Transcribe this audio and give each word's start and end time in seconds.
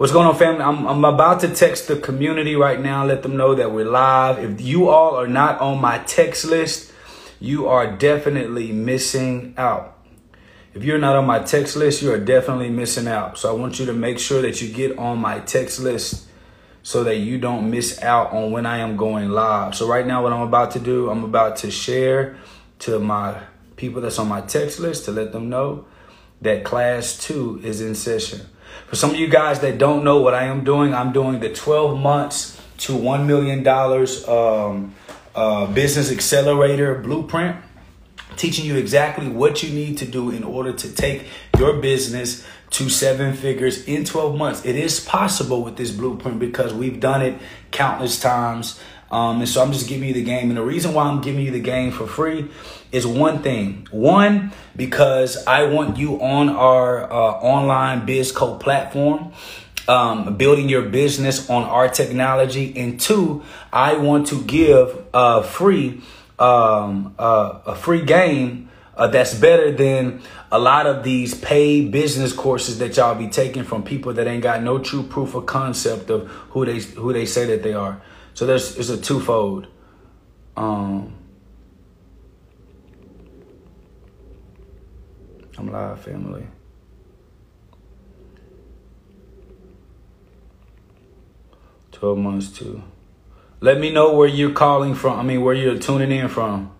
What's 0.00 0.14
going 0.14 0.26
on, 0.26 0.34
family? 0.34 0.62
I'm, 0.62 0.88
I'm 0.88 1.04
about 1.04 1.40
to 1.40 1.54
text 1.54 1.86
the 1.86 1.94
community 1.94 2.56
right 2.56 2.80
now, 2.80 3.04
let 3.04 3.22
them 3.22 3.36
know 3.36 3.54
that 3.54 3.70
we're 3.70 3.84
live. 3.84 4.38
If 4.38 4.62
you 4.62 4.88
all 4.88 5.14
are 5.16 5.26
not 5.26 5.60
on 5.60 5.78
my 5.78 5.98
text 5.98 6.46
list, 6.46 6.90
you 7.38 7.68
are 7.68 7.98
definitely 7.98 8.72
missing 8.72 9.52
out. 9.58 9.98
If 10.72 10.84
you're 10.84 10.96
not 10.98 11.16
on 11.16 11.26
my 11.26 11.40
text 11.40 11.76
list, 11.76 12.00
you 12.00 12.10
are 12.14 12.18
definitely 12.18 12.70
missing 12.70 13.08
out. 13.08 13.36
So 13.36 13.50
I 13.50 13.52
want 13.52 13.78
you 13.78 13.84
to 13.84 13.92
make 13.92 14.18
sure 14.18 14.40
that 14.40 14.62
you 14.62 14.72
get 14.72 14.96
on 14.96 15.18
my 15.18 15.40
text 15.40 15.80
list 15.80 16.26
so 16.82 17.04
that 17.04 17.16
you 17.16 17.36
don't 17.36 17.70
miss 17.70 18.00
out 18.00 18.32
on 18.32 18.52
when 18.52 18.64
I 18.64 18.78
am 18.78 18.96
going 18.96 19.28
live. 19.28 19.74
So 19.74 19.86
right 19.86 20.06
now, 20.06 20.22
what 20.22 20.32
I'm 20.32 20.48
about 20.48 20.70
to 20.70 20.78
do, 20.78 21.10
I'm 21.10 21.24
about 21.24 21.56
to 21.56 21.70
share 21.70 22.38
to 22.78 22.98
my 23.00 23.38
people 23.76 24.00
that's 24.00 24.18
on 24.18 24.28
my 24.28 24.40
text 24.40 24.80
list 24.80 25.04
to 25.04 25.10
let 25.12 25.32
them 25.32 25.50
know 25.50 25.84
that 26.40 26.64
class 26.64 27.22
two 27.22 27.60
is 27.62 27.82
in 27.82 27.94
session. 27.94 28.46
For 28.86 28.96
some 28.96 29.10
of 29.10 29.16
you 29.16 29.28
guys 29.28 29.60
that 29.60 29.78
don't 29.78 30.04
know 30.04 30.20
what 30.20 30.34
I 30.34 30.44
am 30.44 30.64
doing, 30.64 30.94
I'm 30.94 31.12
doing 31.12 31.40
the 31.40 31.52
12 31.52 31.98
months 31.98 32.60
to 32.78 32.92
$1 32.92 33.26
million 33.26 33.66
um, 34.28 34.94
uh, 35.34 35.66
business 35.72 36.10
accelerator 36.10 36.96
blueprint, 36.96 37.56
teaching 38.36 38.64
you 38.64 38.76
exactly 38.76 39.28
what 39.28 39.62
you 39.62 39.70
need 39.70 39.98
to 39.98 40.06
do 40.06 40.30
in 40.30 40.42
order 40.42 40.72
to 40.72 40.92
take 40.92 41.26
your 41.58 41.78
business 41.80 42.46
to 42.70 42.88
seven 42.88 43.34
figures 43.34 43.84
in 43.86 44.04
12 44.04 44.36
months. 44.36 44.64
It 44.64 44.76
is 44.76 45.00
possible 45.00 45.62
with 45.62 45.76
this 45.76 45.90
blueprint 45.90 46.38
because 46.38 46.72
we've 46.72 47.00
done 47.00 47.22
it 47.22 47.38
countless 47.70 48.20
times. 48.20 48.80
Um, 49.10 49.40
and 49.40 49.48
so 49.48 49.62
I'm 49.62 49.72
just 49.72 49.88
giving 49.88 50.08
you 50.08 50.14
the 50.14 50.22
game. 50.22 50.48
And 50.48 50.56
the 50.56 50.62
reason 50.62 50.94
why 50.94 51.04
I'm 51.04 51.20
giving 51.20 51.44
you 51.44 51.50
the 51.50 51.60
game 51.60 51.90
for 51.90 52.06
free 52.06 52.48
is 52.92 53.06
one 53.06 53.42
thing. 53.42 53.88
One, 53.90 54.52
because 54.76 55.46
I 55.46 55.64
want 55.64 55.96
you 55.96 56.20
on 56.22 56.48
our 56.48 57.10
uh, 57.10 57.16
online 57.16 58.06
biz 58.06 58.32
code 58.32 58.60
platform. 58.60 59.32
Um, 59.88 60.36
building 60.36 60.68
your 60.68 60.82
business 60.82 61.50
on 61.50 61.64
our 61.64 61.88
technology, 61.88 62.76
and 62.76 63.00
two, 63.00 63.42
I 63.72 63.94
want 63.94 64.28
to 64.28 64.40
give 64.42 65.04
a 65.12 65.42
free, 65.42 66.02
um, 66.38 67.12
uh, 67.18 67.60
a 67.66 67.74
free 67.74 68.04
game 68.04 68.70
uh, 68.94 69.08
that's 69.08 69.34
better 69.34 69.72
than 69.72 70.20
a 70.52 70.58
lot 70.58 70.86
of 70.86 71.02
these 71.02 71.34
paid 71.34 71.90
business 71.90 72.32
courses 72.32 72.78
that 72.78 72.96
y'all 72.96 73.14
be 73.14 73.28
taking 73.28 73.64
from 73.64 73.82
people 73.82 74.12
that 74.12 74.26
ain't 74.26 74.42
got 74.42 74.62
no 74.62 74.78
true 74.78 75.02
proof 75.02 75.34
of 75.34 75.46
concept 75.46 76.10
of 76.10 76.28
who 76.50 76.66
they 76.66 76.80
who 76.80 77.12
they 77.12 77.24
say 77.24 77.46
that 77.46 77.62
they 77.62 77.72
are. 77.72 78.00
So 78.40 78.46
there's 78.46 78.74
it's 78.78 78.88
a 78.88 78.96
twofold. 78.96 79.66
Um, 80.56 81.12
I'm 85.58 85.70
live, 85.70 86.00
family. 86.00 86.46
Twelve 91.92 92.16
months 92.16 92.48
too. 92.48 92.82
Let 93.60 93.78
me 93.78 93.92
know 93.92 94.14
where 94.14 94.26
you're 94.26 94.52
calling 94.52 94.94
from. 94.94 95.20
I 95.20 95.22
mean, 95.22 95.42
where 95.42 95.54
you're 95.54 95.76
tuning 95.76 96.10
in 96.10 96.30
from. 96.30 96.72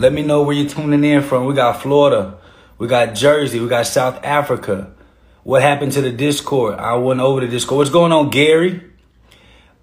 Let 0.00 0.14
me 0.14 0.22
know 0.22 0.40
where 0.40 0.56
you're 0.56 0.66
tuning 0.66 1.04
in 1.04 1.22
from. 1.22 1.44
We 1.44 1.52
got 1.52 1.82
Florida. 1.82 2.38
We 2.78 2.88
got 2.88 3.14
Jersey. 3.14 3.60
We 3.60 3.68
got 3.68 3.86
South 3.86 4.24
Africa. 4.24 4.94
What 5.42 5.60
happened 5.60 5.92
to 5.92 6.00
the 6.00 6.10
Discord? 6.10 6.78
I 6.78 6.94
went 6.94 7.20
over 7.20 7.42
the 7.42 7.48
Discord. 7.48 7.76
What's 7.76 7.90
going 7.90 8.10
on, 8.10 8.30
Gary? 8.30 8.82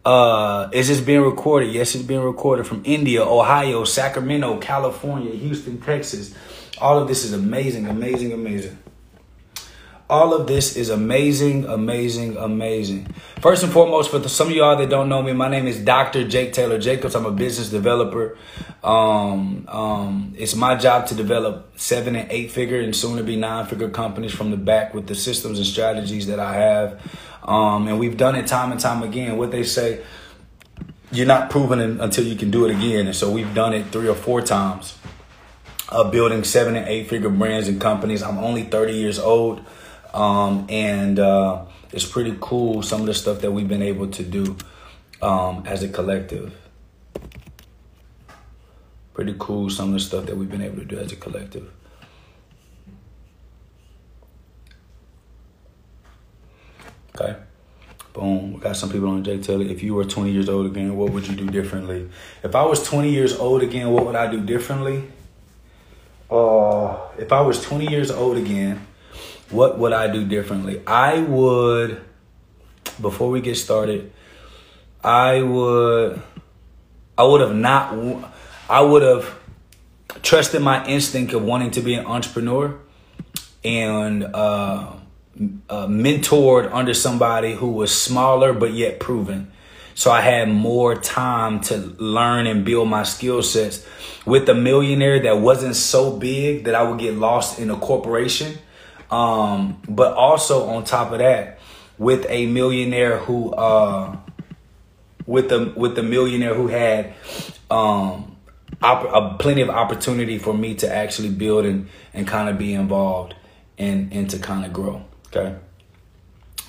Uh, 0.03 0.69
is 0.73 0.87
this 0.87 1.01
being 1.01 1.21
recorded? 1.21 1.71
Yes, 1.71 1.93
it's 1.93 2.03
being 2.03 2.21
recorded 2.21 2.65
from 2.65 2.81
India, 2.83 3.23
Ohio, 3.23 3.83
Sacramento, 3.83 4.57
California, 4.57 5.35
Houston, 5.35 5.79
Texas. 5.79 6.33
All 6.79 6.97
of 6.97 7.07
this 7.07 7.23
is 7.23 7.33
amazing, 7.33 7.85
amazing, 7.85 8.33
amazing. 8.33 8.75
All 10.09 10.33
of 10.33 10.47
this 10.47 10.77
is 10.77 10.89
amazing, 10.89 11.65
amazing, 11.65 12.37
amazing. 12.37 13.07
First 13.41 13.63
and 13.63 13.73
foremost, 13.73 14.09
for 14.09 14.19
the, 14.19 14.29
some 14.29 14.47
of 14.47 14.53
y'all 14.53 14.77
that 14.77 14.89
don't 14.89 15.09
know 15.09 15.21
me, 15.21 15.33
my 15.33 15.49
name 15.49 15.67
is 15.67 15.81
Dr. 15.81 16.25
Jake 16.25 16.53
Taylor 16.53 16.79
Jacobs. 16.79 17.13
I'm 17.13 17.25
a 17.25 17.31
business 17.31 17.69
developer. 17.69 18.37
Um, 18.85 19.65
um, 19.67 20.33
it's 20.37 20.55
my 20.55 20.75
job 20.75 21.07
to 21.07 21.15
develop 21.15 21.77
seven 21.77 22.15
and 22.15 22.31
eight 22.31 22.51
figure 22.51 22.79
and 22.79 22.95
soon 22.95 23.17
to 23.17 23.23
be 23.23 23.35
nine 23.35 23.65
figure 23.65 23.89
companies 23.89 24.31
from 24.31 24.49
the 24.49 24.55
back 24.55 24.93
with 24.93 25.07
the 25.07 25.15
systems 25.15 25.57
and 25.57 25.67
strategies 25.67 26.27
that 26.27 26.39
I 26.39 26.53
have. 26.53 27.01
Um, 27.43 27.89
and 27.89 27.99
we've 27.99 28.15
done 28.15 28.35
it 28.35 28.47
time 28.47 28.71
and 28.71 28.79
time 28.79 29.03
again. 29.03 29.35
What 29.37 29.51
they 29.51 29.63
say, 29.63 30.01
you're 31.11 31.27
not 31.27 31.49
proven 31.49 31.99
until 31.99 32.23
you 32.23 32.37
can 32.37 32.49
do 32.49 32.65
it 32.65 32.71
again. 32.71 33.07
And 33.07 33.15
so 33.15 33.29
we've 33.29 33.53
done 33.53 33.73
it 33.73 33.87
three 33.87 34.07
or 34.07 34.15
four 34.15 34.41
times. 34.41 34.97
Uh, 35.89 36.09
building 36.09 36.45
seven 36.45 36.77
and 36.77 36.87
eight 36.87 37.09
figure 37.09 37.29
brands 37.29 37.67
and 37.67 37.81
companies. 37.81 38.23
I'm 38.23 38.37
only 38.37 38.63
30 38.63 38.93
years 38.93 39.19
old. 39.19 39.65
Um, 40.17 40.65
and 40.67 41.19
uh, 41.19 41.65
it's 41.91 42.03
pretty 42.03 42.35
cool 42.41 42.81
some 42.81 43.01
of 43.01 43.05
the 43.05 43.13
stuff 43.13 43.41
that 43.41 43.51
we've 43.51 43.67
been 43.67 43.83
able 43.83 44.07
to 44.07 44.23
do 44.23 44.57
um, 45.21 45.63
as 45.67 45.83
a 45.83 45.89
collective. 45.89 46.57
Pretty 49.13 49.35
cool 49.37 49.69
some 49.69 49.89
of 49.89 49.93
the 49.93 49.99
stuff 49.99 50.25
that 50.25 50.35
we've 50.35 50.49
been 50.49 50.63
able 50.63 50.77
to 50.77 50.85
do 50.85 50.97
as 50.97 51.11
a 51.11 51.15
collective. 51.15 51.71
Okay. 57.13 57.35
Boom. 58.13 58.53
We 58.53 58.59
got 58.59 58.75
some 58.75 58.89
people 58.89 59.09
on 59.09 59.23
Jake 59.23 59.43
Taylor. 59.43 59.65
If 59.65 59.83
you 59.83 59.93
were 59.93 60.03
20 60.03 60.31
years 60.31 60.49
old 60.49 60.65
again, 60.65 60.97
what 60.97 61.11
would 61.11 61.27
you 61.27 61.35
do 61.35 61.45
differently? 61.45 62.09
If 62.43 62.55
I 62.55 62.65
was 62.65 62.81
20 62.81 63.11
years 63.11 63.37
old 63.37 63.61
again, 63.61 63.91
what 63.91 64.07
would 64.07 64.15
I 64.15 64.31
do 64.31 64.41
differently? 64.41 65.03
Uh, 66.31 66.97
if 67.19 67.31
I 67.31 67.41
was 67.41 67.61
20 67.61 67.87
years 67.87 68.09
old 68.09 68.37
again, 68.37 68.87
what 69.49 69.79
would 69.79 69.93
I 69.93 70.11
do 70.11 70.25
differently? 70.25 70.81
I 70.85 71.19
would, 71.19 72.01
before 73.01 73.29
we 73.29 73.41
get 73.41 73.55
started, 73.55 74.11
I 75.03 75.41
would, 75.41 76.21
I 77.17 77.23
would 77.23 77.41
have 77.41 77.55
not, 77.55 78.33
I 78.69 78.81
would 78.81 79.03
have 79.03 79.39
trusted 80.21 80.61
my 80.61 80.85
instinct 80.85 81.33
of 81.33 81.43
wanting 81.43 81.71
to 81.71 81.81
be 81.81 81.93
an 81.93 82.05
entrepreneur 82.05 82.77
and 83.63 84.23
uh, 84.23 84.93
uh, 85.69 85.87
mentored 85.87 86.71
under 86.73 86.93
somebody 86.93 87.53
who 87.53 87.71
was 87.71 87.97
smaller 87.99 88.53
but 88.53 88.73
yet 88.73 88.99
proven. 88.99 89.51
So 89.95 90.11
I 90.11 90.21
had 90.21 90.49
more 90.49 90.95
time 90.95 91.59
to 91.61 91.77
learn 91.77 92.45
and 92.45 92.63
build 92.63 92.87
my 92.87 93.03
skill 93.03 93.41
sets 93.41 93.85
with 94.25 94.47
a 94.47 94.53
millionaire 94.53 95.19
that 95.21 95.39
wasn't 95.39 95.75
so 95.75 96.15
big 96.15 96.65
that 96.65 96.75
I 96.75 96.83
would 96.83 96.99
get 96.99 97.15
lost 97.15 97.59
in 97.59 97.71
a 97.71 97.77
corporation 97.77 98.59
um, 99.11 99.81
but 99.87 100.13
also 100.13 100.67
on 100.67 100.83
top 100.83 101.11
of 101.11 101.19
that, 101.19 101.59
with 101.97 102.25
a 102.29 102.45
millionaire 102.47 103.17
who, 103.17 103.53
uh, 103.53 104.17
with 105.25 105.49
the 105.49 105.73
with 105.75 105.95
the 105.95 106.03
millionaire 106.03 106.53
who 106.53 106.67
had 106.67 107.13
um, 107.69 108.35
op- 108.81 109.13
a, 109.13 109.37
plenty 109.37 109.61
of 109.61 109.69
opportunity 109.69 110.37
for 110.37 110.53
me 110.53 110.75
to 110.75 110.93
actually 110.93 111.29
build 111.29 111.65
and 111.65 111.89
and 112.13 112.27
kind 112.27 112.49
of 112.49 112.57
be 112.57 112.73
involved 112.73 113.35
and 113.77 114.11
and 114.13 114.29
to 114.29 114.39
kind 114.39 114.65
of 114.65 114.73
grow. 114.73 115.03
Okay, 115.27 115.55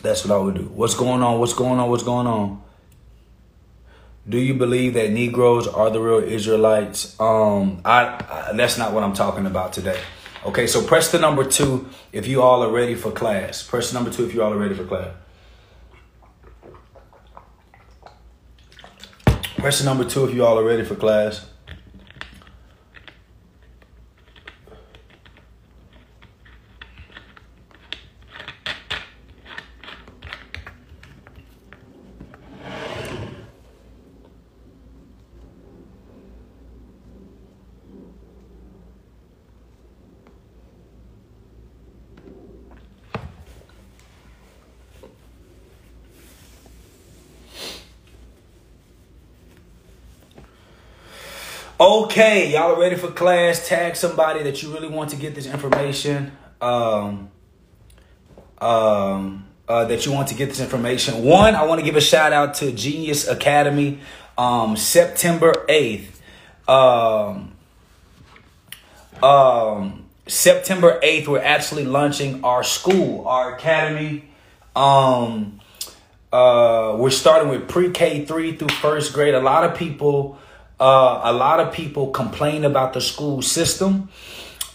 that's 0.03 0.25
what 0.25 0.35
I 0.35 0.39
would 0.43 0.55
do. 0.55 0.65
What's 0.65 0.95
going 0.95 1.23
on? 1.23 1.39
What's 1.39 1.55
going 1.55 1.79
on? 1.79 1.91
What's 1.91 2.03
going 2.03 2.27
on? 2.27 2.63
Do 4.29 4.39
you 4.39 4.55
believe 4.55 4.93
that 4.95 5.11
Negroes 5.11 5.67
are 5.67 5.89
the 5.89 6.01
real 6.01 6.19
Israelites? 6.19 7.19
Um, 7.19 7.81
I, 7.85 8.23
I 8.29 8.53
that's 8.55 8.77
not 8.77 8.93
what 8.93 9.03
I'm 9.03 9.15
talking 9.15 9.47
about 9.47 9.73
today. 9.73 9.99
Okay, 10.45 10.67
so 10.67 10.83
press 10.83 11.11
the 11.11 11.19
number 11.19 11.45
two 11.45 11.89
if 12.13 12.27
you 12.27 12.43
all 12.43 12.63
are 12.63 12.71
ready 12.71 12.95
for 12.95 13.11
class. 13.11 13.63
Press 13.63 13.91
the 13.91 13.95
number 13.95 14.11
two 14.11 14.25
if 14.25 14.35
you 14.35 14.43
all 14.43 14.53
are 14.53 14.57
ready 14.57 14.75
for 14.75 14.85
class. 14.85 15.15
Press 19.57 19.81
the 19.81 19.85
number 19.85 20.05
two 20.05 20.25
if 20.25 20.35
you 20.35 20.47
all 20.47 20.59
are 20.59 20.65
ready 20.65 20.85
for 20.85 20.95
class. 20.95 21.47
Okay, 51.81 52.55
y'all 52.55 52.73
are 52.75 52.81
ready 52.81 52.97
for 52.97 53.07
class. 53.07 53.69
Tag 53.69 53.95
somebody 53.95 54.43
that 54.43 54.65
you 54.65 54.73
really 54.73 54.89
want 54.89 55.11
to 55.11 55.17
get 55.17 55.37
this 55.37 55.47
information. 55.47 56.33
Um, 56.61 57.31
um, 58.61 59.47
uh, 59.69 59.85
that 59.85 60.05
you 60.05 60.11
want 60.11 60.27
to 60.27 60.35
get 60.35 60.49
this 60.49 60.59
information. 60.59 61.23
One, 61.23 61.55
I 61.55 61.63
want 61.67 61.79
to 61.79 61.85
give 61.85 61.95
a 61.95 62.01
shout 62.01 62.33
out 62.33 62.55
to 62.55 62.73
Genius 62.73 63.29
Academy. 63.29 64.01
Um, 64.37 64.77
September 64.77 65.53
8th. 65.69 66.19
Um, 66.67 67.53
um, 69.23 70.07
September 70.27 70.99
8th, 71.01 71.29
we're 71.29 71.39
actually 71.39 71.85
launching 71.85 72.43
our 72.43 72.65
school, 72.65 73.29
our 73.29 73.55
academy. 73.55 74.29
Um, 74.75 75.61
uh, 76.33 76.97
we're 76.99 77.11
starting 77.11 77.49
with 77.49 77.69
pre-K 77.69 78.25
three 78.25 78.57
through 78.57 78.69
first 78.69 79.13
grade. 79.13 79.35
A 79.35 79.41
lot 79.41 79.63
of 79.63 79.77
people, 79.77 80.41
uh, 80.81 81.21
a 81.25 81.33
lot 81.33 81.61
of 81.61 81.73
people 81.73 82.11
complain 82.11 82.65
about 82.65 82.93
the 82.93 83.01
school 83.01 83.43
system, 83.43 84.09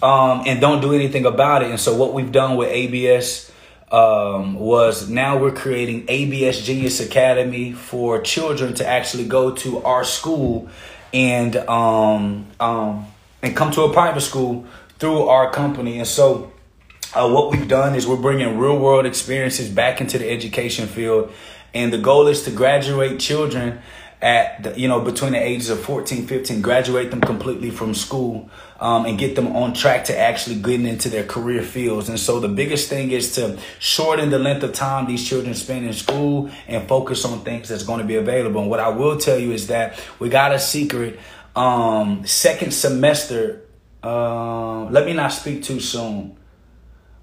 um, 0.02 0.44
and 0.46 0.60
don't 0.60 0.82
do 0.82 0.94
anything 0.94 1.26
about 1.26 1.64
it. 1.64 1.70
And 1.70 1.80
so 1.80 1.96
what 1.96 2.14
we've 2.14 2.32
done 2.32 2.58
with 2.58 2.70
ABS, 2.70 3.52
um, 3.94 4.56
was 4.56 5.08
now 5.08 5.38
we're 5.38 5.54
creating 5.54 6.06
ABS 6.08 6.66
Genius 6.66 7.00
Academy 7.00 7.74
for 7.74 8.20
children 8.22 8.74
to 8.76 8.88
actually 8.88 9.26
go 9.26 9.52
to 9.52 9.84
our 9.84 10.04
school 10.04 10.68
and, 11.14 11.56
um, 11.56 12.48
um, 12.60 13.06
and 13.44 13.56
come 13.56 13.72
to 13.72 13.84
a 13.84 13.94
private 13.94 14.22
school 14.22 14.66
through 14.98 15.28
our 15.28 15.52
company. 15.52 16.00
And 16.00 16.08
so, 16.08 16.52
uh, 17.14 17.30
what 17.30 17.52
we've 17.52 17.68
done 17.68 17.94
is 17.94 18.08
we're 18.08 18.18
bringing 18.18 18.58
real 18.58 18.80
world 18.80 19.06
experiences 19.06 19.70
back 19.70 20.02
into 20.02 20.18
the 20.18 20.28
education 20.28 20.88
field. 20.88 21.32
And 21.76 21.94
the 21.94 22.00
goal 22.00 22.28
is 22.28 22.42
to 22.44 22.52
graduate 22.52 23.20
children 23.20 23.80
at 24.24 24.64
the, 24.64 24.80
you 24.80 24.88
know 24.88 25.02
between 25.02 25.34
the 25.34 25.38
ages 25.38 25.70
of 25.70 25.80
14 25.82 26.26
15 26.26 26.62
graduate 26.62 27.12
them 27.12 27.22
completely 27.22 27.70
from 27.70 27.94
school 27.94 28.50
um, 28.80 29.06
and 29.06 29.20
get 29.20 29.36
them 29.36 29.56
on 29.56 29.74
track 29.74 30.06
to 30.06 30.18
actually 30.18 30.56
getting 30.56 30.88
into 30.88 31.10
their 31.10 31.26
career 31.26 31.62
fields 31.62 32.10
and 32.10 32.20
so 32.20 32.40
the 32.40 32.48
biggest 32.48 32.90
thing 32.90 33.12
is 33.12 33.36
to 33.36 33.60
shorten 33.80 34.30
the 34.30 34.40
length 34.40 34.64
of 34.64 34.74
time 34.74 35.06
these 35.06 35.28
children 35.28 35.54
spend 35.54 35.86
in 35.86 35.94
school 35.94 36.50
and 36.68 36.88
focus 36.88 37.26
on 37.26 37.42
things 37.42 37.70
that's 37.70 37.84
going 37.84 38.00
to 38.00 38.06
be 38.06 38.16
available 38.16 38.62
and 38.62 38.70
what 38.70 38.80
i 38.80 38.90
will 38.90 39.18
tell 39.18 39.38
you 39.38 39.52
is 39.52 39.68
that 39.68 40.00
we 40.20 40.30
got 40.30 40.54
a 40.54 40.60
secret 40.60 41.20
um, 41.56 42.26
second 42.26 42.72
semester 42.72 43.64
uh, 44.04 44.84
let 44.90 45.06
me 45.06 45.14
not 45.14 45.32
speak 45.32 45.64
too 45.64 45.80
soon. 45.80 46.38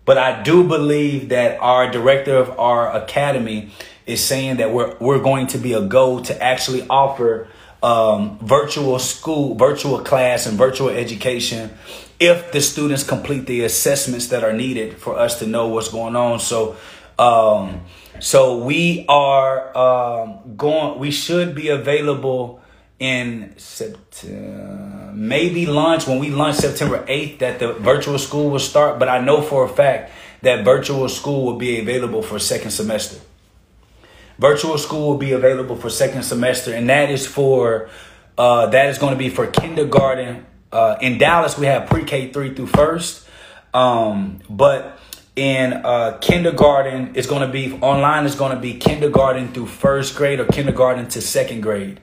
But 0.06 0.17
I 0.17 0.43
do 0.43 0.67
believe 0.67 1.29
that 1.29 1.61
our 1.61 1.91
director 1.91 2.37
of 2.37 2.58
our 2.58 2.96
academy 2.96 3.70
is 4.11 4.23
saying 4.23 4.57
that 4.57 4.73
we're 4.73 4.97
we're 4.99 5.23
going 5.23 5.47
to 5.49 5.59
be 5.59 5.73
a 5.73 5.81
go 5.81 6.21
to 6.21 6.43
actually 6.43 6.87
offer 6.89 7.49
um, 7.83 8.39
virtual 8.43 8.99
school, 8.99 9.55
virtual 9.55 10.01
class, 10.01 10.47
and 10.47 10.59
virtual 10.59 10.91
education 10.91 11.71
if 12.19 12.53
the 12.53 12.61
students 12.61 13.03
complete 13.03 13.47
the 13.47 13.65
assessments 13.65 14.29
that 14.29 14.45
are 14.45 14.53
needed 14.53 14.99
for 14.99 15.19
us 15.19 15.39
to 15.39 15.47
know 15.47 15.69
what's 15.69 15.89
going 15.89 16.17
on. 16.17 16.39
So, 16.39 16.77
um, 17.19 17.83
so 18.19 18.59
we 18.59 19.07
are 19.09 19.77
um, 19.77 20.56
going. 20.56 20.99
We 20.99 21.11
should 21.11 21.55
be 21.55 21.69
available 21.69 22.61
in 22.99 23.55
September, 23.56 25.13
maybe 25.15 25.65
launch 25.65 26.06
when 26.06 26.19
we 26.19 26.29
launch 26.29 26.56
September 26.56 27.03
8th 27.06 27.39
that 27.39 27.59
the 27.59 27.73
virtual 27.73 28.19
school 28.19 28.51
will 28.51 28.59
start. 28.59 28.99
But 28.99 29.09
I 29.09 29.21
know 29.21 29.41
for 29.41 29.65
a 29.65 29.69
fact 29.69 30.13
that 30.43 30.65
virtual 30.65 31.09
school 31.09 31.47
will 31.47 31.56
be 31.59 31.81
available 31.81 32.23
for 32.23 32.39
second 32.39 32.73
semester. 32.73 33.21
Virtual 34.41 34.79
school 34.79 35.11
will 35.11 35.19
be 35.19 35.33
available 35.33 35.77
for 35.77 35.91
second 35.91 36.23
semester, 36.23 36.73
and 36.73 36.89
that 36.89 37.11
is 37.11 37.27
for 37.27 37.91
uh, 38.39 38.67
that 38.69 38.89
is 38.89 38.97
going 38.97 39.13
to 39.13 39.19
be 39.19 39.29
for 39.29 39.47
kindergarten. 39.47 40.47
Uh, 40.73 40.97
in 41.03 41.19
Dallas, 41.19 41.59
we 41.59 41.67
have 41.67 41.91
pre-K 41.91 42.33
three 42.33 42.55
through 42.55 42.69
first, 42.69 43.29
um, 43.75 44.41
but 44.49 44.99
in 45.37 45.75
uh, 45.75 46.17
kindergarten, 46.23 47.13
it's 47.17 47.27
going 47.27 47.43
to 47.43 47.53
be 47.53 47.75
online. 47.83 48.25
It's 48.25 48.35
going 48.35 48.55
to 48.55 48.61
be 48.61 48.73
kindergarten 48.73 49.53
through 49.53 49.67
first 49.67 50.17
grade 50.17 50.41
or 50.41 50.47
kindergarten 50.47 51.07
to 51.09 51.21
second 51.21 51.61
grade. 51.61 52.01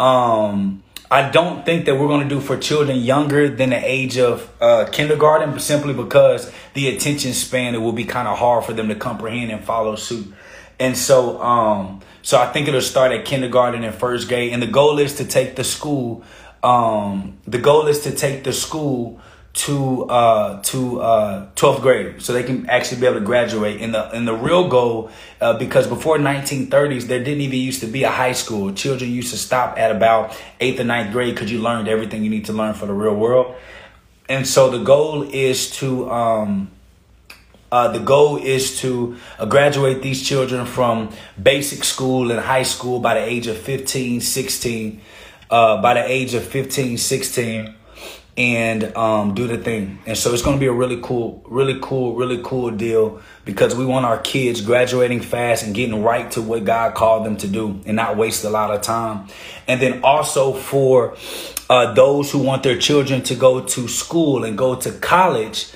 Um, 0.00 0.82
I 1.12 1.30
don't 1.30 1.64
think 1.64 1.86
that 1.86 1.94
we're 1.94 2.08
going 2.08 2.28
to 2.28 2.34
do 2.34 2.40
for 2.40 2.56
children 2.56 2.98
younger 2.98 3.48
than 3.48 3.70
the 3.70 3.80
age 3.82 4.18
of 4.18 4.52
uh, 4.60 4.88
kindergarten, 4.90 5.56
simply 5.60 5.94
because 5.94 6.52
the 6.74 6.88
attention 6.88 7.34
span 7.34 7.76
it 7.76 7.78
will 7.78 7.92
be 7.92 8.04
kind 8.04 8.26
of 8.26 8.36
hard 8.36 8.64
for 8.64 8.72
them 8.72 8.88
to 8.88 8.96
comprehend 8.96 9.52
and 9.52 9.64
follow 9.64 9.94
suit. 9.94 10.34
And 10.80 10.96
so, 10.96 11.40
um, 11.42 12.00
so 12.22 12.38
I 12.38 12.52
think 12.52 12.68
it'll 12.68 12.80
start 12.80 13.12
at 13.12 13.24
kindergarten 13.24 13.84
and 13.84 13.94
first 13.94 14.28
grade. 14.28 14.52
And 14.52 14.62
the 14.62 14.66
goal 14.66 14.98
is 14.98 15.16
to 15.16 15.24
take 15.24 15.56
the 15.56 15.64
school. 15.64 16.22
Um, 16.62 17.38
the 17.46 17.58
goal 17.58 17.86
is 17.86 18.00
to 18.02 18.14
take 18.14 18.44
the 18.44 18.52
school 18.52 19.20
to 19.58 20.04
uh, 20.04 20.62
to 20.62 21.00
uh, 21.00 21.50
12th 21.56 21.82
grade 21.82 22.22
so 22.22 22.32
they 22.32 22.44
can 22.44 22.68
actually 22.70 23.00
be 23.00 23.06
able 23.06 23.18
to 23.18 23.24
graduate 23.24 23.80
and 23.80 23.92
the 23.92 24.08
and 24.10 24.26
the 24.26 24.34
real 24.34 24.68
goal 24.68 25.10
uh, 25.40 25.58
because 25.58 25.88
before 25.88 26.16
1930s 26.16 27.04
there 27.04 27.18
didn't 27.18 27.40
even 27.40 27.58
used 27.58 27.80
to 27.80 27.86
be 27.86 28.04
a 28.04 28.10
high 28.10 28.32
school 28.32 28.72
children 28.72 29.10
used 29.10 29.32
to 29.32 29.36
stop 29.38 29.76
at 29.76 29.90
about 29.90 30.30
8th 30.60 30.78
or 30.78 30.84
9th 30.84 31.12
grade 31.12 31.34
because 31.34 31.50
you 31.50 31.60
learned 31.60 31.88
everything 31.88 32.22
you 32.22 32.30
need 32.30 32.44
to 32.44 32.52
learn 32.52 32.74
for 32.74 32.86
the 32.86 32.92
real 32.92 33.14
world 33.14 33.56
and 34.28 34.46
so 34.46 34.70
the 34.70 34.78
goal 34.84 35.22
is 35.22 35.70
to 35.78 36.08
um, 36.10 36.70
uh, 37.70 37.88
the 37.88 37.98
goal 37.98 38.36
is 38.36 38.80
to 38.80 39.16
uh, 39.38 39.46
graduate 39.46 40.02
these 40.02 40.26
children 40.26 40.66
from 40.66 41.10
basic 41.40 41.84
school 41.84 42.30
and 42.30 42.40
high 42.40 42.62
school 42.62 43.00
by 43.00 43.14
the 43.14 43.20
age 43.20 43.46
of 43.46 43.58
15 43.58 44.20
16 44.20 45.00
uh, 45.50 45.80
by 45.82 45.94
the 45.94 46.04
age 46.04 46.34
of 46.34 46.44
15 46.44 46.98
16 46.98 47.74
and 48.38 48.96
um, 48.96 49.34
do 49.34 49.48
the 49.48 49.58
thing. 49.58 49.98
And 50.06 50.16
so 50.16 50.32
it's 50.32 50.42
going 50.42 50.56
to 50.56 50.60
be 50.60 50.68
a 50.68 50.72
really 50.72 51.00
cool, 51.02 51.42
really 51.48 51.80
cool, 51.82 52.14
really 52.14 52.40
cool 52.44 52.70
deal 52.70 53.20
because 53.44 53.74
we 53.74 53.84
want 53.84 54.06
our 54.06 54.18
kids 54.18 54.60
graduating 54.60 55.20
fast 55.22 55.64
and 55.64 55.74
getting 55.74 56.04
right 56.04 56.30
to 56.32 56.42
what 56.42 56.64
God 56.64 56.94
called 56.94 57.26
them 57.26 57.36
to 57.38 57.48
do 57.48 57.80
and 57.84 57.96
not 57.96 58.16
waste 58.16 58.44
a 58.44 58.50
lot 58.50 58.70
of 58.70 58.80
time. 58.80 59.26
And 59.66 59.82
then 59.82 60.04
also 60.04 60.52
for 60.52 61.16
uh, 61.68 61.92
those 61.94 62.30
who 62.30 62.38
want 62.38 62.62
their 62.62 62.78
children 62.78 63.22
to 63.22 63.34
go 63.34 63.60
to 63.64 63.88
school 63.88 64.44
and 64.44 64.56
go 64.56 64.76
to 64.76 64.92
college. 64.92 65.72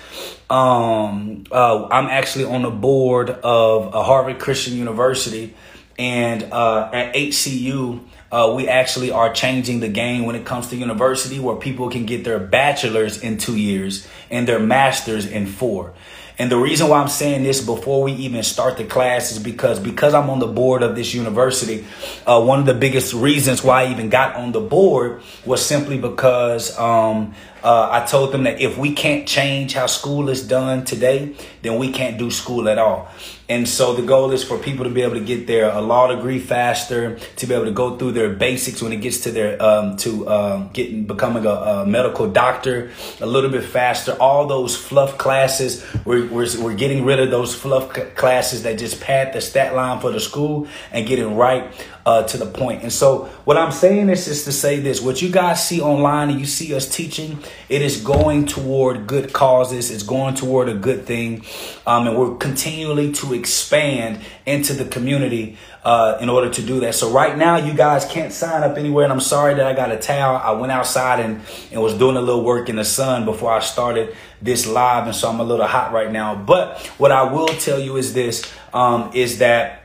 Um, 0.52 1.44
uh, 1.50 1.88
I'm 1.90 2.08
actually 2.08 2.44
on 2.44 2.60
the 2.60 2.70
board 2.70 3.30
of 3.30 3.94
a 3.94 4.02
Harvard 4.02 4.38
Christian 4.38 4.76
University 4.76 5.54
and 5.98 6.42
uh, 6.52 6.90
at 6.92 7.14
HCU 7.14 8.00
uh, 8.30 8.52
we 8.54 8.68
actually 8.68 9.10
are 9.10 9.32
changing 9.32 9.80
the 9.80 9.88
game 9.88 10.26
when 10.26 10.36
it 10.36 10.44
comes 10.44 10.68
to 10.68 10.76
university 10.76 11.40
where 11.40 11.56
people 11.56 11.88
can 11.88 12.04
get 12.04 12.24
their 12.24 12.38
bachelor's 12.38 13.22
in 13.22 13.38
two 13.38 13.56
years 13.56 14.06
and 14.30 14.46
their 14.46 14.58
master's 14.58 15.24
in 15.24 15.46
four. 15.46 15.94
And 16.38 16.50
the 16.50 16.56
reason 16.56 16.88
why 16.88 17.00
I'm 17.00 17.08
saying 17.08 17.42
this 17.42 17.60
before 17.60 18.02
we 18.02 18.12
even 18.12 18.42
start 18.42 18.76
the 18.78 18.84
class 18.84 19.32
is 19.32 19.38
because 19.38 19.78
because 19.78 20.14
I'm 20.14 20.30
on 20.30 20.38
the 20.38 20.46
board 20.46 20.82
of 20.82 20.96
this 20.96 21.12
university, 21.14 21.84
uh, 22.26 22.42
one 22.42 22.60
of 22.60 22.66
the 22.66 22.74
biggest 22.74 23.12
reasons 23.14 23.62
why 23.62 23.84
I 23.84 23.90
even 23.90 24.08
got 24.08 24.36
on 24.36 24.52
the 24.52 24.60
board 24.60 25.22
was 25.44 25.64
simply 25.64 25.98
because 25.98 26.76
um, 26.78 27.34
uh, 27.62 27.88
I 27.90 28.06
told 28.06 28.32
them 28.32 28.44
that 28.44 28.60
if 28.60 28.78
we 28.78 28.92
can't 28.92 29.26
change 29.28 29.74
how 29.74 29.86
school 29.86 30.28
is 30.28 30.46
done 30.46 30.84
today, 30.84 31.34
then 31.62 31.78
we 31.78 31.92
can't 31.92 32.18
do 32.18 32.30
school 32.30 32.68
at 32.68 32.78
all. 32.78 33.08
And 33.52 33.68
so 33.68 33.92
the 33.92 34.00
goal 34.00 34.30
is 34.30 34.42
for 34.42 34.56
people 34.56 34.84
to 34.84 34.90
be 34.90 35.02
able 35.02 35.16
to 35.16 35.20
get 35.20 35.46
their 35.46 35.68
a 35.68 35.82
law 35.82 36.06
degree 36.06 36.38
faster, 36.38 37.18
to 37.36 37.46
be 37.46 37.52
able 37.52 37.66
to 37.66 37.70
go 37.70 37.98
through 37.98 38.12
their 38.12 38.30
basics 38.30 38.80
when 38.80 38.94
it 38.94 39.02
gets 39.02 39.20
to 39.24 39.30
their 39.30 39.62
um, 39.62 39.98
to 39.98 40.26
um, 40.26 40.70
getting 40.72 41.04
becoming 41.04 41.44
a, 41.44 41.50
a, 41.50 41.86
medical 41.86 42.30
doctor 42.30 42.90
a 43.20 43.26
little 43.26 43.50
bit 43.50 43.62
faster. 43.62 44.16
All 44.18 44.46
those 44.46 44.74
fluff 44.74 45.18
classes, 45.18 45.84
we're, 46.06 46.26
we're, 46.28 46.48
we're 46.62 46.74
getting 46.74 47.04
rid 47.04 47.20
of 47.20 47.30
those 47.30 47.54
fluff 47.54 47.92
classes 48.14 48.62
that 48.62 48.78
just 48.78 49.02
pad 49.02 49.34
the 49.34 49.42
stat 49.42 49.74
line 49.74 50.00
for 50.00 50.10
the 50.10 50.20
school 50.20 50.66
and 50.90 51.06
getting 51.06 51.36
right 51.36 51.70
uh, 52.04 52.24
to 52.24 52.36
the 52.36 52.46
point. 52.46 52.82
And 52.82 52.92
so 52.92 53.26
what 53.44 53.56
I'm 53.56 53.72
saying 53.72 54.08
is 54.08 54.24
just 54.24 54.44
to 54.46 54.52
say 54.52 54.80
this, 54.80 55.00
what 55.00 55.22
you 55.22 55.30
guys 55.30 55.66
see 55.66 55.80
online 55.80 56.30
and 56.30 56.40
you 56.40 56.46
see 56.46 56.74
us 56.74 56.88
teaching, 56.88 57.38
it 57.68 57.82
is 57.82 58.00
going 58.00 58.46
toward 58.46 59.06
good 59.06 59.32
causes. 59.32 59.90
It's 59.90 60.02
going 60.02 60.34
toward 60.34 60.68
a 60.68 60.74
good 60.74 61.06
thing. 61.06 61.44
Um, 61.86 62.06
and 62.08 62.18
we're 62.18 62.36
continually 62.36 63.12
to 63.12 63.34
expand 63.34 64.20
into 64.46 64.72
the 64.72 64.84
community 64.84 65.56
uh, 65.84 66.18
in 66.20 66.28
order 66.28 66.50
to 66.50 66.62
do 66.62 66.80
that. 66.80 66.94
So 66.94 67.10
right 67.10 67.36
now, 67.36 67.56
you 67.56 67.74
guys 67.74 68.04
can't 68.04 68.32
sign 68.32 68.62
up 68.62 68.76
anywhere. 68.76 69.04
And 69.04 69.12
I'm 69.12 69.20
sorry 69.20 69.54
that 69.54 69.66
I 69.66 69.72
got 69.74 69.92
a 69.92 69.98
towel. 69.98 70.36
I 70.36 70.52
went 70.52 70.72
outside 70.72 71.20
and, 71.20 71.40
and 71.70 71.82
was 71.82 71.94
doing 71.94 72.16
a 72.16 72.20
little 72.20 72.44
work 72.44 72.68
in 72.68 72.76
the 72.76 72.84
sun 72.84 73.24
before 73.24 73.52
I 73.52 73.60
started 73.60 74.16
this 74.40 74.66
live. 74.66 75.06
And 75.06 75.14
so 75.14 75.28
I'm 75.28 75.40
a 75.40 75.44
little 75.44 75.66
hot 75.66 75.92
right 75.92 76.10
now. 76.10 76.34
But 76.34 76.78
what 76.98 77.12
I 77.12 77.32
will 77.32 77.48
tell 77.48 77.78
you 77.78 77.96
is 77.96 78.14
this, 78.14 78.50
um, 78.72 79.10
is 79.14 79.38
that 79.38 79.81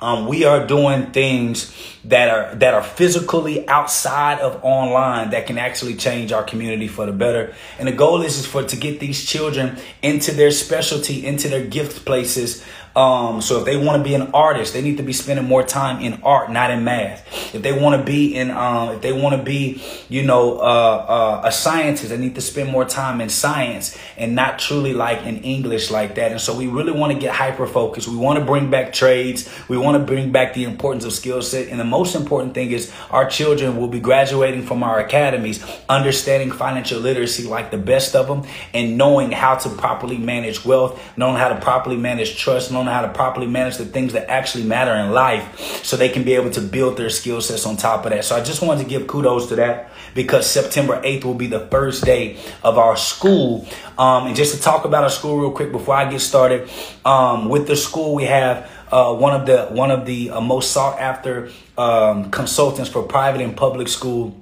um, 0.00 0.26
we 0.26 0.44
are 0.44 0.66
doing 0.66 1.10
things 1.10 1.74
that 2.04 2.28
are 2.28 2.54
that 2.56 2.74
are 2.74 2.82
physically 2.82 3.68
outside 3.68 4.38
of 4.40 4.62
online 4.62 5.30
that 5.30 5.46
can 5.46 5.58
actually 5.58 5.94
change 5.94 6.32
our 6.32 6.44
community 6.44 6.88
for 6.88 7.06
the 7.06 7.12
better. 7.12 7.54
And 7.78 7.88
the 7.88 7.92
goal 7.92 8.22
is, 8.22 8.38
is 8.38 8.46
for 8.46 8.62
to 8.62 8.76
get 8.76 9.00
these 9.00 9.24
children 9.24 9.78
into 10.02 10.32
their 10.32 10.50
specialty, 10.50 11.26
into 11.26 11.48
their 11.48 11.66
gift 11.66 12.04
places, 12.04 12.64
Um, 12.98 13.40
so 13.40 13.60
if 13.60 13.64
they 13.64 13.76
want 13.76 14.02
to 14.02 14.08
be 14.08 14.16
an 14.16 14.32
artist, 14.34 14.72
they 14.72 14.82
need 14.82 14.96
to 14.96 15.04
be 15.04 15.12
spending 15.12 15.44
more 15.44 15.62
time 15.62 16.02
in 16.02 16.20
art, 16.24 16.50
not 16.50 16.72
in 16.72 16.82
math. 16.82 17.54
If 17.54 17.62
they 17.62 17.70
want 17.70 17.96
to 17.96 18.04
be 18.04 18.34
in, 18.34 18.50
um, 18.50 18.88
if 18.88 19.02
they 19.02 19.12
want 19.12 19.36
to 19.36 19.42
be, 19.42 19.80
you 20.08 20.24
know, 20.24 20.58
uh, 20.58 20.62
uh, 20.62 21.42
a 21.44 21.52
scientist, 21.52 22.08
they 22.08 22.18
need 22.18 22.34
to 22.34 22.40
spend 22.40 22.72
more 22.72 22.84
time 22.84 23.20
in 23.20 23.28
science 23.28 23.96
and 24.16 24.34
not 24.34 24.58
truly 24.58 24.94
like 24.94 25.22
in 25.22 25.44
English 25.44 25.92
like 25.92 26.16
that. 26.16 26.32
And 26.32 26.40
so 26.40 26.56
we 26.56 26.66
really 26.66 26.90
want 26.90 27.12
to 27.12 27.18
get 27.20 27.32
hyper 27.32 27.68
focused. 27.68 28.08
We 28.08 28.16
want 28.16 28.40
to 28.40 28.44
bring 28.44 28.68
back 28.68 28.92
trades. 28.92 29.48
We 29.68 29.78
want 29.78 29.96
to 29.96 30.04
bring 30.04 30.32
back 30.32 30.54
the 30.54 30.64
importance 30.64 31.04
of 31.04 31.12
skill 31.12 31.40
set. 31.40 31.68
And 31.68 31.78
the 31.78 31.84
most 31.84 32.16
important 32.16 32.54
thing 32.54 32.72
is 32.72 32.92
our 33.12 33.30
children 33.30 33.76
will 33.76 33.86
be 33.86 34.00
graduating 34.00 34.62
from 34.62 34.82
our 34.82 34.98
academies, 34.98 35.64
understanding 35.88 36.50
financial 36.50 36.98
literacy 36.98 37.44
like 37.44 37.70
the 37.70 37.78
best 37.78 38.16
of 38.16 38.26
them 38.26 38.42
and 38.74 38.98
knowing 38.98 39.30
how 39.30 39.54
to 39.54 39.68
properly 39.68 40.18
manage 40.18 40.64
wealth, 40.64 41.00
knowing 41.16 41.36
how 41.36 41.48
to 41.48 41.60
properly 41.60 41.96
manage 41.96 42.36
trust, 42.36 42.72
knowing 42.72 42.87
how 42.90 43.02
to 43.02 43.08
properly 43.08 43.46
manage 43.46 43.76
the 43.76 43.84
things 43.84 44.12
that 44.12 44.30
actually 44.30 44.64
matter 44.64 44.94
in 44.94 45.12
life 45.12 45.84
so 45.84 45.96
they 45.96 46.08
can 46.08 46.24
be 46.24 46.34
able 46.34 46.50
to 46.50 46.60
build 46.60 46.96
their 46.96 47.10
skill 47.10 47.40
sets 47.40 47.66
on 47.66 47.76
top 47.76 48.04
of 48.04 48.10
that. 48.10 48.24
So 48.24 48.36
I 48.36 48.42
just 48.42 48.62
wanted 48.62 48.82
to 48.82 48.88
give 48.88 49.06
kudos 49.06 49.48
to 49.48 49.56
that 49.56 49.90
because 50.14 50.50
September 50.50 51.00
8th 51.02 51.24
will 51.24 51.34
be 51.34 51.46
the 51.46 51.60
first 51.68 52.04
day 52.04 52.38
of 52.62 52.78
our 52.78 52.96
school. 52.96 53.66
Um, 53.96 54.28
and 54.28 54.36
just 54.36 54.54
to 54.54 54.60
talk 54.60 54.84
about 54.84 55.04
our 55.04 55.10
school 55.10 55.38
real 55.38 55.52
quick 55.52 55.72
before 55.72 55.94
I 55.94 56.10
get 56.10 56.20
started, 56.20 56.68
um, 57.04 57.48
with 57.48 57.66
the 57.66 57.76
school 57.76 58.14
we 58.14 58.24
have 58.24 58.70
uh, 58.90 59.14
one 59.14 59.38
of 59.38 59.46
the 59.46 59.66
one 59.66 59.90
of 59.90 60.06
the 60.06 60.30
uh, 60.30 60.40
most 60.40 60.72
sought 60.72 60.98
after 60.98 61.50
um, 61.76 62.30
consultants 62.30 62.90
for 62.90 63.02
private 63.02 63.40
and 63.40 63.56
public 63.56 63.88
school 63.88 64.34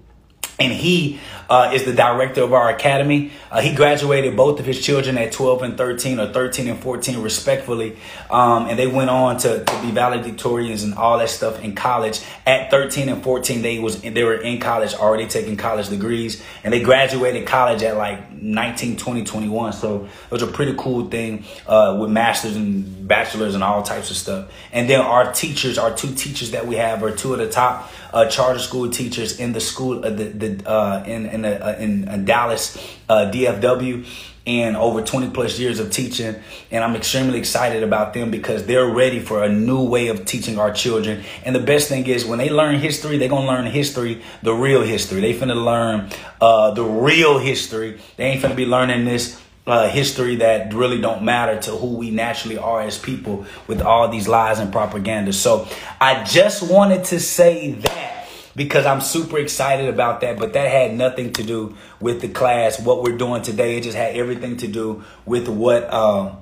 and 0.59 0.73
he 0.73 1.21
uh, 1.49 1.71
is 1.75 1.85
the 1.85 1.93
director 1.93 2.43
of 2.43 2.53
our 2.53 2.71
academy. 2.71 3.31
Uh, 3.51 3.61
he 3.61 3.75
graduated 3.75 4.37
both 4.37 4.59
of 4.59 4.67
his 4.67 4.83
children 4.83 5.19
at 5.19 5.33
12 5.33 5.63
and 5.63 5.77
13 5.79 6.19
or 6.19 6.33
13 6.33 6.69
and 6.69 6.81
14 6.81 7.23
respectfully. 7.23 7.97
Um, 8.31 8.67
and 8.67 8.79
they 8.79 8.87
went 8.87 9.11
on 9.11 9.37
to, 9.39 9.65
to 9.65 9.83
be 9.83 9.91
valedictorians 9.93 10.83
and 10.83 10.95
all 10.95 11.19
that 11.19 11.29
stuff 11.29 11.63
in 11.63 11.75
college. 11.75 12.23
At 12.47 12.71
13 12.71 13.09
and 13.09 13.23
14, 13.23 13.63
they 13.63 13.79
was 13.79 14.01
they 14.01 14.25
were 14.25 14.35
in 14.35 14.59
college 14.59 14.95
already 14.95 15.27
taking 15.27 15.57
college 15.57 15.89
degrees 15.89 16.43
and 16.65 16.73
they 16.73 16.83
graduated 16.83 17.47
college 17.47 17.83
at 17.83 17.97
like 17.97 18.33
19, 18.33 18.97
20, 18.97 19.25
21. 19.25 19.73
So 19.73 20.05
it 20.05 20.31
was 20.31 20.43
a 20.43 20.47
pretty 20.47 20.75
cool 20.79 21.09
thing 21.09 21.45
uh, 21.67 21.99
with 22.01 22.11
masters 22.11 22.57
and 22.57 23.07
bachelors 23.07 23.55
and 23.55 23.63
all 23.63 23.83
types 23.83 24.11
of 24.11 24.17
stuff. 24.17 24.51
And 24.73 24.89
then 24.89 25.01
our 25.01 25.33
teachers, 25.33 25.79
our 25.79 25.95
two 25.95 26.15
teachers 26.15 26.53
that 26.53 26.67
we 26.67 26.77
have 26.77 27.03
are 27.03 27.15
two 27.15 27.33
of 27.33 27.39
the 27.39 27.49
top 27.49 27.91
uh, 28.13 28.27
charter 28.27 28.59
school 28.59 28.91
teachers 28.91 29.39
in 29.39 29.53
the 29.53 29.61
school, 29.61 30.05
uh, 30.05 30.11
the, 30.11 30.25
the 30.25 30.71
uh, 30.71 31.05
in 31.07 31.27
in, 31.27 31.45
uh, 31.45 31.77
in, 31.79 32.09
in 32.09 32.25
Dallas 32.25 32.77
uh, 33.09 33.31
DFW 33.33 34.07
and 34.47 34.77
over 34.77 35.03
20 35.03 35.31
plus 35.31 35.59
years 35.59 35.81
of 35.81 35.91
teaching. 35.91 36.37
And 36.71 36.85
I'm 36.85 36.95
extremely 36.95 37.39
excited 37.39 37.83
about 37.83 38.15
them 38.15 38.31
because 38.31 38.65
they're 38.67 38.87
ready 38.87 39.19
for 39.19 39.43
a 39.43 39.49
new 39.49 39.85
way 39.85 40.09
of 40.09 40.25
teaching 40.25 40.59
our 40.59 40.73
children. 40.73 41.25
And 41.45 41.55
the 41.55 41.61
best 41.61 41.89
thing 41.89 42.07
is 42.07 42.25
when 42.25 42.39
they 42.39 42.49
learn 42.49 42.77
history, 42.77 43.19
they're 43.19 43.29
to 43.29 43.41
learn 43.41 43.67
history, 43.67 44.23
the 44.43 44.55
real 44.55 44.83
history. 44.83 45.21
They 45.21 45.35
finna 45.35 45.63
learn 45.63 46.11
uh, 46.41 46.71
the 46.71 46.85
real 46.85 47.39
history. 47.39 47.99
They 48.17 48.25
ain't 48.25 48.43
finna 48.43 48.57
be 48.57 48.67
learning 48.67 49.05
this 49.05 49.41
uh, 49.67 49.89
history 49.89 50.37
that 50.37 50.73
really 50.73 51.01
don't 51.01 51.23
matter 51.23 51.61
to 51.61 51.73
who 51.73 51.97
we 51.97 52.11
naturally 52.11 52.57
are 52.57 52.83
as 52.83 52.99
people 52.99 53.45
with 53.67 53.83
all 53.83 54.09
these 54.09 54.29
lies 54.29 54.59
and 54.61 54.71
propaganda. 54.71 55.33
So 55.33 55.67
I 56.01 56.23
just 56.23 56.71
wanted 56.71 57.05
to 57.05 57.19
say 57.19 57.73
that 57.73 58.29
because 58.55 58.87
I'm 58.87 59.01
super 59.01 59.39
excited 59.39 59.89
about 59.89 60.21
that, 60.21 60.39
but 60.39 60.53
that 60.53 60.71
had 60.71 60.95
nothing 60.95 61.33
to 61.35 61.43
do 61.43 61.77
with 62.01 62.21
the 62.21 62.29
class, 62.29 62.81
what 62.81 63.03
we're 63.03 63.19
doing 63.19 63.43
today. 63.43 63.77
It 63.77 63.83
just 63.83 63.97
had 63.97 64.17
everything 64.17 64.57
to 64.59 64.69
do 64.69 65.05
with 65.27 65.49
what, 65.49 65.85
uh, 65.85 66.37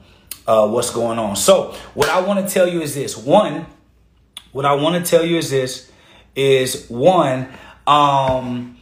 uh, 0.47 0.69
what's 0.69 0.91
going 0.91 1.19
on. 1.19 1.35
So 1.35 1.75
what 1.95 2.09
I 2.09 2.21
want 2.21 2.47
to 2.47 2.53
tell 2.53 2.69
you 2.69 2.83
is 2.83 2.95
this 2.95 3.17
one, 3.17 3.67
what 4.53 4.65
I 4.65 4.75
want 4.75 5.03
to 5.03 5.11
tell 5.11 5.25
you 5.25 5.39
is 5.39 5.51
this 5.51 5.91
is 6.37 6.89
one, 6.89 7.49
um, 7.87 8.77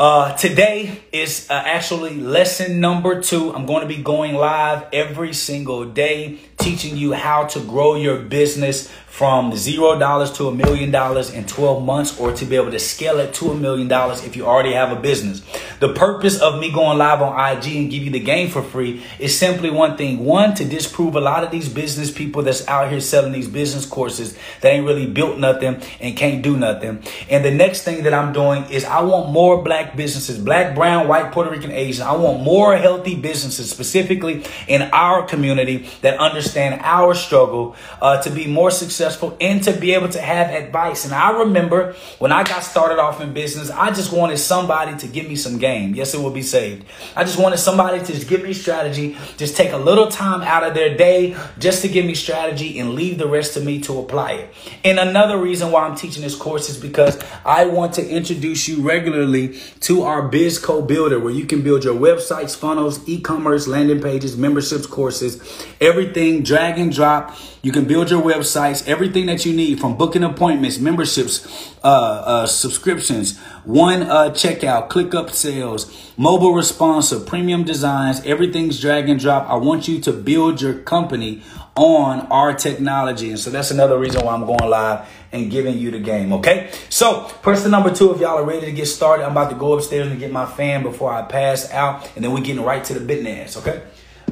uh, 0.00 0.32
today 0.36 1.00
is 1.12 1.48
uh, 1.50 1.54
actually 1.54 2.14
lesson 2.14 2.80
number 2.80 3.20
two. 3.20 3.52
I'm 3.54 3.66
going 3.66 3.82
to 3.82 3.88
be 3.88 4.02
going 4.02 4.34
live 4.34 4.86
every 4.92 5.32
single 5.32 5.84
day, 5.84 6.38
teaching 6.58 6.96
you 6.96 7.12
how 7.12 7.44
to 7.44 7.60
grow 7.60 7.94
your 7.94 8.18
business 8.18 8.90
from 9.06 9.56
zero 9.56 9.98
dollars 9.98 10.30
to 10.30 10.46
a 10.46 10.54
million 10.54 10.92
dollars 10.92 11.30
in 11.30 11.44
12 11.44 11.84
months 11.84 12.20
or 12.20 12.32
to 12.32 12.44
be 12.44 12.54
able 12.54 12.70
to 12.70 12.78
scale 12.78 13.18
it 13.18 13.34
to 13.34 13.50
a 13.50 13.54
million 13.54 13.88
dollars 13.88 14.22
if 14.22 14.36
you 14.36 14.46
already 14.46 14.72
have 14.72 14.96
a 14.96 15.00
business. 15.00 15.42
The 15.80 15.92
purpose 15.92 16.40
of 16.40 16.60
me 16.60 16.70
going 16.70 16.98
live 16.98 17.20
on 17.20 17.34
IG 17.34 17.76
and 17.76 17.90
give 17.90 18.04
you 18.04 18.10
the 18.10 18.20
game 18.20 18.48
for 18.48 18.62
free 18.62 19.02
is 19.18 19.36
simply 19.36 19.70
one 19.70 19.96
thing. 19.96 20.24
One, 20.24 20.54
to 20.54 20.64
disprove 20.64 21.16
a 21.16 21.20
lot 21.20 21.42
of 21.42 21.50
these 21.50 21.68
business 21.68 22.12
people 22.12 22.42
that's 22.42 22.66
out 22.68 22.90
here 22.90 23.00
selling 23.00 23.32
these 23.32 23.48
business 23.48 23.86
courses 23.86 24.38
that 24.60 24.68
ain't 24.68 24.86
really 24.86 25.06
built 25.06 25.38
nothing 25.38 25.82
and 26.00 26.16
can't 26.16 26.40
do 26.40 26.56
nothing. 26.56 27.02
And 27.28 27.44
the 27.44 27.50
next 27.50 27.82
thing 27.82 28.04
that 28.04 28.14
I'm 28.14 28.32
doing 28.32 28.64
is 28.70 28.84
I 28.84 29.00
want 29.00 29.32
more 29.32 29.62
black 29.64 29.96
businesses, 29.96 30.38
black, 30.38 30.76
brown, 30.76 31.08
white, 31.08 31.32
Puerto 31.32 31.50
Rican, 31.50 31.72
Asian. 31.72 32.06
I 32.06 32.14
want 32.14 32.42
more 32.42 32.76
healthy 32.76 33.16
businesses 33.16 33.70
specifically 33.70 34.44
in 34.68 34.82
our 34.82 35.26
community 35.26 35.88
that 36.02 36.18
understand 36.18 36.47
our 36.56 37.14
struggle 37.14 37.76
uh, 38.00 38.22
to 38.22 38.30
be 38.30 38.46
more 38.46 38.70
successful 38.70 39.36
and 39.40 39.62
to 39.64 39.72
be 39.72 39.92
able 39.92 40.08
to 40.08 40.20
have 40.20 40.50
advice. 40.50 41.04
And 41.04 41.14
I 41.14 41.30
remember 41.40 41.94
when 42.18 42.32
I 42.32 42.44
got 42.44 42.62
started 42.62 42.98
off 42.98 43.20
in 43.20 43.32
business, 43.32 43.70
I 43.70 43.90
just 43.90 44.12
wanted 44.12 44.38
somebody 44.38 44.96
to 44.98 45.06
give 45.06 45.28
me 45.28 45.36
some 45.36 45.58
game. 45.58 45.94
Yes, 45.94 46.14
it 46.14 46.20
will 46.20 46.30
be 46.30 46.42
saved. 46.42 46.84
I 47.14 47.24
just 47.24 47.38
wanted 47.38 47.58
somebody 47.58 47.98
to 47.98 48.12
just 48.12 48.28
give 48.28 48.42
me 48.42 48.52
strategy, 48.52 49.16
just 49.36 49.56
take 49.56 49.72
a 49.72 49.76
little 49.76 50.08
time 50.08 50.42
out 50.42 50.64
of 50.64 50.74
their 50.74 50.96
day 50.96 51.36
just 51.58 51.82
to 51.82 51.88
give 51.88 52.04
me 52.04 52.14
strategy 52.14 52.78
and 52.78 52.94
leave 52.94 53.18
the 53.18 53.26
rest 53.26 53.54
to 53.54 53.60
me 53.60 53.80
to 53.82 53.98
apply 53.98 54.32
it. 54.32 54.54
And 54.84 54.98
another 54.98 55.38
reason 55.38 55.70
why 55.70 55.86
I'm 55.86 55.96
teaching 55.96 56.22
this 56.22 56.34
course 56.34 56.68
is 56.68 56.76
because 56.76 57.18
I 57.44 57.66
want 57.66 57.94
to 57.94 58.08
introduce 58.08 58.68
you 58.68 58.82
regularly 58.82 59.58
to 59.80 60.02
our 60.02 60.28
BizCo 60.30 60.86
Builder 60.86 61.18
where 61.18 61.32
you 61.32 61.46
can 61.46 61.62
build 61.62 61.84
your 61.84 61.94
websites, 61.94 62.56
funnels, 62.56 63.06
e-commerce, 63.08 63.66
landing 63.66 64.00
pages, 64.00 64.36
memberships, 64.36 64.86
courses, 64.86 65.40
everything 65.80 66.37
drag 66.42 66.78
and 66.78 66.92
drop 66.92 67.36
you 67.60 67.72
can 67.72 67.86
build 67.86 68.10
your 68.10 68.22
websites, 68.22 68.86
everything 68.86 69.26
that 69.26 69.44
you 69.44 69.52
need 69.52 69.80
from 69.80 69.96
booking 69.96 70.22
appointments, 70.22 70.78
memberships, 70.78 71.74
uh, 71.82 71.88
uh, 71.88 72.46
subscriptions, 72.46 73.36
one 73.64 74.02
uh, 74.02 74.30
checkout, 74.30 74.88
click 74.88 75.08
upsells, 75.08 76.12
mobile 76.16 76.52
responsive, 76.52 77.26
premium 77.26 77.64
designs, 77.64 78.24
everything's 78.24 78.80
drag 78.80 79.08
and 79.08 79.18
drop. 79.18 79.48
I 79.50 79.56
want 79.56 79.88
you 79.88 80.00
to 80.02 80.12
build 80.12 80.62
your 80.62 80.74
company 80.74 81.42
on 81.74 82.20
our 82.28 82.54
technology. 82.54 83.30
And 83.30 83.38
so 83.38 83.50
that's 83.50 83.70
another 83.70 83.98
reason 83.98 84.24
why 84.24 84.34
I'm 84.34 84.46
going 84.46 84.70
live 84.70 85.08
and 85.32 85.50
giving 85.50 85.78
you 85.78 85.90
the 85.90 85.98
game. 85.98 86.32
Okay. 86.34 86.70
So 86.90 87.24
person 87.42 87.70
number 87.72 87.92
two, 87.92 88.14
if 88.14 88.20
y'all 88.20 88.38
are 88.38 88.44
ready 88.44 88.66
to 88.66 88.72
get 88.72 88.86
started, 88.86 89.24
I'm 89.24 89.32
about 89.32 89.50
to 89.50 89.56
go 89.56 89.74
upstairs 89.74 90.06
and 90.08 90.18
get 90.18 90.32
my 90.32 90.46
fan 90.46 90.82
before 90.84 91.12
I 91.12 91.22
pass 91.22 91.70
out. 91.72 92.08
And 92.14 92.24
then 92.24 92.32
we're 92.32 92.40
getting 92.40 92.64
right 92.64 92.82
to 92.84 92.94
the 92.94 93.00
business. 93.00 93.56
Okay. 93.56 93.82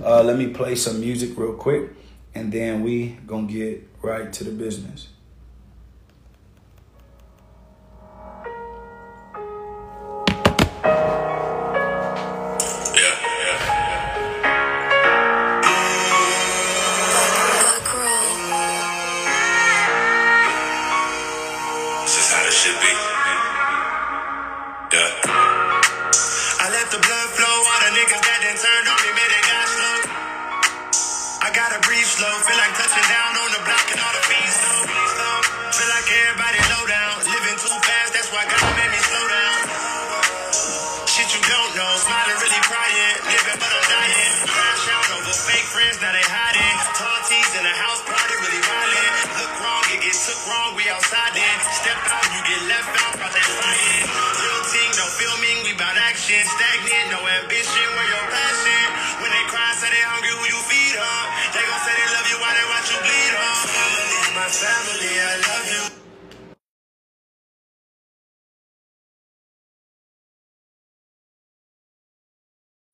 Uh, 0.04 0.22
let 0.22 0.36
me 0.38 0.48
play 0.48 0.74
some 0.74 1.00
music 1.00 1.36
real 1.36 1.54
quick 1.54 1.90
and 2.34 2.52
then 2.52 2.82
we 2.82 3.18
gonna 3.26 3.46
get 3.46 3.88
right 4.02 4.32
to 4.32 4.44
the 4.44 4.50
business. 4.50 5.08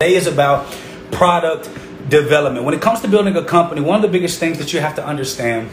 Today 0.02 0.16
is 0.16 0.26
about 0.26 0.66
product 1.12 1.70
development. 2.08 2.64
When 2.64 2.74
it 2.74 2.82
comes 2.82 3.02
to 3.02 3.08
building 3.08 3.36
a 3.36 3.44
company, 3.44 3.82
one 3.82 3.94
of 3.94 4.02
the 4.02 4.08
biggest 4.08 4.40
things 4.40 4.58
that 4.58 4.72
you 4.72 4.80
have 4.80 4.96
to 4.96 5.06
understand, 5.06 5.68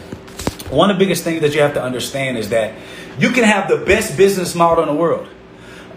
one 0.70 0.88
of 0.88 0.98
the 0.98 1.04
biggest 1.04 1.24
things 1.24 1.40
that 1.40 1.52
you 1.52 1.60
have 1.62 1.74
to 1.74 1.82
understand 1.82 2.38
is 2.38 2.48
that 2.50 2.74
you 3.18 3.30
can 3.30 3.42
have 3.42 3.68
the 3.68 3.78
best 3.78 4.16
business 4.16 4.54
model 4.54 4.84
in 4.84 4.88
the 4.88 4.94
world. 4.94 5.26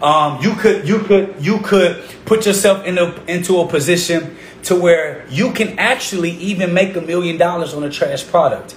Um, 0.02 0.42
you 0.42 0.54
could 0.54 0.88
you 0.88 0.98
could 1.04 1.36
you 1.38 1.60
could 1.60 2.02
put 2.24 2.44
yourself 2.44 2.84
in 2.84 2.98
a, 2.98 3.14
into 3.28 3.60
a 3.60 3.68
position 3.68 4.36
to 4.64 4.74
where 4.74 5.24
you 5.30 5.52
can 5.52 5.78
actually 5.78 6.32
even 6.32 6.74
make 6.74 6.96
a 6.96 7.00
million 7.00 7.36
dollars 7.36 7.72
on 7.72 7.84
a 7.84 7.88
trash 7.88 8.26
product. 8.26 8.74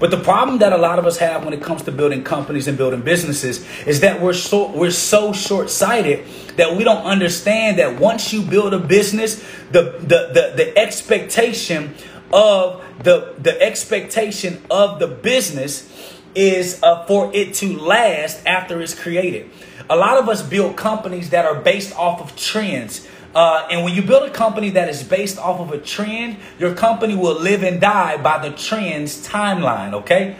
But 0.00 0.10
the 0.10 0.18
problem 0.18 0.58
that 0.58 0.72
a 0.72 0.78
lot 0.78 0.98
of 0.98 1.06
us 1.06 1.18
have 1.18 1.44
when 1.44 1.52
it 1.52 1.62
comes 1.62 1.82
to 1.82 1.92
building 1.92 2.22
companies 2.22 2.68
and 2.68 2.78
building 2.78 3.00
businesses 3.00 3.66
is 3.86 4.00
that 4.00 4.20
we're 4.20 4.32
so 4.32 4.70
we're 4.70 4.90
so 4.90 5.32
short-sighted 5.32 6.24
that 6.56 6.76
we 6.76 6.84
don't 6.84 7.04
understand 7.04 7.78
that 7.78 7.98
once 7.98 8.32
you 8.32 8.42
build 8.42 8.74
a 8.74 8.78
business, 8.78 9.36
the 9.72 9.96
the 10.00 10.30
the, 10.32 10.52
the 10.56 10.78
expectation 10.78 11.94
of 12.32 12.84
the 13.02 13.34
the 13.38 13.60
expectation 13.60 14.62
of 14.70 14.98
the 14.98 15.06
business 15.06 15.88
is 16.34 16.80
uh, 16.82 17.04
for 17.06 17.30
it 17.34 17.54
to 17.54 17.76
last 17.78 18.46
after 18.46 18.80
it's 18.80 18.94
created. 18.94 19.50
A 19.90 19.96
lot 19.96 20.18
of 20.18 20.28
us 20.28 20.42
build 20.42 20.76
companies 20.76 21.30
that 21.30 21.44
are 21.46 21.60
based 21.60 21.96
off 21.96 22.20
of 22.20 22.36
trends. 22.36 23.08
Uh, 23.34 23.66
and 23.70 23.84
when 23.84 23.94
you 23.94 24.02
build 24.02 24.22
a 24.22 24.30
company 24.30 24.70
that 24.70 24.88
is 24.88 25.02
based 25.02 25.38
off 25.38 25.60
of 25.60 25.72
a 25.72 25.78
trend, 25.78 26.38
your 26.58 26.74
company 26.74 27.14
will 27.14 27.38
live 27.38 27.62
and 27.62 27.80
die 27.80 28.16
by 28.16 28.38
the 28.38 28.54
trend's 28.56 29.26
timeline, 29.26 29.92
okay? 29.92 30.36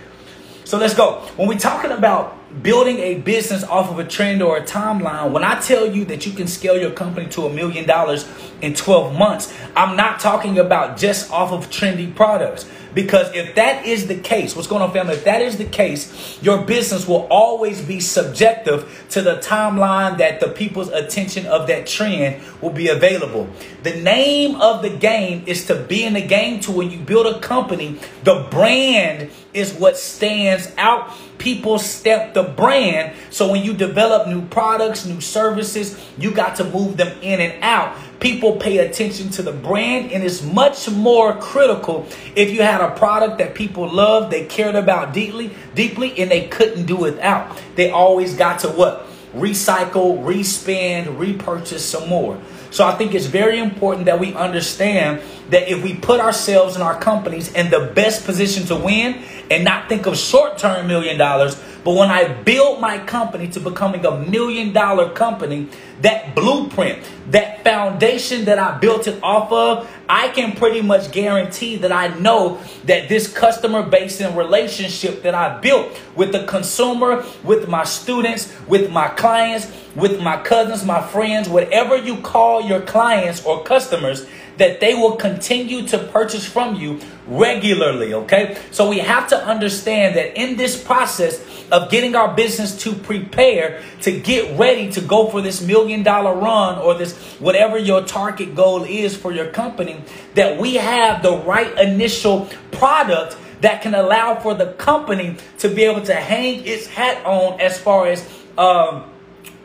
So 0.65 0.79
let's 0.79 0.95
go. 0.95 1.21
When 1.37 1.49
we're 1.49 1.59
talking 1.59 1.91
about 1.91 2.38
building 2.63 2.99
a 2.99 3.17
business 3.17 3.63
off 3.65 3.91
of 3.91 3.99
a 3.99 4.05
trend 4.05 4.43
or 4.43 4.57
a 4.57 4.63
timeline, 4.63 5.33
when 5.33 5.45
I 5.45 5.61
tell 5.61 5.87
you 5.87 6.05
that 6.07 6.27
you 6.27 6.33
can 6.33 6.47
scale 6.47 6.81
your 6.81 6.91
company 6.91 7.29
to 7.31 7.47
a 7.47 7.53
million 7.53 7.87
dollars 7.87 8.27
in 8.61 8.75
12 8.75 9.17
months, 9.17 9.53
I'm 9.77 9.97
not 9.97 10.21
talking 10.21 10.59
about 10.59 10.97
just 10.97 11.31
off 11.31 11.53
of 11.53 11.71
trendy 11.71 12.15
products. 12.15 12.69
Because 12.95 13.33
if 13.35 13.55
that 13.57 13.85
is 13.87 14.07
the 14.07 14.17
case, 14.17 14.57
what's 14.57 14.67
going 14.67 14.83
on, 14.83 14.93
family? 14.93 15.15
If 15.15 15.25
that 15.25 15.43
is 15.43 15.59
the 15.59 15.67
case, 15.67 16.43
your 16.43 16.63
business 16.63 17.07
will 17.07 17.29
always 17.31 17.83
be 17.83 18.01
subjective 18.01 19.07
to 19.11 19.23
the 19.23 19.37
timeline 19.37 20.19
that 20.19 20.41
the 20.41 20.49
people's 20.49 20.89
attention 20.89 21.47
of 21.47 21.67
that 21.69 21.87
trend 21.87 22.43
will 22.61 22.71
be 22.71 22.89
available. 22.89 23.49
The 23.83 24.01
name 24.01 24.57
of 24.57 24.83
the 24.83 24.91
game 24.91 25.45
is 25.47 25.67
to 25.67 25.77
be 25.77 26.05
in 26.05 26.15
the 26.15 26.27
game 26.27 26.61
to 26.61 26.73
when 26.73 26.91
you 26.91 26.99
build 26.99 27.27
a 27.27 27.39
company, 27.41 28.01
the 28.25 28.49
brand 28.51 29.31
is 29.55 29.73
what 29.75 29.97
stands 29.97 30.73
out. 30.77 31.13
People 31.39 31.79
step 31.79 32.35
the 32.35 32.43
brand. 32.43 33.17
So 33.31 33.51
when 33.51 33.63
you 33.63 33.75
develop 33.75 34.29
new 34.29 34.43
products, 34.47 35.07
new 35.07 35.21
services, 35.21 35.99
you 36.19 36.33
got 36.33 36.57
to 36.57 36.65
move 36.65 36.97
them 36.97 37.17
in 37.23 37.41
and 37.41 37.63
out 37.63 37.97
people 38.21 38.57
pay 38.57 38.79
attention 38.79 39.31
to 39.31 39.43
the 39.43 39.53
brand 39.53 40.11
and 40.13 40.25
it's 40.25 40.43
much 40.43 40.91
more 40.91 41.35
critical 41.37 42.07
if 42.35 42.51
you 42.51 42.63
had 42.63 42.81
a 42.81 42.91
product 42.97 43.39
that 43.39 43.55
people 43.55 43.89
loved 43.89 44.33
they 44.33 44.45
cared 44.47 44.75
about 44.75 45.13
deeply 45.13 45.51
deeply 45.75 46.19
and 46.19 46.31
they 46.31 46.49
couldn't 46.49 46.87
do 46.87 46.97
without 46.97 47.57
they 47.77 47.91
always 47.91 48.35
got 48.35 48.59
to 48.59 48.69
what 48.69 49.07
recycle 49.35 50.25
respend 50.27 51.19
repurchase 51.19 51.85
some 51.85 52.09
more 52.09 52.41
so 52.71 52.87
i 52.87 52.95
think 52.97 53.15
it's 53.15 53.27
very 53.27 53.59
important 53.59 54.07
that 54.07 54.19
we 54.19 54.35
understand 54.35 55.21
that 55.51 55.69
if 55.71 55.83
we 55.83 55.95
put 55.95 56.21
ourselves 56.21 56.75
and 56.75 56.83
our 56.83 56.99
companies 57.01 57.53
in 57.55 57.71
the 57.71 57.91
best 57.95 58.25
position 58.25 58.65
to 58.67 58.77
win 58.77 59.23
and 59.51 59.65
not 59.65 59.89
think 59.89 60.07
of 60.07 60.17
short-term 60.17 60.87
million 60.87 61.17
dollars 61.19 61.61
but 61.89 61.95
when 61.95 62.11
I 62.11 62.29
build 62.43 62.83
my 62.83 62.99
company 62.99 63.49
to 63.49 63.61
becoming 63.61 64.05
a 64.05 64.11
million 64.11 64.75
dollar 64.75 65.09
company, 65.09 65.69
that 66.03 66.35
blueprint, 66.35 67.03
that 67.31 67.65
foundation 67.65 68.45
that 68.45 68.59
I 68.59 68.77
built 68.77 69.07
it 69.07 69.19
off 69.23 69.51
of, 69.51 69.91
I 70.07 70.29
can 70.29 70.53
pretty 70.55 70.83
much 70.83 71.13
guarantee 71.13 71.77
that 71.77 71.91
I 71.91 72.09
know 72.19 72.61
that 72.85 73.09
this 73.09 73.33
customer 73.33 73.83
base 73.83 74.21
and 74.21 74.37
relationship 74.37 75.23
that 75.23 75.35
I 75.35 75.61
built 75.61 75.99
with 76.15 76.33
the 76.33 76.45
consumer, 76.45 77.25
with 77.43 77.71
my 77.71 77.85
students, 77.85 78.55
with 78.67 78.91
my 78.91 79.09
clients, 79.09 79.73
with 79.97 80.21
my 80.21 80.37
cousins, 80.43 80.85
my 80.85 81.01
friends, 81.01 81.49
whatever 81.49 81.97
you 81.97 82.19
call 82.19 82.61
your 82.61 82.83
clients 82.83 83.43
or 83.47 83.65
customers, 83.65 84.27
that 84.59 84.81
they 84.81 84.93
will 84.93 85.17
continue 85.17 85.87
to 85.87 85.99
purchase 85.99 86.45
from 86.45 86.75
you 86.75 87.01
regularly, 87.27 88.13
okay? 88.13 88.59
So 88.73 88.89
we 88.89 88.99
have 88.99 89.29
to 89.29 89.37
understand 89.37 90.17
that 90.17 90.39
in 90.39 90.57
this 90.57 90.83
process 90.83 91.58
of 91.71 91.91
getting 91.91 92.15
our 92.15 92.35
business 92.35 92.77
to 92.83 92.93
prepare 92.93 93.83
to 94.03 94.21
get 94.21 94.59
ready 94.59 94.91
to 94.93 95.01
go 95.01 95.29
for 95.29 95.41
this 95.41 95.63
million 95.63 96.03
dollar 96.03 96.35
run 96.35 96.79
or 96.79 96.95
this 96.95 97.17
whatever 97.39 97.79
your 97.79 98.03
target 98.05 98.55
goal 98.55 98.85
is 98.85 99.17
for 99.17 99.33
your 99.33 99.47
company, 99.47 100.01
that 100.35 100.59
we 100.59 100.75
have 100.75 101.23
the 101.23 101.37
right 101.39 101.79
initial 101.79 102.49
product 102.71 103.37
that 103.61 103.83
can 103.83 103.95
allow 103.95 104.37
for 104.37 104.55
the 104.55 104.73
company 104.75 105.37
to 105.59 105.69
be 105.69 105.85
able 105.85 106.03
to 106.03 106.15
hang 106.15 106.65
its 106.65 106.87
hat 106.87 107.25
on 107.25 107.61
as 107.61 107.79
far 107.79 108.07
as 108.07 108.29
um, 108.57 109.05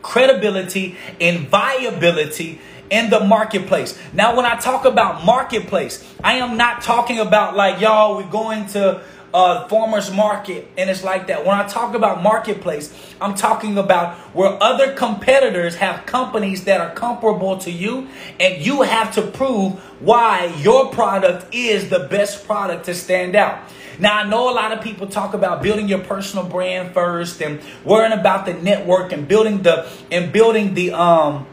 credibility 0.02 0.96
and 1.20 1.48
viability 1.48 2.60
in 2.90 3.10
the 3.10 3.20
marketplace. 3.20 3.98
Now, 4.12 4.36
when 4.36 4.44
I 4.44 4.56
talk 4.56 4.84
about 4.84 5.24
marketplace, 5.24 6.04
I 6.22 6.34
am 6.34 6.56
not 6.56 6.82
talking 6.82 7.18
about 7.18 7.56
like, 7.56 7.80
y'all, 7.80 8.16
we're 8.16 8.30
going 8.30 8.66
to 8.68 9.02
uh, 9.34 9.66
farmers 9.66 10.12
market 10.12 10.68
and 10.78 10.88
it's 10.88 11.02
like 11.02 11.26
that. 11.26 11.44
When 11.44 11.58
I 11.58 11.66
talk 11.66 11.94
about 11.94 12.22
marketplace, 12.22 12.94
I'm 13.20 13.34
talking 13.34 13.76
about 13.76 14.16
where 14.34 14.62
other 14.62 14.94
competitors 14.94 15.74
have 15.76 16.06
companies 16.06 16.64
that 16.64 16.80
are 16.80 16.94
comparable 16.94 17.58
to 17.58 17.70
you 17.70 18.06
and 18.38 18.64
you 18.64 18.82
have 18.82 19.12
to 19.16 19.22
prove 19.22 19.72
why 20.00 20.46
your 20.60 20.90
product 20.92 21.52
is 21.52 21.90
the 21.90 22.06
best 22.08 22.46
product 22.46 22.84
to 22.84 22.94
stand 22.94 23.34
out. 23.34 23.58
Now 23.98 24.18
I 24.18 24.28
know 24.28 24.48
a 24.48 24.54
lot 24.54 24.70
of 24.70 24.82
people 24.82 25.08
talk 25.08 25.34
about 25.34 25.62
building 25.62 25.88
your 25.88 26.00
personal 26.00 26.46
brand 26.46 26.94
first 26.94 27.42
and 27.42 27.60
worrying 27.84 28.12
about 28.12 28.46
the 28.46 28.54
network 28.54 29.12
and 29.12 29.26
building 29.26 29.62
the 29.62 29.88
and 30.12 30.32
building 30.32 30.74
the 30.74 30.92
um 30.92 31.46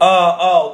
uh, 0.00 0.04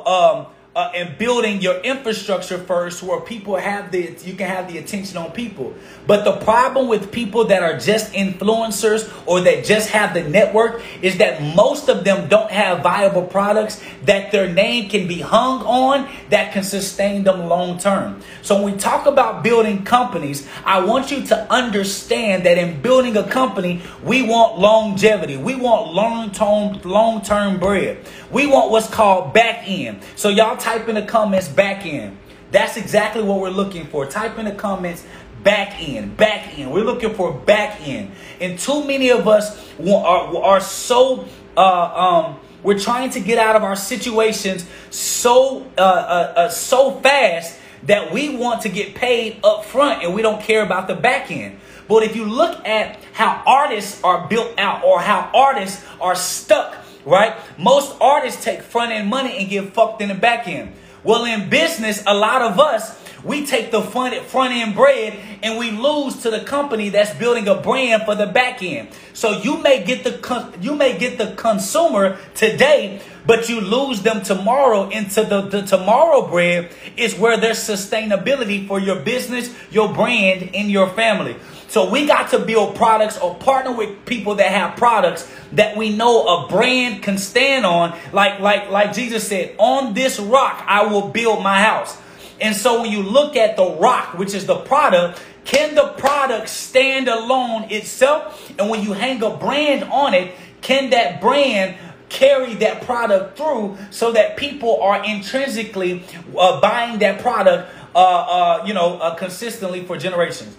uh, 0.06 0.36
um, 0.38 0.46
uh, 0.76 0.92
and 0.94 1.16
building 1.16 1.62
your 1.62 1.80
infrastructure 1.80 2.58
first 2.58 3.02
where 3.02 3.18
people 3.18 3.56
have 3.56 3.90
the 3.90 4.14
you 4.26 4.34
can 4.34 4.46
have 4.46 4.70
the 4.70 4.76
attention 4.76 5.16
on 5.16 5.32
people. 5.32 5.74
But 6.06 6.24
the 6.24 6.36
problem 6.44 6.86
with 6.86 7.10
people 7.10 7.46
that 7.46 7.62
are 7.62 7.78
just 7.78 8.12
influencers 8.12 9.10
or 9.26 9.40
that 9.40 9.64
just 9.64 9.88
have 9.88 10.12
the 10.12 10.22
network 10.22 10.82
is 11.00 11.16
that 11.16 11.42
most 11.56 11.88
of 11.88 12.04
them 12.04 12.28
don't 12.28 12.50
have 12.50 12.82
viable 12.82 13.22
products 13.22 13.82
that 14.04 14.32
their 14.32 14.52
name 14.52 14.90
can 14.90 15.08
be 15.08 15.18
hung 15.18 15.62
on 15.62 16.14
that 16.28 16.52
can 16.52 16.62
sustain 16.62 17.24
them 17.24 17.48
long 17.48 17.78
term. 17.78 18.20
So 18.42 18.62
when 18.62 18.74
we 18.74 18.78
talk 18.78 19.06
about 19.06 19.42
building 19.42 19.82
companies 19.84 20.46
i 20.66 20.84
want 20.84 21.10
you 21.10 21.22
to 21.22 21.52
understand 21.52 22.44
that 22.44 22.58
in 22.58 22.82
building 22.82 23.16
a 23.16 23.26
company 23.26 23.80
we 24.04 24.22
want 24.22 24.58
longevity. 24.58 25.38
We 25.38 25.54
want 25.54 25.94
long 25.94 26.32
term 26.32 26.80
long 26.84 27.22
term 27.22 27.58
bread 27.58 28.04
we 28.30 28.46
want 28.46 28.70
what's 28.70 28.88
called 28.88 29.32
back 29.32 29.68
end 29.68 30.02
so 30.16 30.28
y'all 30.28 30.56
type 30.56 30.88
in 30.88 30.94
the 30.94 31.02
comments 31.02 31.48
back 31.48 31.86
end. 31.86 32.18
That's 32.52 32.76
exactly 32.76 33.22
what 33.22 33.40
we're 33.40 33.50
looking 33.50 33.86
for. 33.86 34.06
Type 34.06 34.38
in 34.38 34.44
the 34.44 34.52
comments 34.52 35.04
back 35.42 35.80
end, 35.80 36.16
back 36.16 36.58
end. 36.58 36.72
We're 36.72 36.84
looking 36.84 37.14
for 37.14 37.32
back 37.32 37.80
end. 37.86 38.12
And 38.40 38.58
too 38.58 38.84
many 38.84 39.10
of 39.10 39.28
us 39.28 39.70
are, 39.80 40.36
are 40.36 40.60
so, 40.60 41.26
uh, 41.56 41.60
um, 41.60 42.40
we're 42.62 42.78
trying 42.78 43.10
to 43.10 43.20
get 43.20 43.38
out 43.38 43.56
of 43.56 43.62
our 43.62 43.76
situations 43.76 44.66
so, 44.90 45.70
uh, 45.78 45.80
uh, 45.80 46.32
uh, 46.36 46.48
so 46.48 46.92
fast 47.00 47.58
that 47.84 48.12
we 48.12 48.36
want 48.36 48.62
to 48.62 48.68
get 48.68 48.94
paid 48.94 49.38
up 49.44 49.64
front 49.64 50.02
and 50.02 50.14
we 50.14 50.22
don't 50.22 50.42
care 50.42 50.62
about 50.62 50.88
the 50.88 50.94
back 50.94 51.30
end. 51.30 51.58
But 51.88 52.02
if 52.02 52.16
you 52.16 52.24
look 52.24 52.66
at 52.66 52.98
how 53.12 53.42
artists 53.46 54.02
are 54.02 54.26
built 54.26 54.58
out 54.58 54.82
or 54.82 55.00
how 55.00 55.30
artists 55.32 55.84
are 56.00 56.16
stuck 56.16 56.74
right? 57.06 57.34
Most 57.56 57.96
artists 58.00 58.44
take 58.44 58.60
front 58.60 58.92
end 58.92 59.08
money 59.08 59.38
and 59.38 59.48
get 59.48 59.72
fucked 59.72 60.02
in 60.02 60.08
the 60.08 60.14
back 60.14 60.46
end. 60.46 60.74
Well, 61.02 61.24
in 61.24 61.48
business, 61.48 62.02
a 62.06 62.12
lot 62.12 62.42
of 62.42 62.58
us, 62.58 63.00
we 63.22 63.46
take 63.46 63.70
the 63.70 63.80
front, 63.80 64.14
front 64.24 64.52
end 64.52 64.74
bread 64.74 65.18
and 65.42 65.58
we 65.58 65.70
lose 65.70 66.18
to 66.22 66.30
the 66.30 66.40
company 66.40 66.90
that's 66.90 67.14
building 67.14 67.48
a 67.48 67.54
brand 67.54 68.02
for 68.02 68.14
the 68.14 68.26
back 68.26 68.62
end. 68.62 68.88
So 69.14 69.40
you 69.40 69.62
may 69.62 69.84
get 69.84 70.04
the 70.04 70.52
you 70.60 70.74
may 70.74 70.98
get 70.98 71.16
the 71.18 71.32
consumer 71.34 72.18
today, 72.34 73.00
but 73.24 73.48
you 73.48 73.60
lose 73.60 74.02
them 74.02 74.22
tomorrow 74.22 74.88
into 74.90 75.24
the, 75.24 75.42
the 75.42 75.62
tomorrow 75.62 76.28
bread 76.28 76.70
is 76.96 77.16
where 77.16 77.36
there's 77.36 77.58
sustainability 77.58 78.66
for 78.66 78.78
your 78.78 78.96
business, 78.96 79.54
your 79.70 79.92
brand, 79.92 80.50
and 80.54 80.70
your 80.70 80.88
family. 80.90 81.36
So 81.68 81.90
we 81.90 82.06
got 82.06 82.30
to 82.30 82.38
build 82.38 82.76
products 82.76 83.18
or 83.18 83.34
partner 83.34 83.72
with 83.72 84.04
people 84.06 84.36
that 84.36 84.50
have 84.50 84.76
products 84.76 85.30
that 85.52 85.76
we 85.76 85.94
know 85.94 86.26
a 86.26 86.48
brand 86.48 87.02
can 87.02 87.18
stand 87.18 87.66
on. 87.66 87.98
Like, 88.12 88.40
like, 88.40 88.70
like 88.70 88.92
Jesus 88.92 89.26
said, 89.26 89.54
on 89.58 89.94
this 89.94 90.18
rock, 90.18 90.64
I 90.66 90.86
will 90.86 91.08
build 91.08 91.42
my 91.42 91.60
house. 91.60 91.96
And 92.40 92.54
so 92.54 92.82
when 92.82 92.92
you 92.92 93.02
look 93.02 93.36
at 93.36 93.56
the 93.56 93.64
rock, 93.64 94.18
which 94.18 94.34
is 94.34 94.46
the 94.46 94.56
product, 94.56 95.22
can 95.44 95.74
the 95.74 95.88
product 95.96 96.48
stand 96.48 97.08
alone 97.08 97.70
itself? 97.70 98.52
And 98.58 98.68
when 98.68 98.82
you 98.82 98.92
hang 98.92 99.22
a 99.22 99.30
brand 99.30 99.84
on 99.84 100.14
it, 100.14 100.34
can 100.60 100.90
that 100.90 101.20
brand 101.20 101.76
carry 102.08 102.54
that 102.54 102.82
product 102.82 103.36
through 103.36 103.76
so 103.90 104.12
that 104.12 104.36
people 104.36 104.80
are 104.80 105.04
intrinsically 105.04 106.04
uh, 106.36 106.60
buying 106.60 106.98
that 107.00 107.20
product, 107.20 107.72
uh, 107.94 107.98
uh, 107.98 108.64
you 108.66 108.74
know, 108.74 108.98
uh, 108.98 109.14
consistently 109.14 109.84
for 109.84 109.96
generations. 109.96 110.56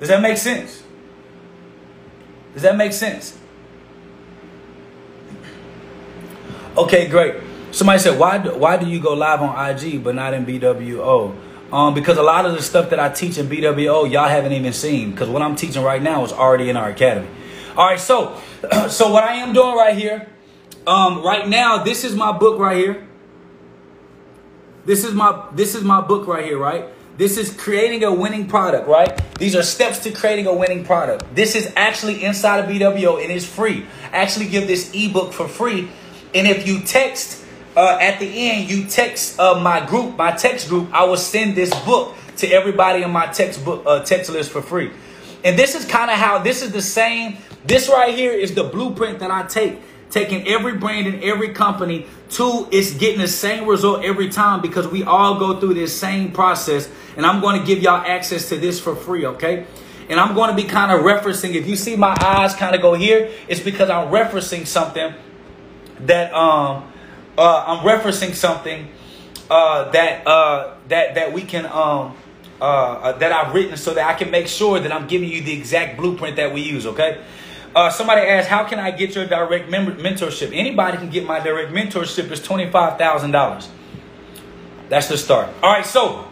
Does 0.00 0.08
that 0.08 0.20
make 0.20 0.36
sense? 0.36 0.82
Does 2.54 2.62
that 2.62 2.76
make 2.76 2.92
sense? 2.92 3.38
Okay, 6.76 7.08
great. 7.08 7.36
Somebody 7.70 7.98
said, 7.98 8.18
why 8.18 8.38
do, 8.38 8.54
why 8.56 8.76
do 8.76 8.86
you 8.86 9.00
go 9.00 9.14
live 9.14 9.42
on 9.42 9.70
IG 9.70 10.02
but 10.02 10.14
not 10.14 10.34
in 10.34 10.46
BWO? 10.46 11.36
Um, 11.72 11.94
because 11.94 12.18
a 12.18 12.22
lot 12.22 12.46
of 12.46 12.52
the 12.52 12.62
stuff 12.62 12.90
that 12.90 13.00
I 13.00 13.08
teach 13.08 13.38
in 13.38 13.48
BWO, 13.48 14.10
y'all 14.10 14.28
haven't 14.28 14.52
even 14.52 14.72
seen. 14.72 15.10
Because 15.10 15.28
what 15.28 15.42
I'm 15.42 15.56
teaching 15.56 15.82
right 15.82 16.02
now 16.02 16.24
is 16.24 16.32
already 16.32 16.70
in 16.70 16.76
our 16.76 16.90
academy. 16.90 17.28
All 17.76 17.88
right, 17.88 17.98
so 17.98 18.40
so 18.88 19.12
what 19.12 19.24
I 19.24 19.34
am 19.34 19.52
doing 19.52 19.76
right 19.76 19.96
here, 19.96 20.28
um, 20.86 21.22
right 21.24 21.48
now, 21.48 21.82
this 21.82 22.04
is 22.04 22.14
my 22.14 22.30
book 22.36 22.58
right 22.58 22.76
here. 22.76 23.06
This 24.84 25.04
is 25.04 25.14
my 25.14 25.48
this 25.52 25.74
is 25.74 25.82
my 25.82 26.00
book 26.00 26.28
right 26.28 26.44
here, 26.44 26.58
right? 26.58 26.86
This 27.16 27.38
is 27.38 27.54
creating 27.56 28.02
a 28.02 28.12
winning 28.12 28.48
product, 28.48 28.88
right? 28.88 29.20
These 29.38 29.54
are 29.54 29.62
steps 29.62 30.00
to 30.00 30.10
creating 30.10 30.48
a 30.48 30.54
winning 30.54 30.84
product. 30.84 31.32
This 31.34 31.54
is 31.54 31.72
actually 31.76 32.24
inside 32.24 32.58
of 32.58 32.66
BWO 32.68 33.22
and 33.22 33.30
it's 33.30 33.46
free. 33.46 33.86
I 34.12 34.16
actually 34.16 34.48
give 34.48 34.66
this 34.66 34.90
ebook 34.92 35.32
for 35.32 35.46
free. 35.46 35.90
And 36.34 36.48
if 36.48 36.66
you 36.66 36.80
text 36.80 37.44
uh, 37.76 37.98
at 38.00 38.18
the 38.18 38.26
end, 38.26 38.68
you 38.68 38.86
text 38.86 39.38
uh, 39.38 39.60
my 39.60 39.84
group, 39.84 40.16
my 40.16 40.32
text 40.32 40.68
group, 40.68 40.92
I 40.92 41.04
will 41.04 41.16
send 41.16 41.54
this 41.54 41.70
book 41.84 42.16
to 42.38 42.48
everybody 42.48 43.02
in 43.04 43.10
my 43.12 43.26
textbook 43.26 43.84
uh, 43.86 44.02
text 44.04 44.30
list 44.30 44.50
for 44.50 44.62
free. 44.62 44.90
And 45.44 45.58
this 45.58 45.76
is 45.76 45.84
kind 45.84 46.10
of 46.10 46.16
how 46.16 46.38
this 46.38 46.62
is 46.62 46.72
the 46.72 46.82
same. 46.82 47.36
This 47.64 47.88
right 47.88 48.14
here 48.14 48.32
is 48.32 48.54
the 48.54 48.64
blueprint 48.64 49.20
that 49.20 49.30
I 49.30 49.44
take, 49.44 49.80
taking 50.10 50.46
every 50.46 50.74
brand 50.74 51.06
and 51.06 51.22
every 51.22 51.50
company 51.50 52.06
to 52.30 52.68
it's 52.70 52.94
getting 52.94 53.20
the 53.20 53.28
same 53.28 53.66
result 53.66 54.04
every 54.04 54.28
time 54.28 54.60
because 54.60 54.86
we 54.88 55.02
all 55.02 55.38
go 55.38 55.58
through 55.60 55.74
this 55.74 55.98
same 55.98 56.32
process. 56.32 56.88
And 57.16 57.24
I'm 57.24 57.40
going 57.40 57.60
to 57.60 57.66
give 57.66 57.82
y'all 57.82 58.04
access 58.04 58.48
to 58.48 58.56
this 58.56 58.80
for 58.80 58.96
free, 58.96 59.26
okay? 59.26 59.66
And 60.08 60.20
I'm 60.20 60.34
going 60.34 60.50
to 60.50 60.56
be 60.56 60.64
kind 60.64 60.92
of 60.92 61.00
referencing. 61.00 61.54
If 61.54 61.66
you 61.66 61.76
see 61.76 61.96
my 61.96 62.16
eyes 62.20 62.54
kind 62.54 62.74
of 62.74 62.82
go 62.82 62.94
here, 62.94 63.30
it's 63.48 63.60
because 63.60 63.88
I'm 63.90 64.08
referencing 64.08 64.66
something 64.66 65.14
that 66.00 66.32
um 66.34 66.90
uh, 67.36 67.64
I'm 67.66 67.84
referencing 67.84 68.34
something 68.34 68.88
uh, 69.50 69.90
that 69.90 70.26
uh, 70.26 70.74
that 70.88 71.14
that 71.14 71.32
we 71.32 71.42
can 71.42 71.66
um, 71.66 72.16
uh, 72.60 72.64
uh, 72.64 73.12
that 73.18 73.32
I've 73.32 73.54
written 73.54 73.76
so 73.76 73.94
that 73.94 74.08
I 74.08 74.14
can 74.14 74.30
make 74.30 74.46
sure 74.46 74.78
that 74.78 74.92
I'm 74.92 75.06
giving 75.06 75.28
you 75.28 75.42
the 75.42 75.52
exact 75.52 75.96
blueprint 75.96 76.36
that 76.36 76.52
we 76.52 76.62
use. 76.62 76.86
Okay. 76.86 77.22
Uh, 77.74 77.90
somebody 77.90 78.20
asked, 78.22 78.48
"How 78.48 78.64
can 78.64 78.78
I 78.78 78.90
get 78.90 79.14
your 79.14 79.26
direct 79.26 79.70
mentorship?" 79.70 80.50
Anybody 80.52 80.98
can 80.98 81.10
get 81.10 81.26
my 81.26 81.40
direct 81.40 81.72
mentorship. 81.72 82.30
It's 82.30 82.40
twenty 82.40 82.70
five 82.70 82.98
thousand 82.98 83.32
dollars. 83.32 83.68
That's 84.88 85.08
the 85.08 85.18
start. 85.18 85.48
All 85.62 85.72
right. 85.72 85.84
So 85.84 86.28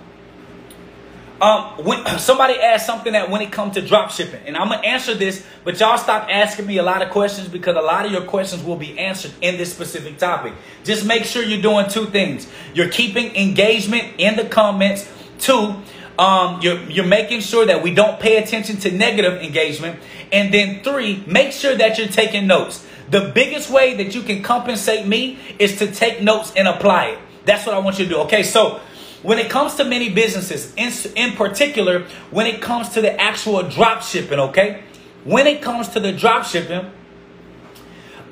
um, 1.43 1.85
when 1.85 2.07
somebody 2.19 2.55
asked 2.55 2.87
something 2.87 3.13
that 3.13 3.29
when 3.29 3.43
it 3.43 3.51
comes 3.51 3.75
to 3.75 3.83
drop 3.83 4.13
shipping, 4.13 4.41
and 4.47 4.57
I'm 4.57 4.69
gonna 4.69 4.87
answer 4.87 5.15
this, 5.15 5.45
but 5.65 5.79
y'all 5.81 5.99
stop 5.99 6.29
asking 6.31 6.67
me 6.67 6.79
a 6.79 6.83
lot 6.85 7.03
of 7.03 7.11
questions 7.11 7.49
because 7.49 7.77
a 7.77 7.81
lot 7.81 8.07
of 8.07 8.13
your 8.13 8.23
questions 8.23 8.63
will 8.63 8.77
be 8.77 8.97
answered 8.99 9.33
in 9.41 9.57
this 9.57 9.73
specific 9.73 10.19
topic. 10.19 10.53
Just 10.85 11.05
make 11.05 11.25
sure 11.25 11.43
you're 11.43 11.61
doing 11.61 11.89
two 11.89 12.07
things: 12.07 12.47
you're 12.73 12.89
keeping 12.89 13.35
engagement 13.35 14.15
in 14.19 14.37
the 14.37 14.45
comments. 14.45 15.11
Two, 15.41 15.75
um, 16.19 16.61
you're 16.63 16.81
you're 16.85 17.07
making 17.07 17.41
sure 17.41 17.67
that 17.67 17.83
we 17.83 17.95
don't 17.95 18.21
pay 18.21 18.43
attention 18.43 18.77
to 18.79 18.91
negative 18.91 19.43
engagement, 19.43 20.01
and 20.31 20.53
then 20.53 20.83
three, 20.83 21.25
make 21.27 21.53
sure 21.53 21.75
that 21.75 21.99
you're 21.99 22.09
taking 22.09 22.47
notes. 22.47 22.87
The 23.11 23.33
biggest 23.35 23.71
way 23.71 23.95
that 23.97 24.15
you 24.15 24.23
can 24.23 24.43
compensate 24.43 25.07
me 25.07 25.39
is 25.59 25.79
to 25.79 25.91
take 25.91 26.23
notes 26.23 26.53
and 26.57 26.67
apply 26.67 27.07
it. 27.07 27.19
That's 27.45 27.67
what 27.67 27.75
I 27.75 27.79
want 27.79 27.99
you 27.99 28.07
to 28.07 28.11
do. 28.11 28.19
Okay, 28.21 28.43
so 28.43 28.81
when 29.23 29.39
it 29.39 29.51
comes 29.51 29.75
to 29.77 29.85
many 29.85 30.09
businesses, 30.09 30.73
in, 30.77 30.93
in 31.17 31.37
particular, 31.37 32.07
when 32.31 32.47
it 32.47 32.61
comes 32.61 32.91
to 32.91 33.01
the 33.01 33.21
actual 33.21 33.63
drop 33.63 34.03
shipping, 34.03 34.39
okay? 34.39 34.83
When 35.25 35.47
it 35.47 35.63
comes 35.63 35.89
to 35.91 36.01
the 36.01 36.13
drop 36.13 36.45
shipping, 36.45 36.91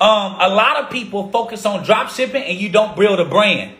um, 0.01 0.35
a 0.39 0.49
lot 0.49 0.77
of 0.77 0.89
people 0.89 1.29
focus 1.31 1.65
on 1.65 1.83
drop 1.83 2.09
shipping 2.09 2.43
and 2.43 2.57
you 2.57 2.69
don't 2.69 2.97
build 2.97 3.19
a 3.19 3.25
brand. 3.25 3.75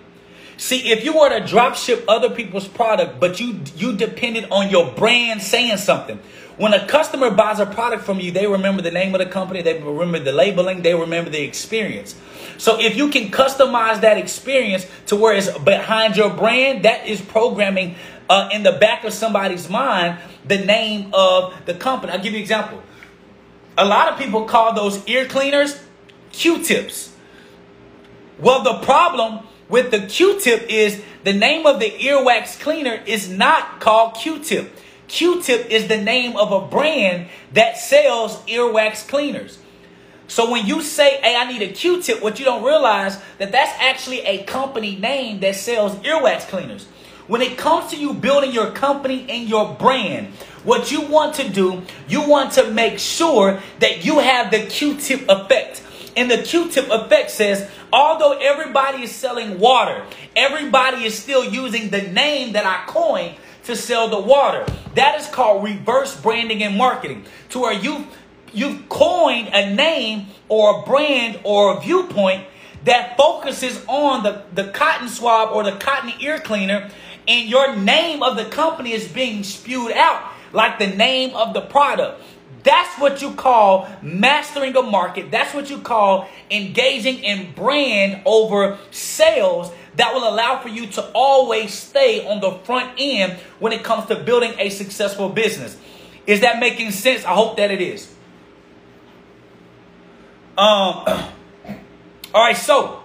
See, 0.62 0.92
if 0.92 1.04
you 1.04 1.18
were 1.18 1.28
to 1.28 1.44
drop 1.44 1.76
ship 1.76 2.06
other 2.08 2.30
people's 2.30 2.68
product, 2.68 3.20
but 3.20 3.40
you 3.40 3.62
you 3.76 3.98
depended 3.98 4.48
on 4.52 4.70
your 4.70 4.92
brand 4.92 5.42
saying 5.42 5.78
something, 5.78 6.20
when 6.58 6.72
a 6.72 6.86
customer 6.86 7.32
buys 7.32 7.60
a 7.60 7.66
product 7.66 8.04
from 8.04 8.20
you, 8.20 8.30
they 8.30 8.46
remember 8.46 8.84
the 8.84 8.92
name 8.92 9.16
of 9.16 9.20
the 9.20 9.26
company, 9.26 9.64
they 9.64 9.82
remember 9.82 10.20
the 10.20 10.32
labeling, 10.32 10.84
they 10.84 10.94
remember 10.94 11.32
the 11.32 11.42
experience. 11.42 12.14
So 12.60 12.80
if 12.80 12.96
you 12.96 13.10
can 13.10 13.32
customize 13.32 14.02
that 14.02 14.20
experience 14.20 14.86
to 15.08 15.16
where 15.16 15.36
it's 15.36 15.50
behind 15.58 16.16
your 16.16 16.30
brand, 16.30 16.86
that 16.86 17.08
is 17.08 17.20
programming 17.22 17.96
uh, 18.30 18.50
in 18.54 18.62
the 18.62 18.74
back 18.74 19.04
of 19.04 19.14
somebody's 19.14 19.68
mind 19.68 20.20
the 20.46 20.60
name 20.60 21.10
of 21.12 21.56
the 21.66 21.74
company. 21.74 22.14
I'll 22.14 22.22
give 22.22 22.34
you 22.34 22.38
an 22.38 22.44
example. 22.44 22.84
A 23.80 23.86
lot 23.86 24.14
of 24.14 24.20
people 24.20 24.46
call 24.46 24.76
those 24.76 25.04
ear 25.08 25.26
cleaners 25.26 25.82
Q-tips. 26.34 27.16
Well, 28.38 28.62
the 28.62 28.76
problem 28.86 29.48
with 29.72 29.90
the 29.90 30.02
Q-tip 30.02 30.68
is 30.70 31.02
the 31.24 31.34
name 31.34 31.66
of 31.66 31.80
the 31.80 31.90
earwax 31.90 32.60
cleaner 32.60 33.02
is 33.06 33.30
not 33.30 33.80
called 33.80 34.16
Q-tip. 34.16 34.72
Q-tip 35.08 35.72
is 35.72 35.88
the 35.88 36.00
name 36.00 36.38
of 36.38 36.52
a 36.52 36.68
brand 36.68 37.30
that 37.54 37.78
sells 37.78 38.38
earwax 38.44 39.08
cleaners. 39.08 39.58
So 40.28 40.52
when 40.52 40.66
you 40.66 40.82
say, 40.82 41.20
hey, 41.22 41.36
I 41.36 41.52
need 41.52 41.62
a 41.62 41.72
Q-tip, 41.74 42.22
what 42.22 42.38
you 42.38 42.46
don't 42.46 42.64
realize 42.64 43.18
that 43.38 43.52
that's 43.52 43.72
actually 43.80 44.22
a 44.22 44.44
company 44.44 44.96
name 44.96 45.40
that 45.40 45.56
sells 45.56 45.96
earwax 45.96 46.48
cleaners. 46.48 46.86
When 47.28 47.42
it 47.42 47.58
comes 47.58 47.92
to 47.92 47.98
you 47.98 48.14
building 48.14 48.52
your 48.52 48.72
company 48.72 49.26
and 49.30 49.48
your 49.48 49.74
brand, 49.76 50.28
what 50.64 50.92
you 50.92 51.02
want 51.02 51.36
to 51.36 51.48
do, 51.48 51.82
you 52.08 52.28
want 52.28 52.54
to 52.54 52.70
make 52.72 53.00
sure 53.00 53.62
that 53.80 54.06
you 54.06 54.20
have 54.20 54.52
the 54.52 54.66
Q-tip 54.66 55.26
effect. 55.30 55.82
And 56.16 56.30
the 56.30 56.40
Q-tip 56.40 56.90
effect 56.90 57.32
says, 57.32 57.70
although 57.94 58.38
everybody 58.40 59.04
is 59.04 59.12
selling 59.12 59.60
water, 59.60 60.04
everybody 60.36 61.06
is 61.06 61.18
still 61.18 61.46
using 61.46 61.90
the 61.90 62.02
name 62.02 62.54
that 62.54 62.66
I 62.66 62.84
coined 62.92 63.36
to 63.64 63.76
sell 63.76 64.10
the 64.10 64.20
water. 64.20 64.66
That 64.96 65.20
is 65.20 65.28
called 65.28 65.64
reverse 65.64 66.20
branding 66.20 66.64
and 66.64 66.76
marketing. 66.76 67.26
To 67.50 67.60
where 67.60 67.74
you 67.74 68.08
you've 68.54 68.90
coined 68.90 69.50
a 69.54 69.74
name 69.74 70.28
or 70.50 70.82
a 70.82 70.86
brand 70.86 71.40
or 71.44 71.78
a 71.78 71.80
viewpoint 71.80 72.46
that 72.84 73.16
focuses 73.16 73.84
on 73.88 74.24
the, 74.24 74.44
the 74.54 74.72
cotton 74.72 75.08
swab 75.08 75.56
or 75.56 75.64
the 75.64 75.74
cotton 75.74 76.12
ear 76.20 76.40
cleaner, 76.40 76.90
and 77.28 77.50
your 77.50 77.76
name 77.76 78.24
of 78.24 78.36
the 78.36 78.46
company 78.46 78.92
is 78.92 79.08
being 79.08 79.44
spewed 79.44 79.92
out 79.92 80.32
like 80.52 80.80
the 80.80 80.88
name 80.88 81.36
of 81.36 81.54
the 81.54 81.62
product. 81.62 82.22
That's 82.64 83.00
what 83.00 83.22
you 83.22 83.34
call 83.34 83.90
mastering 84.02 84.76
a 84.76 84.82
market. 84.82 85.32
That's 85.32 85.54
what 85.54 85.70
you 85.70 85.80
call 85.80 86.28
engaging 86.50 87.20
in 87.20 87.54
brand 87.54 88.22
over 88.26 88.78
sales 88.92 89.72
that 89.96 90.14
will 90.14 90.28
allow 90.28 90.60
for 90.60 90.70
you 90.70 90.88
to 90.88 91.02
always 91.14 91.74
stay 91.74 92.28
on 92.28 92.40
the 92.40 92.52
front 92.64 92.92
end 92.98 93.34
when 93.60 93.74
it 93.74 93.84
comes 93.84 94.06
to 94.08 94.16
building 94.16 94.54
a 94.58 94.70
successful 94.70 95.30
business. 95.30 95.78
Is 96.28 96.42
that 96.42 96.60
making 96.60 96.92
sense? 96.92 97.26
I 97.26 97.34
hope 97.34 97.58
that 97.58 97.72
it 97.72 97.82
is. 97.82 98.14
Um, 100.58 101.04
all 102.34 102.46
right, 102.46 102.56
so 102.56 103.01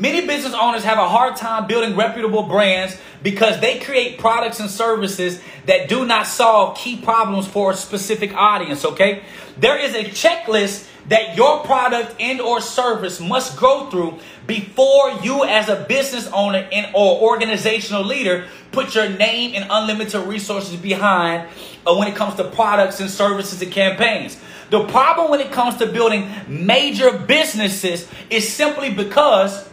many 0.00 0.26
business 0.26 0.54
owners 0.54 0.82
have 0.82 0.98
a 0.98 1.08
hard 1.08 1.36
time 1.36 1.66
building 1.66 1.94
reputable 1.94 2.44
brands 2.44 2.96
because 3.22 3.60
they 3.60 3.78
create 3.78 4.18
products 4.18 4.58
and 4.58 4.70
services 4.70 5.40
that 5.66 5.88
do 5.88 6.06
not 6.06 6.26
solve 6.26 6.76
key 6.76 6.96
problems 6.96 7.46
for 7.46 7.72
a 7.72 7.76
specific 7.76 8.34
audience, 8.34 8.84
okay? 8.84 9.22
There 9.58 9.78
is 9.78 9.94
a 9.94 10.04
checklist 10.04 10.88
that 11.08 11.36
your 11.36 11.60
product 11.64 12.14
and 12.20 12.40
or 12.40 12.60
service 12.60 13.20
must 13.20 13.58
go 13.58 13.90
through 13.90 14.18
before 14.46 15.10
you 15.22 15.44
as 15.44 15.68
a 15.68 15.84
business 15.88 16.26
owner 16.28 16.66
and 16.72 16.90
or 16.94 17.20
organizational 17.20 18.04
leader 18.04 18.46
put 18.72 18.94
your 18.94 19.08
name 19.08 19.52
and 19.54 19.66
unlimited 19.70 20.26
resources 20.26 20.76
behind 20.76 21.48
uh, 21.86 21.94
when 21.94 22.08
it 22.08 22.14
comes 22.14 22.34
to 22.36 22.44
products 22.44 23.00
and 23.00 23.10
services 23.10 23.60
and 23.60 23.72
campaigns. 23.72 24.38
The 24.70 24.84
problem 24.84 25.30
when 25.30 25.40
it 25.40 25.50
comes 25.50 25.76
to 25.78 25.86
building 25.86 26.30
major 26.46 27.18
businesses 27.18 28.08
is 28.30 28.48
simply 28.48 28.92
because 28.92 29.69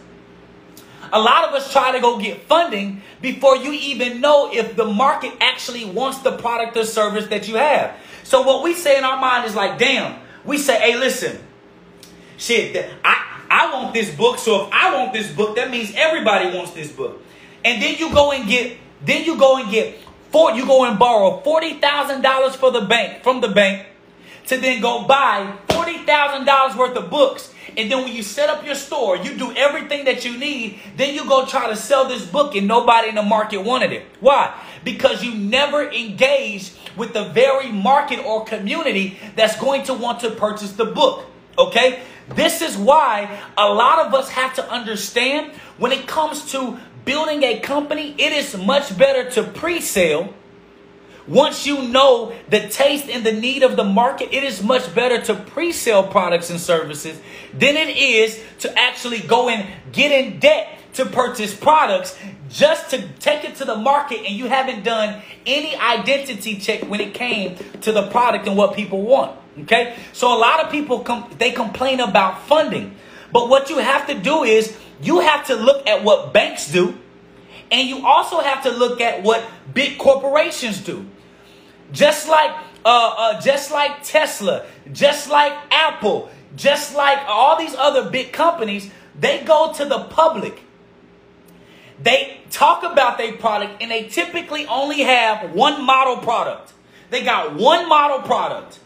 a 1.12 1.20
lot 1.20 1.48
of 1.48 1.54
us 1.54 1.72
try 1.72 1.92
to 1.92 2.00
go 2.00 2.18
get 2.18 2.42
funding 2.42 3.02
before 3.20 3.56
you 3.56 3.72
even 3.72 4.20
know 4.20 4.50
if 4.52 4.76
the 4.76 4.84
market 4.84 5.32
actually 5.40 5.84
wants 5.84 6.18
the 6.18 6.32
product 6.32 6.76
or 6.76 6.84
service 6.84 7.26
that 7.28 7.48
you 7.48 7.56
have. 7.56 7.96
So 8.24 8.42
what 8.42 8.62
we 8.62 8.74
say 8.74 8.98
in 8.98 9.04
our 9.04 9.20
mind 9.20 9.46
is 9.46 9.54
like, 9.54 9.78
damn, 9.78 10.20
we 10.44 10.58
say, 10.58 10.78
hey, 10.80 10.98
listen, 10.98 11.38
shit, 12.36 12.90
I, 13.04 13.42
I 13.50 13.72
want 13.72 13.94
this 13.94 14.14
book. 14.14 14.38
So 14.38 14.66
if 14.66 14.72
I 14.72 14.94
want 14.94 15.12
this 15.12 15.32
book, 15.32 15.56
that 15.56 15.70
means 15.70 15.92
everybody 15.94 16.56
wants 16.56 16.72
this 16.72 16.92
book. 16.92 17.22
And 17.64 17.82
then 17.82 17.96
you 17.98 18.12
go 18.12 18.32
and 18.32 18.48
get, 18.48 18.76
then 19.04 19.24
you 19.24 19.38
go 19.38 19.56
and 19.56 19.70
get, 19.70 19.96
four, 20.30 20.52
you 20.52 20.66
go 20.66 20.84
and 20.84 20.98
borrow 20.98 21.42
$40,000 21.42 22.56
for 22.56 22.70
the 22.70 22.82
bank, 22.82 23.22
from 23.22 23.40
the 23.40 23.48
bank 23.48 23.86
to 24.48 24.56
then 24.56 24.80
go 24.80 25.04
buy 25.04 25.56
$40,000 25.68 26.76
worth 26.76 26.96
of 26.96 27.10
books. 27.10 27.52
And 27.78 27.88
then 27.90 28.02
when 28.02 28.12
you 28.12 28.24
set 28.24 28.50
up 28.50 28.66
your 28.66 28.74
store, 28.74 29.16
you 29.16 29.38
do 29.38 29.54
everything 29.56 30.04
that 30.06 30.24
you 30.24 30.36
need, 30.36 30.80
then 30.96 31.14
you 31.14 31.24
go 31.28 31.46
try 31.46 31.68
to 31.68 31.76
sell 31.76 32.08
this 32.08 32.26
book 32.26 32.56
and 32.56 32.66
nobody 32.66 33.08
in 33.08 33.14
the 33.14 33.22
market 33.22 33.58
wanted 33.58 33.92
it. 33.92 34.04
Why? 34.18 34.52
Because 34.84 35.22
you 35.22 35.32
never 35.32 35.88
engaged 35.88 36.76
with 36.96 37.12
the 37.12 37.26
very 37.26 37.70
market 37.70 38.18
or 38.18 38.44
community 38.44 39.16
that's 39.36 39.56
going 39.60 39.84
to 39.84 39.94
want 39.94 40.18
to 40.20 40.30
purchase 40.30 40.72
the 40.72 40.86
book. 40.86 41.24
Okay? 41.56 42.02
This 42.34 42.62
is 42.62 42.76
why 42.76 43.40
a 43.56 43.72
lot 43.72 44.04
of 44.04 44.12
us 44.12 44.28
have 44.30 44.54
to 44.56 44.68
understand 44.68 45.52
when 45.78 45.92
it 45.92 46.08
comes 46.08 46.50
to 46.50 46.78
building 47.04 47.44
a 47.44 47.60
company, 47.60 48.14
it 48.18 48.32
is 48.32 48.56
much 48.56 48.98
better 48.98 49.30
to 49.30 49.44
pre 49.44 49.80
sale. 49.80 50.34
Once 51.28 51.66
you 51.66 51.86
know 51.88 52.32
the 52.48 52.68
taste 52.68 53.08
and 53.08 53.24
the 53.24 53.32
need 53.32 53.62
of 53.62 53.76
the 53.76 53.84
market, 53.84 54.32
it 54.32 54.42
is 54.42 54.62
much 54.62 54.94
better 54.94 55.20
to 55.20 55.34
pre 55.34 55.72
sale 55.72 56.02
products 56.02 56.48
and 56.48 56.58
services 56.58 57.20
than 57.52 57.76
it 57.76 57.94
is 57.96 58.42
to 58.58 58.78
actually 58.78 59.20
go 59.20 59.48
and 59.48 59.66
get 59.92 60.10
in 60.10 60.38
debt 60.38 60.78
to 60.94 61.04
purchase 61.04 61.54
products 61.54 62.18
just 62.48 62.90
to 62.90 63.06
take 63.20 63.44
it 63.44 63.56
to 63.56 63.64
the 63.64 63.76
market 63.76 64.18
and 64.24 64.34
you 64.34 64.46
haven't 64.46 64.82
done 64.82 65.22
any 65.44 65.76
identity 65.76 66.56
check 66.56 66.82
when 66.82 67.00
it 67.00 67.12
came 67.12 67.56
to 67.82 67.92
the 67.92 68.08
product 68.08 68.48
and 68.48 68.56
what 68.56 68.74
people 68.74 69.02
want. 69.02 69.38
Okay? 69.60 69.96
So 70.14 70.34
a 70.34 70.38
lot 70.38 70.64
of 70.64 70.72
people 70.72 71.00
com- 71.00 71.28
they 71.38 71.52
complain 71.52 72.00
about 72.00 72.42
funding. 72.46 72.96
But 73.32 73.50
what 73.50 73.68
you 73.68 73.78
have 73.78 74.06
to 74.06 74.14
do 74.14 74.44
is 74.44 74.74
you 75.02 75.20
have 75.20 75.46
to 75.48 75.54
look 75.56 75.86
at 75.86 76.02
what 76.02 76.32
banks 76.32 76.72
do 76.72 76.96
and 77.70 77.86
you 77.86 78.06
also 78.06 78.40
have 78.40 78.62
to 78.62 78.70
look 78.70 79.00
at 79.00 79.22
what 79.22 79.44
big 79.74 79.98
corporations 79.98 80.80
do. 80.80 81.06
Just 81.92 82.28
like 82.28 82.50
uh, 82.84 83.14
uh, 83.16 83.40
just 83.40 83.70
like 83.70 84.02
Tesla, 84.02 84.64
just 84.92 85.28
like 85.30 85.52
Apple, 85.70 86.30
just 86.56 86.94
like 86.94 87.18
all 87.26 87.58
these 87.58 87.74
other 87.74 88.10
big 88.10 88.32
companies, 88.32 88.90
they 89.18 89.42
go 89.44 89.72
to 89.72 89.84
the 89.84 90.04
public. 90.04 90.62
They 92.00 92.40
talk 92.50 92.84
about 92.84 93.18
their 93.18 93.32
product 93.32 93.82
and 93.82 93.90
they 93.90 94.04
typically 94.04 94.66
only 94.66 95.02
have 95.02 95.52
one 95.52 95.84
model 95.84 96.18
product. 96.18 96.72
They 97.10 97.24
got 97.24 97.54
one 97.54 97.88
model 97.88 98.20
product. 98.20 98.78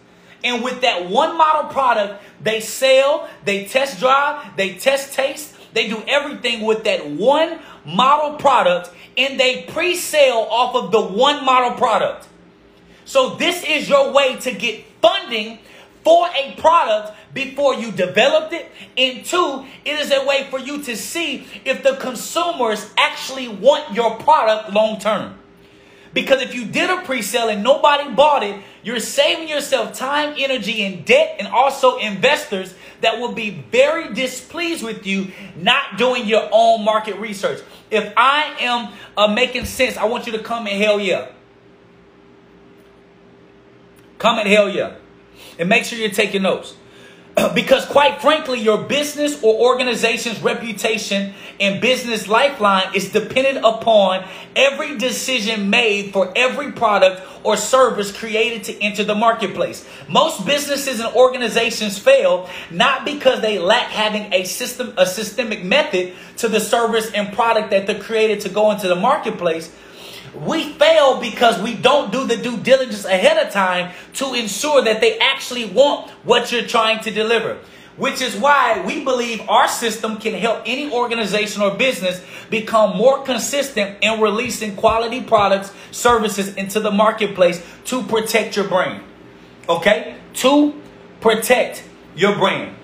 And 0.44 0.64
with 0.64 0.80
that 0.80 1.08
one 1.08 1.36
model 1.36 1.70
product, 1.70 2.22
they 2.42 2.60
sell, 2.60 3.28
they 3.44 3.66
test 3.66 4.00
drive, 4.00 4.56
they 4.56 4.74
test 4.74 5.12
taste, 5.12 5.54
they 5.74 5.88
do 5.88 6.02
everything 6.08 6.62
with 6.62 6.84
that 6.84 7.06
one 7.06 7.60
model 7.84 8.36
product 8.36 8.90
and 9.16 9.38
they 9.38 9.62
pre 9.68 9.94
sale 9.94 10.46
off 10.50 10.74
of 10.74 10.90
the 10.90 11.00
one 11.00 11.44
model 11.44 11.76
product. 11.76 12.26
So, 13.04 13.34
this 13.36 13.64
is 13.64 13.88
your 13.88 14.12
way 14.12 14.36
to 14.40 14.52
get 14.52 14.84
funding 15.00 15.58
for 16.04 16.26
a 16.34 16.54
product 16.56 17.12
before 17.34 17.74
you 17.74 17.92
developed 17.92 18.52
it. 18.52 18.70
And 18.96 19.24
two, 19.24 19.64
it 19.84 19.98
is 19.98 20.12
a 20.12 20.24
way 20.26 20.46
for 20.50 20.58
you 20.58 20.82
to 20.82 20.96
see 20.96 21.46
if 21.64 21.82
the 21.82 21.96
consumers 21.96 22.90
actually 22.98 23.48
want 23.48 23.94
your 23.94 24.16
product 24.18 24.72
long 24.72 24.98
term. 24.98 25.38
Because 26.14 26.42
if 26.42 26.54
you 26.54 26.66
did 26.66 26.90
a 26.90 27.02
pre 27.02 27.22
sale 27.22 27.48
and 27.48 27.62
nobody 27.62 28.10
bought 28.12 28.42
it, 28.42 28.60
you're 28.82 29.00
saving 29.00 29.48
yourself 29.48 29.96
time, 29.96 30.34
energy, 30.36 30.82
and 30.82 31.04
debt, 31.06 31.36
and 31.38 31.48
also 31.48 31.98
investors 31.98 32.74
that 33.00 33.18
will 33.18 33.32
be 33.32 33.64
very 33.70 34.12
displeased 34.12 34.84
with 34.84 35.06
you 35.06 35.32
not 35.56 35.96
doing 35.96 36.26
your 36.26 36.48
own 36.52 36.84
market 36.84 37.16
research. 37.16 37.62
If 37.90 38.12
I 38.16 38.56
am 38.60 38.92
uh, 39.16 39.28
making 39.28 39.64
sense, 39.64 39.96
I 39.96 40.04
want 40.04 40.26
you 40.26 40.32
to 40.32 40.38
come 40.40 40.66
and 40.66 40.82
hell 40.82 41.00
yeah. 41.00 41.28
Come 44.22 44.38
and 44.38 44.48
hell 44.48 44.68
yeah. 44.68 44.94
And 45.58 45.68
make 45.68 45.84
sure 45.84 45.98
you're 45.98 46.08
taking 46.08 46.42
notes. 46.42 46.76
because 47.56 47.84
quite 47.86 48.20
frankly, 48.20 48.60
your 48.60 48.84
business 48.84 49.42
or 49.42 49.52
organization's 49.52 50.40
reputation 50.40 51.34
and 51.58 51.80
business 51.80 52.28
lifeline 52.28 52.94
is 52.94 53.10
dependent 53.10 53.64
upon 53.64 54.24
every 54.54 54.96
decision 54.96 55.70
made 55.70 56.12
for 56.12 56.32
every 56.36 56.70
product 56.70 57.20
or 57.42 57.56
service 57.56 58.16
created 58.16 58.62
to 58.62 58.80
enter 58.80 59.02
the 59.02 59.16
marketplace. 59.16 59.84
Most 60.08 60.46
businesses 60.46 61.00
and 61.00 61.12
organizations 61.16 61.98
fail 61.98 62.48
not 62.70 63.04
because 63.04 63.40
they 63.40 63.58
lack 63.58 63.88
having 63.88 64.32
a 64.32 64.44
system, 64.44 64.94
a 64.98 65.04
systemic 65.04 65.64
method 65.64 66.12
to 66.36 66.46
the 66.46 66.60
service 66.60 67.10
and 67.10 67.32
product 67.32 67.70
that 67.70 67.88
they're 67.88 68.00
created 68.00 68.38
to 68.42 68.48
go 68.48 68.70
into 68.70 68.86
the 68.86 68.94
marketplace, 68.94 69.74
we 70.34 70.72
fail 70.74 71.20
because 71.20 71.60
we 71.60 71.74
don't 71.74 72.10
do 72.10 72.26
the 72.26 72.36
due 72.36 72.56
diligence 72.58 73.04
ahead 73.04 73.44
of 73.44 73.52
time 73.52 73.92
to 74.14 74.34
ensure 74.34 74.82
that 74.82 75.00
they 75.00 75.18
actually 75.18 75.66
want 75.66 76.10
what 76.24 76.50
you're 76.50 76.66
trying 76.66 77.00
to 77.00 77.10
deliver. 77.10 77.58
Which 77.98 78.22
is 78.22 78.34
why 78.34 78.82
we 78.86 79.04
believe 79.04 79.42
our 79.50 79.68
system 79.68 80.16
can 80.16 80.32
help 80.32 80.62
any 80.64 80.90
organization 80.90 81.60
or 81.60 81.74
business 81.74 82.24
become 82.48 82.96
more 82.96 83.22
consistent 83.22 83.98
in 84.00 84.20
releasing 84.20 84.76
quality 84.76 85.22
products, 85.22 85.72
services 85.90 86.54
into 86.56 86.80
the 86.80 86.90
marketplace 86.90 87.62
to 87.86 88.02
protect 88.04 88.56
your 88.56 88.66
brand. 88.66 89.04
Okay? 89.68 90.16
To 90.34 90.80
protect 91.20 91.84
your 92.16 92.34
brand. 92.36 92.74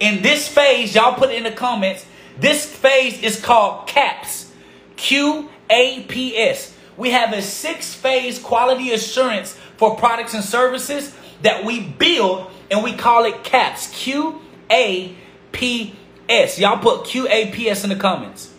In 0.00 0.22
this 0.22 0.48
phase, 0.48 0.94
y'all 0.94 1.14
put 1.14 1.30
it 1.30 1.36
in 1.36 1.44
the 1.44 1.52
comments, 1.52 2.06
this 2.38 2.64
phase 2.64 3.22
is 3.22 3.38
called 3.38 3.86
CAPS. 3.86 4.50
Q 4.96 5.50
APS. 5.72 6.72
We 6.96 7.10
have 7.10 7.32
a 7.32 7.42
six 7.42 7.94
phase 7.94 8.38
quality 8.38 8.92
assurance 8.92 9.54
for 9.76 9.96
products 9.96 10.34
and 10.34 10.44
services 10.44 11.14
that 11.40 11.64
we 11.64 11.80
build 11.80 12.50
and 12.70 12.84
we 12.84 12.92
call 12.92 13.24
it 13.24 13.42
CAPS. 13.42 13.88
Q 13.90 14.40
A 14.70 15.16
P 15.52 15.96
S. 16.28 16.58
Y'all 16.58 16.78
put 16.78 17.06
Q 17.06 17.26
A 17.28 17.50
P 17.50 17.68
S 17.68 17.82
in 17.84 17.90
the 17.90 17.96
comments. 17.96 18.52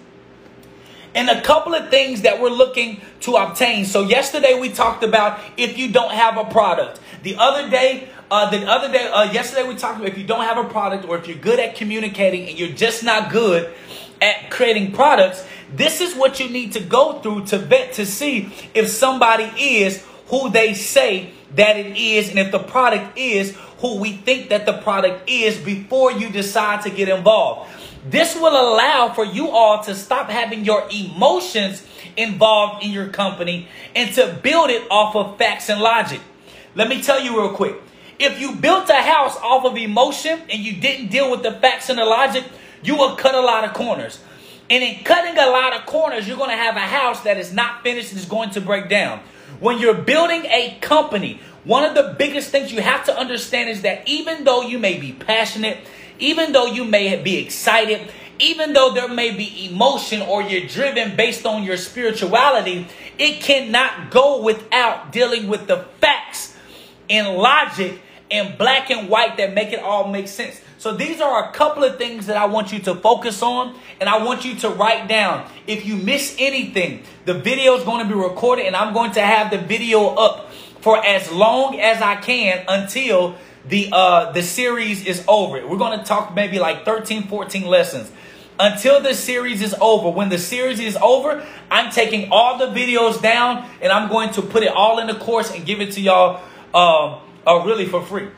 And 1.16 1.30
a 1.30 1.42
couple 1.42 1.76
of 1.76 1.90
things 1.90 2.24
that 2.24 2.42
we're 2.42 2.50
looking 2.50 3.02
to 3.22 3.36
obtain. 3.36 3.86
So 3.86 4.02
yesterday 4.02 4.60
we 4.60 4.70
talked 4.70 5.04
about 5.04 5.40
if 5.58 5.78
you 5.78 5.92
don't 5.92 6.12
have 6.12 6.38
a 6.38 6.46
product. 6.46 7.00
The 7.22 7.36
other 7.38 7.70
day, 7.70 8.10
uh, 8.32 8.50
the 8.50 8.66
other 8.66 8.92
day, 8.92 9.08
uh, 9.12 9.32
yesterday 9.32 9.68
we 9.68 9.76
talked 9.76 10.00
about 10.00 10.10
if 10.10 10.18
you 10.18 10.26
don't 10.26 10.44
have 10.44 10.58
a 10.58 10.68
product 10.68 11.06
or 11.08 11.18
if 11.18 11.28
you're 11.28 11.38
good 11.38 11.60
at 11.60 11.76
communicating 11.76 12.50
and 12.50 12.58
you're 12.58 12.76
just 12.76 13.04
not 13.04 13.32
good 13.32 13.72
at 14.22 14.50
creating 14.50 14.92
products, 14.92 15.46
this 15.76 16.02
is 16.02 16.16
what 16.16 16.40
you 16.40 16.50
need 16.50 16.74
to 16.74 16.80
go 16.80 17.20
through 17.20 17.46
to 17.48 17.58
vet 17.58 17.94
to 17.94 18.06
see 18.06 18.52
if 18.74 18.90
somebody 18.90 19.46
is 19.58 20.06
who 20.28 20.50
they 20.50 20.74
say 20.74 21.32
that 21.56 21.78
it 21.78 21.98
is 21.98 22.30
and 22.30 22.40
if 22.40 22.52
the 22.52 22.60
product 22.60 23.18
is 23.18 23.56
who 23.80 24.00
we 24.00 24.14
think 24.14 24.50
that 24.50 24.66
the 24.66 24.74
product 24.74 25.30
is 25.30 25.58
before 25.58 26.12
you 26.12 26.30
decide 26.30 26.82
to 26.84 26.90
get 26.90 27.10
involved. 27.10 27.70
This 28.10 28.36
will 28.36 28.54
allow 28.54 29.14
for 29.14 29.26
you 29.26 29.50
all 29.50 29.84
to 29.84 29.96
stop 29.96 30.30
having 30.30 30.66
your 30.66 30.88
emotions 30.92 31.86
involved 32.18 32.84
in 32.84 32.92
your 32.92 33.08
company 33.08 33.68
and 33.96 34.14
to 34.16 34.40
build 34.42 34.70
it 34.70 34.90
off 34.90 35.16
of 35.16 35.38
facts 35.38 35.70
and 35.70 35.82
logic. 35.82 36.22
Let 36.76 36.90
me 36.90 37.02
tell 37.02 37.22
you 37.22 37.40
real 37.40 37.54
quick. 37.54 37.76
If 38.20 38.40
you 38.40 38.56
built 38.56 38.90
a 38.90 39.02
house 39.02 39.36
off 39.38 39.66
of 39.66 39.78
emotion 39.78 40.42
and 40.50 40.60
you 40.62 40.74
didn't 40.74 41.08
deal 41.08 41.32
with 41.32 41.44
the 41.44 41.52
facts 41.52 41.90
and 41.90 41.98
the 41.98 42.06
logic, 42.06 42.44
you 42.84 42.96
will 42.96 43.16
cut 43.16 43.36
a 43.36 43.42
lot 43.42 43.64
of 43.64 43.74
corners. 43.74 44.20
And 44.74 44.84
in 44.84 45.04
cutting 45.04 45.38
a 45.38 45.52
lot 45.52 45.76
of 45.76 45.86
corners, 45.86 46.28
you're 46.28 46.36
going 46.36 46.50
to 46.50 46.56
have 46.56 46.76
a 46.76 46.80
house 46.80 47.22
that 47.26 47.38
is 47.38 47.54
not 47.54 47.84
finished 47.84 48.10
and 48.10 48.20
is 48.20 48.26
going 48.26 48.50
to 48.50 48.60
break 48.60 48.90
down. 48.90 49.20
When 49.60 49.78
you're 49.78 49.94
building 49.94 50.46
a 50.46 50.80
company, 50.82 51.40
one 51.64 51.86
of 51.86 51.94
the 51.94 52.16
biggest 52.18 52.50
things 52.50 52.72
you 52.72 52.82
have 52.82 53.06
to 53.06 53.16
understand 53.16 53.70
is 53.70 53.84
that 53.84 54.02
even 54.08 54.46
though 54.46 54.64
you 54.64 54.80
may 54.80 55.00
be 55.00 55.14
passionate, 55.14 55.78
even 56.18 56.54
though 56.54 56.66
you 56.66 56.86
may 56.86 57.22
be 57.22 57.38
excited, 57.38 58.12
even 58.40 58.74
though 58.74 58.96
there 58.96 59.08
may 59.08 59.30
be 59.30 59.70
emotion 59.70 60.24
or 60.24 60.42
you're 60.42 60.68
driven 60.68 61.16
based 61.16 61.46
on 61.46 61.62
your 61.62 61.78
spirituality, 61.78 62.88
it 63.20 63.42
cannot 63.42 64.10
go 64.10 64.42
without 64.42 65.12
dealing 65.12 65.50
with 65.50 65.68
the 65.68 65.86
facts 66.02 66.58
and 67.12 67.38
logic 67.38 68.02
and 68.34 68.58
black 68.58 68.90
and 68.90 69.08
white 69.08 69.38
that 69.38 69.54
make 69.54 69.72
it 69.72 69.80
all 69.80 70.08
make 70.08 70.28
sense. 70.28 70.60
So 70.80 70.94
these 70.94 71.22
are 71.22 71.48
a 71.48 71.54
couple 71.54 71.84
of 71.84 71.98
things 71.98 72.26
that 72.26 72.36
I 72.36 72.46
want 72.46 72.74
you 72.74 72.80
to 72.80 72.96
focus 72.96 73.44
on 73.44 73.80
and 74.00 74.10
I 74.10 74.24
want 74.26 74.44
you 74.44 74.56
to 74.56 74.70
write 74.70 75.08
down. 75.08 75.48
If 75.68 75.86
you 75.86 75.96
miss 75.96 76.36
anything, 76.40 77.04
the 77.26 77.36
video 77.36 77.76
is 77.76 77.84
going 77.84 78.06
to 78.06 78.12
be 78.12 78.20
recorded 78.20 78.66
and 78.66 78.76
I'm 78.76 78.92
going 78.92 79.12
to 79.12 79.22
have 79.22 79.52
the 79.52 79.60
video 79.60 80.08
up 80.16 80.52
for 80.82 80.98
as 81.06 81.32
long 81.32 81.80
as 81.80 82.02
I 82.02 82.16
can 82.16 82.66
until 82.68 83.38
the 83.66 83.90
uh 83.94 84.32
the 84.34 84.44
series 84.44 85.06
is 85.06 85.24
over. 85.28 85.66
We're 85.66 85.78
going 85.78 85.98
to 85.98 86.04
talk 86.04 86.36
maybe 86.36 86.60
like 86.60 86.84
13 86.84 87.28
14 87.28 87.66
lessons 87.66 88.12
until 88.60 89.00
the 89.00 89.14
series 89.14 89.62
is 89.62 89.76
over. 89.80 90.10
When 90.10 90.30
the 90.30 90.40
series 90.40 90.80
is 90.80 90.98
over, 90.98 91.46
I'm 91.70 91.92
taking 91.92 92.30
all 92.32 92.58
the 92.58 92.68
videos 92.68 93.22
down 93.22 93.70
and 93.80 93.92
I'm 93.92 94.10
going 94.10 94.32
to 94.32 94.42
put 94.42 94.64
it 94.64 94.70
all 94.70 95.00
in 95.00 95.08
the 95.08 95.16
course 95.16 95.52
and 95.52 95.66
give 95.66 95.80
it 95.82 95.94
to 95.94 96.02
y'all 96.02 96.42
um, 96.74 97.22
uh, 97.48 97.64
really 97.66 97.86
for 97.86 98.04
free. 98.04 98.30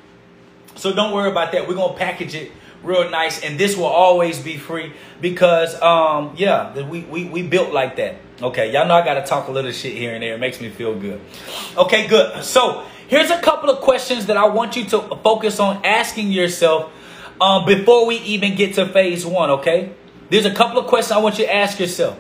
So 0.76 0.94
don't 0.94 1.14
worry 1.14 1.30
about 1.30 1.52
that. 1.54 1.68
We're 1.68 1.76
gonna 1.76 1.98
package 1.98 2.36
it 2.36 2.52
real 2.84 3.10
nice, 3.10 3.44
and 3.44 3.60
this 3.60 3.76
will 3.76 3.86
always 3.86 4.40
be 4.40 4.58
free 4.58 4.94
because 5.22 5.80
um, 5.82 6.34
yeah, 6.38 6.80
we, 6.88 7.02
we 7.02 7.26
we 7.26 7.42
built 7.42 7.74
like 7.74 7.96
that. 7.98 8.16
Okay, 8.42 8.72
y'all 8.74 8.88
know 8.88 8.96
I 8.96 9.04
gotta 9.04 9.26
talk 9.26 9.48
a 9.48 9.52
little 9.52 9.72
shit 9.72 9.94
here 9.94 10.14
and 10.14 10.22
there. 10.22 10.36
It 10.36 10.40
makes 10.40 10.60
me 10.60 10.70
feel 10.70 10.98
good. 10.98 11.22
Okay, 11.78 12.08
good. 12.08 12.44
So 12.44 12.86
here's 13.08 13.32
a 13.32 13.40
couple 13.42 13.70
of 13.70 13.82
questions 13.82 14.26
that 14.28 14.38
I 14.38 14.48
want 14.48 14.76
you 14.76 14.86
to 14.86 15.00
focus 15.24 15.60
on 15.60 15.86
asking 15.86 16.32
yourself 16.32 16.92
um, 17.40 17.66
before 17.66 18.06
we 18.06 18.18
even 18.18 18.56
get 18.56 18.76
to 18.76 18.86
phase 18.88 19.26
one. 19.26 19.50
Okay, 19.52 19.94
there's 20.30 20.46
a 20.46 20.54
couple 20.54 20.78
of 20.78 20.88
questions 20.88 21.14
I 21.14 21.20
want 21.20 21.40
you 21.40 21.46
to 21.46 21.56
ask 21.56 21.80
yourself. 21.80 22.20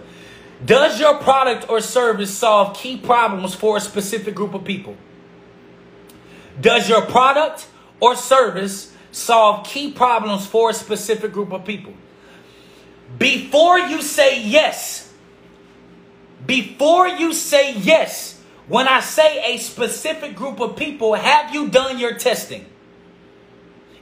Does 0.65 0.99
your 0.99 1.17
product 1.17 1.69
or 1.69 1.81
service 1.81 2.35
solve 2.35 2.77
key 2.77 2.97
problems 2.97 3.53
for 3.53 3.75
a 3.75 3.81
specific 3.81 4.33
group 4.33 4.53
of 4.53 4.63
people? 4.63 4.95
Does 6.59 6.87
your 6.87 7.01
product 7.01 7.67
or 7.99 8.15
service 8.15 8.93
solve 9.11 9.65
key 9.65 9.91
problems 9.91 10.45
for 10.45 10.69
a 10.69 10.73
specific 10.73 11.31
group 11.31 11.51
of 11.51 11.65
people? 11.65 11.93
Before 13.17 13.79
you 13.79 14.01
say 14.01 14.41
yes, 14.41 15.13
before 16.45 17.07
you 17.07 17.33
say 17.33 17.73
yes, 17.77 18.41
when 18.67 18.87
I 18.87 18.99
say 18.99 19.53
a 19.53 19.57
specific 19.57 20.35
group 20.35 20.59
of 20.59 20.75
people, 20.75 21.13
have 21.13 21.53
you 21.53 21.69
done 21.69 21.99
your 21.99 22.15
testing? 22.15 22.65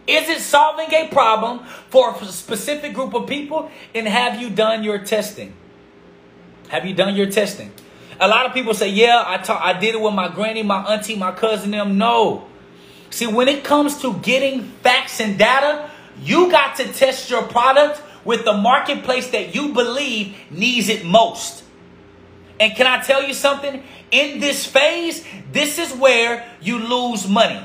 Is 0.06 0.28
it 0.30 0.42
solving 0.42 0.94
a 0.94 1.08
problem 1.08 1.60
for 1.90 2.16
a 2.16 2.26
specific 2.26 2.94
group 2.94 3.14
of 3.14 3.28
people? 3.28 3.72
And 3.96 4.08
have 4.08 4.42
you 4.42 4.50
done 4.50 4.84
your 4.84 5.00
testing? 5.00 5.54
Have 6.70 6.86
you 6.86 6.94
done 6.94 7.16
your 7.16 7.30
testing? 7.30 7.72
A 8.20 8.28
lot 8.28 8.46
of 8.46 8.54
people 8.54 8.74
say, 8.74 8.90
yeah, 8.90 9.24
I, 9.26 9.38
ta- 9.38 9.62
I 9.62 9.78
did 9.80 9.96
it 9.96 10.02
with 10.02 10.14
my 10.14 10.28
granny, 10.28 10.64
my 10.64 10.84
auntie, 10.94 11.16
my 11.16 11.32
cousin, 11.32 11.72
them. 11.72 11.98
No. 11.98 12.48
See, 13.10 13.28
when 13.28 13.48
it 13.48 13.64
comes 13.64 14.02
to 14.02 14.14
getting 14.20 14.64
facts 14.64 15.20
and 15.20 15.38
data, 15.38 15.90
you 16.22 16.50
got 16.50 16.78
to 16.78 16.92
test 16.92 17.30
your 17.30 17.44
product 17.44 18.02
with 18.26 18.46
the 18.46 18.54
marketplace 18.54 19.30
that 19.32 19.54
you 19.54 19.74
believe 19.74 20.36
needs 20.50 20.90
it 20.90 21.06
most. 21.06 21.64
And 22.60 22.74
can 22.76 22.88
I 22.88 23.02
tell 23.02 23.24
you 23.24 23.34
something? 23.34 23.84
In 24.12 24.40
this 24.40 24.66
phase, 24.66 25.26
this 25.52 25.80
is 25.80 25.94
where 25.94 26.48
you 26.62 26.80
lose 26.80 27.28
money. 27.28 27.62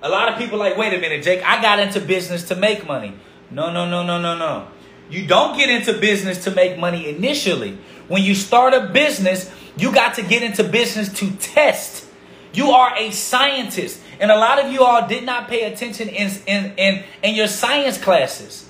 A 0.00 0.08
lot 0.08 0.32
of 0.32 0.38
people 0.38 0.58
like, 0.58 0.76
wait 0.76 0.94
a 0.94 0.98
minute, 0.98 1.24
Jake, 1.24 1.42
I 1.44 1.60
got 1.60 1.80
into 1.80 2.00
business 2.00 2.44
to 2.48 2.56
make 2.56 2.86
money. 2.86 3.14
No, 3.50 3.72
no, 3.72 3.88
no, 3.88 4.04
no, 4.04 4.20
no, 4.20 4.36
no. 4.36 4.68
You 5.10 5.26
don't 5.26 5.56
get 5.56 5.70
into 5.70 5.98
business 5.98 6.44
to 6.44 6.50
make 6.50 6.78
money 6.78 7.08
initially. 7.08 7.78
When 8.08 8.22
you 8.22 8.34
start 8.34 8.74
a 8.74 8.88
business, 8.88 9.50
you 9.76 9.92
got 9.92 10.14
to 10.14 10.22
get 10.22 10.42
into 10.42 10.64
business 10.64 11.12
to 11.20 11.30
test. 11.36 12.06
You 12.52 12.70
are 12.70 12.96
a 12.96 13.10
scientist. 13.10 14.00
And 14.20 14.30
a 14.30 14.36
lot 14.36 14.58
of 14.58 14.72
you 14.72 14.82
all 14.82 15.06
did 15.06 15.24
not 15.24 15.48
pay 15.48 15.72
attention 15.72 16.08
in, 16.08 16.30
in, 16.46 16.72
in, 16.76 17.04
in 17.22 17.34
your 17.34 17.46
science 17.46 17.98
classes. 17.98 18.68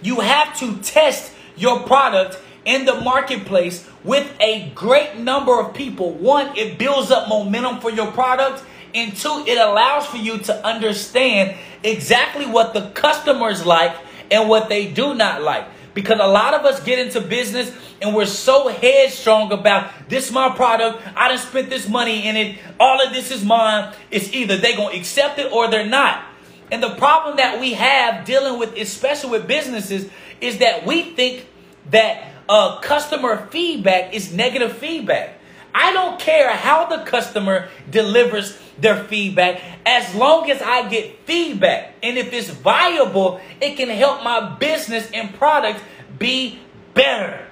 You 0.00 0.20
have 0.20 0.58
to 0.60 0.76
test 0.78 1.32
your 1.56 1.80
product 1.80 2.40
in 2.64 2.84
the 2.84 3.00
marketplace 3.00 3.88
with 4.04 4.30
a 4.40 4.70
great 4.74 5.16
number 5.16 5.58
of 5.60 5.74
people. 5.74 6.12
One, 6.12 6.56
it 6.56 6.78
builds 6.78 7.10
up 7.10 7.28
momentum 7.28 7.80
for 7.80 7.90
your 7.90 8.10
product. 8.12 8.62
And 8.94 9.14
two, 9.14 9.44
it 9.46 9.58
allows 9.58 10.06
for 10.06 10.16
you 10.16 10.38
to 10.38 10.66
understand 10.66 11.56
exactly 11.82 12.46
what 12.46 12.72
the 12.72 12.90
customers 12.90 13.66
like 13.66 13.94
and 14.30 14.48
what 14.48 14.68
they 14.68 14.90
do 14.90 15.14
not 15.14 15.42
like. 15.42 15.66
Because 15.96 16.20
a 16.20 16.26
lot 16.26 16.52
of 16.52 16.66
us 16.66 16.78
get 16.84 16.98
into 16.98 17.22
business 17.22 17.74
and 18.02 18.14
we're 18.14 18.26
so 18.26 18.68
headstrong 18.68 19.50
about 19.50 19.90
this 20.10 20.30
my 20.30 20.50
product. 20.54 21.02
I 21.16 21.28
done 21.28 21.38
spent 21.38 21.70
this 21.70 21.88
money 21.88 22.28
in 22.28 22.36
it. 22.36 22.58
All 22.78 23.00
of 23.00 23.14
this 23.14 23.30
is 23.30 23.42
mine. 23.42 23.94
It's 24.10 24.30
either 24.34 24.58
they're 24.58 24.76
gonna 24.76 24.94
accept 24.94 25.38
it 25.38 25.50
or 25.50 25.70
they're 25.70 25.86
not. 25.86 26.22
And 26.70 26.82
the 26.82 26.90
problem 26.96 27.38
that 27.38 27.58
we 27.60 27.72
have 27.72 28.26
dealing 28.26 28.58
with, 28.58 28.76
especially 28.76 29.30
with 29.30 29.48
businesses, 29.48 30.10
is 30.42 30.58
that 30.58 30.84
we 30.84 31.14
think 31.14 31.46
that 31.90 32.30
uh, 32.46 32.78
customer 32.80 33.46
feedback 33.46 34.12
is 34.12 34.34
negative 34.34 34.76
feedback. 34.76 35.35
I 35.78 35.92
don't 35.92 36.18
care 36.18 36.50
how 36.52 36.86
the 36.86 37.04
customer 37.04 37.68
delivers 37.90 38.58
their 38.78 39.04
feedback 39.04 39.60
as 39.84 40.14
long 40.14 40.50
as 40.50 40.62
I 40.62 40.88
get 40.88 41.26
feedback. 41.26 41.92
And 42.02 42.16
if 42.16 42.32
it's 42.32 42.48
viable, 42.48 43.42
it 43.60 43.76
can 43.76 43.90
help 43.90 44.24
my 44.24 44.56
business 44.56 45.10
and 45.12 45.34
product 45.34 45.82
be 46.18 46.58
better. 46.94 47.46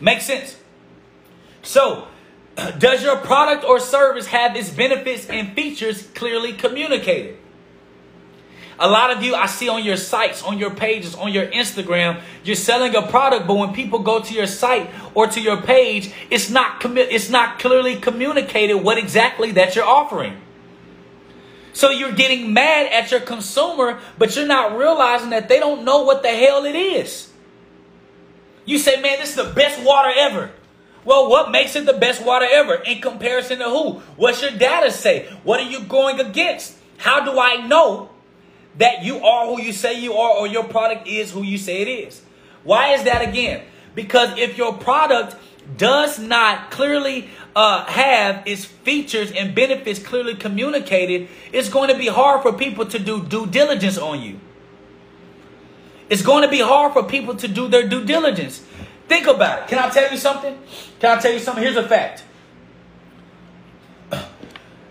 Make 0.00 0.22
sense? 0.22 0.56
So, 1.60 2.08
does 2.78 3.02
your 3.02 3.18
product 3.18 3.64
or 3.64 3.78
service 3.78 4.28
have 4.28 4.56
its 4.56 4.70
benefits 4.70 5.28
and 5.28 5.52
features 5.54 6.04
clearly 6.14 6.54
communicated? 6.54 7.36
A 8.80 8.88
lot 8.88 9.10
of 9.10 9.24
you 9.24 9.34
I 9.34 9.46
see 9.46 9.68
on 9.68 9.84
your 9.84 9.96
sites, 9.96 10.42
on 10.42 10.58
your 10.58 10.70
pages, 10.70 11.14
on 11.16 11.32
your 11.32 11.46
Instagram, 11.48 12.20
you're 12.44 12.54
selling 12.54 12.94
a 12.94 13.02
product, 13.02 13.48
but 13.48 13.54
when 13.54 13.72
people 13.72 13.98
go 13.98 14.20
to 14.20 14.34
your 14.34 14.46
site 14.46 14.88
or 15.14 15.26
to 15.26 15.40
your 15.40 15.60
page, 15.60 16.12
it's 16.30 16.48
not 16.48 16.80
commi- 16.80 17.08
it's 17.10 17.28
not 17.28 17.58
clearly 17.58 17.96
communicated 17.96 18.76
what 18.76 18.96
exactly 18.96 19.50
that 19.52 19.74
you're 19.74 19.84
offering. 19.84 20.40
So 21.72 21.90
you're 21.90 22.12
getting 22.12 22.52
mad 22.52 22.92
at 22.92 23.10
your 23.10 23.20
consumer, 23.20 24.00
but 24.16 24.36
you're 24.36 24.46
not 24.46 24.76
realizing 24.76 25.30
that 25.30 25.48
they 25.48 25.58
don't 25.58 25.84
know 25.84 26.02
what 26.02 26.22
the 26.22 26.28
hell 26.28 26.64
it 26.64 26.76
is. 26.76 27.30
You 28.64 28.78
say, 28.78 29.00
man, 29.00 29.18
this 29.18 29.30
is 29.30 29.36
the 29.36 29.52
best 29.54 29.82
water 29.82 30.12
ever. 30.16 30.50
Well, 31.04 31.30
what 31.30 31.50
makes 31.50 31.74
it 31.74 31.86
the 31.86 31.94
best 31.94 32.24
water 32.24 32.46
ever? 32.48 32.74
In 32.74 33.00
comparison 33.00 33.58
to 33.58 33.64
who? 33.64 34.02
What's 34.16 34.42
your 34.42 34.50
data 34.52 34.90
say? 34.92 35.26
What 35.42 35.60
are 35.60 35.68
you 35.68 35.80
going 35.80 36.20
against? 36.20 36.76
How 36.98 37.24
do 37.24 37.38
I 37.38 37.66
know 37.66 38.10
that 38.78 39.04
you 39.04 39.24
are 39.24 39.46
who 39.46 39.60
you 39.60 39.72
say 39.72 40.00
you 40.00 40.14
are 40.14 40.38
or 40.38 40.46
your 40.46 40.64
product 40.64 41.06
is 41.06 41.30
who 41.30 41.42
you 41.42 41.58
say 41.58 41.82
it 41.82 41.88
is. 41.88 42.22
Why 42.64 42.94
is 42.94 43.04
that 43.04 43.28
again? 43.28 43.62
Because 43.94 44.38
if 44.38 44.56
your 44.56 44.72
product 44.74 45.36
does 45.76 46.18
not 46.18 46.70
clearly 46.70 47.28
uh, 47.54 47.84
have 47.86 48.46
its 48.46 48.64
features 48.64 49.32
and 49.32 49.54
benefits 49.54 49.98
clearly 49.98 50.34
communicated, 50.34 51.28
it's 51.52 51.68
going 51.68 51.90
to 51.90 51.98
be 51.98 52.06
hard 52.06 52.42
for 52.42 52.52
people 52.52 52.86
to 52.86 52.98
do 52.98 53.22
due 53.24 53.46
diligence 53.46 53.98
on 53.98 54.22
you. 54.22 54.40
It's 56.08 56.22
going 56.22 56.42
to 56.42 56.48
be 56.48 56.60
hard 56.60 56.92
for 56.92 57.02
people 57.02 57.34
to 57.36 57.48
do 57.48 57.68
their 57.68 57.86
due 57.86 58.04
diligence. 58.04 58.64
Think 59.08 59.26
about 59.26 59.62
it. 59.62 59.68
Can 59.68 59.78
I 59.78 59.90
tell 59.90 60.10
you 60.10 60.16
something? 60.16 60.58
Can 61.00 61.18
I 61.18 61.20
tell 61.20 61.32
you 61.32 61.38
something? 61.38 61.62
Here's 61.62 61.76
a 61.76 61.86
fact. 61.86 62.24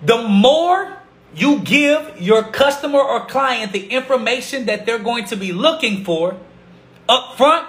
The 0.04 0.28
more 0.28 1.02
you 1.38 1.60
give 1.60 2.20
your 2.20 2.44
customer 2.44 3.00
or 3.00 3.26
client 3.26 3.72
the 3.72 3.88
information 3.88 4.66
that 4.66 4.86
they're 4.86 5.00
going 5.00 5.26
to 5.26 5.36
be 5.36 5.52
looking 5.52 6.04
for 6.04 6.36
up 7.08 7.38
front, 7.38 7.68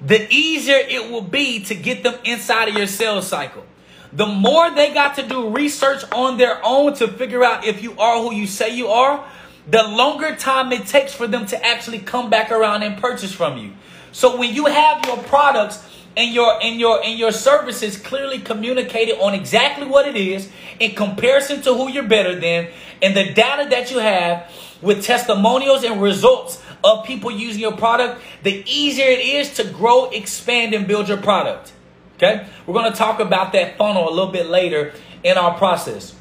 the 0.00 0.26
easier 0.32 0.76
it 0.76 1.10
will 1.10 1.20
be 1.20 1.62
to 1.64 1.74
get 1.74 2.02
them 2.02 2.14
inside 2.24 2.68
of 2.68 2.74
your 2.74 2.86
sales 2.86 3.26
cycle. 3.26 3.64
The 4.12 4.26
more 4.26 4.70
they 4.70 4.94
got 4.94 5.16
to 5.16 5.22
do 5.22 5.50
research 5.50 6.02
on 6.12 6.38
their 6.38 6.60
own 6.64 6.94
to 6.94 7.08
figure 7.08 7.44
out 7.44 7.64
if 7.64 7.82
you 7.82 7.96
are 7.98 8.20
who 8.22 8.34
you 8.34 8.46
say 8.46 8.74
you 8.74 8.88
are, 8.88 9.24
the 9.68 9.82
longer 9.82 10.34
time 10.34 10.72
it 10.72 10.86
takes 10.86 11.12
for 11.12 11.26
them 11.26 11.46
to 11.46 11.64
actually 11.64 11.98
come 11.98 12.30
back 12.30 12.50
around 12.50 12.82
and 12.82 13.00
purchase 13.00 13.32
from 13.32 13.58
you. 13.58 13.72
So 14.12 14.36
when 14.38 14.54
you 14.54 14.66
have 14.66 15.04
your 15.04 15.18
products 15.18 15.86
and 16.16 16.34
your 16.34 16.60
and 16.62 16.80
your 16.80 17.02
and 17.04 17.18
your 17.18 17.32
services 17.32 17.96
clearly 17.96 18.38
communicated 18.38 19.18
on 19.20 19.34
exactly 19.34 19.86
what 19.86 20.06
it 20.06 20.16
is 20.16 20.48
in 20.78 20.94
comparison 20.94 21.62
to 21.62 21.74
who 21.74 21.88
you're 21.88 22.08
better 22.08 22.38
than. 22.38 22.68
And 23.02 23.16
the 23.16 23.32
data 23.32 23.68
that 23.70 23.90
you 23.90 23.98
have 23.98 24.50
with 24.82 25.04
testimonials 25.04 25.84
and 25.84 26.02
results 26.02 26.62
of 26.82 27.04
people 27.04 27.30
using 27.30 27.60
your 27.60 27.76
product 27.76 28.20
the 28.42 28.64
easier 28.66 29.06
it 29.06 29.20
is 29.20 29.54
to 29.54 29.64
grow 29.64 30.10
expand 30.10 30.74
and 30.74 30.86
build 30.86 31.08
your 31.08 31.18
product. 31.18 31.72
Okay? 32.16 32.46
We're 32.66 32.74
going 32.74 32.90
to 32.90 32.96
talk 32.96 33.20
about 33.20 33.52
that 33.52 33.78
funnel 33.78 34.08
a 34.08 34.12
little 34.12 34.32
bit 34.32 34.46
later 34.46 34.92
in 35.22 35.38
our 35.38 35.56
process. 35.56 36.14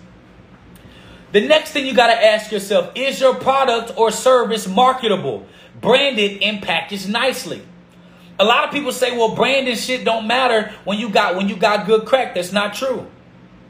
The 1.32 1.46
next 1.46 1.72
thing 1.72 1.86
you 1.86 1.94
got 1.94 2.08
to 2.08 2.26
ask 2.26 2.52
yourself 2.52 2.92
is 2.96 3.20
your 3.20 3.36
product 3.36 3.98
or 3.98 4.12
service 4.12 4.68
marketable 4.68 5.46
branded 5.80 6.42
and 6.42 6.62
packaged 6.62 7.08
nicely 7.08 7.62
a 8.40 8.46
lot 8.46 8.64
of 8.64 8.72
people 8.72 8.92
say, 8.94 9.16
well, 9.16 9.36
brand 9.36 9.68
and 9.68 9.78
shit 9.78 10.06
don't 10.06 10.26
matter 10.26 10.72
when 10.86 10.98
you 10.98 11.10
got 11.10 11.36
when 11.36 11.50
you 11.50 11.58
got 11.58 11.86
good 11.86 12.06
crack. 12.06 12.36
That's 12.36 12.54
not 12.54 12.74
true. 12.74 13.06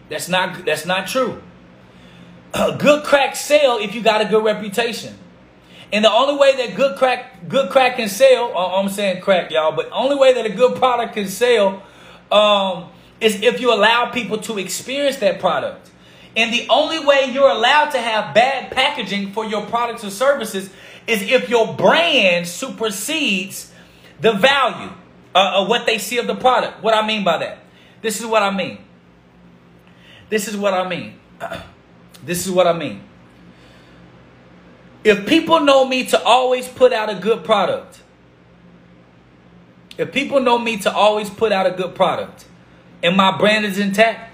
That's 0.09 0.29
not 0.29 0.63
that's 0.65 0.85
not 0.85 1.07
true. 1.07 1.41
A 2.53 2.75
good 2.79 3.03
crack 3.03 3.35
sell 3.35 3.79
if 3.79 3.95
you 3.95 4.01
got 4.01 4.21
a 4.21 4.25
good 4.25 4.43
reputation. 4.43 5.17
And 5.91 6.05
the 6.05 6.11
only 6.11 6.37
way 6.37 6.55
that 6.57 6.75
good 6.75 6.97
crack 6.97 7.47
good 7.49 7.71
crack 7.71 7.95
can 7.95 8.09
sell, 8.09 8.55
uh, 8.55 8.79
I'm 8.79 8.89
saying 8.89 9.21
crack, 9.21 9.49
y'all, 9.49 9.75
but 9.75 9.89
only 9.91 10.15
way 10.15 10.33
that 10.33 10.45
a 10.45 10.49
good 10.49 10.77
product 10.77 11.15
can 11.15 11.27
sell 11.27 11.81
um, 12.31 12.89
is 13.19 13.41
if 13.41 13.59
you 13.59 13.73
allow 13.73 14.11
people 14.11 14.37
to 14.39 14.59
experience 14.59 15.17
that 15.17 15.39
product. 15.39 15.89
And 16.37 16.53
the 16.53 16.67
only 16.69 17.03
way 17.03 17.31
you're 17.33 17.49
allowed 17.49 17.89
to 17.89 17.97
have 17.97 18.35
bad 18.35 18.71
packaging 18.71 19.31
for 19.31 19.45
your 19.45 19.65
products 19.65 20.03
or 20.03 20.11
services 20.11 20.69
is 21.07 21.23
if 21.23 21.49
your 21.49 21.73
brand 21.73 22.47
supersedes 22.47 23.68
the 24.21 24.33
value 24.33 24.91
uh, 25.33 25.61
of 25.61 25.67
what 25.67 25.85
they 25.85 25.97
see 25.97 26.17
of 26.17 26.27
the 26.27 26.35
product. 26.35 26.83
What 26.83 26.93
I 26.93 27.05
mean 27.05 27.23
by 27.23 27.37
that. 27.37 27.59
This 28.01 28.19
is 28.19 28.25
what 28.25 28.43
I 28.43 28.51
mean. 28.51 28.79
This 30.29 30.47
is 30.47 30.55
what 30.55 30.73
I 30.73 30.87
mean. 30.87 31.19
This 32.21 32.45
is 32.45 32.51
what 32.51 32.67
I 32.67 32.73
mean. 32.73 33.01
If 35.05 35.25
people 35.25 35.61
know 35.61 35.85
me 35.85 36.05
to 36.07 36.21
always 36.21 36.67
put 36.67 36.91
out 36.91 37.09
a 37.09 37.15
good 37.15 37.45
product, 37.45 38.01
if 39.97 40.11
people 40.11 40.41
know 40.41 40.57
me 40.57 40.77
to 40.79 40.93
always 40.93 41.29
put 41.29 41.53
out 41.53 41.65
a 41.65 41.71
good 41.71 41.95
product 41.95 42.45
and 43.01 43.15
my 43.15 43.37
brand 43.37 43.65
is 43.65 43.79
intact, 43.79 44.33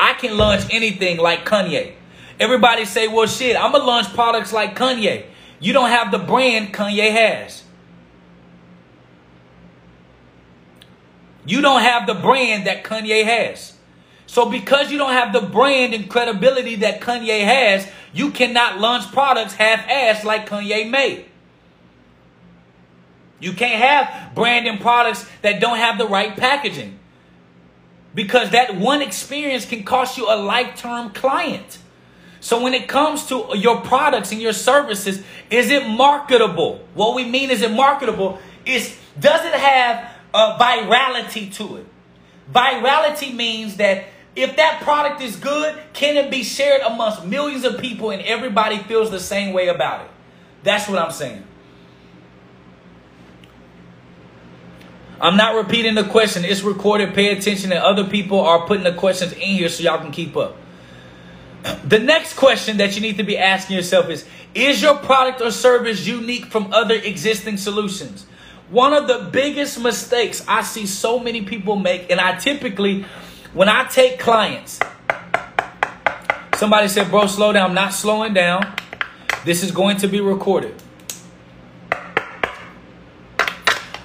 I 0.00 0.14
can 0.14 0.36
launch 0.36 0.62
anything 0.70 1.18
like 1.18 1.44
Kanye. 1.44 1.92
Everybody 2.40 2.84
say, 2.84 3.08
well, 3.08 3.26
shit, 3.26 3.56
I'm 3.56 3.72
going 3.72 3.82
to 3.82 3.86
launch 3.86 4.12
products 4.14 4.52
like 4.52 4.76
Kanye. 4.76 5.26
You 5.60 5.72
don't 5.72 5.90
have 5.90 6.10
the 6.10 6.18
brand 6.18 6.72
Kanye 6.72 7.10
has. 7.10 7.64
You 11.46 11.60
don't 11.60 11.82
have 11.82 12.06
the 12.06 12.14
brand 12.14 12.66
that 12.66 12.84
Kanye 12.84 13.24
has. 13.24 13.74
So 14.26 14.50
because 14.50 14.90
you 14.90 14.98
don't 14.98 15.12
have 15.12 15.32
the 15.32 15.40
brand 15.40 15.94
and 15.94 16.10
credibility 16.10 16.76
that 16.76 17.00
Kanye 17.00 17.44
has, 17.44 17.88
you 18.12 18.32
cannot 18.32 18.78
launch 18.78 19.10
products 19.12 19.54
half-assed 19.54 20.24
like 20.24 20.48
Kanye 20.48 20.90
made. 20.90 21.26
You 23.38 23.52
can't 23.52 23.80
have 23.80 24.34
brand 24.34 24.66
and 24.66 24.80
products 24.80 25.26
that 25.42 25.60
don't 25.60 25.76
have 25.76 25.98
the 25.98 26.06
right 26.06 26.36
packaging. 26.36 26.98
Because 28.14 28.50
that 28.50 28.76
one 28.76 29.02
experience 29.02 29.66
can 29.66 29.84
cost 29.84 30.16
you 30.16 30.26
a 30.26 30.36
lifetime 30.36 31.10
client. 31.10 31.78
So 32.40 32.62
when 32.62 32.74
it 32.74 32.88
comes 32.88 33.26
to 33.26 33.48
your 33.54 33.82
products 33.82 34.32
and 34.32 34.40
your 34.40 34.54
services, 34.54 35.22
is 35.50 35.70
it 35.70 35.86
marketable? 35.86 36.80
What 36.94 37.14
we 37.14 37.24
mean 37.24 37.50
is 37.50 37.60
it 37.62 37.70
marketable 37.70 38.38
is 38.64 38.96
does 39.18 39.44
it 39.44 39.54
have 39.54 40.15
a 40.36 40.58
virality 40.58 41.52
to 41.54 41.76
it? 41.76 41.86
Virality 42.52 43.34
means 43.34 43.76
that 43.76 44.04
if 44.36 44.56
that 44.56 44.82
product 44.82 45.22
is 45.22 45.36
good, 45.36 45.74
can 45.94 46.16
it 46.16 46.30
be 46.30 46.42
shared 46.42 46.82
amongst 46.82 47.24
millions 47.24 47.64
of 47.64 47.78
people 47.78 48.10
and 48.10 48.22
everybody 48.22 48.78
feels 48.78 49.10
the 49.10 49.18
same 49.18 49.54
way 49.54 49.68
about 49.68 50.04
it? 50.04 50.10
That's 50.62 50.88
what 50.88 50.98
I'm 50.98 51.10
saying. 51.10 51.42
I'm 55.20 55.36
not 55.36 55.54
repeating 55.54 55.94
the 55.94 56.04
question. 56.04 56.44
It's 56.44 56.62
recorded. 56.62 57.14
Pay 57.14 57.36
attention 57.36 57.72
and 57.72 57.80
other 57.80 58.04
people 58.04 58.40
are 58.40 58.66
putting 58.66 58.84
the 58.84 58.92
questions 58.92 59.32
in 59.32 59.40
here 59.40 59.68
so 59.70 59.82
y'all 59.82 59.98
can 59.98 60.12
keep 60.12 60.36
up. 60.36 60.56
The 61.84 61.98
next 61.98 62.34
question 62.34 62.76
that 62.76 62.94
you 62.94 63.00
need 63.00 63.16
to 63.16 63.24
be 63.24 63.38
asking 63.38 63.76
yourself 63.76 64.10
is, 64.10 64.26
is 64.54 64.82
your 64.82 64.96
product 64.98 65.40
or 65.40 65.50
service 65.50 66.06
unique 66.06 66.46
from 66.46 66.72
other 66.72 66.94
existing 66.94 67.56
solutions? 67.56 68.26
One 68.70 68.92
of 68.92 69.06
the 69.06 69.28
biggest 69.30 69.80
mistakes 69.80 70.44
I 70.48 70.62
see 70.62 70.86
so 70.86 71.20
many 71.20 71.42
people 71.42 71.76
make, 71.76 72.10
and 72.10 72.20
I 72.20 72.36
typically, 72.36 73.04
when 73.54 73.68
I 73.68 73.84
take 73.84 74.18
clients, 74.18 74.80
somebody 76.56 76.88
said, 76.88 77.08
bro, 77.10 77.26
slow 77.26 77.52
down. 77.52 77.70
I'm 77.70 77.74
not 77.74 77.92
slowing 77.92 78.34
down. 78.34 78.74
This 79.44 79.62
is 79.62 79.70
going 79.70 79.98
to 79.98 80.08
be 80.08 80.20
recorded. 80.20 80.74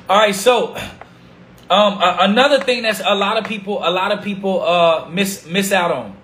All 0.08 0.18
right, 0.20 0.36
so 0.36 0.76
um, 1.70 1.98
another 2.02 2.60
thing 2.64 2.84
that's 2.84 3.02
a 3.04 3.16
lot 3.16 3.38
of 3.38 3.46
people, 3.46 3.80
a 3.82 3.90
lot 3.90 4.12
of 4.12 4.24
people 4.24 4.62
uh, 4.62 5.10
miss 5.10 5.48
miss 5.48 5.72
out 5.72 5.92
on, 5.92 6.18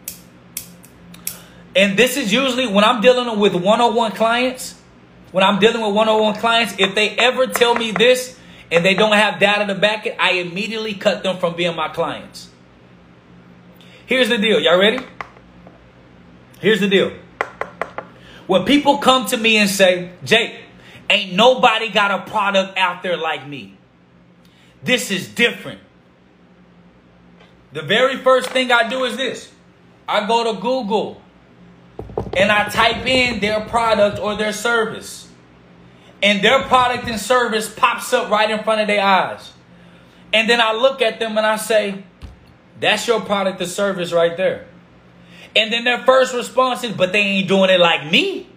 and 1.74 1.98
this 1.98 2.18
is 2.18 2.32
usually 2.32 2.68
when 2.68 2.84
I'm 2.84 3.02
dealing 3.02 3.40
with 3.40 3.56
one-on-one 3.56 4.12
clients. 4.12 4.76
When 5.32 5.44
I'm 5.44 5.60
dealing 5.60 5.82
with 5.82 5.94
one-on-one 5.94 6.36
clients, 6.36 6.76
if 6.80 6.96
they 6.96 7.10
ever 7.10 7.48
tell 7.48 7.76
me 7.76 7.92
this 7.92 8.40
and 8.72 8.84
they 8.84 8.94
don't 8.94 9.14
have 9.14 9.40
data 9.40 9.66
to 9.68 9.76
back 9.76 10.06
it, 10.06 10.16
I 10.20 10.34
immediately 10.34 10.94
cut 10.94 11.24
them 11.24 11.38
from 11.38 11.56
being 11.56 11.76
my 11.76 11.90
clients. 11.90 12.50
Here's 14.06 14.30
the 14.30 14.38
deal. 14.38 14.60
Y'all 14.60 14.80
ready? 14.80 15.06
Here's 16.60 16.80
the 16.80 16.88
deal. 16.88 17.12
When 18.48 18.64
people 18.64 19.00
come 19.00 19.26
to 19.28 19.38
me 19.38 19.58
and 19.58 19.70
say, 19.70 20.12
Jake, 20.24 20.56
ain't 21.10 21.34
nobody 21.34 21.90
got 21.90 22.12
a 22.12 22.30
product 22.30 22.78
out 22.78 23.04
there 23.04 23.18
like 23.18 23.46
me. 23.48 23.78
This 24.82 25.12
is 25.12 25.28
different. 25.28 25.82
The 27.74 27.82
very 27.82 28.18
first 28.18 28.50
thing 28.50 28.72
I 28.72 28.90
do 28.90 29.04
is 29.04 29.18
this 29.18 29.52
I 30.08 30.26
go 30.26 30.54
to 30.54 30.60
Google 30.60 31.22
and 32.36 32.52
I 32.52 32.70
type 32.70 33.06
in 33.06 33.40
their 33.40 33.62
product 33.62 34.20
or 34.20 34.36
their 34.36 34.54
service. 34.54 35.30
And 36.22 36.44
their 36.44 36.64
product 36.64 37.08
and 37.08 37.20
service 37.20 37.72
pops 37.74 38.12
up 38.14 38.32
right 38.32 38.50
in 38.50 38.64
front 38.64 38.82
of 38.82 38.88
their 38.88 39.04
eyes. 39.04 39.54
And 40.34 40.50
then 40.50 40.60
I 40.60 40.74
look 40.74 41.02
at 41.02 41.20
them 41.20 41.38
and 41.38 41.46
I 41.46 41.58
say, 41.58 42.04
That's 42.80 43.08
your 43.08 43.22
product 43.22 43.62
or 43.62 43.66
service 43.66 44.12
right 44.12 44.36
there. 44.36 44.68
And 45.56 45.72
then 45.72 45.84
their 45.84 46.04
first 46.04 46.34
response 46.34 46.84
is, 46.84 46.92
But 46.92 47.12
they 47.14 47.20
ain't 47.20 47.48
doing 47.48 47.70
it 47.70 47.80
like 47.80 48.12
me. 48.12 48.50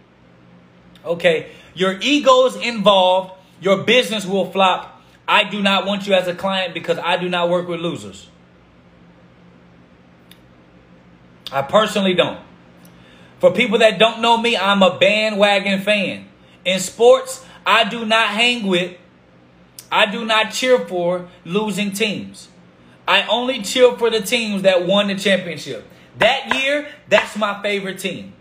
Okay, 1.04 1.52
your 1.74 1.98
ego's 2.00 2.56
involved, 2.56 3.32
your 3.60 3.84
business 3.84 4.26
will 4.26 4.50
flop, 4.50 5.00
I 5.30 5.44
do 5.44 5.62
not 5.62 5.86
want 5.86 6.08
you 6.08 6.14
as 6.14 6.26
a 6.26 6.34
client 6.34 6.74
because 6.74 6.98
I 6.98 7.16
do 7.16 7.28
not 7.28 7.48
work 7.48 7.68
with 7.68 7.78
losers. 7.78 8.28
I 11.52 11.62
personally 11.62 12.14
don't. 12.14 12.40
For 13.40 13.50
people 13.50 13.78
that 13.78 13.98
don't 13.98 14.20
know 14.20 14.38
me, 14.38 14.56
I'm 14.56 14.82
a 14.82 14.98
bandwagon 14.98 15.80
fan. 15.80 16.28
In 16.64 16.78
sports, 16.78 17.44
I 17.66 17.88
do 17.88 18.04
not 18.04 18.28
hang 18.28 18.66
with, 18.66 18.96
I 19.90 20.06
do 20.06 20.24
not 20.24 20.52
cheer 20.52 20.86
for 20.86 21.28
losing 21.44 21.92
teams. 21.92 22.48
I 23.08 23.26
only 23.26 23.62
cheer 23.62 23.96
for 23.96 24.10
the 24.10 24.20
teams 24.20 24.62
that 24.62 24.86
won 24.86 25.08
the 25.08 25.16
championship. 25.16 25.84
That 26.18 26.54
year, 26.54 26.88
that's 27.08 27.36
my 27.36 27.60
favorite 27.62 27.98
team. 27.98 28.34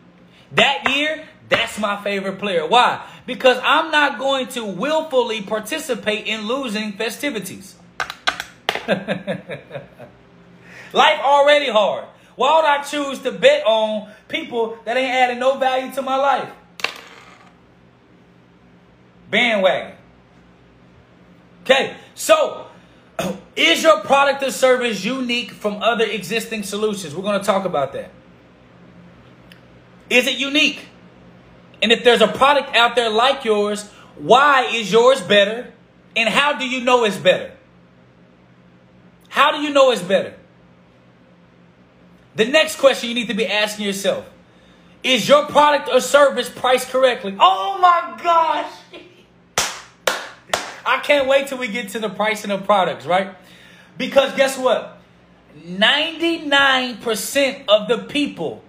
That 0.52 0.96
year, 0.96 1.26
that's 1.48 1.80
my 1.80 2.04
favorite 2.04 2.38
player. 2.38 2.68
Why? 2.68 3.04
because 3.30 3.60
I'm 3.64 3.92
not 3.92 4.18
going 4.18 4.48
to 4.48 4.66
willfully 4.66 5.44
participate 5.44 6.26
in 6.26 6.48
losing 6.48 6.94
festivities. 6.94 7.76
Life 8.88 9.60
already 10.94 11.70
hard. 11.70 12.06
Why 12.40 12.56
would 12.56 12.66
I 12.66 12.84
choose 12.84 13.20
to 13.24 13.34
bet 13.34 13.66
on 13.66 14.10
people 14.30 14.78
that 14.86 14.96
ain't 14.96 15.14
adding 15.14 15.40
no 15.40 15.58
value 15.58 15.94
to 15.96 16.02
my 16.02 16.16
life? 16.16 16.50
Bandwagon. 19.30 19.98
Okay, 21.64 21.98
so 22.16 22.68
is 23.58 23.84
your 23.84 24.00
product 24.06 24.42
or 24.42 24.52
service 24.52 25.04
unique 25.04 25.52
from 25.52 25.84
other 25.84 26.06
existing 26.06 26.64
solutions? 26.64 27.14
We're 27.14 27.24
going 27.24 27.42
to 27.42 27.46
talk 27.46 27.66
about 27.66 27.92
that. 27.92 28.10
Is 30.10 30.26
it 30.26 30.38
unique? 30.38 30.86
And 31.82 31.92
if 31.92 32.06
there's 32.06 32.22
a 32.22 32.30
product 32.30 32.74
out 32.74 32.96
there 32.96 33.10
like 33.10 33.44
yours, 33.44 33.86
why 34.18 34.68
is 34.74 34.90
yours 34.90 35.20
better? 35.20 35.74
And 36.16 36.30
how 36.30 36.58
do 36.58 36.66
you 36.66 36.86
know 36.86 37.04
it's 37.04 37.18
better? 37.18 37.52
How 39.28 39.52
do 39.52 39.62
you 39.62 39.74
know 39.74 39.92
it's 39.92 40.02
better? 40.02 40.39
The 42.40 42.46
next 42.46 42.78
question 42.78 43.10
you 43.10 43.16
need 43.16 43.28
to 43.28 43.34
be 43.34 43.46
asking 43.46 43.86
yourself 43.86 44.26
is 45.04 45.28
your 45.28 45.46
product 45.48 45.90
or 45.90 46.00
service 46.00 46.48
priced 46.48 46.88
correctly? 46.88 47.36
Oh 47.38 47.78
my 47.82 48.18
gosh! 48.24 48.72
I 50.86 51.00
can't 51.00 51.28
wait 51.28 51.48
till 51.48 51.58
we 51.58 51.68
get 51.68 51.90
to 51.90 52.00
the 52.00 52.08
pricing 52.08 52.50
of 52.50 52.64
products, 52.64 53.06
right? 53.06 53.36
Because 53.98 54.34
guess 54.38 54.58
what? 54.58 55.02
99% 55.68 57.66
of 57.68 57.90
the 57.90 57.98
people 58.06 58.64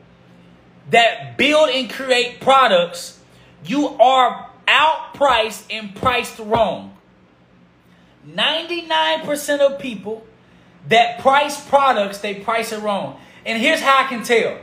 that 0.90 1.38
build 1.38 1.70
and 1.70 1.88
create 1.88 2.40
products, 2.40 3.20
you 3.64 3.86
are 3.86 4.50
outpriced 4.66 5.66
and 5.70 5.94
priced 5.94 6.40
wrong. 6.40 6.96
99% 8.28 9.60
of 9.60 9.78
people 9.78 10.26
that 10.88 11.20
price 11.20 11.64
products, 11.68 12.18
they 12.18 12.34
price 12.34 12.72
it 12.72 12.80
wrong. 12.80 13.20
And 13.44 13.60
here's 13.60 13.80
how 13.80 14.04
I 14.04 14.08
can 14.08 14.22
tell. 14.22 14.58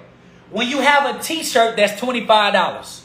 When 0.49 0.67
you 0.67 0.79
have 0.79 1.15
a 1.15 1.21
t-shirt 1.21 1.75
that's 1.75 1.99
$25. 1.99 3.03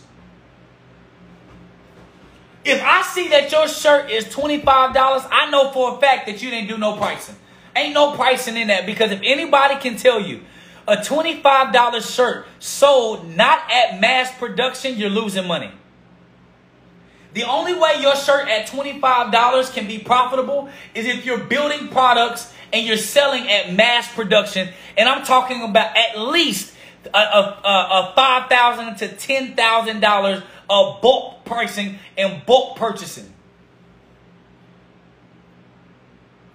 If 2.64 2.80
I 2.80 3.02
see 3.02 3.28
that 3.28 3.50
your 3.50 3.66
shirt 3.66 4.10
is 4.10 4.26
$25, 4.26 4.64
I 4.64 5.50
know 5.50 5.72
for 5.72 5.96
a 5.96 6.00
fact 6.00 6.26
that 6.26 6.40
you 6.42 6.50
didn't 6.50 6.68
do 6.68 6.78
no 6.78 6.96
pricing. 6.96 7.34
Ain't 7.74 7.94
no 7.94 8.14
pricing 8.14 8.56
in 8.56 8.68
that 8.68 8.86
because 8.86 9.10
if 9.10 9.20
anybody 9.24 9.76
can 9.76 9.96
tell 9.96 10.20
you 10.20 10.42
a 10.86 10.96
$25 10.96 12.14
shirt 12.14 12.46
sold 12.58 13.28
not 13.28 13.70
at 13.70 14.00
mass 14.00 14.36
production, 14.38 14.96
you're 14.96 15.10
losing 15.10 15.46
money. 15.46 15.72
The 17.34 17.44
only 17.44 17.74
way 17.74 17.94
your 18.00 18.14
shirt 18.14 18.48
at 18.48 18.66
$25 18.68 19.72
can 19.72 19.86
be 19.86 19.98
profitable 19.98 20.68
is 20.94 21.06
if 21.06 21.24
you're 21.24 21.38
building 21.38 21.88
products 21.88 22.52
and 22.72 22.86
you're 22.86 22.96
selling 22.96 23.48
at 23.50 23.72
mass 23.72 24.12
production. 24.12 24.68
And 24.96 25.08
I'm 25.08 25.24
talking 25.24 25.62
about 25.62 25.96
at 25.96 26.18
least 26.18 26.74
a, 27.12 27.18
a, 27.18 27.60
a, 27.64 28.12
a 28.12 28.12
5,000 28.14 28.96
to 28.96 29.08
$10,000 29.08 30.42
of 30.68 31.02
bulk 31.02 31.44
pricing 31.44 31.98
and 32.16 32.44
bulk 32.44 32.76
purchasing. 32.76 33.32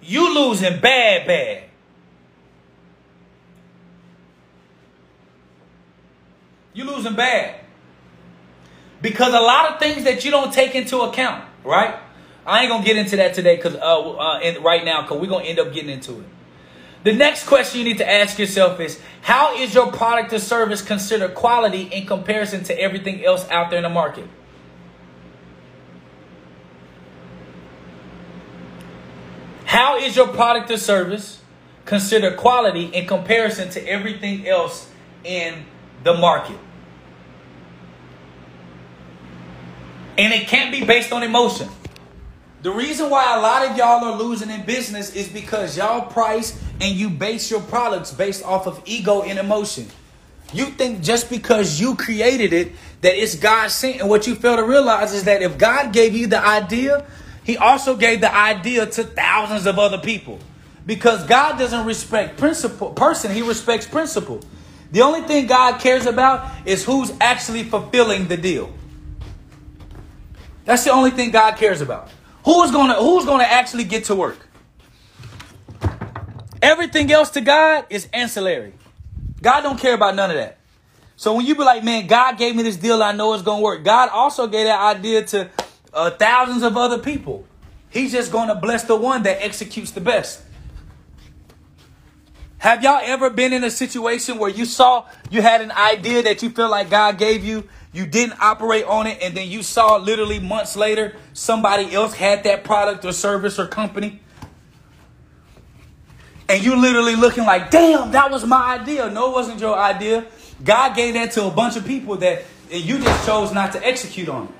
You 0.00 0.34
losing 0.34 0.80
bad, 0.80 1.26
bad. 1.26 1.64
You're 6.72 6.86
losing 6.86 7.14
bad. 7.14 7.60
Because 9.00 9.32
a 9.32 9.40
lot 9.40 9.72
of 9.72 9.78
things 9.78 10.04
that 10.04 10.24
you 10.24 10.30
don't 10.30 10.52
take 10.52 10.74
into 10.74 11.00
account, 11.00 11.44
right? 11.64 11.98
I 12.44 12.62
ain't 12.62 12.70
gonna 12.70 12.84
get 12.84 12.96
into 12.96 13.16
that 13.16 13.34
today 13.34 13.56
because 13.56 13.74
uh, 13.76 14.10
uh 14.10 14.60
right 14.60 14.84
now 14.84 15.02
because 15.02 15.20
we're 15.20 15.28
gonna 15.28 15.44
end 15.44 15.58
up 15.58 15.72
getting 15.72 15.90
into 15.90 16.20
it. 16.20 16.26
The 17.04 17.12
next 17.12 17.46
question 17.46 17.78
you 17.78 17.84
need 17.84 17.98
to 17.98 18.10
ask 18.10 18.38
yourself 18.38 18.80
is 18.80 19.00
how 19.20 19.56
is 19.56 19.74
your 19.74 19.92
product 19.92 20.32
or 20.32 20.38
service 20.38 20.82
considered 20.82 21.34
quality 21.34 21.82
in 21.82 22.06
comparison 22.06 22.64
to 22.64 22.80
everything 22.80 23.24
else 23.24 23.48
out 23.50 23.70
there 23.70 23.78
in 23.78 23.84
the 23.84 23.88
market? 23.88 24.26
How 29.64 29.98
is 29.98 30.16
your 30.16 30.28
product 30.28 30.70
or 30.70 30.78
service 30.78 31.42
considered 31.84 32.36
quality 32.36 32.86
in 32.86 33.06
comparison 33.06 33.68
to 33.70 33.86
everything 33.86 34.48
else 34.48 34.90
in 35.22 35.66
the 36.02 36.14
market? 36.14 36.58
And 40.18 40.34
it 40.34 40.48
can't 40.48 40.72
be 40.72 40.84
based 40.84 41.12
on 41.12 41.22
emotion. 41.22 41.68
The 42.60 42.72
reason 42.72 43.08
why 43.08 43.36
a 43.36 43.40
lot 43.40 43.70
of 43.70 43.76
y'all 43.76 44.04
are 44.04 44.18
losing 44.18 44.50
in 44.50 44.64
business 44.66 45.14
is 45.14 45.28
because 45.28 45.76
y'all 45.76 46.02
price 46.02 46.60
and 46.80 46.96
you 46.96 47.08
base 47.08 47.52
your 47.52 47.60
products 47.60 48.12
based 48.12 48.44
off 48.44 48.66
of 48.66 48.82
ego 48.84 49.22
and 49.22 49.38
emotion. 49.38 49.86
You 50.52 50.66
think 50.66 51.02
just 51.02 51.30
because 51.30 51.80
you 51.80 51.94
created 51.94 52.52
it 52.52 52.72
that 53.02 53.14
it's 53.14 53.36
God 53.36 53.70
sent, 53.70 54.00
and 54.00 54.08
what 54.08 54.26
you 54.26 54.34
fail 54.34 54.56
to 54.56 54.64
realize 54.64 55.12
is 55.12 55.24
that 55.24 55.40
if 55.40 55.56
God 55.56 55.92
gave 55.92 56.16
you 56.16 56.26
the 56.26 56.44
idea, 56.44 57.06
He 57.44 57.56
also 57.56 57.96
gave 57.96 58.20
the 58.20 58.34
idea 58.34 58.86
to 58.86 59.04
thousands 59.04 59.66
of 59.66 59.78
other 59.78 59.98
people. 59.98 60.40
Because 60.84 61.24
God 61.26 61.58
doesn't 61.58 61.86
respect 61.86 62.38
principle 62.38 62.90
person, 62.90 63.30
He 63.30 63.42
respects 63.42 63.86
principle. 63.86 64.40
The 64.90 65.02
only 65.02 65.20
thing 65.20 65.46
God 65.46 65.80
cares 65.80 66.06
about 66.06 66.66
is 66.66 66.84
who's 66.84 67.12
actually 67.20 67.62
fulfilling 67.62 68.26
the 68.26 68.36
deal. 68.36 68.72
That's 70.68 70.84
the 70.84 70.92
only 70.92 71.10
thing 71.10 71.30
God 71.30 71.56
cares 71.56 71.80
about. 71.80 72.10
Who's 72.44 72.70
gonna 72.70 72.92
who's 72.92 73.24
gonna 73.24 73.44
actually 73.44 73.84
get 73.84 74.04
to 74.04 74.14
work? 74.14 74.36
Everything 76.60 77.10
else 77.10 77.30
to 77.30 77.40
God 77.40 77.86
is 77.88 78.06
ancillary. 78.12 78.74
God 79.40 79.62
don't 79.62 79.80
care 79.80 79.94
about 79.94 80.14
none 80.14 80.30
of 80.30 80.36
that. 80.36 80.58
So 81.16 81.34
when 81.34 81.46
you 81.46 81.54
be 81.54 81.62
like, 81.62 81.84
man, 81.84 82.06
God 82.06 82.36
gave 82.36 82.54
me 82.54 82.62
this 82.62 82.76
deal, 82.76 83.02
I 83.02 83.12
know 83.12 83.32
it's 83.32 83.42
gonna 83.42 83.62
work. 83.62 83.82
God 83.82 84.10
also 84.10 84.46
gave 84.46 84.66
that 84.66 84.78
idea 84.78 85.24
to 85.28 85.48
uh, 85.94 86.10
thousands 86.10 86.62
of 86.62 86.76
other 86.76 86.98
people. 86.98 87.46
He's 87.88 88.12
just 88.12 88.30
gonna 88.30 88.54
bless 88.54 88.84
the 88.84 88.94
one 88.94 89.22
that 89.22 89.42
executes 89.42 89.92
the 89.92 90.02
best. 90.02 90.42
Have 92.58 92.82
y'all 92.82 93.00
ever 93.02 93.30
been 93.30 93.54
in 93.54 93.64
a 93.64 93.70
situation 93.70 94.36
where 94.36 94.50
you 94.50 94.66
saw 94.66 95.06
you 95.30 95.40
had 95.40 95.62
an 95.62 95.70
idea 95.70 96.24
that 96.24 96.42
you 96.42 96.50
feel 96.50 96.68
like 96.68 96.90
God 96.90 97.16
gave 97.16 97.42
you 97.42 97.66
you 97.92 98.06
didn't 98.06 98.40
operate 98.40 98.84
on 98.84 99.06
it, 99.06 99.18
and 99.22 99.36
then 99.36 99.48
you 99.48 99.62
saw 99.62 99.96
literally 99.96 100.38
months 100.38 100.76
later 100.76 101.16
somebody 101.32 101.94
else 101.94 102.14
had 102.14 102.44
that 102.44 102.64
product 102.64 103.04
or 103.04 103.12
service 103.12 103.58
or 103.58 103.66
company. 103.66 104.20
And 106.48 106.64
you 106.64 106.76
literally 106.76 107.16
looking 107.16 107.44
like, 107.44 107.70
damn, 107.70 108.12
that 108.12 108.30
was 108.30 108.44
my 108.46 108.78
idea. 108.78 109.10
No, 109.10 109.30
it 109.30 109.32
wasn't 109.32 109.60
your 109.60 109.76
idea. 109.76 110.26
God 110.64 110.96
gave 110.96 111.14
that 111.14 111.32
to 111.32 111.44
a 111.44 111.50
bunch 111.50 111.76
of 111.76 111.86
people 111.86 112.16
that 112.16 112.44
and 112.70 112.82
you 112.82 112.98
just 112.98 113.26
chose 113.26 113.52
not 113.52 113.72
to 113.72 113.86
execute 113.86 114.28
on 114.28 114.48
it. 114.48 114.54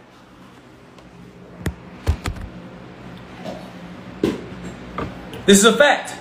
This 5.44 5.58
is 5.58 5.64
a 5.64 5.76
fact. 5.76 6.17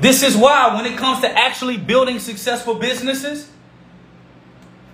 This 0.00 0.22
is 0.22 0.36
why, 0.36 0.74
when 0.74 0.84
it 0.90 0.98
comes 0.98 1.20
to 1.20 1.30
actually 1.30 1.78
building 1.78 2.18
successful 2.18 2.74
businesses 2.74 3.50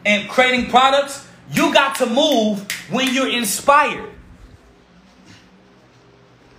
and 0.04 0.28
creating 0.28 0.70
products, 0.70 1.26
you 1.50 1.72
got 1.72 1.96
to 1.96 2.06
move 2.06 2.70
when 2.90 3.12
you're 3.12 3.28
inspired. 3.28 4.10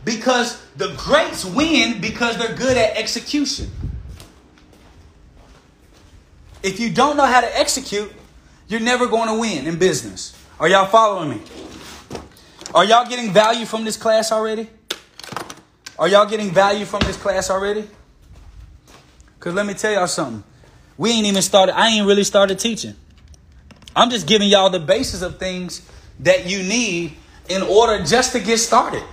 Because 0.04 0.62
the 0.76 0.94
greats 0.98 1.46
win 1.46 2.02
because 2.02 2.38
they're 2.38 2.56
good 2.56 2.76
at 2.76 2.98
execution. 2.98 3.72
If 6.62 6.80
you 6.80 6.92
don't 6.92 7.16
know 7.16 7.26
how 7.26 7.42
to 7.42 7.58
execute, 7.58 8.12
you're 8.68 8.82
never 8.82 9.08
going 9.08 9.30
to 9.30 9.40
win 9.40 9.68
in 9.68 9.78
business. 9.78 10.38
Are 10.60 10.68
y'all 10.68 10.88
following 10.88 11.30
me? 11.30 11.42
Are 12.76 12.84
y'all 12.84 13.08
getting 13.08 13.32
value 13.32 13.66
from 13.66 13.86
this 13.86 13.98
class 13.98 14.32
already? 14.32 14.70
Are 15.98 16.08
y'all 16.08 16.26
getting 16.26 16.52
value 16.52 16.86
from 16.86 17.02
this 17.02 17.18
class 17.18 17.50
already? 17.50 17.88
Because 19.44 19.56
let 19.56 19.66
me 19.66 19.74
tell 19.74 19.92
y'all 19.92 20.08
something. 20.08 20.42
We 20.98 21.12
ain't 21.12 21.26
even 21.26 21.42
started, 21.42 21.78
I 21.78 21.90
ain't 21.90 22.08
really 22.08 22.24
started 22.24 22.60
teaching. 22.60 22.96
I'm 23.94 24.10
just 24.10 24.26
giving 24.26 24.48
y'all 24.48 24.70
the 24.70 24.80
basis 24.80 25.22
of 25.22 25.38
things 25.38 25.86
that 26.22 26.50
you 26.50 26.64
need 26.64 27.18
in 27.50 27.62
order 27.62 28.02
just 28.06 28.32
to 28.32 28.40
get 28.40 28.60
started. 28.60 29.04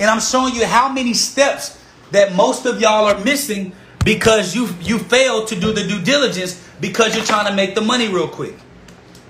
And 0.00 0.08
I'm 0.08 0.20
showing 0.20 0.54
you 0.54 0.64
how 0.64 0.90
many 0.90 1.12
steps 1.12 1.78
that 2.12 2.34
most 2.34 2.64
of 2.64 2.80
y'all 2.80 3.04
are 3.08 3.22
missing 3.22 3.74
because 4.06 4.54
you 4.54 4.70
you 4.80 4.98
failed 4.98 5.48
to 5.48 5.60
do 5.60 5.74
the 5.74 5.86
due 5.86 6.00
diligence 6.00 6.66
because 6.80 7.14
you're 7.14 7.26
trying 7.26 7.46
to 7.48 7.54
make 7.54 7.74
the 7.74 7.82
money 7.82 8.08
real 8.08 8.28
quick. 8.28 8.54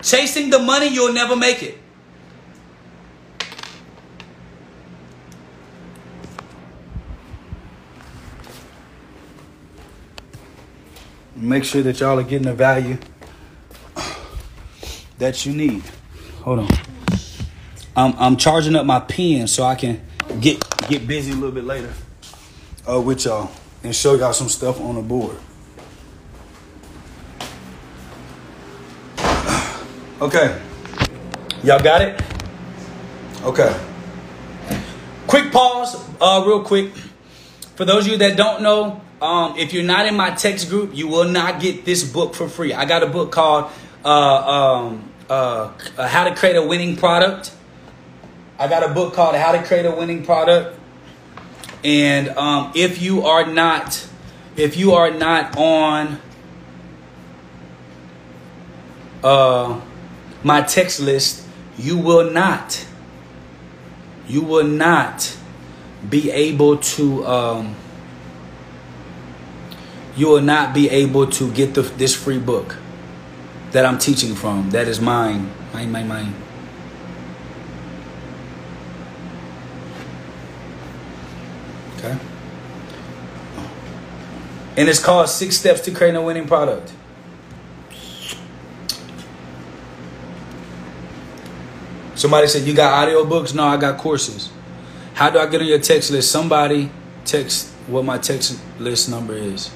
Chasing 0.03 0.51
the 0.51 0.61
money, 0.61 0.86
you'll 0.86 1.12
never 1.12 1.34
make 1.34 1.64
it. 1.64 1.80
Make 11.41 11.62
sure 11.62 11.82
that 11.82 12.01
y'all 12.01 12.18
are 12.18 12.24
getting 12.24 12.49
the 12.49 12.55
value 12.55 12.99
that 15.18 15.47
you 15.47 15.53
need. 15.53 15.84
Hold 16.43 16.61
on. 16.61 16.68
I'm 17.97 18.14
I'm 18.18 18.36
charging 18.36 18.74
up 18.74 18.84
my 18.84 19.01
pen 19.01 19.47
so 19.47 19.62
I 19.62 19.76
can 19.76 20.01
get 20.41 20.62
get 20.89 21.07
busy 21.07 21.30
a 21.30 21.34
little 21.34 21.53
bit 21.53 21.64
later 21.64 21.93
uh, 22.89 23.01
with 23.01 23.24
y'all 23.24 23.51
and 23.84 23.95
show 23.95 24.14
y'all 24.14 24.32
some 24.32 24.49
stuff 24.49 24.80
on 24.80 24.97
the 24.97 25.03
board. 25.03 25.36
Okay. 30.20 30.61
Y'all 31.62 31.80
got 31.80 32.03
it? 32.03 32.20
Okay. 33.45 33.80
Quick 35.28 35.53
pause, 35.53 35.95
uh, 36.20 36.43
real 36.45 36.64
quick. 36.64 36.91
For 37.76 37.84
those 37.84 38.07
of 38.07 38.11
you 38.11 38.18
that 38.18 38.36
don't 38.36 38.61
know, 38.61 39.01
um, 39.21 39.57
if 39.59 39.73
you're 39.73 39.85
not 39.85 40.07
in 40.07 40.16
my 40.16 40.31
text 40.31 40.69
group, 40.69 40.95
you 40.95 41.09
will 41.09 41.29
not 41.29 41.61
get 41.61 41.85
this 41.85 42.05
book 42.05 42.35
for 42.35 42.49
free. 42.49 42.73
I 42.73 42.85
got 42.85 43.03
a 43.03 43.07
book 43.07 43.33
called 43.33 43.71
uh, 44.05 44.09
um, 44.09 45.11
uh, 45.29 45.71
How 45.99 46.25
to 46.25 46.35
Create 46.35 46.57
a 46.57 46.62
Winning 46.62 46.97
Product. 46.97 47.53
I 48.59 48.69
got 48.69 48.89
a 48.89 48.93
book 48.95 49.14
called 49.14 49.35
How 49.35 49.53
to 49.53 49.62
Create 49.62 49.87
a 49.87 49.91
Winning 49.91 50.25
Product. 50.25 50.79
And 51.83 52.29
um, 52.31 52.73
if 52.75 53.03
you 53.03 53.27
are 53.27 53.47
not, 53.47 54.07
if 54.57 54.77
you 54.77 54.93
are 54.93 55.11
not 55.11 55.57
on 55.57 56.21
uh, 59.25 59.81
my 60.45 60.62
text 60.62 61.01
list, 61.01 61.45
you 61.77 61.99
will 61.99 62.31
not, 62.31 62.87
you 64.29 64.43
will 64.43 64.66
not 64.66 65.37
be 66.09 66.31
able 66.31 66.77
to. 66.79 67.27
Um, 67.27 67.75
you 70.19 70.27
will 70.27 70.43
not 70.43 70.75
be 70.75 70.91
able 70.91 71.29
to 71.29 71.51
get 71.53 71.75
the, 71.75 71.83
this 71.83 72.12
free 72.12 72.41
book 72.41 72.77
that 73.71 73.87
I'm 73.87 73.99
teaching 73.99 74.35
from. 74.35 74.71
That 74.71 74.89
is 74.89 75.01
mine. 75.01 75.49
Mine, 75.73 75.93
mine, 75.93 76.09
mine. 76.09 76.35
Okay. 81.97 82.19
And 84.77 84.89
it's 84.89 84.99
called 84.99 85.29
Six 85.29 85.57
Steps 85.57 85.83
to 85.83 85.93
Creating 85.93 86.16
a 86.16 86.23
Winning 86.23 86.49
Product. 86.49 86.93
Somebody 92.16 92.49
said, 92.49 92.66
You 92.66 92.75
got 92.75 93.07
audiobooks? 93.07 93.55
No, 93.55 93.62
I 93.62 93.77
got 93.77 93.99
courses. 93.99 94.51
How 95.14 95.31
do 95.31 95.39
I 95.39 95.47
get 95.47 95.61
on 95.61 95.66
your 95.69 95.79
text 95.79 96.11
list? 96.11 96.33
Somebody 96.33 96.91
text 97.25 97.69
what 97.87 98.05
my 98.05 98.19
text 98.19 98.61
list 98.81 99.09
number 99.09 99.35
is. 99.35 99.71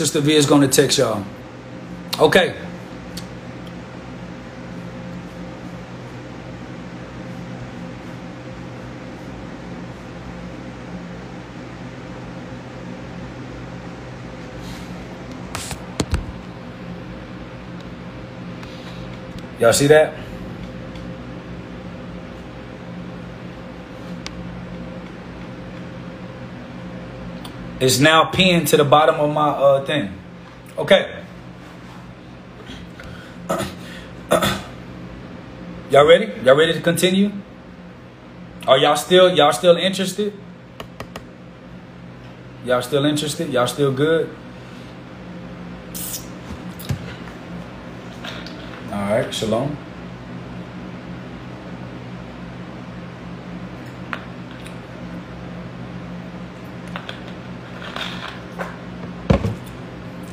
Sister 0.00 0.20
V 0.22 0.34
is 0.34 0.46
going 0.46 0.62
to 0.62 0.66
text 0.66 0.96
y'all. 0.96 1.22
Okay. 2.18 2.56
Y'all 19.58 19.74
see 19.74 19.86
that? 19.88 20.19
It's 27.80 27.98
now 27.98 28.26
pinned 28.26 28.68
to 28.68 28.76
the 28.76 28.84
bottom 28.84 29.18
of 29.18 29.32
my 29.32 29.48
uh, 29.48 29.84
thing. 29.86 30.12
Okay. 30.76 31.24
y'all 35.90 36.06
ready? 36.06 36.30
Y'all 36.44 36.56
ready 36.56 36.74
to 36.74 36.80
continue? 36.82 37.32
Are 38.68 38.76
y'all 38.76 38.96
still 38.96 39.34
y'all 39.34 39.52
still 39.52 39.76
interested? 39.76 40.34
Y'all 42.66 42.82
still 42.82 43.06
interested? 43.06 43.48
Y'all 43.48 43.66
still 43.66 43.92
good? 43.92 44.28
All 48.92 49.10
right, 49.10 49.32
shalom. 49.32 49.76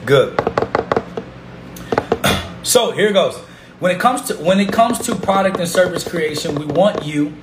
Good. 0.07 0.39
So 2.63 2.91
here 2.91 3.13
goes. 3.13 3.37
When 3.79 3.95
it 3.95 3.99
comes 3.99 4.23
to 4.23 4.33
when 4.35 4.59
it 4.59 4.73
comes 4.73 4.99
to 5.05 5.15
product 5.15 5.57
and 5.57 5.69
service 5.69 6.05
creation, 6.05 6.55
we 6.55 6.65
want 6.65 7.05
you 7.05 7.33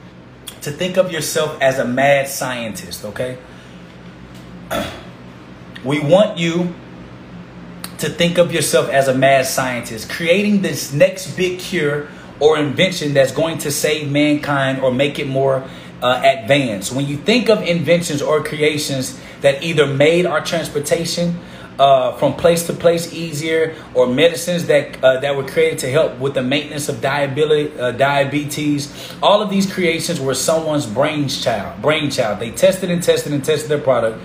to 0.60 0.70
think 0.70 0.98
of 0.98 1.10
yourself 1.10 1.56
as 1.62 1.78
a 1.78 1.84
mad 1.86 2.28
scientist, 2.28 3.04
okay? 3.04 3.38
We 5.84 6.00
want 6.00 6.38
you 6.38 6.74
to 7.98 8.08
think 8.08 8.38
of 8.38 8.52
yourself 8.52 8.88
as 8.88 9.08
a 9.08 9.14
mad 9.14 9.46
scientist, 9.46 10.10
creating 10.10 10.62
this 10.62 10.92
next 10.92 11.36
big 11.36 11.58
cure 11.58 12.08
or 12.40 12.58
invention 12.58 13.14
that's 13.14 13.32
going 13.32 13.58
to 13.58 13.70
save 13.70 14.10
mankind 14.10 14.80
or 14.80 14.92
make 14.92 15.18
it 15.18 15.26
more 15.26 15.68
uh, 16.02 16.20
advanced. 16.24 16.92
When 16.92 17.06
you 17.06 17.16
think 17.16 17.48
of 17.48 17.62
inventions 17.62 18.20
or 18.22 18.42
creations 18.42 19.20
that 19.42 19.62
either 19.62 19.86
made 19.86 20.26
our 20.26 20.42
transportation 20.42 21.38
uh, 21.78 22.12
from 22.16 22.34
place 22.34 22.66
to 22.66 22.72
place 22.72 23.12
easier, 23.12 23.74
or 23.94 24.06
medicines 24.06 24.66
that 24.66 25.02
uh, 25.02 25.20
that 25.20 25.36
were 25.36 25.46
created 25.46 25.78
to 25.80 25.90
help 25.90 26.18
with 26.18 26.34
the 26.34 26.42
maintenance 26.42 26.88
of 26.88 27.00
diabetes. 27.00 27.78
Uh, 27.78 27.92
diabetes. 27.92 29.12
All 29.22 29.42
of 29.42 29.50
these 29.50 29.72
creations 29.72 30.20
were 30.20 30.34
someone's 30.34 30.86
brainchild. 30.86 31.82
Brainchild. 31.82 32.38
They 32.40 32.50
tested 32.50 32.90
and 32.90 33.02
tested 33.02 33.32
and 33.32 33.44
tested 33.44 33.70
their 33.70 33.80
product 33.80 34.20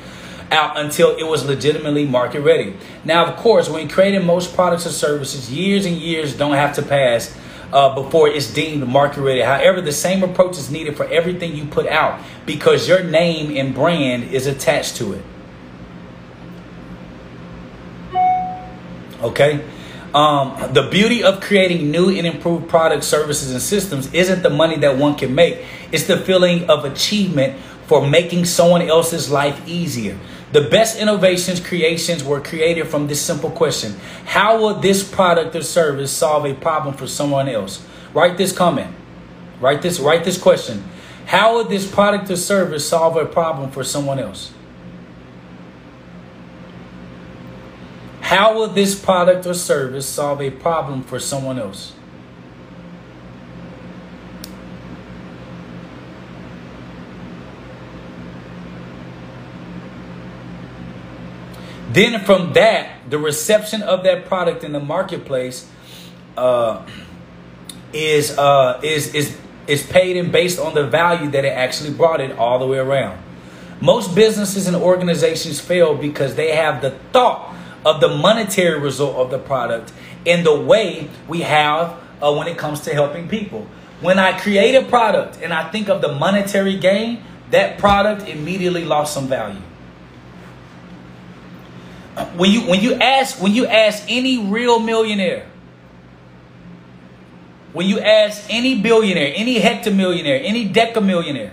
out 0.51 0.79
until 0.79 1.15
it 1.15 1.23
was 1.23 1.45
legitimately 1.45 2.05
market 2.05 2.41
ready. 2.41 2.75
Now, 3.03 3.25
of 3.25 3.37
course, 3.37 3.69
when 3.69 3.87
creating 3.87 4.25
most 4.25 4.55
products 4.55 4.85
or 4.85 4.89
services, 4.89 5.51
years 5.51 5.85
and 5.85 5.95
years 5.95 6.35
don't 6.35 6.55
have 6.55 6.75
to 6.75 6.81
pass 6.81 7.35
uh, 7.71 7.93
before 7.93 8.29
it's 8.29 8.51
deemed 8.51 8.87
market 8.87 9.21
ready. 9.21 9.41
However, 9.41 9.81
the 9.81 9.91
same 9.91 10.23
approach 10.23 10.57
is 10.57 10.71
needed 10.71 10.97
for 10.97 11.05
everything 11.05 11.55
you 11.55 11.65
put 11.65 11.87
out 11.87 12.19
because 12.45 12.87
your 12.87 13.03
name 13.03 13.55
and 13.55 13.75
brand 13.75 14.23
is 14.31 14.47
attached 14.47 14.95
to 14.97 15.13
it. 15.13 15.23
Okay. 19.22 19.65
Um, 20.13 20.74
the 20.74 20.89
beauty 20.89 21.24
of 21.24 21.39
creating 21.39 21.91
new 21.91 22.09
and 22.09 22.26
improved 22.26 22.67
products, 22.67 23.05
services, 23.05 23.51
and 23.51 23.61
systems 23.61 24.11
isn't 24.11 24.41
the 24.41 24.49
money 24.49 24.78
that 24.78 24.97
one 24.97 25.15
can 25.15 25.36
make. 25.36 25.63
It's 25.91 26.05
the 26.05 26.17
feeling 26.17 26.70
of 26.70 26.84
achievement 26.84 27.59
for 27.86 28.07
making 28.07 28.45
someone 28.45 28.82
else's 28.82 29.30
life 29.30 29.67
easier. 29.67 30.17
The 30.51 30.61
best 30.61 30.97
innovations, 30.97 31.59
creations 31.59 32.24
were 32.24 32.41
created 32.41 32.88
from 32.88 33.07
this 33.07 33.22
simple 33.22 33.51
question 33.51 33.95
How 34.26 34.59
will 34.59 34.76
this 34.76 35.03
product 35.03 35.55
or 35.55 35.61
service 35.61 36.11
solve 36.11 36.45
a 36.45 36.55
problem 36.55 36.95
for 36.95 37.05
someone 37.05 37.47
else? 37.47 37.86
Write 38.13 38.38
this 38.38 38.51
comment. 38.51 38.95
Write 39.59 39.82
this, 39.82 39.99
write 39.99 40.24
this 40.24 40.39
question. 40.39 40.84
How 41.28 41.57
would 41.57 41.70
this 41.70 41.89
product 41.89 42.32
or 42.32 42.38
service 42.38 42.88
solve 42.88 43.15
a 43.17 43.26
problem 43.26 43.70
for 43.70 43.84
someone 43.84 44.17
else? 44.17 44.51
How 48.30 48.53
will 48.53 48.67
this 48.67 48.93
product 48.93 49.47
or 49.47 49.55
service 49.55 50.07
solve 50.07 50.39
a 50.39 50.51
problem 50.51 51.01
for 51.01 51.17
someone 51.17 51.57
else? 51.57 51.93
Then 61.91 62.23
from 62.23 62.53
that, 62.53 63.09
the 63.09 63.17
reception 63.17 63.82
of 63.82 64.03
that 64.03 64.25
product 64.25 64.63
in 64.63 64.73
the 64.73 64.80
marketplace 64.80 65.67
uh, 66.38 66.86
is 67.93 68.38
uh, 68.38 68.80
is 68.84 69.15
is 69.15 69.36
is 69.65 69.82
paid 69.82 70.17
and 70.17 70.32
based 70.32 70.59
on 70.59 70.75
the 70.75 70.86
value 70.86 71.32
that 71.32 71.45
it 71.45 71.53
actually 71.57 71.89
brought 71.95 72.21
it 72.21 72.38
all 72.38 72.59
the 72.59 72.67
way 72.67 72.77
around. 72.77 73.23
Most 73.82 74.13
businesses 74.13 74.67
and 74.67 74.75
organizations 74.75 75.59
fail 75.59 75.95
because 75.95 76.36
they 76.36 76.55
have 76.55 76.84
the 76.84 76.91
thought 77.11 77.55
of 77.86 78.01
the 78.01 78.09
monetary 78.09 78.80
result 78.80 79.15
of 79.15 79.32
the 79.32 79.39
product 79.39 79.93
in 80.25 80.43
the 80.43 80.55
way 80.55 81.09
we 81.27 81.41
have 81.41 81.97
uh, 82.21 82.34
when 82.34 82.47
it 82.47 82.57
comes 82.57 82.82
to 82.82 82.93
helping 82.93 83.27
people. 83.27 83.67
When 84.01 84.19
I 84.19 84.39
create 84.39 84.75
a 84.75 84.84
product 84.84 85.39
and 85.41 85.53
I 85.53 85.69
think 85.71 85.89
of 85.89 86.01
the 86.01 86.13
monetary 86.13 86.77
gain, 86.77 87.23
that 87.51 87.77
product 87.77 88.27
immediately 88.27 88.86
lost 88.86 89.13
some 89.13 89.27
value. 89.27 89.61
When 92.36 92.51
you 92.51 92.61
when 92.61 92.82
you 92.82 92.95
ask 92.95 93.41
when 93.41 93.53
you 93.53 93.65
ask 93.65 94.03
any 94.09 94.38
real 94.38 94.80
millionaire, 94.80 95.47
when 97.71 97.88
you 97.88 97.99
ask 97.99 98.45
any 98.49 98.82
billionaire, 98.82 99.32
any 99.36 99.59
hectomillionaire, 99.59 100.41
any 100.43 100.67
decamillionaire, 100.67 101.51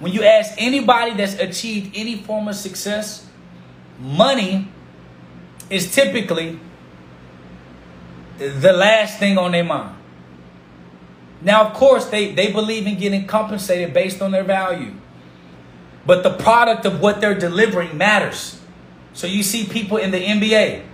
when 0.00 0.12
you 0.12 0.24
ask 0.24 0.54
anybody 0.58 1.14
that's 1.14 1.34
achieved 1.34 1.92
any 1.94 2.16
form 2.16 2.48
of 2.48 2.56
success, 2.56 3.25
money 3.98 4.68
is 5.70 5.92
typically 5.92 6.58
the 8.38 8.72
last 8.72 9.18
thing 9.18 9.38
on 9.38 9.52
their 9.52 9.64
mind. 9.64 9.96
Now, 11.42 11.66
of 11.66 11.74
course, 11.74 12.06
they, 12.06 12.32
they 12.32 12.52
believe 12.52 12.86
in 12.86 12.98
getting 12.98 13.26
compensated 13.26 13.92
based 13.92 14.22
on 14.22 14.30
their 14.30 14.44
value. 14.44 14.94
But 16.04 16.22
the 16.22 16.34
product 16.34 16.86
of 16.86 17.00
what 17.00 17.20
they're 17.20 17.38
delivering 17.38 17.96
matters. 17.96 18.60
So 19.12 19.26
you 19.26 19.42
see 19.42 19.66
people 19.66 19.96
in 19.96 20.10
the 20.10 20.20
NBA, 20.20 20.84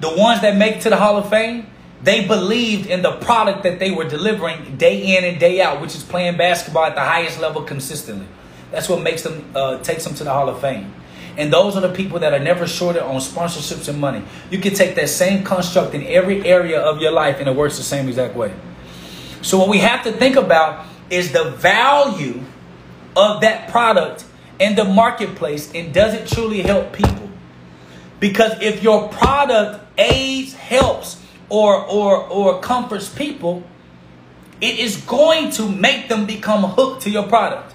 the 0.00 0.14
ones 0.14 0.40
that 0.42 0.56
make 0.56 0.76
it 0.76 0.82
to 0.82 0.90
the 0.90 0.96
Hall 0.96 1.16
of 1.16 1.28
Fame, 1.30 1.66
they 2.02 2.26
believed 2.26 2.86
in 2.86 3.02
the 3.02 3.12
product 3.12 3.62
that 3.62 3.78
they 3.78 3.90
were 3.90 4.08
delivering 4.08 4.76
day 4.76 5.16
in 5.16 5.24
and 5.24 5.38
day 5.38 5.60
out, 5.60 5.80
which 5.80 5.94
is 5.94 6.02
playing 6.02 6.36
basketball 6.36 6.84
at 6.84 6.94
the 6.94 7.02
highest 7.02 7.38
level 7.40 7.62
consistently. 7.62 8.26
That's 8.70 8.88
what 8.88 9.02
makes 9.02 9.22
them 9.22 9.50
uh, 9.54 9.78
takes 9.78 10.04
them 10.04 10.14
to 10.14 10.24
the 10.24 10.32
Hall 10.32 10.48
of 10.48 10.60
Fame. 10.60 10.94
And 11.36 11.52
those 11.52 11.76
are 11.76 11.80
the 11.80 11.92
people 11.92 12.18
that 12.20 12.32
are 12.32 12.38
never 12.38 12.66
shorted 12.66 13.02
on 13.02 13.20
sponsorships 13.20 13.88
and 13.88 14.00
money. 14.00 14.22
You 14.50 14.58
can 14.58 14.74
take 14.74 14.94
that 14.96 15.08
same 15.08 15.44
construct 15.44 15.94
in 15.94 16.06
every 16.06 16.44
area 16.46 16.80
of 16.80 17.00
your 17.00 17.12
life 17.12 17.38
and 17.38 17.48
it 17.48 17.54
works 17.54 17.76
the 17.76 17.82
same 17.82 18.08
exact 18.08 18.34
way. 18.36 18.54
So 19.42 19.58
what 19.58 19.68
we 19.68 19.78
have 19.78 20.04
to 20.04 20.12
think 20.12 20.36
about 20.36 20.86
is 21.08 21.32
the 21.32 21.50
value 21.52 22.42
of 23.16 23.40
that 23.40 23.70
product 23.70 24.24
in 24.58 24.74
the 24.76 24.84
marketplace 24.84 25.72
and 25.74 25.92
does 25.92 26.14
it 26.14 26.28
truly 26.28 26.62
help 26.62 26.92
people? 26.92 27.30
Because 28.20 28.60
if 28.60 28.82
your 28.82 29.08
product 29.08 29.80
aids, 29.98 30.52
helps, 30.54 31.20
or 31.48 31.84
or 31.86 32.26
or 32.28 32.60
comforts 32.60 33.08
people, 33.08 33.64
it 34.60 34.78
is 34.78 34.98
going 34.98 35.50
to 35.52 35.68
make 35.68 36.08
them 36.08 36.26
become 36.26 36.62
hooked 36.62 37.02
to 37.02 37.10
your 37.10 37.26
product. 37.26 37.74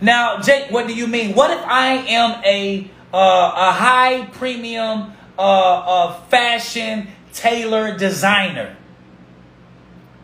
Now, 0.00 0.40
Jake, 0.40 0.70
what 0.70 0.86
do 0.86 0.94
you 0.94 1.06
mean? 1.06 1.34
What 1.34 1.50
if 1.50 1.64
I 1.64 1.92
am 1.92 2.42
a 2.44 2.90
uh, 3.12 3.52
a 3.56 3.72
high 3.72 4.28
premium 4.32 5.12
uh, 5.38 5.42
uh, 5.42 6.20
fashion 6.24 7.08
tailor 7.32 7.96
designer? 7.98 8.76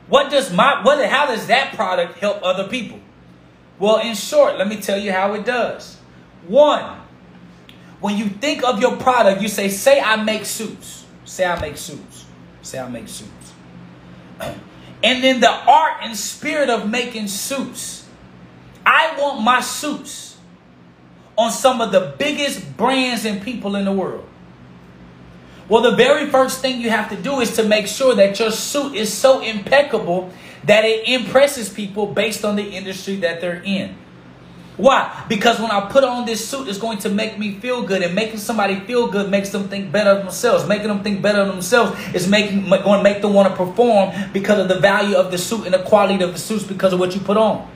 What 0.08 0.30
does 0.30 0.52
my 0.52 0.82
what? 0.82 1.04
How 1.08 1.26
does 1.26 1.46
that 1.48 1.74
product 1.74 2.18
help 2.18 2.40
other 2.42 2.68
people? 2.68 3.00
Well, 3.78 3.98
in 3.98 4.14
short, 4.14 4.56
let 4.56 4.68
me 4.68 4.80
tell 4.80 4.98
you 4.98 5.12
how 5.12 5.34
it 5.34 5.44
does. 5.44 5.96
One, 6.46 7.00
when 8.00 8.16
you 8.16 8.26
think 8.28 8.64
of 8.64 8.80
your 8.80 8.96
product, 8.96 9.42
you 9.42 9.48
say, 9.48 9.68
"Say 9.68 10.00
I 10.00 10.16
make 10.16 10.44
suits." 10.44 11.04
Say 11.26 11.44
I 11.44 11.60
make 11.60 11.76
suits. 11.76 12.24
Say 12.62 12.78
I 12.78 12.88
make 12.88 13.08
suits. 13.08 13.52
And 15.04 15.22
then 15.22 15.40
the 15.40 15.50
art 15.50 15.98
and 16.02 16.16
spirit 16.16 16.70
of 16.70 16.88
making 16.88 17.28
suits 17.28 18.05
I 18.86 19.16
want 19.18 19.42
my 19.42 19.60
suits 19.60 20.36
on 21.36 21.50
some 21.50 21.80
of 21.80 21.90
the 21.92 22.14
biggest 22.16 22.76
brands 22.76 23.24
and 23.24 23.42
people 23.42 23.74
in 23.76 23.84
the 23.84 23.92
world. 23.92 24.26
Well, 25.68 25.82
the 25.82 25.96
very 25.96 26.30
first 26.30 26.60
thing 26.60 26.80
you 26.80 26.90
have 26.90 27.10
to 27.10 27.16
do 27.16 27.40
is 27.40 27.56
to 27.56 27.64
make 27.64 27.88
sure 27.88 28.14
that 28.14 28.38
your 28.38 28.52
suit 28.52 28.94
is 28.94 29.12
so 29.12 29.40
impeccable 29.40 30.30
that 30.64 30.84
it 30.84 31.08
impresses 31.08 31.68
people 31.68 32.06
based 32.06 32.44
on 32.44 32.54
the 32.54 32.62
industry 32.62 33.16
that 33.16 33.40
they're 33.40 33.62
in. 33.64 33.96
Why? 34.76 35.24
Because 35.28 35.58
when 35.58 35.70
I 35.70 35.88
put 35.90 36.04
on 36.04 36.26
this 36.26 36.46
suit, 36.46 36.68
it's 36.68 36.78
going 36.78 36.98
to 36.98 37.08
make 37.08 37.38
me 37.38 37.58
feel 37.58 37.82
good, 37.82 38.02
and 38.02 38.14
making 38.14 38.38
somebody 38.38 38.78
feel 38.80 39.08
good 39.08 39.30
makes 39.30 39.48
them 39.48 39.68
think 39.68 39.90
better 39.90 40.10
of 40.10 40.18
themselves. 40.18 40.68
Making 40.68 40.88
them 40.88 41.02
think 41.02 41.22
better 41.22 41.40
of 41.40 41.48
themselves 41.48 41.98
is 42.14 42.28
making 42.28 42.68
going 42.68 42.82
to 42.82 43.02
make 43.02 43.22
them 43.22 43.32
want 43.32 43.48
to 43.48 43.56
perform 43.56 44.12
because 44.32 44.58
of 44.58 44.68
the 44.68 44.78
value 44.78 45.16
of 45.16 45.30
the 45.30 45.38
suit 45.38 45.64
and 45.64 45.74
the 45.74 45.82
quality 45.82 46.22
of 46.22 46.32
the 46.32 46.38
suits 46.38 46.62
because 46.62 46.92
of 46.92 47.00
what 47.00 47.14
you 47.14 47.20
put 47.20 47.38
on. 47.38 47.66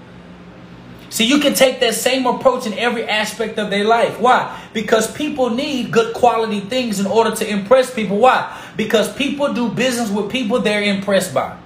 See, 1.11 1.25
you 1.25 1.41
can 1.41 1.55
take 1.55 1.81
that 1.81 1.95
same 1.95 2.25
approach 2.25 2.67
in 2.67 2.75
every 2.75 3.05
aspect 3.05 3.59
of 3.59 3.69
their 3.69 3.85
life. 3.85 4.21
Why? 4.21 4.65
Because 4.73 5.13
people 5.13 5.51
need 5.51 5.91
good 5.91 6.15
quality 6.15 6.61
things 6.61 7.01
in 7.01 7.07
order 7.07 7.35
to 7.35 7.49
impress 7.49 7.93
people. 7.93 8.19
Why? 8.19 8.57
Because 8.77 9.13
people 9.17 9.53
do 9.53 9.69
business 9.71 10.09
with 10.09 10.31
people 10.31 10.61
they're 10.61 10.83
impressed 10.83 11.35
by. 11.35 11.59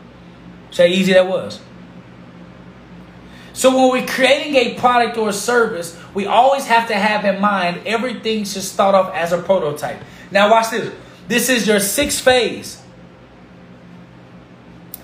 See 0.70 0.82
how 0.82 0.88
easy 0.88 1.12
that 1.12 1.28
was. 1.28 1.60
So 3.52 3.76
when 3.76 3.90
we're 3.92 4.08
creating 4.08 4.56
a 4.56 4.74
product 4.78 5.18
or 5.18 5.28
a 5.28 5.32
service, 5.32 5.96
we 6.14 6.26
always 6.26 6.66
have 6.66 6.88
to 6.88 6.94
have 6.94 7.24
in 7.26 7.40
mind 7.40 7.82
everything 7.86 8.44
should 8.44 8.62
start 8.62 8.94
off 8.94 9.14
as 9.14 9.32
a 9.32 9.40
prototype. 9.40 10.02
Now 10.30 10.50
watch 10.50 10.70
this. 10.70 10.92
This 11.28 11.48
is 11.50 11.66
your 11.66 11.80
sixth 11.80 12.24
phase. 12.24 12.82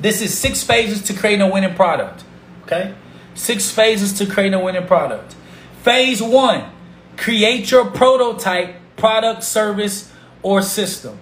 This 0.00 0.22
is 0.22 0.36
six 0.36 0.64
phases 0.64 1.02
to 1.02 1.14
create 1.14 1.40
a 1.42 1.46
winning 1.46 1.74
product. 1.74 2.24
Okay? 2.62 2.94
Six 3.40 3.70
phases 3.70 4.12
to 4.18 4.26
create 4.26 4.52
a 4.52 4.58
winning 4.58 4.86
product. 4.86 5.34
Phase 5.82 6.20
one, 6.20 6.70
create 7.16 7.70
your 7.70 7.86
prototype, 7.90 8.76
product, 8.96 9.44
service, 9.44 10.12
or 10.42 10.60
system. 10.60 11.18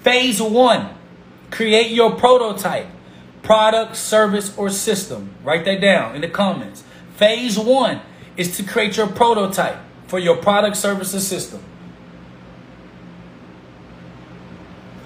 Phase 0.00 0.42
one, 0.42 0.92
create 1.52 1.92
your 1.92 2.16
prototype, 2.16 2.88
product, 3.44 3.94
service, 3.94 4.58
or 4.58 4.70
system. 4.70 5.36
Write 5.44 5.64
that 5.66 5.80
down 5.80 6.16
in 6.16 6.22
the 6.22 6.28
comments. 6.28 6.82
Phase 7.14 7.56
one 7.56 8.00
is 8.36 8.56
to 8.56 8.64
create 8.64 8.96
your 8.96 9.06
prototype 9.06 9.78
for 10.08 10.18
your 10.18 10.38
product, 10.38 10.76
service, 10.76 11.14
or 11.14 11.20
system. 11.20 11.62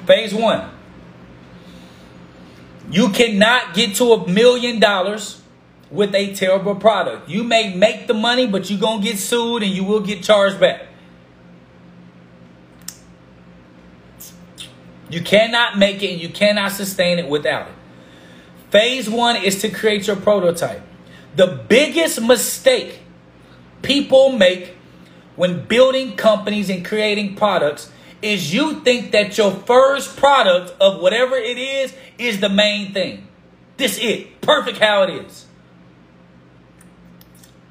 Phase 0.06 0.32
one. 0.32 0.70
You 2.90 3.10
cannot 3.10 3.74
get 3.74 3.96
to 3.96 4.14
a 4.14 4.26
million 4.26 4.80
dollars 4.80 5.42
with 5.90 6.14
a 6.14 6.34
terrible 6.34 6.74
product. 6.74 7.28
You 7.28 7.44
may 7.44 7.74
make 7.74 8.06
the 8.06 8.14
money, 8.14 8.46
but 8.46 8.68
you're 8.70 8.80
going 8.80 9.02
to 9.02 9.06
get 9.06 9.18
sued 9.18 9.62
and 9.62 9.72
you 9.72 9.84
will 9.84 10.00
get 10.00 10.22
charged 10.22 10.58
back. 10.58 10.86
You 15.08 15.20
cannot 15.20 15.78
make 15.78 16.02
it 16.02 16.12
and 16.12 16.20
you 16.20 16.28
cannot 16.28 16.72
sustain 16.72 17.18
it 17.18 17.28
without 17.28 17.68
it. 17.68 17.74
Phase 18.70 19.08
one 19.08 19.36
is 19.36 19.60
to 19.62 19.70
create 19.70 20.06
your 20.06 20.16
prototype. 20.16 20.82
The 21.36 21.46
biggest 21.68 22.20
mistake 22.20 23.00
people 23.82 24.32
make 24.32 24.74
when 25.36 25.64
building 25.66 26.16
companies 26.16 26.68
and 26.68 26.84
creating 26.84 27.36
products 27.36 27.92
is 28.22 28.52
you 28.52 28.80
think 28.80 29.12
that 29.12 29.38
your 29.38 29.52
first 29.52 30.16
product 30.16 30.74
of 30.80 31.00
whatever 31.00 31.36
it 31.36 31.58
is 31.58 31.94
is 32.18 32.40
the 32.40 32.48
main 32.48 32.92
thing. 32.92 33.28
This 33.76 33.98
it. 34.00 34.40
Perfect 34.40 34.78
how 34.78 35.02
it 35.02 35.10
is. 35.10 35.45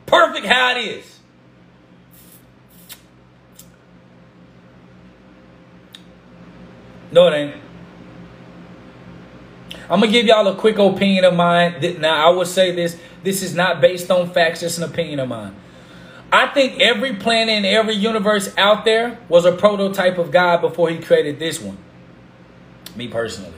Perfect 0.05 0.45
how 0.45 0.75
it 0.75 0.81
is. 0.81 1.19
No, 7.11 7.27
it 7.27 7.33
ain't. 7.33 7.55
I'm 9.89 9.99
gonna 9.99 10.11
give 10.11 10.25
y'all 10.25 10.47
a 10.47 10.55
quick 10.55 10.77
opinion 10.77 11.23
of 11.25 11.35
mine. 11.35 11.75
Now, 11.99 12.27
I 12.27 12.29
will 12.31 12.45
say 12.45 12.71
this: 12.71 12.97
this 13.23 13.41
is 13.43 13.55
not 13.55 13.81
based 13.81 14.09
on 14.11 14.29
facts; 14.29 14.61
just 14.61 14.77
an 14.77 14.83
opinion 14.83 15.19
of 15.19 15.29
mine. 15.29 15.55
I 16.31 16.47
think 16.47 16.81
every 16.81 17.15
planet 17.15 17.55
in 17.55 17.65
every 17.65 17.95
universe 17.95 18.53
out 18.57 18.83
there 18.83 19.19
was 19.29 19.45
a 19.45 19.51
prototype 19.51 20.17
of 20.17 20.31
God 20.31 20.61
before 20.61 20.89
He 20.89 20.97
created 20.97 21.39
this 21.39 21.61
one. 21.61 21.77
Me 22.95 23.07
personally. 23.07 23.53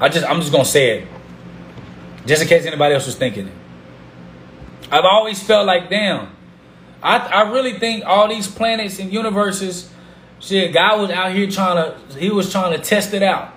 I 0.00 0.08
just 0.08 0.26
I'm 0.26 0.40
just 0.40 0.52
gonna 0.52 0.64
say 0.64 0.98
it. 0.98 1.08
Just 2.26 2.42
in 2.42 2.48
case 2.48 2.64
anybody 2.66 2.94
else 2.94 3.06
was 3.06 3.16
thinking 3.16 3.48
it. 3.48 3.54
I've 4.90 5.04
always 5.04 5.42
felt 5.42 5.66
like 5.66 5.90
damn. 5.90 6.28
I 7.02 7.18
I 7.18 7.50
really 7.50 7.78
think 7.78 8.04
all 8.04 8.28
these 8.28 8.48
planets 8.48 8.98
and 8.98 9.12
universes, 9.12 9.90
shit, 10.40 10.72
God 10.72 11.00
was 11.00 11.10
out 11.10 11.32
here 11.32 11.50
trying 11.50 11.76
to 11.76 12.18
he 12.18 12.30
was 12.30 12.50
trying 12.50 12.76
to 12.76 12.82
test 12.82 13.14
it 13.14 13.22
out. 13.22 13.54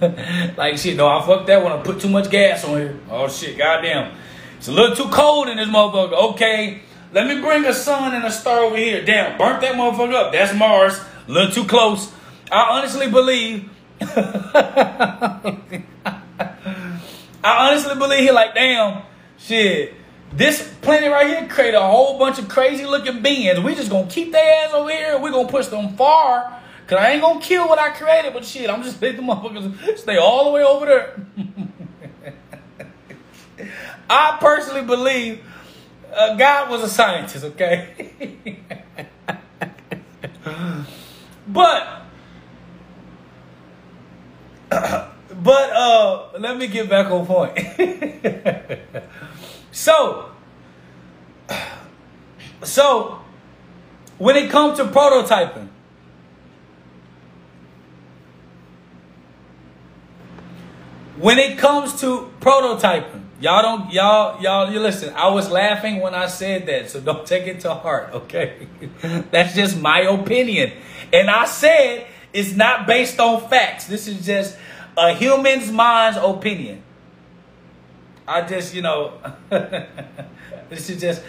like 0.56 0.78
shit, 0.78 0.96
no, 0.96 1.08
I 1.08 1.24
fucked 1.24 1.46
that 1.48 1.62
one. 1.62 1.72
I 1.72 1.82
put 1.82 2.00
too 2.00 2.08
much 2.08 2.30
gas 2.30 2.64
on 2.64 2.76
here. 2.76 3.00
Oh 3.10 3.28
shit, 3.28 3.56
goddamn. 3.56 4.16
It's 4.58 4.68
a 4.68 4.72
little 4.72 4.96
too 4.96 5.10
cold 5.10 5.48
in 5.48 5.56
this 5.56 5.68
motherfucker. 5.68 6.32
Okay, 6.32 6.82
let 7.12 7.26
me 7.26 7.40
bring 7.40 7.64
a 7.64 7.72
sun 7.72 8.14
and 8.14 8.24
a 8.24 8.30
star 8.30 8.60
over 8.60 8.76
here. 8.76 9.04
Damn, 9.04 9.38
burnt 9.38 9.60
that 9.60 9.74
motherfucker 9.74 10.14
up. 10.14 10.32
That's 10.32 10.54
Mars. 10.54 11.00
A 11.28 11.30
little 11.30 11.52
too 11.52 11.64
close. 11.64 12.12
I 12.50 12.78
honestly 12.78 13.10
believe 13.10 13.68
I 14.00 15.68
honestly 17.44 17.94
believe 17.94 18.20
he 18.20 18.30
like, 18.30 18.54
damn, 18.54 19.02
shit. 19.38 19.94
This 20.32 20.74
planet 20.82 21.10
right 21.10 21.26
here 21.26 21.48
created 21.48 21.76
a 21.76 21.86
whole 21.86 22.18
bunch 22.18 22.38
of 22.38 22.48
crazy 22.48 22.84
looking 22.84 23.22
beings. 23.22 23.60
We 23.60 23.74
just 23.74 23.90
gonna 23.90 24.08
keep 24.08 24.32
their 24.32 24.66
ass 24.66 24.72
over 24.74 24.90
here 24.90 25.18
we 25.18 25.30
gonna 25.30 25.48
push 25.48 25.66
them 25.66 25.96
far. 25.96 26.60
Cause 26.86 26.98
I 26.98 27.10
ain't 27.10 27.22
gonna 27.22 27.40
kill 27.40 27.68
what 27.68 27.78
I 27.80 27.90
created, 27.90 28.32
but 28.32 28.44
shit, 28.44 28.70
I'm 28.70 28.82
just 28.82 29.02
letting 29.02 29.26
the 29.26 29.32
motherfuckers 29.32 29.98
stay 29.98 30.16
all 30.18 30.44
the 30.46 30.50
way 30.52 30.62
over 30.62 30.86
there. 30.86 31.26
I 34.10 34.36
personally 34.40 34.82
believe 34.82 35.42
uh, 36.14 36.36
God 36.36 36.70
was 36.70 36.82
a 36.84 36.88
scientist, 36.88 37.44
okay? 37.44 38.12
but 41.48 42.05
but 44.68 45.70
uh, 45.70 46.28
let 46.38 46.56
me 46.56 46.66
get 46.66 46.88
back 46.88 47.10
on 47.10 47.26
point. 47.26 47.56
so, 49.70 50.30
so 52.62 53.20
when 54.18 54.36
it 54.36 54.50
comes 54.50 54.78
to 54.78 54.86
prototyping, 54.86 55.68
when 61.18 61.38
it 61.38 61.58
comes 61.58 62.00
to 62.00 62.32
prototyping, 62.40 63.22
y'all 63.40 63.62
don't 63.62 63.92
y'all 63.92 64.42
y'all 64.42 64.72
you 64.72 64.80
listen. 64.80 65.14
I 65.14 65.28
was 65.28 65.50
laughing 65.50 66.00
when 66.00 66.14
I 66.14 66.26
said 66.26 66.66
that, 66.66 66.90
so 66.90 67.00
don't 67.00 67.26
take 67.26 67.46
it 67.46 67.60
to 67.60 67.74
heart, 67.74 68.12
okay? 68.12 68.66
That's 69.30 69.54
just 69.54 69.80
my 69.80 70.00
opinion, 70.00 70.72
and 71.12 71.30
I 71.30 71.44
said 71.44 72.08
it's 72.32 72.52
not 72.52 72.86
based 72.86 73.18
on 73.20 73.48
facts. 73.48 73.86
This 73.86 74.08
is 74.08 74.24
just 74.24 74.56
a 74.96 75.14
human's 75.14 75.70
mind's 75.70 76.18
opinion. 76.18 76.82
I 78.26 78.42
just, 78.42 78.74
you 78.74 78.82
know, 78.82 79.14
this 79.50 80.90
is 80.90 81.00
just 81.00 81.22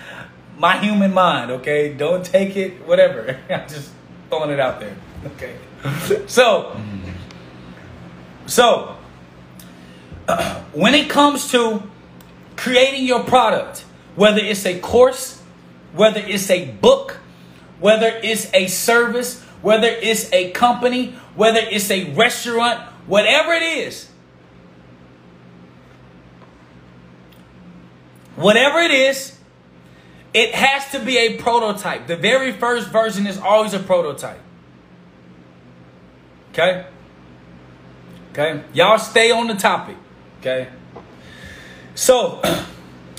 my 0.57 0.77
human 0.77 1.13
mind, 1.13 1.51
okay? 1.51 1.93
Don't 1.93 2.25
take 2.25 2.55
it, 2.55 2.85
whatever. 2.87 3.37
I'm 3.49 3.67
just 3.67 3.91
throwing 4.29 4.51
it 4.51 4.59
out 4.59 4.79
there, 4.79 4.95
okay? 5.25 5.55
So, 6.27 6.75
so, 8.47 8.97
when 10.73 10.95
it 10.95 11.09
comes 11.09 11.51
to 11.51 11.83
creating 12.55 13.05
your 13.05 13.23
product, 13.23 13.85
whether 14.15 14.39
it's 14.39 14.65
a 14.65 14.79
course, 14.79 15.41
whether 15.93 16.19
it's 16.19 16.49
a 16.49 16.65
book, 16.71 17.19
whether 17.79 18.07
it's 18.23 18.51
a 18.53 18.67
service, 18.67 19.43
whether 19.67 19.89
it's 19.89 20.31
a 20.31 20.49
company, 20.51 21.07
whether 21.35 21.59
it's 21.59 21.91
a 21.91 22.13
restaurant, 22.13 22.79
whatever 23.05 23.51
it 23.51 23.61
is, 23.61 24.09
whatever 28.37 28.79
it 28.79 28.91
is, 28.91 29.37
it 30.33 30.55
has 30.55 30.89
to 30.91 30.99
be 30.99 31.17
a 31.17 31.35
prototype. 31.35 32.07
The 32.07 32.15
very 32.15 32.53
first 32.53 32.87
version 32.91 33.27
is 33.27 33.37
always 33.37 33.73
a 33.73 33.79
prototype. 33.79 34.39
Okay? 36.53 36.85
Okay? 38.31 38.63
Y'all 38.71 38.97
stay 38.97 39.31
on 39.31 39.47
the 39.47 39.55
topic. 39.55 39.97
Okay? 40.39 40.69
So, 41.93 42.41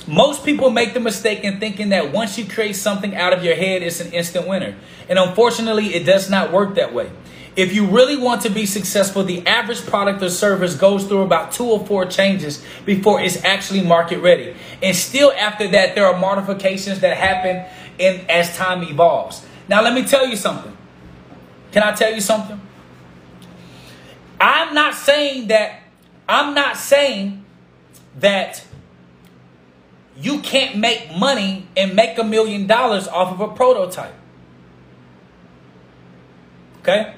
Most 0.09 0.43
people 0.43 0.71
make 0.71 0.95
the 0.95 0.99
mistake 0.99 1.43
in 1.43 1.59
thinking 1.59 1.89
that 1.89 2.11
once 2.11 2.35
you 2.35 2.45
create 2.45 2.75
something 2.75 3.15
out 3.15 3.31
of 3.31 3.43
your 3.43 3.53
head, 3.53 3.83
it's 3.83 3.99
an 3.99 4.11
instant 4.11 4.47
winner. 4.47 4.75
And 5.07 5.19
unfortunately, 5.19 5.93
it 5.93 6.03
does 6.03 6.31
not 6.31 6.51
work 6.51 6.73
that 6.75 6.95
way. 6.95 7.11
If 7.55 7.75
you 7.75 7.85
really 7.85 8.17
want 8.17 8.41
to 8.41 8.49
be 8.49 8.65
successful, 8.65 9.23
the 9.23 9.45
average 9.45 9.85
product 9.85 10.23
or 10.23 10.31
service 10.31 10.75
goes 10.75 11.05
through 11.05 11.21
about 11.21 11.51
two 11.51 11.65
or 11.65 11.85
four 11.85 12.07
changes 12.07 12.65
before 12.85 13.21
it's 13.21 13.43
actually 13.45 13.81
market 13.81 14.17
ready. 14.21 14.55
And 14.81 14.95
still 14.95 15.31
after 15.33 15.67
that, 15.67 15.93
there 15.93 16.07
are 16.07 16.17
modifications 16.19 17.01
that 17.01 17.15
happen 17.15 17.71
in 17.99 18.27
as 18.31 18.57
time 18.57 18.81
evolves. 18.81 19.45
Now, 19.67 19.83
let 19.83 19.93
me 19.93 20.05
tell 20.05 20.25
you 20.25 20.37
something. 20.37 20.75
Can 21.71 21.83
I 21.83 21.91
tell 21.91 22.11
you 22.11 22.21
something? 22.21 22.59
I'm 24.41 24.73
not 24.73 24.95
saying 24.95 25.49
that, 25.49 25.81
I'm 26.27 26.55
not 26.55 26.77
saying 26.77 27.45
that 28.17 28.65
you 30.21 30.39
can't 30.39 30.77
make 30.77 31.15
money 31.15 31.67
and 31.77 31.95
make 31.95 32.17
a 32.17 32.23
million 32.23 32.67
dollars 32.67 33.07
off 33.07 33.33
of 33.33 33.39
a 33.39 33.53
prototype. 33.53 34.13
Okay? 36.81 37.15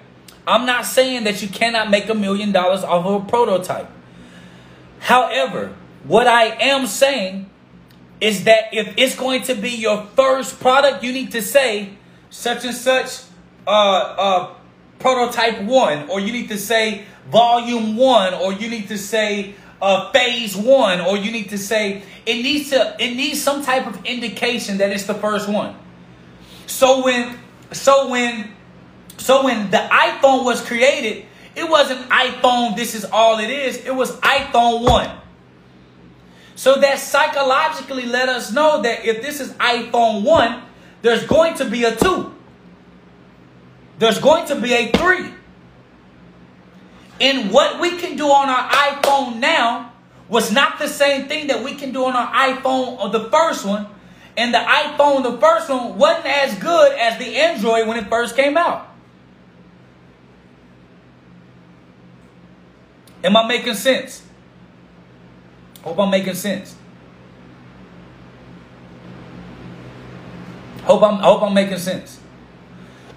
I'm 0.48 0.66
not 0.66 0.86
saying 0.86 1.24
that 1.24 1.42
you 1.42 1.48
cannot 1.48 1.90
make 1.90 2.10
a 2.10 2.14
million 2.14 2.52
dollars 2.52 2.84
off 2.84 3.06
of 3.06 3.24
a 3.24 3.26
prototype. 3.30 3.90
However, 5.00 5.74
what 6.04 6.28
I 6.28 6.46
am 6.46 6.88
saying 6.88 7.50
is 8.20 8.44
that 8.44 8.74
if 8.74 8.94
it's 8.98 9.16
going 9.16 9.44
to 9.44 9.56
be 9.56 9.70
your 9.70 10.04
first 10.16 10.60
product, 10.60 11.04
you 11.04 11.12
need 11.12 11.32
to 11.32 11.42
say, 11.42 11.90
such 12.30 12.66
and 12.66 12.74
such 12.74 13.22
uh, 13.66 13.72
uh, 13.72 14.54
prototype 15.00 15.62
one, 15.64 16.08
or 16.10 16.20
you 16.20 16.32
need 16.32 16.50
to 16.50 16.58
say 16.58 17.04
volume 17.30 17.98
one, 17.98 18.34
or 18.36 18.54
you 18.54 18.70
need 18.70 18.88
to 18.90 18.98
say 18.98 19.56
uh, 19.82 20.12
phase 20.12 20.56
one, 20.56 21.02
or 21.02 21.18
you 21.18 21.32
need 21.32 21.50
to 21.50 21.58
say 21.58 22.04
it 22.26 22.36
needs 22.44 22.70
to 22.70 22.96
it 23.00 23.16
needs 23.16 23.42
some 23.42 23.64
type 23.64 23.88
of 23.88 24.06
indication 24.06 24.78
that 24.78 24.92
it's 24.92 25.06
the 25.06 25.16
first 25.16 25.50
one. 25.50 25.76
So 26.68 27.04
when 27.04 27.40
so 27.72 28.10
when 28.10 28.52
so 29.18 29.44
when 29.44 29.70
the 29.72 29.78
iPhone 29.78 30.44
was 30.46 30.62
created, 30.66 31.26
it 31.56 31.70
wasn't 31.70 32.10
iPhone, 32.10 32.76
this 32.76 32.96
is 32.96 33.06
all 33.06 33.40
it 33.40 33.50
is. 33.50 33.78
It 33.86 33.94
was 33.94 34.12
iPhone 34.22 34.88
1. 34.88 35.18
So 36.56 36.80
that 36.80 37.00
psychologically 37.00 38.06
let 38.06 38.30
us 38.30 38.52
know 38.52 38.82
that 38.82 39.06
if 39.06 39.22
this 39.22 39.40
is 39.40 39.52
iPhone 39.54 40.24
1, 40.24 40.62
there's 41.02 41.26
going 41.26 41.56
to 41.56 41.66
be 41.66 41.84
a 41.84 41.96
2. 41.96 42.34
There's 44.00 44.20
going 44.20 44.48
to 44.48 44.56
be 44.56 44.74
a 44.74 44.92
3. 44.92 45.34
And 47.22 47.52
what 47.52 47.80
we 47.80 47.98
can 47.98 48.18
do 48.18 48.26
on 48.26 48.50
our 48.50 48.68
iPhone 48.68 49.38
now 49.38 49.94
was 50.28 50.52
not 50.52 50.80
the 50.80 50.88
same 50.88 51.28
thing 51.28 51.48
that 51.48 51.64
we 51.64 51.76
can 51.76 51.94
do 51.94 52.06
on 52.06 52.16
our 52.16 52.28
iPhone 52.34 53.00
or 53.00 53.10
the 53.10 53.30
first 53.30 53.64
one. 53.64 53.86
And 54.36 54.52
the 54.52 54.58
iPhone, 54.58 55.22
the 55.22 55.38
first 55.38 55.70
one, 55.70 56.00
wasn't 56.00 56.26
as 56.26 56.58
good 56.58 56.98
as 56.98 57.20
the 57.20 57.38
Android 57.38 57.88
when 57.88 57.98
it 57.98 58.10
first 58.10 58.36
came 58.36 58.58
out. 58.58 58.88
Am 63.24 63.38
I 63.38 63.48
making 63.48 63.76
sense? 63.76 64.24
Hope 65.84 66.00
I'm 66.00 66.10
making 66.10 66.34
sense. 66.34 66.76
Hope 70.86 71.04
I'm 71.04 71.20
hope 71.20 71.44
I'm 71.44 71.54
making 71.54 71.78
sense. 71.78 72.20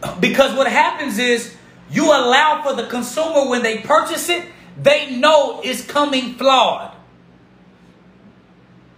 Because 0.20 0.54
what 0.54 0.66
happens 0.66 1.18
is 1.18 1.56
you 1.94 2.06
allow 2.06 2.62
for 2.62 2.74
the 2.74 2.88
consumer 2.88 3.48
when 3.48 3.62
they 3.62 3.78
purchase 3.78 4.28
it, 4.28 4.44
they 4.82 5.16
know 5.16 5.60
it's 5.62 5.84
coming 5.84 6.34
flawed. 6.34 6.92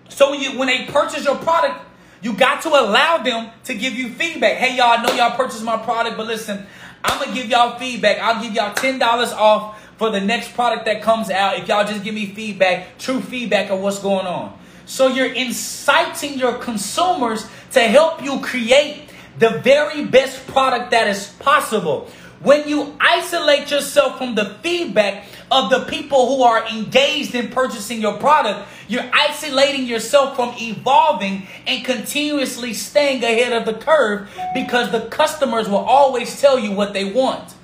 So 0.08 0.30
when 0.30 0.40
you 0.40 0.58
when 0.58 0.68
they 0.68 0.86
purchase 0.86 1.24
your 1.24 1.36
product, 1.36 1.78
you 2.22 2.32
got 2.32 2.62
to 2.62 2.70
allow 2.70 3.18
them 3.18 3.50
to 3.64 3.74
give 3.74 3.92
you 3.92 4.08
feedback. 4.08 4.56
Hey 4.56 4.78
y'all, 4.78 4.98
I 4.98 5.02
know 5.02 5.12
y'all 5.14 5.36
purchased 5.36 5.62
my 5.62 5.76
product, 5.76 6.16
but 6.16 6.26
listen, 6.26 6.66
I'm 7.04 7.20
gonna 7.20 7.34
give 7.34 7.46
y'all 7.46 7.78
feedback. 7.78 8.18
I'll 8.18 8.42
give 8.42 8.54
y'all 8.54 8.72
ten 8.74 8.98
dollars 8.98 9.32
off 9.32 9.78
for 9.98 10.10
the 10.10 10.20
next 10.20 10.54
product 10.54 10.86
that 10.86 11.02
comes 11.02 11.30
out 11.30 11.58
if 11.58 11.68
y'all 11.68 11.86
just 11.86 12.02
give 12.02 12.14
me 12.14 12.26
feedback, 12.26 12.98
true 12.98 13.20
feedback 13.20 13.70
of 13.70 13.80
what's 13.80 13.98
going 13.98 14.26
on. 14.26 14.58
So 14.86 15.08
you're 15.08 15.32
inciting 15.32 16.38
your 16.38 16.54
consumers 16.54 17.46
to 17.72 17.80
help 17.80 18.22
you 18.22 18.40
create 18.40 19.10
the 19.38 19.50
very 19.58 20.04
best 20.06 20.46
product 20.46 20.92
that 20.92 21.08
is 21.08 21.28
possible. 21.38 22.08
When 22.40 22.68
you 22.68 22.94
isolate 23.00 23.70
yourself 23.70 24.18
from 24.18 24.34
the 24.34 24.56
feedback 24.62 25.24
of 25.50 25.70
the 25.70 25.84
people 25.84 26.36
who 26.36 26.42
are 26.42 26.66
engaged 26.68 27.34
in 27.34 27.48
purchasing 27.48 28.00
your 28.00 28.18
product, 28.18 28.68
you're 28.88 29.08
isolating 29.12 29.86
yourself 29.86 30.36
from 30.36 30.54
evolving 30.58 31.46
and 31.66 31.84
continuously 31.84 32.74
staying 32.74 33.24
ahead 33.24 33.52
of 33.52 33.64
the 33.64 33.74
curve 33.74 34.28
because 34.54 34.90
the 34.92 35.02
customers 35.08 35.68
will 35.68 35.76
always 35.76 36.40
tell 36.40 36.58
you 36.58 36.72
what 36.72 36.92
they 36.92 37.10
want. 37.10 37.54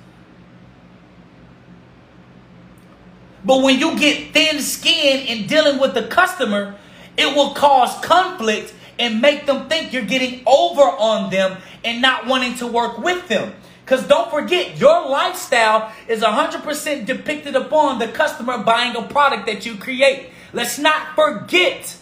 But 3.45 3.61
when 3.61 3.77
you 3.79 3.97
get 3.97 4.33
thin 4.33 4.59
skin 4.61 5.27
in 5.27 5.47
dealing 5.47 5.79
with 5.79 5.93
the 5.93 6.03
customer, 6.03 6.75
it 7.17 7.35
will 7.35 7.51
cause 7.51 7.93
conflict 8.03 8.73
and 8.97 9.21
make 9.21 9.45
them 9.45 9.67
think 9.67 9.91
you're 9.91 10.05
getting 10.05 10.41
over 10.45 10.81
on 10.81 11.29
them 11.29 11.57
and 11.83 12.01
not 12.01 12.25
wanting 12.25 12.55
to 12.55 12.67
work 12.67 12.97
with 12.99 13.27
them. 13.27 13.53
Because 13.83 14.07
don't 14.07 14.31
forget, 14.31 14.79
your 14.79 15.09
lifestyle 15.09 15.91
is 16.07 16.21
100% 16.21 17.05
depicted 17.05 17.55
upon 17.55 17.99
the 17.99 18.07
customer 18.07 18.57
buying 18.57 18.95
a 18.95 19.03
product 19.03 19.45
that 19.47 19.65
you 19.65 19.75
create. 19.75 20.29
Let's 20.53 20.79
not 20.79 21.15
forget 21.15 21.97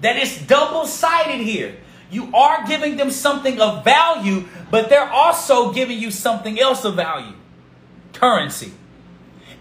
that 0.00 0.16
it's 0.16 0.40
double 0.46 0.86
sided 0.86 1.40
here. 1.40 1.76
You 2.10 2.34
are 2.34 2.66
giving 2.66 2.96
them 2.96 3.10
something 3.10 3.60
of 3.60 3.84
value, 3.84 4.44
but 4.70 4.88
they're 4.88 5.10
also 5.10 5.72
giving 5.72 5.98
you 5.98 6.10
something 6.10 6.58
else 6.58 6.84
of 6.84 6.96
value 6.96 7.34
currency. 8.12 8.72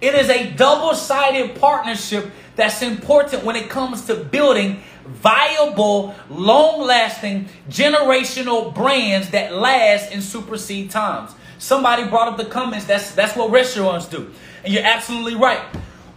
It 0.02 0.16
is 0.16 0.30
a 0.30 0.52
double 0.52 0.96
sided 0.96 1.60
partnership 1.60 2.32
that's 2.56 2.82
important 2.82 3.44
when 3.44 3.56
it 3.56 3.70
comes 3.70 4.06
to 4.06 4.16
building 4.16 4.82
viable, 5.06 6.16
long 6.30 6.82
lasting, 6.82 7.50
generational 7.70 8.74
brands 8.74 9.30
that 9.32 9.54
last 9.54 10.12
and 10.12 10.24
supersede 10.24 10.92
times. 10.92 11.32
Somebody 11.58 12.08
brought 12.08 12.28
up 12.28 12.38
the 12.38 12.46
comments, 12.46 12.86
that's, 12.86 13.12
that's 13.12 13.36
what 13.36 13.52
restaurants 13.52 14.08
do. 14.08 14.32
And 14.64 14.74
you're 14.74 14.84
absolutely 14.84 15.36
right. 15.36 15.62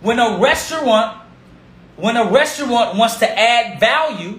When 0.01 0.19
a 0.19 0.39
restaurant, 0.39 1.21
when 1.97 2.17
a 2.17 2.31
restaurant 2.31 2.97
wants 2.97 3.17
to 3.17 3.39
add 3.39 3.81
value, 3.81 4.39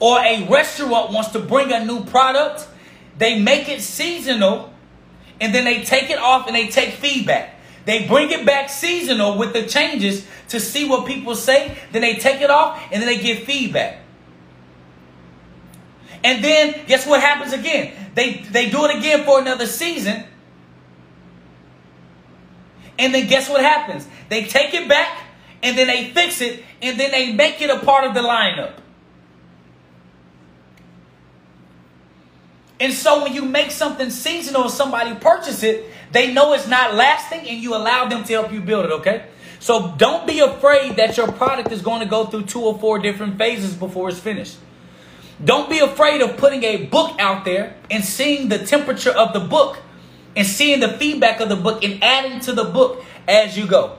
or 0.00 0.18
a 0.20 0.46
restaurant 0.48 1.12
wants 1.12 1.30
to 1.30 1.38
bring 1.38 1.72
a 1.72 1.84
new 1.84 2.04
product, 2.04 2.68
they 3.16 3.40
make 3.40 3.68
it 3.68 3.80
seasonal 3.80 4.72
and 5.40 5.54
then 5.54 5.64
they 5.64 5.82
take 5.82 6.10
it 6.10 6.18
off 6.18 6.46
and 6.46 6.54
they 6.54 6.68
take 6.68 6.94
feedback. 6.94 7.53
They 7.84 8.06
bring 8.06 8.30
it 8.30 8.46
back 8.46 8.70
seasonal 8.70 9.36
with 9.36 9.52
the 9.52 9.66
changes 9.66 10.26
to 10.48 10.58
see 10.58 10.88
what 10.88 11.06
people 11.06 11.34
say. 11.36 11.76
Then 11.92 12.02
they 12.02 12.16
take 12.16 12.40
it 12.40 12.50
off 12.50 12.80
and 12.90 13.02
then 13.02 13.06
they 13.06 13.18
give 13.18 13.44
feedback. 13.44 14.00
And 16.22 16.42
then 16.42 16.86
guess 16.86 17.06
what 17.06 17.20
happens 17.20 17.52
again? 17.52 17.92
They 18.14 18.38
they 18.50 18.70
do 18.70 18.86
it 18.86 18.96
again 18.96 19.24
for 19.24 19.40
another 19.40 19.66
season. 19.66 20.24
And 22.98 23.14
then 23.14 23.26
guess 23.26 23.50
what 23.50 23.60
happens? 23.60 24.06
They 24.30 24.44
take 24.44 24.72
it 24.72 24.88
back 24.88 25.18
and 25.62 25.76
then 25.76 25.88
they 25.88 26.10
fix 26.10 26.40
it 26.40 26.64
and 26.80 26.98
then 26.98 27.10
they 27.10 27.32
make 27.32 27.60
it 27.60 27.68
a 27.68 27.80
part 27.80 28.04
of 28.04 28.14
the 28.14 28.20
lineup. 28.20 28.74
And 32.80 32.92
so 32.92 33.22
when 33.22 33.32
you 33.32 33.44
make 33.44 33.70
something 33.70 34.10
seasonal 34.10 34.62
and 34.62 34.70
somebody 34.70 35.14
purchase 35.14 35.62
it, 35.62 35.90
they 36.10 36.32
know 36.32 36.52
it's 36.52 36.66
not 36.66 36.94
lasting 36.94 37.48
and 37.48 37.60
you 37.60 37.74
allow 37.74 38.06
them 38.08 38.24
to 38.24 38.32
help 38.32 38.52
you 38.52 38.60
build 38.60 38.86
it, 38.86 38.90
okay? 38.92 39.26
So 39.60 39.94
don't 39.96 40.26
be 40.26 40.40
afraid 40.40 40.96
that 40.96 41.16
your 41.16 41.30
product 41.30 41.72
is 41.72 41.82
going 41.82 42.00
to 42.00 42.06
go 42.06 42.26
through 42.26 42.44
two 42.46 42.60
or 42.60 42.78
four 42.78 42.98
different 42.98 43.38
phases 43.38 43.74
before 43.74 44.08
it's 44.08 44.18
finished. 44.18 44.56
Don't 45.42 45.70
be 45.70 45.78
afraid 45.78 46.20
of 46.20 46.36
putting 46.36 46.62
a 46.64 46.86
book 46.86 47.18
out 47.18 47.44
there 47.44 47.76
and 47.90 48.04
seeing 48.04 48.48
the 48.48 48.58
temperature 48.58 49.10
of 49.10 49.32
the 49.32 49.40
book 49.40 49.78
and 50.36 50.46
seeing 50.46 50.80
the 50.80 50.88
feedback 50.88 51.40
of 51.40 51.48
the 51.48 51.56
book 51.56 51.82
and 51.84 52.02
adding 52.02 52.40
to 52.40 52.52
the 52.52 52.64
book 52.64 53.04
as 53.26 53.56
you 53.56 53.66
go. 53.66 53.98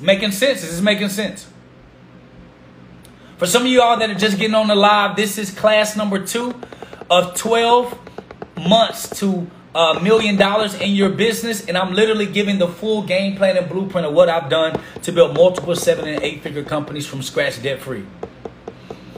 Making 0.00 0.32
sense? 0.32 0.60
This 0.60 0.72
Is 0.72 0.82
making 0.82 1.08
sense? 1.08 1.46
For 3.38 3.46
some 3.46 3.62
of 3.62 3.68
you 3.68 3.82
all 3.82 3.98
that 3.98 4.08
are 4.08 4.14
just 4.14 4.38
getting 4.38 4.54
on 4.54 4.68
the 4.68 4.74
live, 4.74 5.14
this 5.14 5.36
is 5.36 5.50
class 5.50 5.94
number 5.94 6.24
two 6.24 6.54
of 7.10 7.34
12 7.36 7.98
months 8.56 9.10
to 9.20 9.46
a 9.74 10.00
million 10.00 10.36
dollars 10.36 10.74
in 10.74 10.92
your 10.92 11.10
business 11.10 11.66
and 11.66 11.76
i'm 11.76 11.92
literally 11.92 12.24
giving 12.24 12.58
the 12.58 12.66
full 12.66 13.02
game 13.02 13.36
plan 13.36 13.58
and 13.58 13.68
blueprint 13.68 14.06
of 14.06 14.14
what 14.14 14.30
i've 14.30 14.48
done 14.48 14.80
to 15.02 15.12
build 15.12 15.34
multiple 15.34 15.76
seven 15.76 16.08
and 16.08 16.22
eight 16.22 16.42
figure 16.42 16.64
companies 16.64 17.06
from 17.06 17.20
scratch 17.20 17.62
debt 17.62 17.78
free 17.78 18.06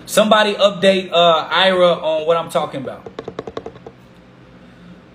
somebody 0.04 0.54
update 0.54 1.12
uh, 1.12 1.46
ira 1.52 1.92
on 1.92 2.26
what 2.26 2.36
i'm 2.36 2.50
talking 2.50 2.82
about. 2.82 3.08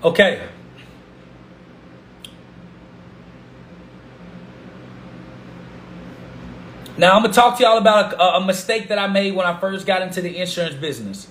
Okay 0.02 0.48
now 6.98 7.16
i'm 7.16 7.22
gonna 7.22 7.34
talk 7.34 7.58
to 7.58 7.64
y'all 7.64 7.78
about 7.78 8.14
a, 8.14 8.38
a 8.38 8.46
mistake 8.46 8.88
that 8.88 8.98
i 8.98 9.08
made 9.08 9.34
when 9.36 9.46
i 9.46 9.60
first 9.60 9.86
got 9.86 10.02
into 10.02 10.22
the 10.22 10.38
insurance 10.38 10.76
business 10.76 11.28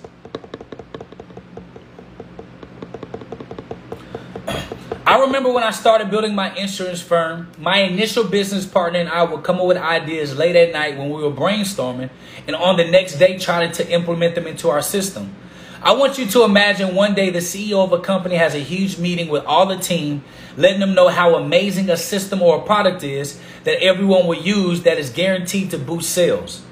I 5.05 5.19
remember 5.19 5.51
when 5.51 5.63
I 5.63 5.71
started 5.71 6.09
building 6.09 6.33
my 6.33 6.55
insurance 6.55 7.01
firm, 7.01 7.51
my 7.59 7.79
initial 7.79 8.23
business 8.23 8.65
partner 8.65 8.99
and 8.99 9.09
I 9.09 9.23
would 9.23 9.43
come 9.43 9.59
up 9.59 9.67
with 9.67 9.75
ideas 9.75 10.37
late 10.37 10.55
at 10.55 10.71
night 10.71 10.97
when 10.97 11.09
we 11.09 11.21
were 11.21 11.29
brainstorming, 11.29 12.09
and 12.47 12.55
on 12.55 12.77
the 12.77 12.89
next 12.89 13.19
day 13.19 13.37
trying 13.37 13.73
to 13.73 13.89
implement 13.89 14.35
them 14.35 14.47
into 14.47 14.69
our 14.69 14.81
system. 14.81 15.35
I 15.83 15.91
want 15.91 16.17
you 16.17 16.25
to 16.27 16.45
imagine 16.45 16.95
one 16.95 17.13
day 17.13 17.29
the 17.29 17.39
CEO 17.39 17.83
of 17.83 17.91
a 17.91 17.99
company 17.99 18.35
has 18.35 18.55
a 18.55 18.59
huge 18.59 18.97
meeting 18.97 19.27
with 19.27 19.43
all 19.43 19.65
the 19.65 19.75
team, 19.75 20.23
letting 20.55 20.79
them 20.79 20.93
know 20.93 21.09
how 21.09 21.35
amazing 21.35 21.89
a 21.89 21.97
system 21.97 22.41
or 22.41 22.59
a 22.59 22.61
product 22.61 23.03
is 23.03 23.37
that 23.65 23.83
everyone 23.83 24.25
will 24.25 24.41
use 24.41 24.83
that 24.83 24.97
is 24.97 25.09
guaranteed 25.09 25.71
to 25.71 25.77
boost 25.77 26.11
sales. 26.11 26.63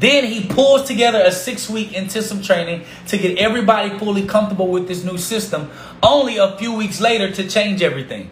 Then 0.00 0.24
he 0.24 0.48
pulls 0.48 0.88
together 0.88 1.22
a 1.24 1.30
six 1.30 1.70
week 1.70 1.92
intensive 1.92 2.44
training 2.44 2.84
to 3.06 3.16
get 3.16 3.38
everybody 3.38 3.96
fully 3.96 4.26
comfortable 4.26 4.66
with 4.66 4.88
this 4.88 5.04
new 5.04 5.18
system, 5.18 5.70
only 6.02 6.38
a 6.38 6.56
few 6.58 6.72
weeks 6.72 7.00
later 7.00 7.30
to 7.30 7.48
change 7.48 7.80
everything. 7.80 8.28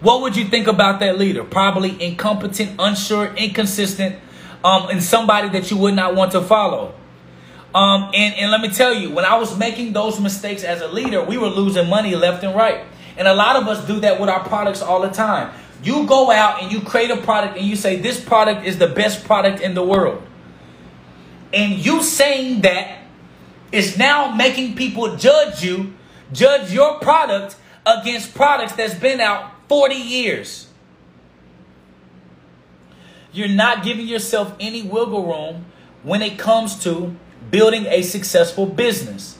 What 0.00 0.22
would 0.22 0.36
you 0.36 0.44
think 0.44 0.68
about 0.68 1.00
that 1.00 1.18
leader? 1.18 1.42
Probably 1.42 2.00
incompetent, 2.00 2.76
unsure, 2.78 3.34
inconsistent, 3.34 4.14
um, 4.62 4.90
and 4.90 5.02
somebody 5.02 5.48
that 5.48 5.72
you 5.72 5.76
would 5.78 5.94
not 5.94 6.14
want 6.14 6.30
to 6.32 6.40
follow. 6.40 6.94
Um, 7.74 8.10
and, 8.14 8.34
and 8.34 8.50
let 8.50 8.60
me 8.60 8.68
tell 8.68 8.92
you, 8.92 9.10
when 9.10 9.24
I 9.24 9.36
was 9.36 9.56
making 9.56 9.92
those 9.92 10.18
mistakes 10.18 10.64
as 10.64 10.80
a 10.80 10.88
leader, 10.88 11.22
we 11.22 11.38
were 11.38 11.48
losing 11.48 11.88
money 11.88 12.16
left 12.16 12.42
and 12.42 12.56
right. 12.56 12.84
And 13.16 13.28
a 13.28 13.34
lot 13.34 13.56
of 13.56 13.68
us 13.68 13.86
do 13.86 14.00
that 14.00 14.20
with 14.20 14.28
our 14.28 14.40
products 14.40 14.82
all 14.82 15.00
the 15.00 15.10
time. 15.10 15.52
You 15.82 16.06
go 16.06 16.30
out 16.30 16.62
and 16.62 16.72
you 16.72 16.80
create 16.80 17.10
a 17.10 17.16
product 17.16 17.56
and 17.56 17.66
you 17.66 17.76
say, 17.76 17.96
This 17.96 18.22
product 18.22 18.66
is 18.66 18.78
the 18.78 18.88
best 18.88 19.24
product 19.24 19.60
in 19.60 19.74
the 19.74 19.82
world. 19.82 20.22
And 21.52 21.84
you 21.84 22.02
saying 22.02 22.62
that 22.62 22.98
is 23.72 23.96
now 23.96 24.32
making 24.34 24.74
people 24.74 25.16
judge 25.16 25.62
you, 25.62 25.94
judge 26.32 26.72
your 26.72 26.98
product 26.98 27.56
against 27.86 28.34
products 28.34 28.74
that's 28.74 28.94
been 28.94 29.20
out 29.20 29.52
40 29.68 29.94
years. 29.94 30.68
You're 33.32 33.48
not 33.48 33.84
giving 33.84 34.06
yourself 34.08 34.54
any 34.58 34.82
wiggle 34.82 35.24
room 35.24 35.66
when 36.02 36.20
it 36.20 36.38
comes 36.38 36.82
to 36.84 37.16
building 37.50 37.86
a 37.86 38.02
successful 38.02 38.66
business. 38.66 39.38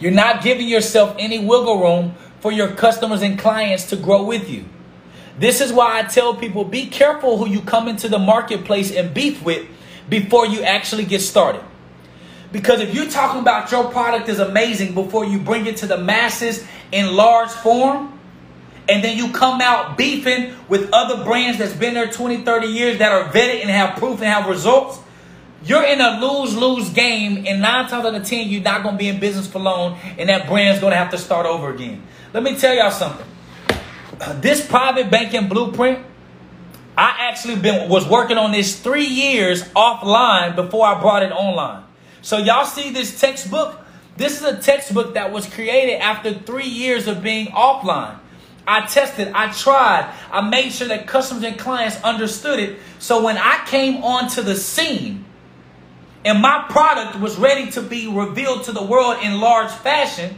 You're 0.00 0.12
not 0.12 0.42
giving 0.42 0.68
yourself 0.68 1.16
any 1.18 1.38
wiggle 1.38 1.80
room 1.80 2.14
for 2.40 2.52
your 2.52 2.70
customers 2.72 3.22
and 3.22 3.38
clients 3.38 3.90
to 3.90 3.96
grow 3.96 4.22
with 4.22 4.48
you. 4.48 4.64
This 5.38 5.60
is 5.60 5.72
why 5.72 5.98
I 5.98 6.02
tell 6.02 6.34
people 6.34 6.64
be 6.64 6.86
careful 6.86 7.38
who 7.38 7.48
you 7.48 7.60
come 7.60 7.88
into 7.88 8.08
the 8.08 8.18
marketplace 8.18 8.94
and 8.94 9.12
beef 9.12 9.42
with 9.42 9.66
before 10.08 10.46
you 10.46 10.62
actually 10.62 11.04
get 11.04 11.20
started. 11.20 11.62
Because 12.50 12.80
if 12.80 12.94
you're 12.94 13.08
talking 13.08 13.40
about 13.40 13.70
your 13.70 13.90
product 13.90 14.28
is 14.28 14.38
amazing 14.38 14.94
before 14.94 15.24
you 15.24 15.38
bring 15.38 15.66
it 15.66 15.76
to 15.78 15.86
the 15.86 15.98
masses 15.98 16.64
in 16.92 17.14
large 17.14 17.50
form, 17.50 18.18
and 18.88 19.04
then 19.04 19.18
you 19.18 19.30
come 19.32 19.60
out 19.60 19.98
beefing 19.98 20.54
with 20.68 20.90
other 20.92 21.22
brands 21.22 21.58
that's 21.58 21.74
been 21.74 21.92
there 21.92 22.10
20, 22.10 22.44
30 22.44 22.66
years 22.68 22.98
that 22.98 23.12
are 23.12 23.30
vetted 23.30 23.60
and 23.60 23.70
have 23.70 23.98
proof 23.98 24.20
and 24.20 24.28
have 24.28 24.48
results, 24.48 24.98
you're 25.64 25.84
in 25.84 26.00
a 26.00 26.20
lose-lose 26.20 26.90
game, 26.90 27.44
and 27.46 27.60
nine 27.60 27.88
times 27.88 28.04
out 28.04 28.14
of 28.14 28.24
ten, 28.24 28.48
you're 28.48 28.62
not 28.62 28.82
going 28.82 28.94
to 28.94 28.98
be 28.98 29.08
in 29.08 29.18
business 29.18 29.46
for 29.46 29.58
long, 29.58 29.98
and 30.18 30.28
that 30.28 30.46
brand's 30.46 30.80
going 30.80 30.92
to 30.92 30.96
have 30.96 31.10
to 31.10 31.18
start 31.18 31.46
over 31.46 31.72
again. 31.72 32.02
Let 32.32 32.42
me 32.42 32.56
tell 32.56 32.74
y'all 32.74 32.90
something. 32.90 33.26
This 34.40 34.66
private 34.66 35.12
banking 35.12 35.48
blueprint, 35.48 36.04
I 36.96 37.28
actually 37.30 37.54
been 37.54 37.88
was 37.88 38.08
working 38.08 38.36
on 38.36 38.50
this 38.50 38.80
three 38.80 39.06
years 39.06 39.62
offline 39.68 40.56
before 40.56 40.84
I 40.84 41.00
brought 41.00 41.22
it 41.22 41.30
online. 41.30 41.84
So 42.22 42.38
y'all 42.38 42.64
see 42.64 42.90
this 42.90 43.20
textbook? 43.20 43.80
This 44.16 44.40
is 44.40 44.42
a 44.42 44.60
textbook 44.60 45.14
that 45.14 45.30
was 45.30 45.46
created 45.46 46.00
after 46.00 46.34
three 46.34 46.66
years 46.66 47.06
of 47.06 47.22
being 47.22 47.46
offline. 47.48 48.18
I 48.66 48.86
tested, 48.86 49.28
I 49.28 49.52
tried, 49.52 50.12
I 50.32 50.40
made 50.40 50.72
sure 50.72 50.88
that 50.88 51.06
customers 51.06 51.44
and 51.44 51.56
clients 51.56 52.02
understood 52.02 52.58
it. 52.58 52.80
So 52.98 53.22
when 53.22 53.38
I 53.38 53.64
came 53.66 54.02
onto 54.02 54.42
the 54.42 54.56
scene 54.56 55.24
and 56.28 56.42
my 56.42 56.62
product 56.68 57.18
was 57.18 57.38
ready 57.38 57.70
to 57.70 57.80
be 57.80 58.06
revealed 58.06 58.64
to 58.64 58.72
the 58.72 58.82
world 58.82 59.16
in 59.22 59.40
large 59.40 59.70
fashion, 59.70 60.36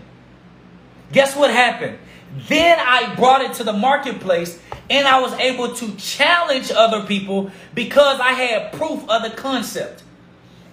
guess 1.11 1.35
what 1.35 1.51
happened? 1.51 1.99
Then 2.47 2.79
I 2.79 3.13
brought 3.17 3.41
it 3.41 3.55
to 3.55 3.65
the 3.65 3.73
marketplace 3.73 4.61
and 4.89 5.09
I 5.09 5.21
was 5.21 5.33
able 5.33 5.75
to 5.75 5.97
challenge 5.97 6.71
other 6.71 7.05
people 7.07 7.51
because 7.75 8.21
I 8.21 8.35
had 8.35 8.73
proof 8.73 9.03
of 9.09 9.23
the 9.23 9.31
concept. 9.31 10.05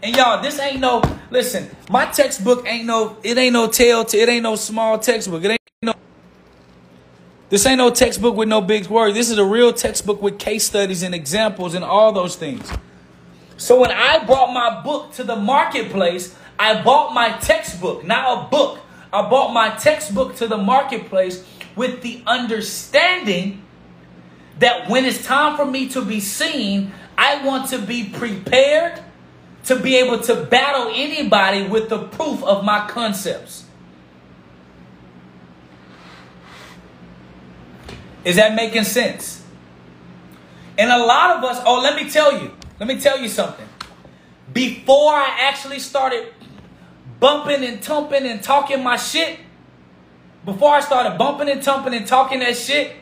And 0.04 0.16
y'all, 0.16 0.40
this 0.40 0.60
ain't 0.60 0.82
no 0.82 1.02
listen, 1.32 1.68
my 1.90 2.06
textbook 2.06 2.68
ain't 2.68 2.86
no 2.86 3.18
it 3.24 3.40
ain't 3.40 3.54
no 3.54 3.68
tell 3.72 4.06
to 4.06 4.18
it 4.20 4.30
ain't 4.30 4.44
no 4.44 4.56
small 4.56 5.00
textbook. 5.00 5.44
It 5.44 5.50
ain't 5.50 5.62
no 5.82 5.96
this 7.50 7.66
ain't 7.66 7.80
no 7.80 7.90
textbook 7.90 8.36
with 8.36 8.50
no 8.50 8.62
big 8.62 8.86
words. 8.86 9.16
This 9.16 9.32
is 9.32 9.40
a 9.40 9.46
real 9.46 9.74
textbook 9.74 10.22
with 10.22 10.38
case 10.38 10.68
studies 10.68 11.02
and 11.02 11.16
examples 11.16 11.74
and 11.74 11.84
all 11.84 12.12
those 12.12 12.36
things. 12.36 12.72
So 13.58 13.80
when 13.80 13.92
I 13.92 14.24
brought 14.24 14.54
my 14.54 14.82
book 14.82 15.14
to 15.14 15.24
the 15.24 15.36
marketplace, 15.36 16.36
I 16.60 16.82
bought 16.82 17.14
my 17.14 17.32
textbook, 17.40 18.04
not 18.04 18.46
a 18.46 18.50
book. 18.50 18.80
I 19.12 19.28
bought 19.30 19.54
my 19.54 19.70
textbook 19.72 20.36
to 20.38 20.48
the 20.48 20.58
marketplace 20.58 21.44
with 21.76 22.02
the 22.02 22.22
understanding 22.26 23.64
that 24.60 24.90
when 24.90 25.06
it's 25.06 25.24
time 25.24 25.56
for 25.56 25.66
me 25.66 25.90
to 25.90 26.04
be 26.04 26.20
seen, 26.20 26.92
I 27.18 27.46
want 27.46 27.70
to 27.70 27.80
be 27.80 28.10
prepared 28.10 29.02
to 29.66 29.76
be 29.76 29.98
able 29.98 30.20
to 30.22 30.44
battle 30.46 30.92
anybody 30.94 31.68
with 31.68 31.90
the 31.90 32.04
proof 32.04 32.44
of 32.44 32.64
my 32.64 32.88
concepts. 32.88 33.66
Is 38.24 38.36
that 38.36 38.56
making 38.56 38.84
sense? 38.84 39.44
And 40.78 40.92
a 40.92 40.98
lot 40.98 41.38
of 41.38 41.44
us, 41.44 41.62
oh, 41.66 41.82
let 41.82 41.96
me 41.96 42.10
tell 42.10 42.42
you, 42.42 42.52
let 42.80 42.88
me 42.88 43.00
tell 43.00 43.20
you 43.20 43.30
something. 43.30 43.68
Before 44.54 45.14
I 45.14 45.36
actually 45.42 45.80
started 45.80 46.34
bumping 47.20 47.64
and 47.64 47.82
tumping 47.82 48.26
and 48.26 48.42
talking 48.42 48.84
my 48.84 48.98
shit, 48.98 49.40
before 50.46 50.74
I 50.74 50.80
started 50.80 51.18
bumping 51.18 51.50
and 51.50 51.62
tumping 51.62 51.94
and 51.94 52.08
talking 52.08 52.40
that 52.40 52.56
shit, 52.56 52.96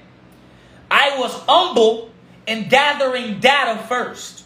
I 0.89 1.17
was 1.19 1.33
humble 1.47 2.11
and 2.47 2.69
gathering 2.69 3.39
data 3.39 3.83
first. 3.87 4.45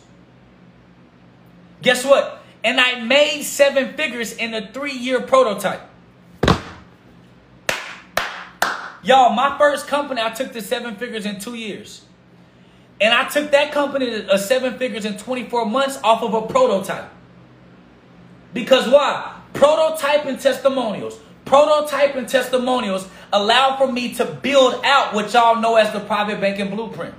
Guess 1.81 2.05
what? 2.05 2.43
And 2.63 2.79
I 2.79 3.01
made 3.03 3.43
seven 3.43 3.93
figures 3.93 4.33
in 4.33 4.53
a 4.53 4.71
three 4.71 4.93
year 4.93 5.21
prototype. 5.21 5.81
Y'all, 9.01 9.33
my 9.33 9.57
first 9.57 9.87
company, 9.87 10.21
I 10.21 10.31
took 10.31 10.51
to 10.53 10.61
seven 10.61 10.95
figures 10.95 11.25
in 11.25 11.39
two 11.39 11.55
years. 11.55 12.05
And 13.01 13.13
I 13.13 13.27
took 13.29 13.51
that 13.51 13.71
company 13.71 14.09
to 14.09 14.31
uh, 14.33 14.37
seven 14.37 14.77
figures 14.77 15.05
in 15.05 15.17
24 15.17 15.65
months 15.65 15.99
off 16.03 16.21
of 16.21 16.33
a 16.33 16.41
prototype. 16.47 17.09
Because 18.53 18.89
why? 18.89 19.39
Prototyping 19.53 20.41
testimonials. 20.41 21.19
Prototyping 21.45 22.27
testimonials 22.27 23.07
allow 23.31 23.77
for 23.77 23.91
me 23.91 24.13
to 24.15 24.25
build 24.25 24.81
out 24.83 25.13
what 25.13 25.33
y'all 25.33 25.61
know 25.61 25.75
as 25.75 25.91
the 25.93 25.99
private 25.99 26.41
banking 26.41 26.69
blueprint. 26.69 27.15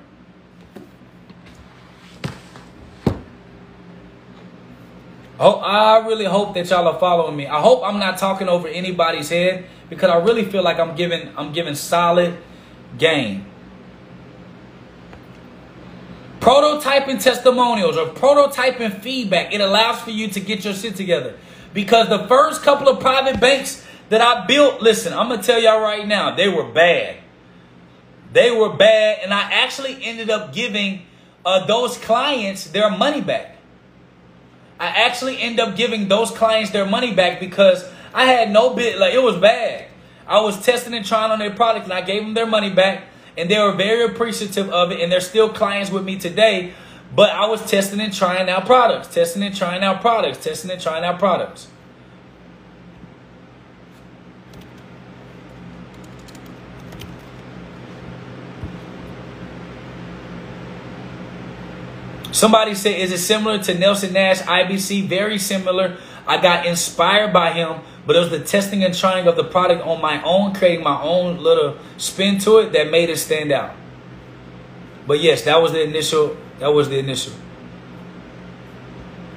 Oh, 5.43 5.55
I 5.55 6.07
really 6.07 6.27
hope 6.27 6.53
that 6.55 6.69
y'all 6.69 6.87
are 6.87 7.01
following 7.01 7.35
me. 7.35 7.47
I 7.47 7.63
hope 7.63 7.83
I'm 7.83 7.99
not 7.99 8.19
talking 8.19 8.47
over 8.47 8.69
anybody's 8.69 9.31
head 9.31 9.65
because 9.89 10.11
I 10.11 10.19
really 10.19 10.45
feel 10.45 10.63
like 10.63 10.79
I'm 10.79 10.95
giving 10.95 11.31
I'm 11.35 11.53
giving 11.55 11.75
solid 11.75 12.37
game. 12.99 13.50
Prototyping 16.41 17.23
testimonials 17.23 17.99
or 17.99 18.07
prototyping 18.07 19.01
feedback, 19.01 19.53
it 19.53 19.61
allows 19.61 20.01
for 20.01 20.11
you 20.11 20.29
to 20.29 20.41
get 20.41 20.65
your 20.65 20.73
shit 20.73 20.97
together. 20.97 21.37
Because 21.75 22.09
the 22.09 22.27
first 22.27 22.63
couple 22.63 22.89
of 22.89 22.99
private 22.99 23.39
banks 23.39 23.87
that 24.09 24.23
I 24.23 24.47
built, 24.47 24.81
listen, 24.81 25.13
I'm 25.13 25.29
gonna 25.29 25.43
tell 25.43 25.61
y'all 25.61 25.81
right 25.81 26.07
now, 26.07 26.35
they 26.35 26.49
were 26.49 26.65
bad. 26.65 27.19
They 28.33 28.51
were 28.51 28.73
bad, 28.73 29.19
and 29.23 29.35
I 29.35 29.43
actually 29.53 30.03
ended 30.03 30.31
up 30.31 30.55
giving 30.55 31.03
uh, 31.45 31.67
those 31.67 31.99
clients 31.99 32.69
their 32.69 32.91
money 32.91 33.21
back. 33.21 33.57
I 34.79 34.87
actually 34.87 35.41
end 35.41 35.61
up 35.61 35.77
giving 35.77 36.09
those 36.09 36.31
clients 36.31 36.71
their 36.71 36.87
money 36.87 37.13
back 37.13 37.39
because 37.39 37.85
I 38.15 38.25
had 38.25 38.51
no 38.51 38.75
bit, 38.75 38.99
like 38.99 39.13
it 39.13 39.23
was 39.23 39.37
bad. 39.37 39.89
I 40.27 40.41
was 40.41 40.65
testing 40.65 40.95
and 40.95 41.05
trying 41.05 41.31
on 41.31 41.39
their 41.39 41.51
product 41.51 41.85
and 41.85 41.93
I 41.93 42.01
gave 42.01 42.23
them 42.23 42.33
their 42.35 42.47
money 42.47 42.71
back 42.71 43.05
and 43.37 43.51
they 43.51 43.59
were 43.59 43.73
very 43.73 44.05
appreciative 44.05 44.69
of 44.71 44.93
it 44.93 45.01
and 45.01 45.11
they're 45.11 45.21
still 45.21 45.49
clients 45.49 45.91
with 45.91 46.05
me 46.05 46.19
today. 46.19 46.73
But 47.15 47.31
I 47.31 47.47
was 47.47 47.69
testing 47.69 48.01
and 48.01 48.13
trying 48.13 48.49
out 48.49 48.67
products, 48.67 49.13
testing 49.13 49.43
and 49.43 49.55
trying 49.55 49.83
out 49.83 50.01
products, 50.01 50.45
testing 50.45 50.71
and 50.71 50.81
trying 50.81 51.05
out 51.05 51.19
products. 51.19 51.69
Somebody 62.33 62.75
said, 62.75 62.99
is 62.99 63.13
it 63.13 63.19
similar 63.19 63.59
to 63.65 63.75
Nelson 63.77 64.15
Nash 64.15 64.39
IBC? 64.39 65.09
Very 65.09 65.39
similar. 65.39 65.99
I 66.27 66.41
got 66.41 66.65
inspired 66.65 67.33
by 67.33 67.53
him, 67.53 67.81
but 68.07 68.17
it 68.17 68.19
was 68.19 68.31
the 68.31 68.41
testing 68.41 68.83
and 68.85 68.95
trying 68.95 69.27
of 69.27 69.37
the 69.37 69.45
product 69.45 69.83
on 69.83 70.01
my 70.01 70.23
own, 70.23 70.55
creating 70.55 70.83
my 70.83 71.01
own 71.03 71.39
little 71.39 71.77
spin 71.97 72.39
to 72.41 72.59
it 72.59 72.73
that 72.73 72.91
made 72.91 73.11
it 73.11 73.19
stand 73.19 73.53
out. 73.53 73.75
But 75.07 75.21
yes, 75.21 75.43
that 75.43 75.61
was 75.61 75.73
the 75.73 75.83
initial. 75.83 76.37
That 76.59 76.69
was 76.69 76.89
the 76.89 76.99
initial. 76.99 77.33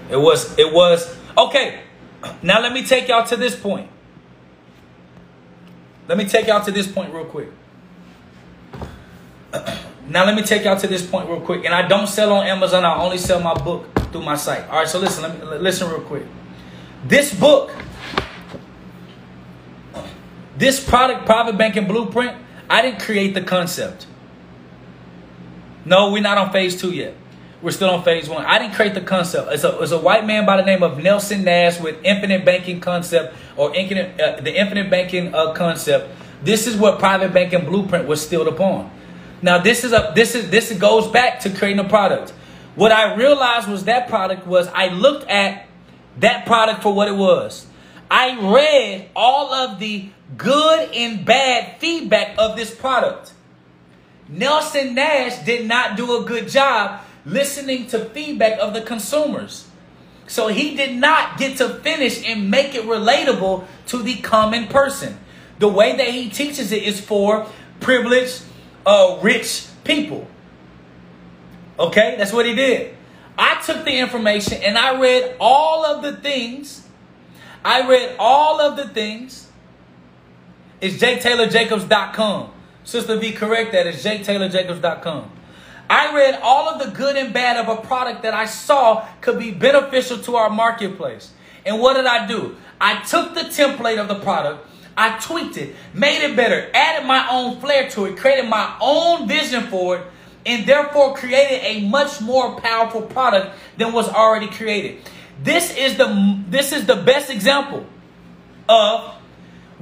It 0.09 0.17
was. 0.17 0.57
It 0.57 0.71
was 0.71 1.15
okay. 1.37 1.81
Now 2.41 2.61
let 2.61 2.71
me 2.71 2.85
take 2.85 3.09
y'all 3.09 3.25
to 3.25 3.35
this 3.35 3.55
point. 3.55 3.89
Let 6.07 6.17
me 6.17 6.25
take 6.25 6.47
y'all 6.47 6.63
to 6.63 6.71
this 6.71 6.87
point 6.87 7.13
real 7.13 7.25
quick. 7.25 7.49
Now 10.07 10.25
let 10.25 10.35
me 10.35 10.43
take 10.43 10.65
y'all 10.65 10.79
to 10.79 10.87
this 10.87 11.05
point 11.05 11.29
real 11.29 11.39
quick. 11.39 11.65
And 11.65 11.73
I 11.73 11.87
don't 11.87 12.07
sell 12.07 12.33
on 12.33 12.45
Amazon. 12.45 12.83
I 12.83 13.01
only 13.01 13.17
sell 13.17 13.39
my 13.39 13.53
book 13.53 13.87
through 14.11 14.23
my 14.23 14.35
site. 14.35 14.67
All 14.69 14.75
right, 14.75 14.87
so 14.87 14.99
listen, 14.99 15.23
let 15.23 15.39
me 15.39 15.57
listen 15.59 15.89
real 15.89 16.01
quick. 16.01 16.23
This 17.05 17.33
book, 17.33 17.71
this 20.57 20.83
product 20.83 21.25
private 21.25 21.57
banking 21.57 21.87
blueprint, 21.87 22.35
I 22.69 22.81
didn't 22.81 23.01
create 23.01 23.33
the 23.33 23.41
concept. 23.41 24.07
No, 25.85 26.11
we're 26.11 26.21
not 26.21 26.37
on 26.37 26.51
phase 26.51 26.79
two 26.79 26.91
yet. 26.91 27.15
We're 27.61 27.71
still 27.71 27.89
on 27.89 28.03
phase 28.03 28.27
one. 28.27 28.45
I 28.45 28.59
didn't 28.59 28.73
create 28.73 28.93
the 28.93 29.01
concept. 29.01 29.51
It's 29.51 29.63
a, 29.63 29.79
it's 29.79 29.91
a 29.91 29.97
white 29.97 30.25
man 30.25 30.45
by 30.45 30.57
the 30.57 30.65
name 30.65 30.83
of 30.83 31.01
Nelson 31.01 31.43
Nash 31.43 31.79
with 31.79 31.95
Infinite 32.03 32.43
Banking 32.43 32.81
Concept 32.81 33.35
or 33.55 33.73
infinite, 33.73 34.19
uh, 34.19 34.41
the 34.41 34.53
Infinite 34.53 34.89
Banking 34.89 35.33
uh, 35.33 35.53
Concept. 35.53 36.09
This 36.43 36.67
is 36.67 36.75
what 36.75 36.99
Private 36.99 37.33
Banking 37.33 37.63
Blueprint 37.63 38.05
was 38.05 38.21
still 38.21 38.49
upon. 38.49 38.91
Now 39.41 39.59
this 39.59 39.83
is 39.83 39.93
a 39.93 40.11
this 40.15 40.35
is 40.35 40.49
this 40.49 40.71
goes 40.73 41.07
back 41.07 41.41
to 41.41 41.49
creating 41.49 41.79
a 41.79 41.87
product. 41.87 42.31
What 42.75 42.91
I 42.91 43.15
realized 43.15 43.69
was 43.69 43.85
that 43.85 44.09
product 44.09 44.47
was 44.47 44.67
I 44.67 44.87
looked 44.89 45.29
at 45.29 45.67
that 46.19 46.45
product 46.45 46.81
for 46.81 46.93
what 46.93 47.07
it 47.07 47.15
was. 47.15 47.65
I 48.09 48.37
read 48.39 49.09
all 49.15 49.53
of 49.53 49.79
the 49.79 50.09
good 50.37 50.89
and 50.93 51.25
bad 51.25 51.79
feedback 51.79 52.35
of 52.37 52.55
this 52.55 52.73
product. 52.73 53.33
Nelson 54.29 54.95
Nash 54.95 55.43
did 55.45 55.67
not 55.67 55.97
do 55.97 56.21
a 56.21 56.25
good 56.25 56.47
job 56.47 57.01
listening 57.25 57.87
to 57.87 58.05
feedback 58.05 58.59
of 58.59 58.73
the 58.73 58.81
consumers. 58.81 59.67
So 60.27 60.47
he 60.47 60.75
did 60.75 60.95
not 60.95 61.37
get 61.37 61.57
to 61.57 61.69
finish 61.69 62.25
and 62.25 62.49
make 62.49 62.75
it 62.75 62.83
relatable 62.83 63.65
to 63.87 63.97
the 64.01 64.15
common 64.15 64.67
person. 64.67 65.19
The 65.59 65.67
way 65.67 65.95
that 65.95 66.07
he 66.07 66.29
teaches 66.29 66.71
it 66.71 66.83
is 66.83 66.99
for 66.99 67.47
privileged, 67.79 68.43
uh, 68.85 69.19
rich 69.21 69.67
people. 69.83 70.27
Okay, 71.77 72.15
that's 72.17 72.31
what 72.31 72.45
he 72.45 72.55
did. 72.55 72.95
I 73.37 73.61
took 73.61 73.83
the 73.83 73.97
information 73.97 74.61
and 74.61 74.77
I 74.77 74.99
read 74.99 75.35
all 75.39 75.85
of 75.85 76.03
the 76.03 76.15
things. 76.15 76.87
I 77.65 77.87
read 77.87 78.15
all 78.19 78.61
of 78.61 78.77
the 78.77 78.87
things. 78.87 79.49
It's 80.83 80.97
jtaylorjacobs.com. 81.01 82.51
Sister 82.83 83.15
V, 83.15 83.31
correct 83.31 83.71
that. 83.71 83.87
It's 83.87 84.03
jtaylorjacobs.com. 84.03 85.31
I 85.89 86.13
read 86.13 86.41
all 86.43 86.67
of 86.67 86.85
the 86.85 86.91
good 86.91 87.15
and 87.15 87.33
bad 87.33 87.55
of 87.55 87.69
a 87.69 87.81
product 87.81 88.23
that 88.23 88.33
I 88.33 88.45
saw 88.45 89.07
could 89.21 89.39
be 89.39 89.51
beneficial 89.51 90.17
to 90.19 90.35
our 90.35 90.49
marketplace. 90.49 91.31
And 91.65 91.79
what 91.79 91.93
did 91.93 92.05
I 92.05 92.27
do? 92.27 92.57
I 92.81 93.01
took 93.03 93.33
the 93.33 93.43
template 93.43 93.97
of 93.97 94.09
the 94.09 94.19
product, 94.19 94.67
I 94.97 95.17
tweaked 95.19 95.55
it, 95.55 95.73
made 95.93 96.21
it 96.21 96.35
better, 96.35 96.69
added 96.73 97.07
my 97.07 97.29
own 97.31 97.61
flair 97.61 97.89
to 97.91 98.03
it, 98.05 98.17
created 98.17 98.49
my 98.49 98.75
own 98.81 99.25
vision 99.25 99.67
for 99.67 99.95
it, 99.95 100.03
and 100.45 100.65
therefore 100.67 101.15
created 101.15 101.61
a 101.63 101.87
much 101.87 102.19
more 102.19 102.59
powerful 102.59 103.03
product 103.03 103.55
than 103.77 103.93
was 103.93 104.09
already 104.09 104.47
created. 104.47 104.97
This 105.41 105.73
is 105.77 105.95
the 105.95 106.43
this 106.49 106.73
is 106.73 106.85
the 106.85 106.97
best 106.97 107.29
example 107.29 107.85
of 108.67 109.12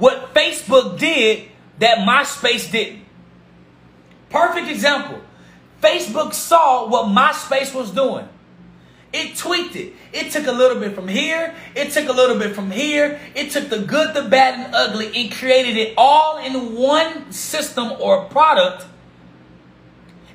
what 0.02 0.34
Facebook 0.34 0.98
did 0.98 1.44
that 1.78 1.98
MySpace 1.98 2.72
didn't. 2.72 3.04
Perfect 4.30 4.68
example. 4.68 5.20
Facebook 5.80 6.34
saw 6.34 6.88
what 6.88 7.06
MySpace 7.06 7.72
was 7.72 7.92
doing. 7.92 8.28
It 9.12 9.36
tweaked 9.36 9.76
it. 9.76 9.92
It 10.12 10.32
took 10.32 10.48
a 10.48 10.50
little 10.52 10.80
bit 10.80 10.96
from 10.96 11.06
here. 11.06 11.54
It 11.76 11.92
took 11.92 12.08
a 12.08 12.12
little 12.12 12.36
bit 12.36 12.52
from 12.52 12.72
here. 12.72 13.20
It 13.36 13.52
took 13.52 13.68
the 13.68 13.78
good, 13.78 14.12
the 14.12 14.22
bad, 14.22 14.58
and 14.58 14.74
ugly 14.74 15.12
and 15.14 15.30
created 15.30 15.76
it 15.76 15.94
all 15.96 16.38
in 16.38 16.74
one 16.74 17.30
system 17.30 17.92
or 18.00 18.24
product. 18.24 18.84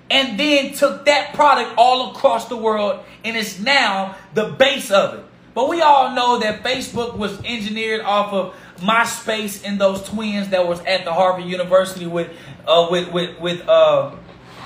And 0.09 0.39
then 0.39 0.75
took 0.75 1.03
that 1.07 1.33
product 1.33 1.73
all 1.77 2.11
across 2.11 2.47
the 2.47 2.55
world 2.55 3.03
and 3.25 3.35
it's 3.35 3.59
now 3.59 4.15
the 4.33 4.47
base 4.47 4.91
of 4.91 5.15
it. 5.15 5.25
But 5.53 5.67
we 5.67 5.81
all 5.81 6.15
know 6.15 6.39
that 6.39 6.63
Facebook 6.63 7.17
was 7.17 7.37
engineered 7.43 8.01
off 8.01 8.31
of 8.31 8.55
MySpace 8.77 9.63
and 9.65 9.79
those 9.79 10.03
twins 10.03 10.49
that 10.49 10.67
was 10.67 10.79
at 10.81 11.05
the 11.05 11.13
Harvard 11.13 11.45
University 11.45 12.05
with 12.05 12.29
uh, 12.67 12.87
with 12.89 13.11
with 13.11 13.39
with 13.39 13.67
uh, 13.67 14.15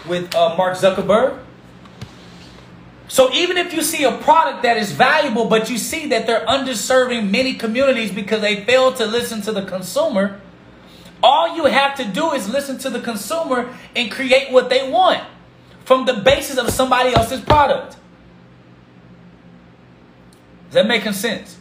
with 0.07 0.33
uh, 0.35 0.55
Mark 0.57 0.77
Zuckerberg. 0.77 1.39
So 3.07 3.31
even 3.33 3.57
if 3.57 3.73
you 3.73 3.81
see 3.81 4.05
a 4.05 4.17
product 4.19 4.63
that 4.63 4.77
is 4.77 4.93
valuable, 4.93 5.45
but 5.45 5.69
you 5.69 5.77
see 5.77 6.07
that 6.07 6.25
they're 6.27 6.45
underserving 6.45 7.29
many 7.29 7.55
communities 7.55 8.11
because 8.11 8.39
they 8.39 8.63
fail 8.63 8.93
to 8.93 9.05
listen 9.05 9.41
to 9.41 9.51
the 9.51 9.65
consumer, 9.65 10.39
all 11.21 11.55
you 11.55 11.65
have 11.65 11.95
to 11.95 12.05
do 12.05 12.31
is 12.31 12.47
listen 12.47 12.77
to 12.79 12.89
the 12.89 13.01
consumer 13.01 13.75
and 13.97 14.09
create 14.09 14.49
what 14.51 14.69
they 14.69 14.89
want 14.89 15.21
from 15.83 16.05
the 16.05 16.13
basis 16.13 16.57
of 16.57 16.69
somebody 16.69 17.13
else's 17.13 17.41
product. 17.41 17.97
Is 20.69 20.75
that 20.75 20.87
making 20.87 21.11
sense? 21.11 21.57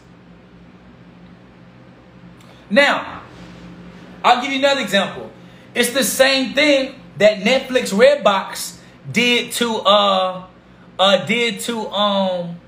Now, 2.70 3.22
I'll 4.22 4.40
give 4.40 4.52
you 4.52 4.58
another 4.58 4.80
example. 4.80 5.30
It's 5.74 5.90
the 5.90 6.04
same 6.04 6.54
thing 6.54 6.94
that 7.18 7.40
Netflix 7.40 7.92
Redbox 7.92 8.78
did 9.10 9.52
to 9.52 9.76
uh 9.78 10.46
uh 10.98 11.26
did 11.26 11.60
to 11.60 11.88
um 11.88 12.60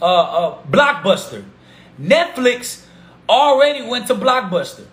uh, 0.00 0.04
uh 0.04 0.62
Blockbuster. 0.70 1.44
Netflix 2.00 2.84
already 3.28 3.86
went 3.86 4.06
to 4.06 4.14
Blockbuster. 4.14 4.86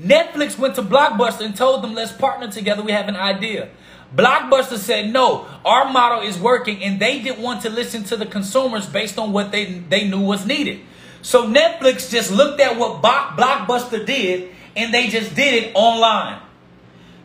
Netflix 0.00 0.58
went 0.58 0.74
to 0.74 0.82
Blockbuster 0.82 1.44
and 1.44 1.56
told 1.56 1.82
them, 1.82 1.94
let's 1.94 2.12
partner 2.12 2.50
together. 2.50 2.82
We 2.82 2.92
have 2.92 3.08
an 3.08 3.16
idea. 3.16 3.68
Blockbuster 4.14 4.78
said, 4.78 5.12
no, 5.12 5.46
our 5.64 5.92
model 5.92 6.20
is 6.26 6.38
working, 6.38 6.82
and 6.82 7.00
they 7.00 7.20
didn't 7.20 7.42
want 7.42 7.62
to 7.62 7.70
listen 7.70 8.04
to 8.04 8.16
the 8.16 8.26
consumers 8.26 8.86
based 8.86 9.18
on 9.18 9.32
what 9.32 9.52
they, 9.52 9.64
they 9.64 10.08
knew 10.08 10.20
was 10.20 10.46
needed. 10.46 10.80
So 11.24 11.48
Netflix 11.48 12.10
just 12.10 12.30
looked 12.30 12.60
at 12.60 12.78
what 12.78 13.00
Blockbuster 13.02 14.04
did, 14.04 14.50
and 14.76 14.92
they 14.92 15.08
just 15.08 15.34
did 15.34 15.64
it 15.64 15.72
online. 15.74 16.38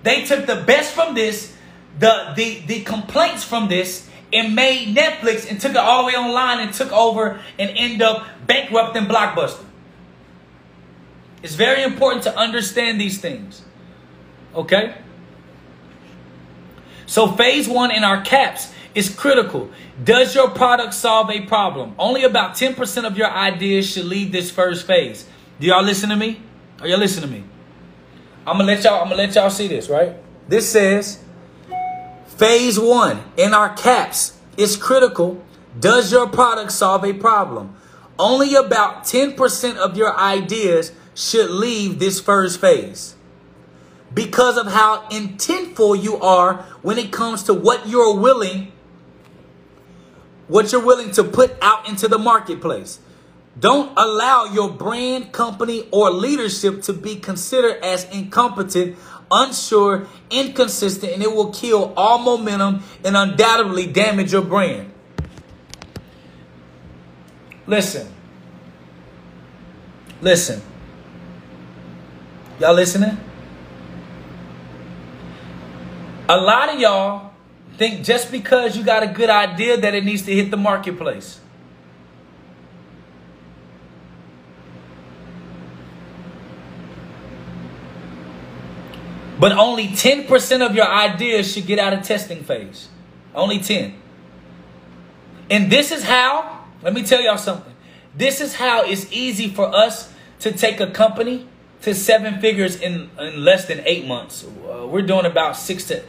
They 0.03 0.23
took 0.23 0.45
the 0.45 0.55
best 0.55 0.93
from 0.93 1.15
this, 1.15 1.53
the, 1.99 2.31
the, 2.33 2.61
the 2.65 2.81
complaints 2.83 3.43
from 3.43 3.67
this, 3.67 4.09
and 4.31 4.55
made 4.55 4.95
Netflix 4.95 5.51
and 5.51 5.59
took 5.59 5.71
it 5.71 5.77
all 5.77 6.03
the 6.03 6.07
way 6.07 6.13
online 6.13 6.61
and 6.61 6.73
took 6.73 6.93
over 6.93 7.41
and 7.59 7.71
end 7.75 8.01
up 8.01 8.25
bankrupting 8.47 9.03
Blockbuster. 9.03 9.65
It's 11.43 11.55
very 11.55 11.83
important 11.83 12.23
to 12.23 12.37
understand 12.37 13.01
these 13.01 13.19
things. 13.19 13.63
Okay? 14.55 14.95
So 17.05 17.33
phase 17.33 17.67
one 17.67 17.91
in 17.91 18.05
our 18.05 18.21
caps 18.21 18.71
is 18.99 19.09
critical. 19.09 19.71
Does 20.03 20.35
your 20.35 20.49
product 20.49 20.93
solve 20.93 21.29
a 21.31 21.41
problem? 21.45 21.95
Only 21.97 22.23
about 22.23 22.55
10% 22.55 23.05
of 23.05 23.17
your 23.17 23.31
ideas 23.31 23.89
should 23.89 24.05
leave 24.05 24.33
this 24.33 24.51
first 24.51 24.85
phase. 24.85 25.25
Do 25.59 25.67
y'all 25.67 25.83
listen 25.83 26.09
to 26.09 26.17
me? 26.17 26.41
Are 26.81 26.87
y'all 26.87 26.99
listening 26.99 27.29
to 27.29 27.35
me? 27.37 27.43
I'm 28.45 28.57
gonna 28.57 28.65
let 28.65 28.83
y'all. 28.83 29.01
I'm 29.01 29.09
gonna 29.09 29.15
let 29.23 29.35
y'all 29.35 29.49
see 29.49 29.67
this. 29.67 29.89
Right. 29.89 30.15
This 30.49 30.69
says 30.69 31.23
phase 32.25 32.79
one 32.79 33.23
in 33.37 33.53
our 33.53 33.73
caps 33.73 34.37
is 34.57 34.75
critical. 34.75 35.43
Does 35.79 36.11
your 36.11 36.27
product 36.27 36.71
solve 36.71 37.05
a 37.05 37.13
problem? 37.13 37.75
Only 38.17 38.55
about 38.55 39.03
10% 39.03 39.77
of 39.77 39.95
your 39.95 40.17
ideas 40.17 40.91
should 41.15 41.49
leave 41.49 41.99
this 41.99 42.19
first 42.19 42.59
phase 42.59 43.15
because 44.13 44.57
of 44.57 44.67
how 44.67 45.07
intentful 45.09 46.01
you 46.01 46.17
are 46.17 46.65
when 46.81 46.97
it 46.97 47.11
comes 47.11 47.43
to 47.43 47.53
what 47.53 47.87
you're 47.87 48.19
willing 48.19 48.71
what 50.49 50.73
you're 50.73 50.83
willing 50.83 51.11
to 51.11 51.23
put 51.23 51.55
out 51.61 51.87
into 51.87 52.09
the 52.09 52.19
marketplace 52.19 52.99
don't 53.59 53.91
allow 53.97 54.45
your 54.45 54.69
brand, 54.69 55.31
company, 55.31 55.87
or 55.91 56.11
leadership 56.11 56.81
to 56.83 56.93
be 56.93 57.17
considered 57.17 57.83
as 57.83 58.05
incompetent, 58.09 58.97
unsure, 59.29 60.07
inconsistent, 60.29 61.11
and 61.11 61.23
it 61.23 61.31
will 61.33 61.51
kill 61.51 61.93
all 61.97 62.19
momentum 62.19 62.83
and 63.03 63.17
undoubtedly 63.17 63.87
damage 63.87 64.31
your 64.31 64.43
brand. 64.43 64.91
Listen. 67.67 68.07
Listen. 70.21 70.61
Y'all 72.59 72.73
listening? 72.73 73.17
A 76.29 76.37
lot 76.37 76.73
of 76.73 76.79
y'all 76.79 77.28
think 77.79 78.03
just 78.03 78.29
because 78.29 78.77
you 78.77 78.83
got 78.83 79.01
a 79.01 79.07
good 79.07 79.29
idea 79.29 79.77
that 79.77 79.95
it 79.95 80.03
needs 80.03 80.21
to 80.23 80.35
hit 80.35 80.51
the 80.51 80.57
marketplace. 80.57 81.39
But 89.39 89.53
only 89.53 89.87
10% 89.87 90.67
of 90.69 90.75
your 90.75 90.85
ideas 90.85 91.53
should 91.53 91.65
get 91.65 91.79
out 91.79 91.93
of 91.93 92.03
testing 92.03 92.43
phase. 92.43 92.89
Only 93.33 93.59
10. 93.59 93.95
And 95.49 95.71
this 95.71 95.93
is 95.93 96.03
how, 96.03 96.65
let 96.81 96.93
me 96.93 97.03
tell 97.03 97.21
y'all 97.21 97.37
something. 97.37 97.73
This 98.13 98.41
is 98.41 98.55
how 98.55 98.83
it's 98.83 99.09
easy 99.13 99.47
for 99.47 99.73
us 99.73 100.11
to 100.41 100.51
take 100.51 100.81
a 100.81 100.91
company 100.91 101.47
to 101.83 101.95
seven 101.95 102.41
figures 102.41 102.75
in, 102.81 103.09
in 103.17 103.45
less 103.45 103.65
than 103.65 103.81
eight 103.85 104.05
months. 104.05 104.43
Uh, 104.43 104.85
we're 104.85 105.01
doing 105.01 105.25
about 105.25 105.55
six 105.55 105.85
to, 105.85 106.03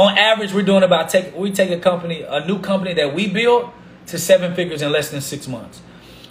on 0.00 0.16
average, 0.16 0.54
we're 0.54 0.62
doing 0.62 0.82
about, 0.82 1.10
take, 1.10 1.36
we 1.36 1.52
take 1.52 1.70
a 1.70 1.78
company, 1.78 2.22
a 2.22 2.46
new 2.46 2.58
company 2.58 2.94
that 2.94 3.14
we 3.14 3.28
build 3.28 3.70
to 4.06 4.18
seven 4.18 4.54
figures 4.54 4.80
in 4.80 4.90
less 4.90 5.10
than 5.10 5.20
six 5.20 5.46
months. 5.46 5.82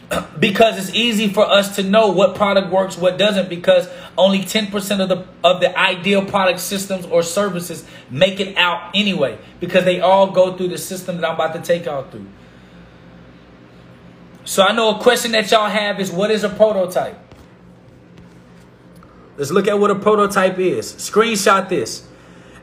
because 0.40 0.80
it's 0.80 0.96
easy 0.96 1.28
for 1.28 1.48
us 1.48 1.76
to 1.76 1.84
know 1.84 2.08
what 2.08 2.34
product 2.36 2.72
works, 2.72 2.98
what 2.98 3.20
doesn't, 3.20 3.48
because 3.48 3.88
only 4.18 4.40
10% 4.40 5.00
of 5.00 5.10
the 5.10 5.28
of 5.44 5.62
the 5.62 5.78
ideal 5.78 6.26
product 6.26 6.60
systems 6.60 7.06
or 7.06 7.22
services 7.22 7.86
make 8.10 8.40
it 8.40 8.58
out 8.58 8.90
anyway, 8.96 9.38
because 9.60 9.86
they 9.86 10.00
all 10.00 10.32
go 10.32 10.58
through 10.58 10.70
the 10.70 10.78
system 10.78 11.18
that 11.18 11.30
I'm 11.30 11.36
about 11.36 11.54
to 11.54 11.62
take 11.62 11.86
y'all 11.86 12.10
through. 12.10 12.26
So 14.46 14.64
I 14.64 14.74
know 14.74 14.98
a 14.98 15.00
question 15.00 15.32
that 15.34 15.52
y'all 15.52 15.70
have 15.70 16.00
is 16.00 16.12
what 16.12 16.32
is 16.32 16.44
a 16.44 16.50
prototype? 16.50 17.20
Let's 19.38 19.52
look 19.52 19.68
at 19.68 19.80
what 19.80 19.92
a 19.92 19.96
prototype 19.96 20.58
is. 20.58 20.92
Screenshot 20.94 21.70
this. 21.70 22.09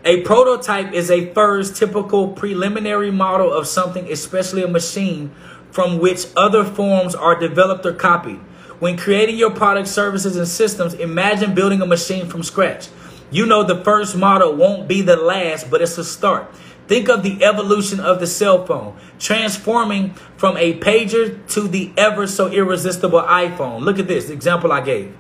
A 0.07 0.21
prototype 0.21 0.93
is 0.93 1.11
a 1.11 1.33
first 1.35 1.75
typical 1.75 2.29
preliminary 2.29 3.11
model 3.11 3.53
of 3.53 3.67
something, 3.67 4.09
especially 4.09 4.63
a 4.63 4.69
machine, 4.69 5.33
from 5.73 5.99
which 5.99 6.27
other 6.37 6.63
forms 6.63 7.17
are 7.17 7.37
developed 7.37 7.85
or 7.85 7.93
copied. 7.93 8.39
When 8.79 8.97
creating 8.97 9.37
your 9.37 9.51
product, 9.51 9.89
services, 9.89 10.37
and 10.37 10.47
systems, 10.47 10.95
imagine 10.95 11.57
building 11.57 11.83
a 11.83 11.87
machine 11.87 12.29
from 12.29 12.45
scratch. 12.45 12.87
You 13.33 13.47
know 13.47 13.65
the 13.65 13.83
first 13.83 14.17
model 14.17 14.55
won't 14.55 14.87
be 14.87 15.03
the 15.03 15.17
last, 15.17 15.73
but 15.73 15.83
it's 15.83 15.99
a 15.99 16.05
start. 16.05 16.55
Think 16.87 17.09
of 17.09 17.25
the 17.25 17.43
evolution 17.43 17.99
of 17.99 18.21
the 18.21 18.29
cell 18.29 18.65
phone, 18.65 18.97
transforming 19.19 20.15
from 20.37 20.57
a 20.57 20.79
pager 20.79 21.45
to 21.49 21.63
the 21.63 21.93
ever 21.97 22.29
so 22.29 22.47
irresistible 22.47 23.23
iPhone. 23.23 23.81
Look 23.81 23.99
at 23.99 24.07
this 24.07 24.31
example 24.31 24.71
I 24.71 24.83
gave. 24.83 25.17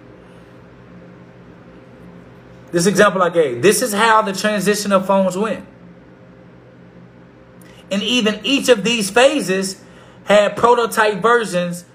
This 2.76 2.84
example 2.84 3.22
I 3.22 3.30
gave. 3.30 3.62
This 3.62 3.80
is 3.80 3.94
how 3.94 4.20
the 4.20 4.34
transition 4.34 4.92
of 4.92 5.06
phones 5.06 5.34
went. 5.34 5.66
And 7.90 8.02
even 8.02 8.38
each 8.44 8.68
of 8.68 8.84
these 8.84 9.08
phases 9.08 9.82
had 10.24 10.58
prototype 10.58 11.22
versions 11.22 11.86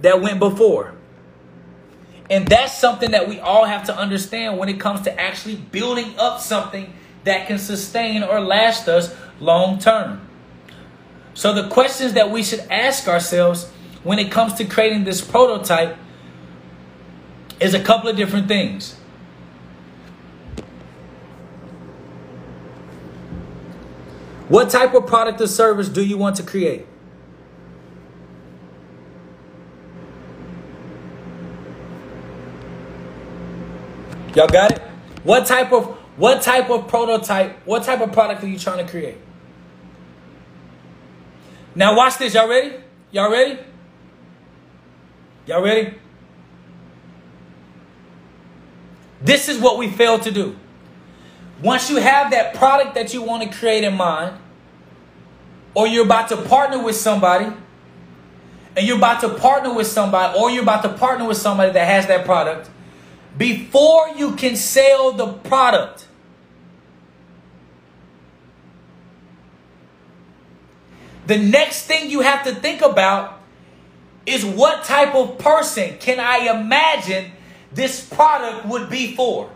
that 0.00 0.22
went 0.22 0.38
before. 0.38 0.94
And 2.30 2.46
that's 2.46 2.78
something 2.78 3.10
that 3.10 3.28
we 3.28 3.40
all 3.40 3.64
have 3.64 3.86
to 3.86 3.96
understand 3.96 4.58
when 4.58 4.68
it 4.68 4.78
comes 4.78 5.00
to 5.00 5.20
actually 5.20 5.56
building 5.56 6.16
up 6.16 6.38
something 6.38 6.92
that 7.24 7.48
can 7.48 7.58
sustain 7.58 8.22
or 8.22 8.38
last 8.40 8.86
us 8.86 9.12
long 9.40 9.80
term. 9.80 10.20
So, 11.34 11.52
the 11.52 11.68
questions 11.68 12.12
that 12.12 12.30
we 12.30 12.44
should 12.44 12.60
ask 12.70 13.08
ourselves 13.08 13.68
when 14.04 14.20
it 14.20 14.30
comes 14.30 14.54
to 14.54 14.64
creating 14.64 15.02
this 15.02 15.20
prototype 15.20 15.96
is 17.58 17.74
a 17.74 17.82
couple 17.82 18.08
of 18.08 18.16
different 18.16 18.46
things. 18.46 18.97
What 24.48 24.70
type 24.70 24.94
of 24.94 25.06
product 25.06 25.40
or 25.40 25.46
service 25.46 25.88
do 25.88 26.02
you 26.02 26.16
want 26.16 26.36
to 26.36 26.42
create? 26.42 26.86
Y'all 34.34 34.46
got 34.46 34.72
it? 34.72 34.78
What 35.24 35.46
type 35.46 35.72
of 35.72 35.96
what 36.16 36.42
type 36.42 36.70
of 36.70 36.88
prototype, 36.88 37.64
what 37.64 37.84
type 37.84 38.00
of 38.00 38.12
product 38.12 38.42
are 38.42 38.48
you 38.48 38.58
trying 38.58 38.84
to 38.84 38.90
create? 38.90 39.18
Now 41.74 41.96
watch 41.96 42.18
this. 42.18 42.34
Y'all 42.34 42.48
ready? 42.48 42.76
Y'all 43.12 43.30
ready? 43.30 43.58
Y'all 45.46 45.62
ready? 45.62 45.94
This 49.20 49.48
is 49.48 49.58
what 49.58 49.78
we 49.78 49.90
fail 49.90 50.18
to 50.18 50.30
do. 50.30 50.56
Once 51.62 51.90
you 51.90 51.96
have 51.96 52.30
that 52.30 52.54
product 52.54 52.94
that 52.94 53.12
you 53.12 53.22
want 53.22 53.42
to 53.42 53.58
create 53.58 53.82
in 53.82 53.94
mind, 53.96 54.36
or 55.74 55.86
you're 55.86 56.04
about 56.04 56.28
to 56.28 56.36
partner 56.36 56.82
with 56.82 56.94
somebody, 56.94 57.46
and 58.76 58.86
you're 58.86 58.96
about 58.96 59.20
to 59.20 59.28
partner 59.28 59.72
with 59.74 59.86
somebody, 59.86 60.38
or 60.38 60.50
you're 60.50 60.62
about 60.62 60.82
to 60.82 60.88
partner 60.88 61.26
with 61.26 61.36
somebody 61.36 61.72
that 61.72 61.86
has 61.86 62.06
that 62.06 62.24
product, 62.24 62.70
before 63.36 64.08
you 64.10 64.34
can 64.36 64.56
sell 64.56 65.12
the 65.12 65.32
product, 65.32 66.06
the 71.26 71.38
next 71.38 71.86
thing 71.86 72.10
you 72.10 72.20
have 72.20 72.44
to 72.44 72.54
think 72.54 72.82
about 72.82 73.40
is 74.26 74.44
what 74.44 74.84
type 74.84 75.14
of 75.14 75.38
person 75.38 75.96
can 75.98 76.20
I 76.20 76.50
imagine 76.60 77.32
this 77.72 78.04
product 78.04 78.66
would 78.66 78.88
be 78.88 79.14
for? 79.14 79.50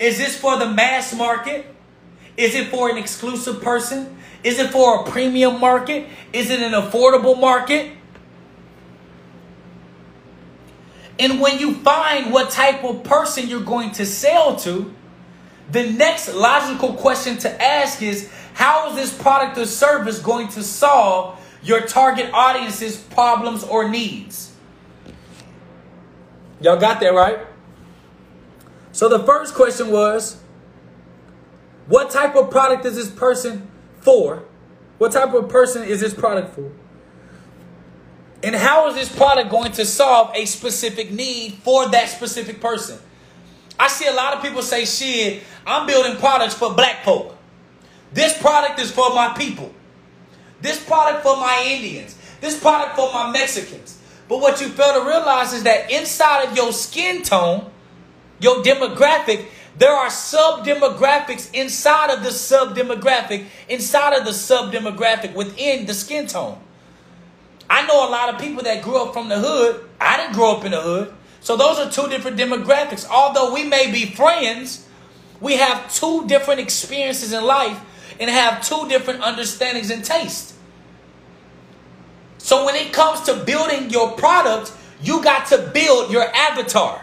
Is 0.00 0.16
this 0.16 0.36
for 0.36 0.58
the 0.58 0.66
mass 0.66 1.14
market? 1.14 1.66
Is 2.36 2.54
it 2.54 2.68
for 2.68 2.88
an 2.88 2.96
exclusive 2.96 3.60
person? 3.60 4.16
Is 4.42 4.58
it 4.58 4.70
for 4.70 5.00
a 5.00 5.10
premium 5.10 5.60
market? 5.60 6.08
Is 6.32 6.50
it 6.50 6.60
an 6.60 6.72
affordable 6.72 7.38
market? 7.38 7.92
And 11.18 11.38
when 11.38 11.58
you 11.58 11.74
find 11.74 12.32
what 12.32 12.50
type 12.50 12.82
of 12.82 13.04
person 13.04 13.46
you're 13.46 13.60
going 13.60 13.92
to 13.92 14.06
sell 14.06 14.56
to, 14.60 14.94
the 15.70 15.90
next 15.92 16.34
logical 16.34 16.94
question 16.94 17.36
to 17.38 17.62
ask 17.62 18.00
is 18.00 18.30
how 18.54 18.88
is 18.88 18.96
this 18.96 19.22
product 19.22 19.58
or 19.58 19.66
service 19.66 20.18
going 20.18 20.48
to 20.48 20.62
solve 20.62 21.38
your 21.62 21.82
target 21.82 22.30
audience's 22.32 22.96
problems 22.96 23.62
or 23.64 23.86
needs? 23.86 24.54
Y'all 26.62 26.80
got 26.80 27.00
that 27.00 27.12
right? 27.12 27.49
So 28.92 29.08
the 29.08 29.20
first 29.20 29.54
question 29.54 29.90
was, 29.90 30.40
what 31.86 32.10
type 32.10 32.36
of 32.36 32.50
product 32.50 32.84
is 32.84 32.96
this 32.96 33.10
person 33.10 33.68
for? 34.00 34.44
What 34.98 35.12
type 35.12 35.32
of 35.34 35.48
person 35.48 35.82
is 35.82 36.00
this 36.00 36.14
product 36.14 36.54
for? 36.54 36.70
And 38.42 38.54
how 38.54 38.88
is 38.88 38.94
this 38.94 39.14
product 39.14 39.50
going 39.50 39.72
to 39.72 39.84
solve 39.84 40.32
a 40.34 40.44
specific 40.46 41.10
need 41.10 41.54
for 41.54 41.88
that 41.90 42.08
specific 42.08 42.60
person? 42.60 42.98
I 43.78 43.88
see 43.88 44.06
a 44.06 44.12
lot 44.12 44.34
of 44.34 44.42
people 44.42 44.62
say, 44.62 44.84
shit, 44.84 45.42
I'm 45.66 45.86
building 45.86 46.16
products 46.16 46.54
for 46.54 46.74
black 46.74 47.04
folk. 47.04 47.36
This 48.12 48.36
product 48.40 48.80
is 48.80 48.90
for 48.90 49.14
my 49.14 49.34
people. 49.36 49.72
This 50.60 50.82
product 50.84 51.22
for 51.22 51.36
my 51.36 51.64
Indians. 51.66 52.16
This 52.40 52.58
product 52.58 52.96
for 52.96 53.12
my 53.12 53.30
Mexicans. 53.30 53.98
But 54.28 54.40
what 54.40 54.60
you 54.60 54.68
fail 54.68 54.94
to 54.94 55.06
realize 55.06 55.52
is 55.52 55.64
that 55.64 55.90
inside 55.90 56.44
of 56.44 56.56
your 56.56 56.72
skin 56.72 57.22
tone, 57.22 57.70
your 58.40 58.62
demographic, 58.62 59.46
there 59.78 59.92
are 59.92 60.10
sub 60.10 60.64
demographics 60.64 61.52
inside 61.54 62.10
of 62.10 62.22
the 62.22 62.30
sub 62.30 62.76
demographic, 62.76 63.46
inside 63.68 64.18
of 64.18 64.24
the 64.24 64.32
sub 64.32 64.72
demographic 64.72 65.34
within 65.34 65.86
the 65.86 65.94
skin 65.94 66.26
tone. 66.26 66.58
I 67.68 67.86
know 67.86 68.08
a 68.08 68.10
lot 68.10 68.34
of 68.34 68.40
people 68.40 68.64
that 68.64 68.82
grew 68.82 69.00
up 69.00 69.14
from 69.14 69.28
the 69.28 69.38
hood. 69.38 69.88
I 70.00 70.16
didn't 70.16 70.34
grow 70.34 70.56
up 70.56 70.64
in 70.64 70.72
the 70.72 70.80
hood. 70.80 71.14
So 71.40 71.56
those 71.56 71.78
are 71.78 71.90
two 71.90 72.08
different 72.08 72.36
demographics. 72.36 73.08
Although 73.08 73.54
we 73.54 73.64
may 73.64 73.90
be 73.90 74.06
friends, 74.06 74.86
we 75.40 75.56
have 75.56 75.92
two 75.94 76.26
different 76.26 76.60
experiences 76.60 77.32
in 77.32 77.44
life 77.44 77.80
and 78.18 78.28
have 78.28 78.66
two 78.66 78.88
different 78.88 79.22
understandings 79.22 79.90
and 79.90 80.04
taste. 80.04 80.54
So 82.38 82.66
when 82.66 82.74
it 82.74 82.92
comes 82.92 83.20
to 83.22 83.34
building 83.34 83.90
your 83.90 84.12
product, 84.12 84.72
you 85.00 85.22
got 85.22 85.46
to 85.46 85.70
build 85.72 86.10
your 86.10 86.24
avatar. 86.34 87.02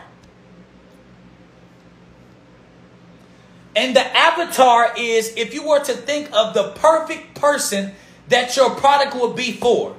And 3.78 3.96
the 3.96 4.18
avatar 4.18 4.92
is 4.98 5.32
if 5.38 5.54
you 5.54 5.68
were 5.68 5.80
to 5.84 5.94
think 5.94 6.32
of 6.34 6.56
the 6.56 6.72
perfect 6.72 7.36
person 7.36 7.92
that 8.28 8.58
your 8.58 8.72
product 8.72 9.16
would 9.16 9.36
be 9.36 9.52
for. 9.52 9.96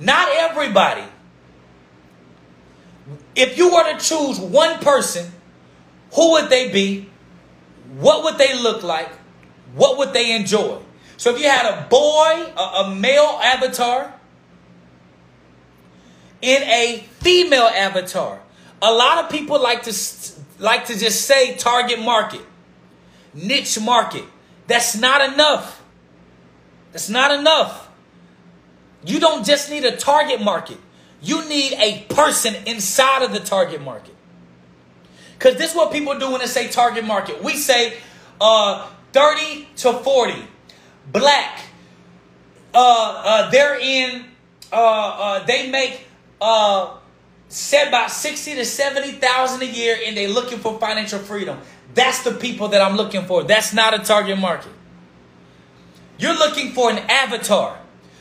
Not 0.00 0.28
everybody. 0.32 1.04
If 3.36 3.56
you 3.56 3.72
were 3.72 3.84
to 3.84 4.04
choose 4.04 4.40
one 4.40 4.80
person, 4.80 5.30
who 6.12 6.32
would 6.32 6.50
they 6.50 6.72
be? 6.72 7.08
What 8.00 8.24
would 8.24 8.36
they 8.36 8.60
look 8.60 8.82
like? 8.82 9.10
What 9.74 9.96
would 9.98 10.12
they 10.12 10.34
enjoy? 10.34 10.80
So 11.16 11.32
if 11.32 11.40
you 11.40 11.48
had 11.48 11.66
a 11.66 11.88
boy, 11.88 12.52
a, 12.56 12.82
a 12.82 12.94
male 12.96 13.38
avatar, 13.44 14.12
in 16.42 16.62
a 16.64 17.04
female 17.20 17.68
avatar, 17.68 18.40
a 18.82 18.92
lot 18.92 19.24
of 19.24 19.30
people 19.30 19.62
like 19.62 19.84
to 19.84 19.94
like 20.58 20.86
to 20.86 20.98
just 20.98 21.26
say 21.26 21.54
target 21.54 22.00
market 22.00 22.40
niche 23.34 23.80
market. 23.80 24.24
That's 24.66 24.96
not 24.96 25.32
enough. 25.32 25.82
That's 26.92 27.08
not 27.08 27.38
enough. 27.38 27.88
You 29.04 29.20
don't 29.20 29.44
just 29.44 29.70
need 29.70 29.84
a 29.84 29.96
target 29.96 30.40
market. 30.40 30.78
You 31.22 31.48
need 31.48 31.74
a 31.74 32.04
person 32.08 32.54
inside 32.66 33.22
of 33.22 33.32
the 33.32 33.40
target 33.40 33.82
market. 33.82 34.14
Because 35.38 35.56
this 35.56 35.70
is 35.70 35.76
what 35.76 35.92
people 35.92 36.18
do 36.18 36.30
when 36.30 36.40
they 36.40 36.46
say 36.46 36.68
target 36.68 37.04
market. 37.04 37.42
We 37.42 37.56
say 37.56 37.94
uh, 38.40 38.88
30 39.12 39.68
to 39.76 39.92
40, 39.94 40.34
black. 41.12 41.60
Uh, 42.74 43.22
uh, 43.24 43.50
they're 43.50 43.78
in, 43.80 44.24
uh, 44.72 44.76
uh, 44.76 45.44
they 45.46 45.70
make 45.70 46.06
uh, 46.40 46.96
about 47.88 48.10
60 48.10 48.54
to 48.54 48.64
70,000 48.64 49.62
a 49.62 49.64
year 49.64 49.98
and 50.06 50.16
they're 50.16 50.28
looking 50.28 50.58
for 50.58 50.78
financial 50.78 51.18
freedom. 51.18 51.58
That's 51.94 52.22
the 52.22 52.32
people 52.32 52.68
that 52.68 52.80
I'm 52.80 52.96
looking 52.96 53.24
for. 53.24 53.42
That's 53.42 53.72
not 53.72 53.98
a 53.98 53.98
target 53.98 54.38
market. 54.38 54.72
You're 56.18 56.36
looking 56.36 56.72
for 56.72 56.90
an 56.90 56.98
avatar. 56.98 57.78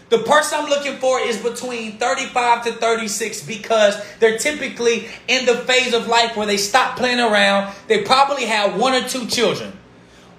The 0.10 0.20
person 0.20 0.60
I'm 0.60 0.70
looking 0.70 0.98
for 0.98 1.20
is 1.20 1.38
between 1.38 1.98
35 2.00 2.64
to 2.64 2.72
36 2.74 3.44
because 3.46 3.96
they're 4.20 4.40
typically 4.40 5.08
in 5.28 5.46
the 5.46 5.56
phase 5.56 5.94
of 5.94 6.08
life 6.08 6.36
where 6.36 6.48
they 6.48 6.58
stop 6.58 6.98
playing 6.98 7.20
around. 7.20 7.76
They 7.88 8.04
probably 8.04 8.46
have 8.46 8.80
one 8.80 8.94
or 8.94 9.08
two 9.08 9.28
children. 9.28 9.74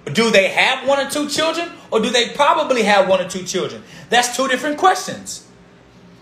Do 0.06 0.30
they 0.30 0.48
have 0.48 0.88
one 0.88 1.06
or 1.06 1.08
two 1.08 1.28
children 1.28 1.70
or 1.92 2.00
do 2.00 2.10
they 2.10 2.30
probably 2.30 2.82
have 2.82 3.08
one 3.08 3.20
or 3.20 3.28
two 3.28 3.44
children? 3.44 3.84
That's 4.08 4.36
two 4.36 4.48
different 4.48 4.78
questions. 4.78 5.46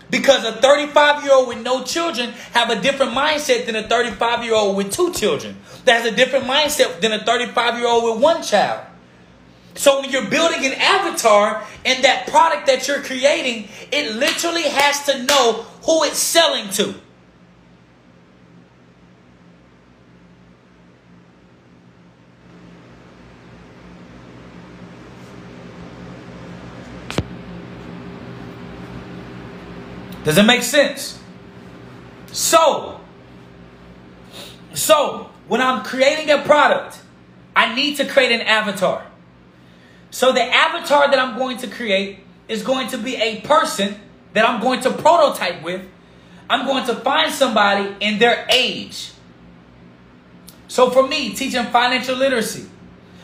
Because 0.09 0.43
a 0.43 0.53
35 0.53 1.23
year 1.23 1.33
old 1.33 1.47
with 1.47 1.61
no 1.61 1.83
children 1.83 2.31
have 2.53 2.69
a 2.69 2.81
different 2.81 3.13
mindset 3.13 3.65
than 3.65 3.75
a 3.75 3.87
35 3.87 4.43
year 4.43 4.55
old 4.55 4.75
with 4.75 4.91
two 4.91 5.13
children. 5.13 5.57
That 5.85 6.01
has 6.01 6.11
a 6.11 6.15
different 6.15 6.45
mindset 6.45 7.01
than 7.01 7.11
a 7.11 7.23
35 7.23 7.77
year 7.77 7.87
old 7.87 8.03
with 8.15 8.23
one 8.23 8.41
child. 8.41 8.85
So 9.75 10.01
when 10.01 10.09
you're 10.09 10.29
building 10.29 10.65
an 10.65 10.73
avatar 10.73 11.63
and 11.85 12.03
that 12.03 12.27
product 12.27 12.67
that 12.67 12.87
you're 12.87 13.01
creating, 13.01 13.69
it 13.91 14.15
literally 14.15 14.63
has 14.63 15.05
to 15.05 15.23
know 15.23 15.65
who 15.83 16.03
it's 16.03 16.17
selling 16.17 16.69
to. 16.71 16.95
Does 30.29 30.37
it 30.37 30.43
make 30.43 30.61
sense? 30.61 31.17
So, 32.27 33.01
so 34.75 35.31
when 35.47 35.59
I'm 35.59 35.83
creating 35.83 36.29
a 36.29 36.43
product, 36.43 37.01
I 37.55 37.73
need 37.73 37.97
to 37.97 38.05
create 38.05 38.31
an 38.31 38.41
avatar. 38.41 39.07
So 40.11 40.31
the 40.31 40.43
avatar 40.43 41.09
that 41.09 41.17
I'm 41.17 41.35
going 41.35 41.57
to 41.57 41.67
create 41.67 42.19
is 42.47 42.61
going 42.61 42.89
to 42.89 42.99
be 42.99 43.15
a 43.15 43.41
person 43.41 43.95
that 44.33 44.47
I'm 44.47 44.61
going 44.61 44.81
to 44.81 44.91
prototype 44.91 45.63
with. 45.63 45.81
I'm 46.47 46.67
going 46.67 46.85
to 46.85 46.93
find 46.97 47.33
somebody 47.33 47.95
in 47.99 48.19
their 48.19 48.45
age. 48.51 49.13
So 50.67 50.91
for 50.91 51.07
me, 51.07 51.33
teaching 51.33 51.65
financial 51.65 52.15
literacy, 52.15 52.69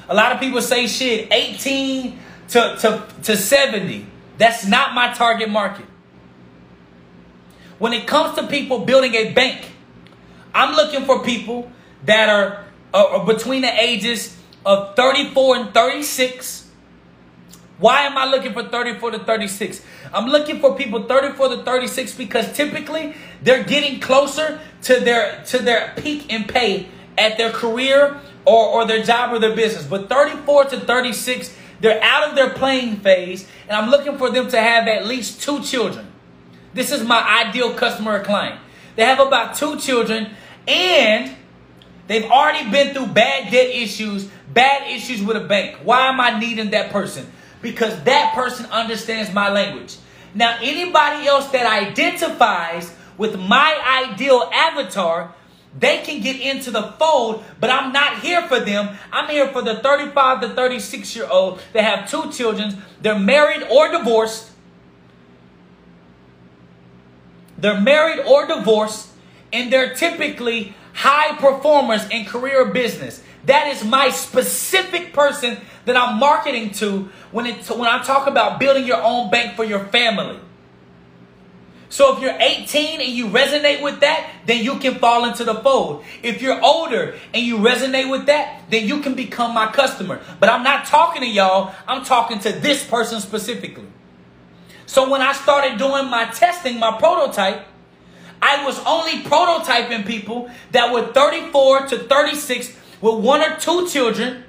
a 0.10 0.16
lot 0.16 0.32
of 0.32 0.40
people 0.40 0.60
say 0.60 0.88
shit, 0.88 1.32
18 1.32 2.18
to, 2.48 2.78
to, 2.80 3.08
to 3.22 3.38
70. 3.38 4.08
That's 4.40 4.66
not 4.66 4.96
my 4.96 5.14
target 5.14 5.52
market. 5.52 5.86
When 7.80 7.94
it 7.94 8.08
comes 8.08 8.38
to 8.38 8.48
people 8.48 8.86
building 8.86 9.14
a 9.16 9.34
bank, 9.34 9.72
I'm 10.54 10.76
looking 10.76 11.06
for 11.06 11.24
people 11.24 11.72
that 12.06 12.30
are, 12.30 12.66
uh, 12.94 13.26
between 13.26 13.62
the 13.62 13.82
ages 13.82 14.38
of 14.66 14.96
34 14.96 15.58
and 15.58 15.74
36 15.74 16.66
why 17.78 18.02
am 18.04 18.18
I 18.18 18.26
looking 18.26 18.54
for 18.54 18.64
34 18.64 19.12
to 19.12 19.20
36? 19.20 19.82
I'm 20.14 20.28
looking 20.28 20.60
for 20.60 20.76
people 20.76 21.04
34 21.04 21.50
to 21.50 21.64
36 21.64 22.16
because 22.16 22.56
typically 22.56 23.16
they're 23.44 23.64
getting 23.64 24.00
closer 24.00 24.62
to 24.84 25.00
their 25.02 25.44
to 25.48 25.60
their 25.60 25.94
peak 25.98 26.32
in 26.32 26.46
pay 26.46 26.88
at 27.18 27.38
their 27.38 27.52
career 27.52 28.18
or, 28.46 28.66
or 28.68 28.86
their 28.86 29.04
job 29.04 29.34
or 29.34 29.40
their 29.40 29.56
business. 29.56 29.86
But 29.86 30.08
34 30.08 30.66
to 30.66 30.80
36, 30.80 31.54
they're 31.82 32.02
out 32.02 32.30
of 32.30 32.36
their 32.36 32.52
playing 32.52 32.98
phase, 32.98 33.48
and 33.68 33.76
I'm 33.76 33.90
looking 33.90 34.18
for 34.18 34.30
them 34.30 34.48
to 34.50 34.60
have 34.60 34.88
at 34.88 35.06
least 35.06 35.42
two 35.42 35.62
children. 35.62 36.08
This 36.76 36.92
is 36.92 37.04
my 37.04 37.48
ideal 37.48 37.74
customer 37.74 38.20
or 38.20 38.24
client. 38.24 38.60
They 38.96 39.04
have 39.04 39.20
about 39.20 39.56
two 39.56 39.80
children 39.80 40.30
and 40.68 41.36
they've 42.06 42.30
already 42.30 42.70
been 42.70 42.94
through 42.94 43.08
bad 43.08 43.52
debt 43.52 43.72
issues, 43.72 44.30
bad 44.54 44.88
issues 44.92 45.24
with 45.24 45.38
a 45.38 45.48
bank. 45.48 45.78
Why 45.84 46.08
am 46.08 46.22
I 46.22 46.40
needing 46.40 46.70
that 46.70 46.92
person? 46.92 47.32
because 47.66 48.00
that 48.04 48.34
person 48.36 48.68
understands 48.68 49.34
my 49.34 49.50
language. 49.50 49.98
Now, 50.36 50.58
anybody 50.62 51.28
else 51.28 51.48
that 51.50 51.66
identifies 51.66 52.94
with 53.18 53.40
my 53.40 54.06
ideal 54.08 54.52
avatar, 54.54 55.34
they 55.78 56.04
can 56.04 56.22
get 56.22 56.40
into 56.40 56.70
the 56.70 56.84
fold, 57.00 57.44
but 57.60 57.72
I'm 57.72 57.92
not 57.92 58.20
here 58.20 58.44
for 58.44 58.60
them. 58.60 58.96
I'm 59.12 59.30
here 59.30 59.48
for 59.48 59.64
the 59.64 59.80
35 59.80 60.42
to 60.42 60.50
36 60.50 61.16
year 61.16 61.28
old 61.28 61.60
that 61.74 61.84
have 61.84 62.10
two 62.10 62.32
children. 62.32 62.84
They're 63.02 63.18
married 63.18 63.64
or 63.72 63.90
divorced. 63.90 64.52
They're 67.58 67.80
married 67.80 68.26
or 68.26 68.46
divorced, 68.46 69.10
and 69.54 69.72
they're 69.72 69.94
typically 69.94 70.74
high 70.94 71.36
performers 71.38 72.08
in 72.10 72.26
career 72.26 72.66
business. 72.66 73.22
That 73.46 73.68
is 73.68 73.84
my 73.84 74.10
specific 74.10 75.14
person 75.14 75.58
that 75.86 75.96
I'm 75.96 76.20
marketing 76.20 76.72
to 76.72 77.10
when 77.32 77.46
it 77.46 77.70
when 77.70 77.88
I 77.88 78.02
talk 78.02 78.28
about 78.28 78.60
building 78.60 78.86
your 78.86 79.02
own 79.02 79.30
bank 79.30 79.56
for 79.56 79.64
your 79.64 79.86
family. 79.86 80.40
So 81.90 82.16
if 82.16 82.22
you're 82.22 82.36
18 82.38 83.00
and 83.00 83.10
you 83.10 83.28
resonate 83.28 83.82
with 83.82 84.02
that, 84.02 84.30
then 84.48 84.64
you 84.64 84.80
can 84.80 84.96
fall 84.96 85.26
into 85.26 85.44
the 85.44 85.54
fold. 85.56 86.04
If 86.24 86.42
you're 86.42 86.62
older 86.62 87.16
and 87.34 87.46
you 87.46 87.60
resonate 87.60 88.10
with 88.10 88.26
that, 88.26 88.64
then 88.70 88.88
you 88.88 89.02
can 89.02 89.14
become 89.14 89.54
my 89.54 89.72
customer. 89.72 90.22
But 90.40 90.50
I'm 90.50 90.64
not 90.64 90.86
talking 90.86 91.22
to 91.22 91.28
y'all, 91.28 91.74
I'm 91.88 92.04
talking 92.04 92.40
to 92.40 92.52
this 92.52 92.86
person 92.86 93.22
specifically. 93.22 93.86
So 94.86 95.10
when 95.10 95.22
I 95.22 95.34
started 95.34 95.78
doing 95.78 96.10
my 96.10 96.26
testing, 96.26 96.80
my 96.80 96.98
prototype, 96.98 97.66
I 98.42 98.64
was 98.66 98.80
only 98.86 99.24
prototyping 99.24 100.06
people 100.06 100.50
that 100.72 100.94
were 100.94 101.12
34 101.14 101.88
to 101.88 102.00
36 102.00 102.76
with 103.02 103.16
one 103.24 103.42
or 103.42 103.58
two 103.58 103.88
children 103.88 104.44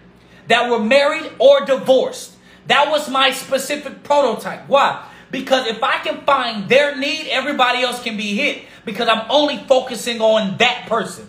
that 0.49 0.71
were 0.71 0.79
married 0.79 1.33
or 1.39 1.65
divorced. 1.65 2.35
That 2.67 2.91
was 2.91 3.09
my 3.09 3.31
specific 3.31 4.03
prototype. 4.03 4.69
Why? 4.69 5.09
Because 5.31 5.67
if 5.67 5.83
I 5.83 5.99
can 5.99 6.23
find 6.23 6.69
their 6.69 6.97
need, 6.97 7.29
everybody 7.29 7.83
else 7.83 8.03
can 8.03 8.17
be 8.17 8.35
hit 8.35 8.65
because 8.85 9.09
I'm 9.09 9.27
only 9.31 9.59
focusing 9.59 10.21
on 10.21 10.57
that 10.59 10.87
person. 10.89 11.29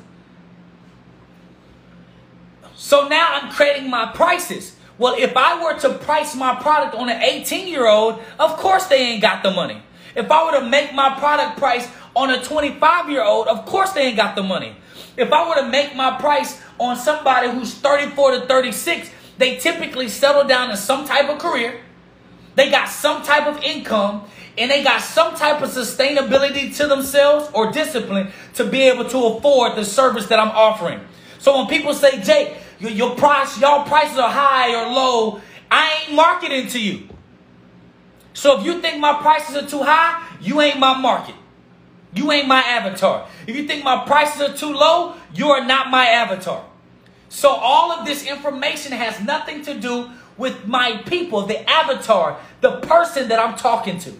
So 2.75 3.07
now 3.07 3.27
I'm 3.33 3.51
creating 3.51 3.89
my 3.89 4.11
prices. 4.13 4.76
Well, 4.97 5.15
if 5.17 5.37
I 5.37 5.63
were 5.63 5.79
to 5.81 5.93
price 5.99 6.35
my 6.35 6.55
product 6.55 6.95
on 6.95 7.09
an 7.09 7.21
18 7.21 7.67
year 7.67 7.87
old, 7.87 8.19
of 8.39 8.57
course 8.57 8.87
they 8.87 8.97
ain't 8.97 9.21
got 9.21 9.43
the 9.43 9.51
money. 9.51 9.81
If 10.15 10.31
I 10.31 10.45
were 10.45 10.59
to 10.59 10.65
make 10.65 10.93
my 10.93 11.17
product 11.19 11.59
price 11.59 11.87
on 12.15 12.31
a 12.31 12.43
25 12.43 13.09
year 13.09 13.23
old, 13.23 13.47
of 13.47 13.65
course 13.65 13.91
they 13.91 14.07
ain't 14.07 14.17
got 14.17 14.35
the 14.35 14.43
money. 14.43 14.75
If 15.15 15.31
I 15.31 15.47
were 15.47 15.61
to 15.61 15.69
make 15.69 15.95
my 15.95 16.17
price 16.19 16.59
on 16.79 16.95
somebody 16.95 17.49
who's 17.49 17.73
34 17.75 18.31
to 18.31 18.45
36, 18.47 19.09
they 19.37 19.57
typically 19.57 20.07
settle 20.07 20.45
down 20.45 20.71
in 20.71 20.77
some 20.77 21.05
type 21.05 21.29
of 21.29 21.37
career. 21.37 21.81
They 22.55 22.71
got 22.71 22.89
some 22.89 23.21
type 23.21 23.45
of 23.45 23.61
income 23.61 24.23
and 24.57 24.71
they 24.71 24.83
got 24.83 25.01
some 25.01 25.35
type 25.35 25.61
of 25.61 25.69
sustainability 25.69 26.75
to 26.77 26.87
themselves 26.87 27.49
or 27.53 27.71
discipline 27.71 28.31
to 28.55 28.65
be 28.65 28.81
able 28.81 29.07
to 29.09 29.25
afford 29.25 29.75
the 29.75 29.85
service 29.85 30.25
that 30.27 30.39
I'm 30.39 30.49
offering. 30.49 30.99
So 31.37 31.55
when 31.55 31.67
people 31.67 31.93
say, 31.93 32.19
Jake, 32.21 32.57
your, 32.79 32.91
your 32.91 33.15
price, 33.15 33.59
y'all 33.59 33.85
prices 33.85 34.17
are 34.17 34.29
high 34.29 34.73
or 34.73 34.91
low, 34.91 35.41
I 35.69 36.03
ain't 36.03 36.15
marketing 36.15 36.67
to 36.67 36.79
you. 36.79 37.09
So 38.33 38.59
if 38.59 38.65
you 38.65 38.81
think 38.81 38.99
my 38.99 39.13
prices 39.13 39.55
are 39.55 39.67
too 39.67 39.83
high, 39.83 40.23
you 40.39 40.61
ain't 40.61 40.79
my 40.79 40.97
market. 40.99 41.35
You 42.13 42.31
ain't 42.31 42.47
my 42.47 42.61
avatar. 42.61 43.27
If 43.47 43.55
you 43.55 43.67
think 43.67 43.83
my 43.83 44.05
prices 44.05 44.41
are 44.41 44.55
too 44.55 44.73
low, 44.73 45.15
you 45.33 45.49
are 45.49 45.65
not 45.65 45.89
my 45.89 46.05
avatar. 46.05 46.63
So 47.29 47.49
all 47.49 47.91
of 47.91 48.05
this 48.05 48.25
information 48.25 48.91
has 48.91 49.21
nothing 49.21 49.63
to 49.63 49.73
do 49.73 50.09
with 50.37 50.67
my 50.67 50.97
people, 51.05 51.45
the 51.45 51.67
avatar, 51.69 52.39
the 52.61 52.79
person 52.81 53.29
that 53.29 53.39
I'm 53.39 53.57
talking 53.57 53.97
to. 53.99 54.13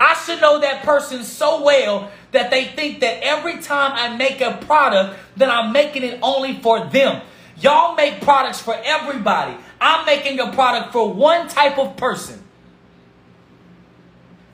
I 0.00 0.14
should 0.14 0.40
know 0.40 0.60
that 0.60 0.82
person 0.82 1.24
so 1.24 1.62
well 1.62 2.10
that 2.32 2.50
they 2.50 2.64
think 2.64 3.00
that 3.00 3.22
every 3.22 3.60
time 3.60 3.92
I 3.94 4.16
make 4.16 4.40
a 4.40 4.56
product, 4.56 5.18
that 5.36 5.50
I'm 5.50 5.72
making 5.72 6.02
it 6.02 6.18
only 6.22 6.54
for 6.54 6.84
them. 6.86 7.22
Y'all 7.60 7.94
make 7.94 8.20
products 8.20 8.60
for 8.60 8.78
everybody. 8.84 9.56
I'm 9.80 10.06
making 10.06 10.38
a 10.40 10.52
product 10.52 10.92
for 10.92 11.12
one 11.12 11.48
type 11.48 11.78
of 11.78 11.96
person. 11.96 12.42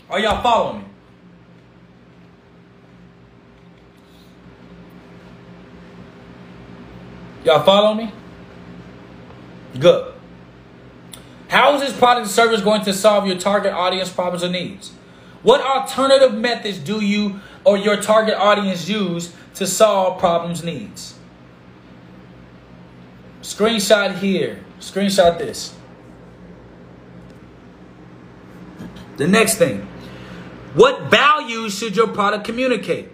Are 0.09 0.19
y'all 0.19 0.43
following 0.43 0.83
me? 0.83 0.85
Y'all 7.45 7.63
follow 7.63 7.95
me? 7.95 8.11
Good. 9.79 10.15
How 11.49 11.75
is 11.75 11.83
this 11.83 11.97
product 11.97 12.29
service 12.29 12.63
going 12.63 12.83
to 12.85 12.93
solve 12.95 13.27
your 13.27 13.39
target 13.39 13.73
audience 13.73 14.11
problems 14.11 14.43
or 14.43 14.49
needs? 14.49 14.93
What 15.43 15.61
alternative 15.61 16.35
methods 16.35 16.79
do 16.79 17.05
you 17.05 17.41
or 17.65 17.77
your 17.77 18.01
target 18.01 18.35
audience 18.35 18.89
use 18.89 19.35
to 19.57 19.67
solve 19.67 20.19
problems 20.19 20.65
needs? 20.65 21.14
Screenshot 23.45 24.19
here. 24.19 24.65
Screenshot 24.81 25.39
this. 25.39 25.75
The 29.19 29.29
next 29.29 29.57
thing. 29.59 29.87
What 30.73 31.11
values 31.11 31.79
should 31.79 31.95
your 31.95 32.09
product 32.09 32.45
communicate? 32.45 33.11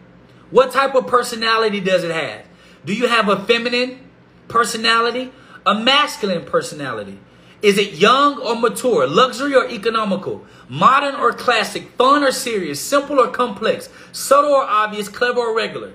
What 0.50 0.72
type 0.72 0.94
of 0.94 1.06
personality 1.06 1.80
does 1.80 2.04
it 2.04 2.10
have? 2.10 2.46
Do 2.84 2.94
you 2.94 3.08
have 3.08 3.28
a 3.28 3.44
feminine, 3.44 4.08
personality, 4.48 5.32
a 5.66 5.74
masculine 5.74 6.44
personality. 6.44 7.18
Is 7.62 7.78
it 7.78 7.94
young 7.94 8.38
or 8.40 8.56
mature, 8.56 9.06
luxury 9.06 9.54
or 9.54 9.68
economical, 9.68 10.44
modern 10.68 11.14
or 11.14 11.32
classic, 11.32 11.90
fun 11.96 12.24
or 12.24 12.32
serious, 12.32 12.80
simple 12.80 13.20
or 13.20 13.28
complex, 13.28 13.90
subtle 14.12 14.52
or 14.52 14.64
obvious, 14.64 15.08
clever 15.08 15.40
or 15.40 15.54
regular? 15.54 15.92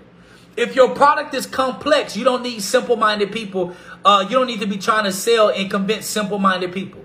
If 0.56 0.76
your 0.76 0.96
product 0.96 1.34
is 1.34 1.46
complex, 1.46 2.16
you 2.16 2.24
don't 2.24 2.44
need 2.44 2.62
simple 2.62 2.96
minded 2.96 3.32
people. 3.32 3.76
Uh, 4.04 4.26
you 4.30 4.36
don't 4.36 4.48
need 4.48 4.62
to 4.62 4.68
be 4.68 4.78
trying 4.78 5.04
to 5.04 5.12
sell 5.12 5.50
and 5.50 5.70
convince 5.70 6.06
simple 6.06 6.40
minded 6.40 6.72
people. 6.72 7.02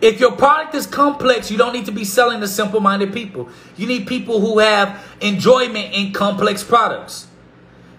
If 0.00 0.18
your 0.18 0.32
product 0.32 0.74
is 0.74 0.86
complex, 0.86 1.50
you 1.50 1.56
don't 1.56 1.72
need 1.72 1.86
to 1.86 1.92
be 1.92 2.04
selling 2.04 2.40
to 2.40 2.48
simple 2.48 2.80
minded 2.80 3.12
people. 3.12 3.48
You 3.76 3.86
need 3.86 4.06
people 4.06 4.40
who 4.40 4.58
have 4.58 5.02
enjoyment 5.20 5.94
in 5.94 6.12
complex 6.12 6.64
products. 6.64 7.28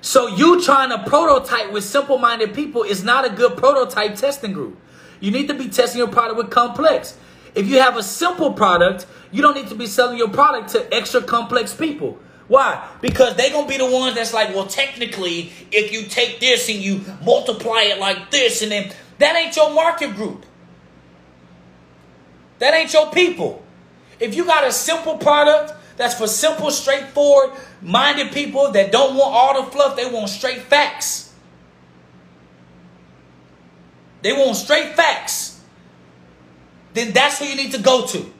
So 0.03 0.27
you 0.27 0.61
trying 0.61 0.89
to 0.89 1.09
prototype 1.09 1.71
with 1.71 1.85
simple-minded 1.85 2.53
people 2.53 2.83
is 2.83 3.05
not 3.05 3.23
a 3.23 3.29
good 3.29 3.55
prototype 3.55 4.15
testing 4.15 4.51
group. 4.51 4.77
You 5.21 5.31
need 5.31 5.47
to 5.47 5.53
be 5.53 5.69
testing 5.69 5.99
your 5.99 6.09
product 6.09 6.35
with 6.35 6.49
complex. 6.49 7.17
If 7.55 7.67
you 7.69 7.79
have 7.79 7.95
a 7.95 8.03
simple 8.03 8.51
product, 8.51 9.05
you 9.33 9.41
don't 9.41 9.55
need 9.55 9.67
to 9.67 9.75
be 9.75 9.87
selling 9.87 10.17
your 10.17 10.29
product 10.29 10.69
to 10.69 10.93
extra 10.93 11.21
complex 11.21 11.73
people. 11.73 12.19
Why? 12.47 12.87
Because 13.01 13.35
they're 13.35 13.49
going 13.49 13.65
to 13.65 13.69
be 13.69 13.77
the 13.77 13.89
ones 13.89 14.15
that's 14.15 14.33
like, 14.33 14.49
well, 14.49 14.67
technically, 14.67 15.51
if 15.71 15.91
you 15.91 16.03
take 16.03 16.39
this 16.39 16.69
and 16.69 16.77
you 16.77 17.01
multiply 17.23 17.81
it 17.81 17.99
like 17.99 18.29
this, 18.29 18.61
and 18.61 18.71
then 18.71 18.93
that 19.17 19.35
ain't 19.35 19.55
your 19.55 19.73
market 19.73 20.15
group. 20.15 20.45
That 22.59 22.75
ain't 22.75 22.93
your 22.93 23.09
people. 23.11 23.63
If 24.19 24.35
you 24.35 24.45
got 24.45 24.67
a 24.67 24.71
simple 24.71 25.17
product 25.17 25.73
that's 25.97 26.13
for 26.13 26.27
simple, 26.27 26.69
straightforward, 26.69 27.57
minded 27.81 28.31
people 28.31 28.71
that 28.71 28.91
don't 28.91 29.15
want 29.15 29.33
all 29.33 29.63
the 29.63 29.71
fluff, 29.71 29.95
they 29.95 30.09
want 30.09 30.29
straight 30.29 30.61
facts. 30.61 31.33
They 34.21 34.31
want 34.31 34.55
straight 34.55 34.93
facts. 34.93 35.59
Then 36.93 37.13
that's 37.13 37.39
who 37.39 37.45
you 37.45 37.55
need 37.55 37.71
to 37.73 37.81
go 37.81 38.05
to. 38.05 38.31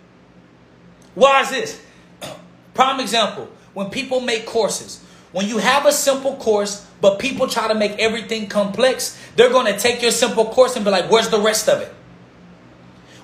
Why 1.15 1.41
is 1.41 1.49
this? 1.49 1.81
Prime 2.73 2.99
example 2.99 3.49
when 3.73 3.90
people 3.90 4.19
make 4.19 4.45
courses. 4.45 5.03
When 5.31 5.48
you 5.48 5.57
have 5.57 5.85
a 5.85 5.91
simple 5.91 6.35
course, 6.35 6.85
but 7.02 7.18
people 7.18 7.48
try 7.48 7.68
to 7.68 7.76
make 7.76 7.98
everything 7.99 8.48
complex, 8.48 9.19
they're 9.35 9.49
going 9.49 9.72
to 9.72 9.80
take 9.80 10.02
your 10.02 10.11
simple 10.11 10.45
course 10.45 10.76
and 10.76 10.85
be 10.85 10.91
like, 10.91 11.10
where's 11.10 11.30
the 11.30 11.40
rest 11.40 11.68
of 11.68 11.81
it? 11.81 11.94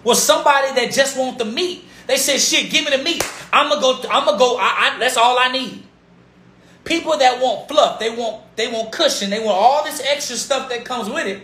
Well, 0.04 0.16
somebody 0.16 0.74
that 0.74 0.92
just 0.92 1.18
want 1.18 1.38
the 1.38 1.46
meat, 1.46 1.86
they 2.08 2.18
say, 2.18 2.38
shit, 2.38 2.72
give 2.72 2.86
me 2.86 2.96
the 2.96 3.04
meat. 3.04 3.24
I'm 3.52 3.70
gonna 3.70 3.82
go, 3.82 4.02
I'm 4.10 4.26
gonna 4.26 4.38
go, 4.38 4.58
I, 4.58 4.94
I, 4.96 5.00
that's 5.00 5.18
all 5.18 5.38
I 5.38 5.52
need. 5.52 5.84
People 6.84 7.18
that 7.18 7.42
want 7.42 7.68
fluff, 7.68 8.00
they 8.00 8.10
want 8.10 8.56
they 8.56 8.72
want 8.72 8.92
cushion, 8.92 9.30
they 9.30 9.40
want 9.40 9.58
all 9.58 9.84
this 9.84 10.02
extra 10.04 10.36
stuff 10.38 10.70
that 10.70 10.86
comes 10.86 11.10
with 11.10 11.28
it. 11.28 11.44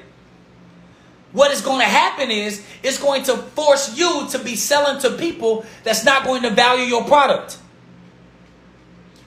What 1.35 1.51
is 1.51 1.59
going 1.59 1.79
to 1.79 1.85
happen 1.85 2.31
is 2.31 2.65
it's 2.81 2.97
going 2.97 3.23
to 3.23 3.35
force 3.35 3.97
you 3.97 4.25
to 4.29 4.39
be 4.39 4.55
selling 4.55 5.01
to 5.01 5.11
people 5.17 5.65
that's 5.83 6.05
not 6.05 6.23
going 6.23 6.43
to 6.43 6.49
value 6.49 6.85
your 6.85 7.03
product. 7.03 7.57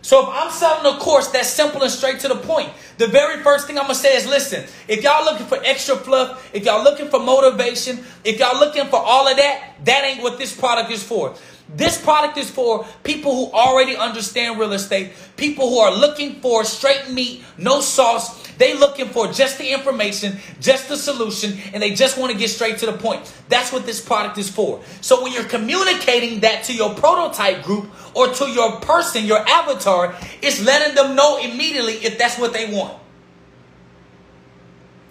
So 0.00 0.22
if 0.22 0.28
I'm 0.32 0.50
selling 0.50 0.96
a 0.96 0.98
course 0.98 1.28
that's 1.28 1.50
simple 1.50 1.82
and 1.82 1.90
straight 1.90 2.20
to 2.20 2.28
the 2.28 2.36
point, 2.36 2.70
the 2.96 3.08
very 3.08 3.42
first 3.42 3.66
thing 3.66 3.76
I'm 3.76 3.84
gonna 3.84 3.94
say 3.94 4.16
is 4.16 4.26
listen, 4.26 4.64
if 4.88 5.02
y'all 5.02 5.22
looking 5.22 5.44
for 5.44 5.62
extra 5.62 5.96
fluff, 5.96 6.48
if 6.54 6.64
y'all 6.64 6.82
looking 6.82 7.10
for 7.10 7.20
motivation, 7.20 8.02
if 8.24 8.38
y'all 8.38 8.58
looking 8.58 8.86
for 8.86 9.00
all 9.00 9.28
of 9.28 9.36
that, 9.36 9.74
that 9.84 10.04
ain't 10.04 10.22
what 10.22 10.38
this 10.38 10.56
product 10.56 10.90
is 10.90 11.02
for. 11.02 11.34
This 11.68 12.00
product 12.00 12.38
is 12.38 12.50
for 12.50 12.86
people 13.04 13.34
who 13.34 13.52
already 13.52 13.94
understand 13.94 14.58
real 14.58 14.72
estate, 14.72 15.12
people 15.36 15.68
who 15.68 15.78
are 15.78 15.94
looking 15.94 16.40
for 16.40 16.64
straight 16.64 17.10
meat, 17.10 17.44
no 17.58 17.80
sauce. 17.80 18.46
They 18.56 18.74
looking 18.74 19.08
for 19.08 19.30
just 19.30 19.58
the 19.58 19.70
information, 19.70 20.38
just 20.60 20.88
the 20.88 20.96
solution, 20.96 21.58
and 21.72 21.82
they 21.82 21.94
just 21.94 22.18
want 22.18 22.32
to 22.32 22.38
get 22.38 22.48
straight 22.48 22.78
to 22.78 22.86
the 22.86 22.94
point. 22.94 23.32
That's 23.48 23.72
what 23.72 23.86
this 23.86 24.00
product 24.00 24.38
is 24.38 24.50
for. 24.50 24.80
So 25.00 25.22
when 25.22 25.32
you're 25.32 25.44
communicating 25.44 26.40
that 26.40 26.64
to 26.64 26.74
your 26.74 26.94
prototype 26.94 27.62
group 27.62 27.88
or 28.16 28.28
to 28.28 28.46
your 28.46 28.80
person, 28.80 29.26
your 29.26 29.46
avatar, 29.48 30.16
it's 30.42 30.64
letting 30.64 30.94
them 30.96 31.14
know 31.14 31.38
immediately 31.38 31.94
if 31.94 32.18
that's 32.18 32.38
what 32.38 32.52
they 32.52 32.72
want. 32.72 32.98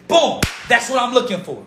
Boom. 0.07 0.41
That's 0.67 0.89
what 0.89 1.01
I'm 1.01 1.13
looking 1.13 1.41
for. 1.43 1.63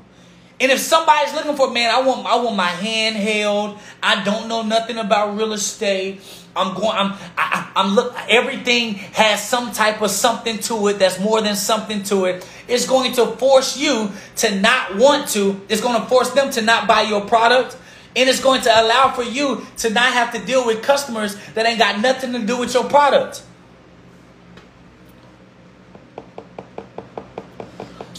And 0.61 0.71
if 0.71 0.79
somebody's 0.79 1.33
looking 1.33 1.57
for, 1.57 1.71
man, 1.71 1.93
I 1.93 2.03
want 2.03 2.27
I 2.27 2.37
want 2.37 2.55
my 2.55 2.67
hand 2.67 3.17
held. 3.17 3.79
I 4.03 4.23
don't 4.23 4.47
know 4.47 4.63
nothing 4.63 4.99
about 4.99 5.37
real 5.37 5.55
estate. 5.55 6.21
I'm 6.55 6.75
going. 6.75 6.97
I'm. 6.97 7.15
I, 7.39 7.73
I'm 7.75 7.95
look. 7.95 8.15
Everything 8.29 8.95
has 8.95 9.47
some 9.47 9.73
type 9.73 10.03
of 10.03 10.11
something 10.11 10.59
to 10.59 10.89
it. 10.89 10.99
That's 10.99 11.19
more 11.19 11.41
than 11.41 11.57
something 11.57 12.03
to 12.05 12.27
it. 12.27 12.47
It's 12.69 12.87
going 12.87 13.15
to 13.15 13.27
force 13.37 13.79
you 13.79 14.11
to 14.37 14.61
not 14.61 14.97
want 14.97 15.29
to. 15.31 15.61
It's 15.71 15.81
going 15.81 15.99
to 15.99 16.07
force 16.09 16.31
them 16.31 16.51
to 16.53 16.63
not 16.63 16.87
buy 16.87 17.03
your 17.03 17.23
product. 17.23 17.79
And 18.15 18.29
it's 18.29 18.43
going 18.43 18.61
to 18.63 18.69
allow 18.69 19.13
for 19.13 19.23
you 19.23 19.67
to 19.79 19.91
not 19.91 20.13
have 20.13 20.33
to 20.35 20.45
deal 20.45 20.67
with 20.67 20.83
customers 20.83 21.37
that 21.55 21.65
ain't 21.65 21.79
got 21.79 22.01
nothing 22.01 22.33
to 22.33 22.41
do 22.41 22.59
with 22.59 22.75
your 22.75 22.85
product. 22.85 23.45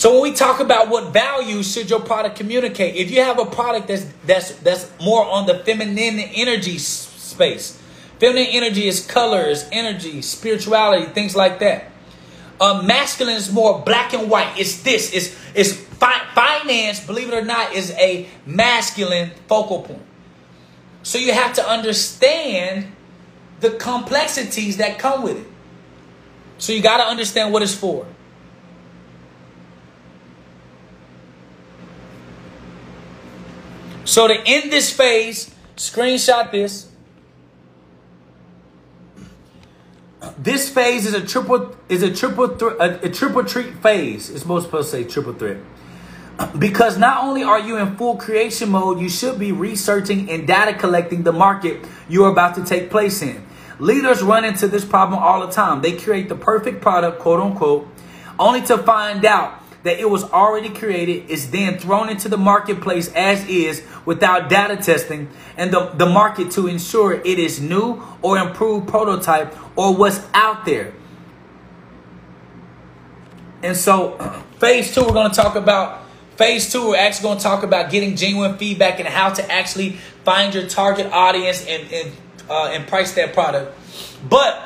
So 0.01 0.13
when 0.13 0.31
we 0.31 0.35
talk 0.35 0.59
about 0.59 0.89
what 0.89 1.13
value 1.13 1.61
should 1.61 1.87
your 1.87 1.99
product 1.99 2.35
communicate, 2.35 2.95
if 2.95 3.11
you 3.11 3.21
have 3.21 3.37
a 3.37 3.45
product 3.45 3.87
that's 3.87 4.03
that's 4.25 4.51
that's 4.55 4.89
more 4.99 5.23
on 5.23 5.45
the 5.45 5.59
feminine 5.59 6.17
energy 6.17 6.79
space, 6.79 7.79
feminine 8.17 8.47
energy 8.49 8.87
is 8.87 9.05
colors, 9.05 9.69
energy, 9.71 10.23
spirituality, 10.23 11.05
things 11.05 11.35
like 11.35 11.59
that. 11.59 11.91
Uh, 12.59 12.81
masculine 12.81 13.35
is 13.35 13.53
more 13.53 13.83
black 13.85 14.15
and 14.15 14.27
white. 14.27 14.51
It's 14.57 14.81
this. 14.81 15.13
It's 15.13 15.35
it's 15.53 15.73
fi- 15.73 16.25
finance. 16.33 16.99
Believe 17.05 17.27
it 17.27 17.35
or 17.35 17.45
not, 17.45 17.75
is 17.75 17.91
a 17.91 18.27
masculine 18.43 19.29
focal 19.47 19.83
point. 19.83 20.01
So 21.03 21.19
you 21.19 21.31
have 21.31 21.53
to 21.53 21.69
understand 21.69 22.91
the 23.59 23.69
complexities 23.69 24.77
that 24.77 24.97
come 24.97 25.21
with 25.21 25.37
it. 25.37 25.47
So 26.57 26.73
you 26.73 26.81
got 26.81 26.97
to 26.97 27.03
understand 27.03 27.53
what 27.53 27.61
it's 27.61 27.75
for. 27.75 28.07
So 34.03 34.27
to 34.27 34.33
end 34.45 34.71
this 34.71 34.91
phase, 34.91 35.53
screenshot 35.75 36.51
this. 36.51 36.87
This 40.37 40.69
phase 40.69 41.05
is 41.05 41.13
a 41.13 41.25
triple 41.25 41.75
is 41.89 42.03
a 42.03 42.13
triple 42.13 42.49
th- 42.49 42.73
a, 42.79 43.05
a 43.05 43.09
triple 43.09 43.43
treat 43.43 43.73
phase. 43.75 44.29
It's 44.29 44.45
most 44.45 44.65
supposed 44.65 44.91
to 44.91 44.97
say 44.97 45.03
triple 45.03 45.33
threat. 45.33 45.57
Because 46.57 46.97
not 46.97 47.23
only 47.23 47.43
are 47.43 47.59
you 47.59 47.77
in 47.77 47.95
full 47.97 48.17
creation 48.17 48.69
mode, 48.69 48.99
you 48.99 49.09
should 49.09 49.37
be 49.37 49.51
researching 49.51 50.29
and 50.29 50.47
data 50.47 50.73
collecting 50.73 51.23
the 51.23 51.31
market 51.31 51.85
you 52.09 52.23
are 52.23 52.31
about 52.31 52.55
to 52.55 52.63
take 52.63 52.89
place 52.89 53.21
in. 53.21 53.45
Leaders 53.79 54.21
run 54.21 54.45
into 54.45 54.67
this 54.67 54.85
problem 54.85 55.19
all 55.19 55.45
the 55.45 55.51
time. 55.51 55.81
They 55.81 55.97
create 55.97 56.29
the 56.29 56.35
perfect 56.35 56.81
product, 56.81 57.19
quote 57.19 57.39
unquote, 57.39 57.87
only 58.39 58.61
to 58.61 58.77
find 58.77 59.25
out 59.25 59.60
that 59.83 59.99
it 59.99 60.09
was 60.09 60.23
already 60.25 60.69
created 60.69 61.29
is 61.29 61.51
then 61.51 61.77
thrown 61.77 62.09
into 62.09 62.29
the 62.29 62.37
marketplace 62.37 63.11
as 63.13 63.47
is 63.47 63.83
without 64.05 64.49
data 64.49 64.77
testing 64.77 65.29
and 65.57 65.71
the, 65.71 65.87
the 65.95 66.05
market 66.05 66.51
to 66.51 66.67
ensure 66.67 67.13
it 67.13 67.39
is 67.39 67.59
new 67.59 68.01
or 68.21 68.37
improved 68.37 68.87
prototype 68.87 69.55
or 69.77 69.95
what's 69.95 70.21
out 70.33 70.65
there. 70.65 70.93
And 73.63 73.75
so, 73.75 74.17
phase 74.59 74.93
two, 74.93 75.01
we're 75.01 75.13
going 75.13 75.29
to 75.29 75.35
talk 75.35 75.55
about. 75.55 75.99
Phase 76.37 76.71
two, 76.71 76.89
we're 76.89 76.95
actually 76.95 77.23
going 77.23 77.37
to 77.37 77.43
talk 77.43 77.61
about 77.61 77.91
getting 77.91 78.15
genuine 78.15 78.57
feedback 78.57 78.99
and 78.99 79.07
how 79.07 79.31
to 79.31 79.51
actually 79.51 79.91
find 80.23 80.55
your 80.55 80.65
target 80.65 81.05
audience 81.07 81.63
and 81.67 81.91
and, 81.91 82.11
uh, 82.49 82.71
and 82.71 82.87
price 82.87 83.13
that 83.13 83.33
product. 83.33 83.77
But 84.27 84.59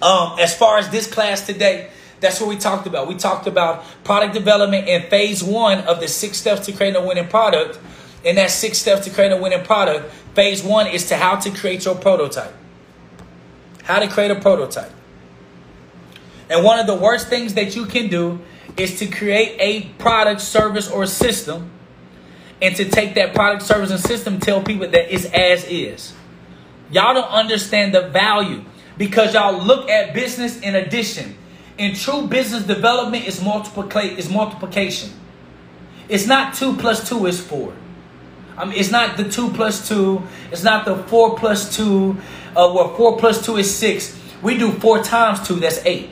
um, 0.00 0.38
as 0.38 0.56
far 0.56 0.78
as 0.78 0.88
this 0.88 1.06
class 1.12 1.44
today, 1.44 1.90
that's 2.20 2.40
what 2.40 2.48
we 2.48 2.56
talked 2.56 2.86
about. 2.86 3.08
We 3.08 3.14
talked 3.14 3.46
about 3.46 3.84
product 4.04 4.34
development 4.34 4.88
in 4.88 5.02
phase 5.10 5.42
one 5.42 5.80
of 5.80 6.00
the 6.00 6.08
six 6.08 6.38
steps 6.38 6.66
to 6.66 6.72
create 6.72 6.96
a 6.96 7.00
winning 7.00 7.28
product. 7.28 7.78
And 8.24 8.38
that 8.38 8.50
six 8.50 8.78
steps 8.78 9.04
to 9.04 9.10
create 9.10 9.30
a 9.32 9.36
winning 9.36 9.64
product, 9.64 10.12
phase 10.34 10.62
one 10.62 10.86
is 10.86 11.08
to 11.08 11.16
how 11.16 11.36
to 11.36 11.50
create 11.50 11.84
your 11.84 11.94
prototype. 11.94 12.52
How 13.84 14.00
to 14.00 14.08
create 14.08 14.30
a 14.30 14.36
prototype. 14.36 14.90
And 16.50 16.64
one 16.64 16.78
of 16.78 16.86
the 16.86 16.94
worst 16.94 17.28
things 17.28 17.54
that 17.54 17.76
you 17.76 17.86
can 17.86 18.08
do 18.08 18.40
is 18.76 18.98
to 18.98 19.06
create 19.06 19.56
a 19.60 19.88
product, 19.98 20.40
service, 20.40 20.90
or 20.90 21.06
system 21.06 21.70
and 22.62 22.74
to 22.76 22.88
take 22.88 23.14
that 23.14 23.34
product, 23.34 23.62
service, 23.62 23.90
and 23.90 24.00
system, 24.00 24.40
tell 24.40 24.62
people 24.62 24.88
that 24.88 25.12
it's 25.14 25.26
as 25.26 25.64
is. 25.64 26.14
Y'all 26.90 27.14
don't 27.14 27.30
understand 27.30 27.94
the 27.94 28.08
value 28.08 28.64
because 28.96 29.34
y'all 29.34 29.62
look 29.62 29.90
at 29.90 30.14
business 30.14 30.58
in 30.60 30.74
addition. 30.74 31.36
In 31.78 31.94
true 31.94 32.26
business 32.26 32.64
development 32.64 33.26
is 33.26 33.42
multiplication. 33.42 34.18
Is 34.18 34.30
multiplication. 34.30 35.10
It's 36.08 36.26
not 36.26 36.54
two 36.54 36.76
plus 36.76 37.08
two 37.08 37.26
is 37.26 37.40
four. 37.40 37.74
I 38.56 38.64
mean, 38.64 38.78
it's 38.78 38.90
not 38.90 39.16
the 39.16 39.28
two 39.28 39.50
plus 39.50 39.86
two. 39.86 40.22
It's 40.50 40.62
not 40.62 40.84
the 40.86 40.96
four 40.96 41.36
plus 41.36 41.76
two. 41.76 42.16
Uh, 42.54 42.72
where 42.72 42.88
four 42.96 43.18
plus 43.18 43.44
two 43.44 43.56
is 43.56 43.74
six. 43.74 44.18
We 44.42 44.56
do 44.56 44.72
four 44.72 45.02
times 45.02 45.46
two. 45.46 45.56
That's 45.56 45.84
eight. 45.84 46.10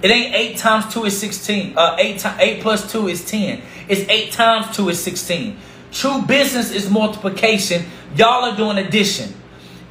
It 0.00 0.10
ain't 0.12 0.34
8 0.34 0.56
times 0.56 0.94
2 0.94 1.06
is 1.06 1.18
16. 1.18 1.76
Uh, 1.76 1.96
8, 1.98 2.18
to, 2.20 2.36
8 2.38 2.62
plus 2.62 2.92
2 2.92 3.08
is 3.08 3.24
10. 3.24 3.60
It's 3.88 4.08
8 4.08 4.30
times 4.30 4.76
2 4.76 4.90
is 4.90 5.02
16. 5.02 5.58
True 5.90 6.22
business 6.22 6.70
is 6.70 6.88
multiplication. 6.88 7.84
Y'all 8.14 8.44
are 8.44 8.56
doing 8.56 8.78
addition. 8.78 9.34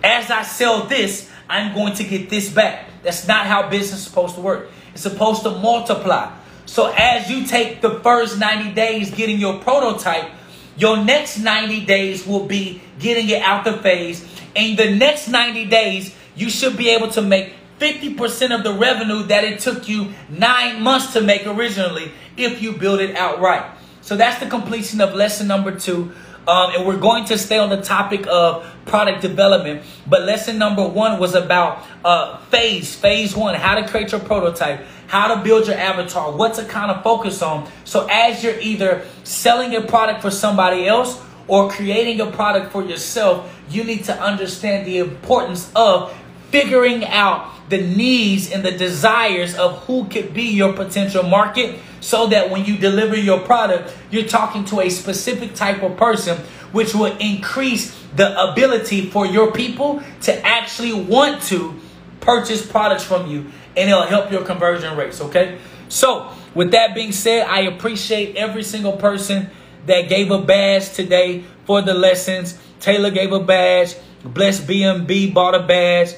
As 0.04 0.32
I 0.32 0.44
sell 0.44 0.86
this, 0.86 1.30
I'm 1.50 1.74
going 1.74 1.94
to 1.96 2.04
get 2.06 2.30
this 2.30 2.50
back. 2.50 2.86
That's 3.04 3.28
not 3.28 3.48
how 3.48 3.70
business 3.70 4.00
is 4.00 4.06
supposed 4.06 4.36
to 4.36 4.42
work. 4.42 4.70
It's 4.98 5.04
supposed 5.04 5.44
to 5.44 5.52
multiply. 5.52 6.36
So 6.66 6.92
as 6.98 7.30
you 7.30 7.46
take 7.46 7.82
the 7.82 8.00
first 8.00 8.40
90 8.40 8.74
days 8.74 9.12
getting 9.14 9.38
your 9.38 9.60
prototype, 9.60 10.28
your 10.76 11.04
next 11.04 11.38
90 11.38 11.86
days 11.86 12.26
will 12.26 12.48
be 12.48 12.82
getting 12.98 13.30
it 13.30 13.44
out 13.44 13.64
the 13.64 13.74
phase. 13.74 14.26
And 14.56 14.76
the 14.76 14.96
next 14.96 15.28
90 15.28 15.66
days, 15.66 16.16
you 16.36 16.50
should 16.50 16.78
be 16.78 16.90
able 16.90 17.10
to 17.10 17.22
make 17.22 17.54
50% 17.78 18.58
of 18.58 18.64
the 18.64 18.74
revenue 18.74 19.22
that 19.28 19.44
it 19.44 19.60
took 19.60 19.88
you 19.88 20.14
nine 20.30 20.82
months 20.82 21.14
to 21.14 21.22
make 21.22 21.46
originally 21.46 22.12
if 22.36 22.60
you 22.64 22.74
build 22.74 23.00
it 23.00 23.16
outright. 23.16 23.70
So 24.02 24.18
that's 24.18 24.40
the 24.40 24.50
completion 24.50 25.00
of 25.00 25.14
lesson 25.14 25.46
number 25.48 25.78
two. 25.80 26.12
Um, 26.48 26.72
and 26.76 26.88
we're 26.88 26.98
going 26.98 27.26
to 27.26 27.38
stay 27.38 27.58
on 27.58 27.70
the 27.70 27.82
topic 27.82 28.26
of 28.28 28.66
product 28.86 29.22
development. 29.22 29.84
But 30.08 30.22
lesson 30.24 30.58
number 30.58 30.88
one 30.88 31.20
was 31.20 31.36
about 31.36 31.86
uh, 32.06 32.38
phase, 32.46 32.96
phase 32.96 33.36
one, 33.36 33.56
how 33.56 33.76
to 33.76 33.88
create 33.88 34.14
your 34.14 34.22
prototype, 34.22 34.86
how 35.08 35.36
to 35.36 35.44
build 35.44 35.68
your 35.68 35.76
avatar, 35.76 36.32
what 36.32 36.54
to 36.56 36.64
kind 36.64 36.90
of 36.90 37.04
focus 37.04 37.42
on. 37.42 37.70
So 37.84 38.08
as 38.10 38.44
you're 38.44 38.60
either 38.60 39.06
selling 39.24 39.76
a 39.76 39.82
product 39.82 40.22
for 40.22 40.32
somebody 40.32 40.88
else 40.88 41.22
or 41.50 41.70
creating 41.70 42.22
a 42.22 42.32
product 42.32 42.72
for 42.72 42.84
yourself, 42.84 43.54
you 43.70 43.84
need 43.84 44.06
to 44.06 44.18
understand 44.22 44.88
the 44.88 45.00
importance 45.00 45.70
of 45.76 46.18
figuring 46.52 47.06
out 47.06 47.54
the 47.70 47.82
needs 47.82 48.52
and 48.52 48.64
the 48.64 48.72
desires 48.72 49.56
of 49.56 49.84
who 49.86 50.06
could 50.06 50.34
be 50.34 50.44
your 50.44 50.74
potential 50.74 51.24
market 51.24 51.80
so 52.00 52.28
that 52.28 52.50
when 52.50 52.64
you 52.64 52.78
deliver 52.78 53.16
your 53.16 53.40
product, 53.40 53.96
you're 54.12 54.28
talking 54.28 54.64
to 54.66 54.80
a 54.80 54.90
specific 54.90 55.54
type 55.54 55.84
of 55.84 55.98
person, 55.98 56.38
which 56.72 56.94
will 56.94 57.16
increase 57.18 57.98
the 58.16 58.52
ability 58.52 59.10
for 59.10 59.26
your 59.26 59.52
people 59.52 60.02
to 60.22 60.46
actually 60.46 60.94
want 60.94 61.42
to 61.44 61.78
purchase 62.22 62.66
products 62.66 63.04
from 63.04 63.28
you 63.28 63.52
and 63.76 63.90
it'll 63.90 64.04
help 64.04 64.32
your 64.32 64.44
conversion 64.44 64.98
rates, 64.98 65.22
okay? 65.22 65.60
So, 65.90 66.32
with 66.56 66.72
that 66.72 66.96
being 66.96 67.12
said, 67.12 67.48
I 67.48 67.62
appreciate 67.62 68.36
every 68.36 68.64
single 68.64 68.94
person 68.94 69.50
that 69.86 70.10
gave 70.10 70.32
a 70.32 70.42
badge 70.42 70.92
today 70.94 71.44
for 71.66 71.82
the 71.82 71.94
lessons. 71.94 72.58
Taylor 72.80 73.12
gave 73.12 73.32
a 73.32 73.40
badge. 73.40 73.96
Bless 74.24 74.60
BMB 74.60 75.34
bought 75.34 75.56
a 75.56 75.66
badge. 75.66 76.16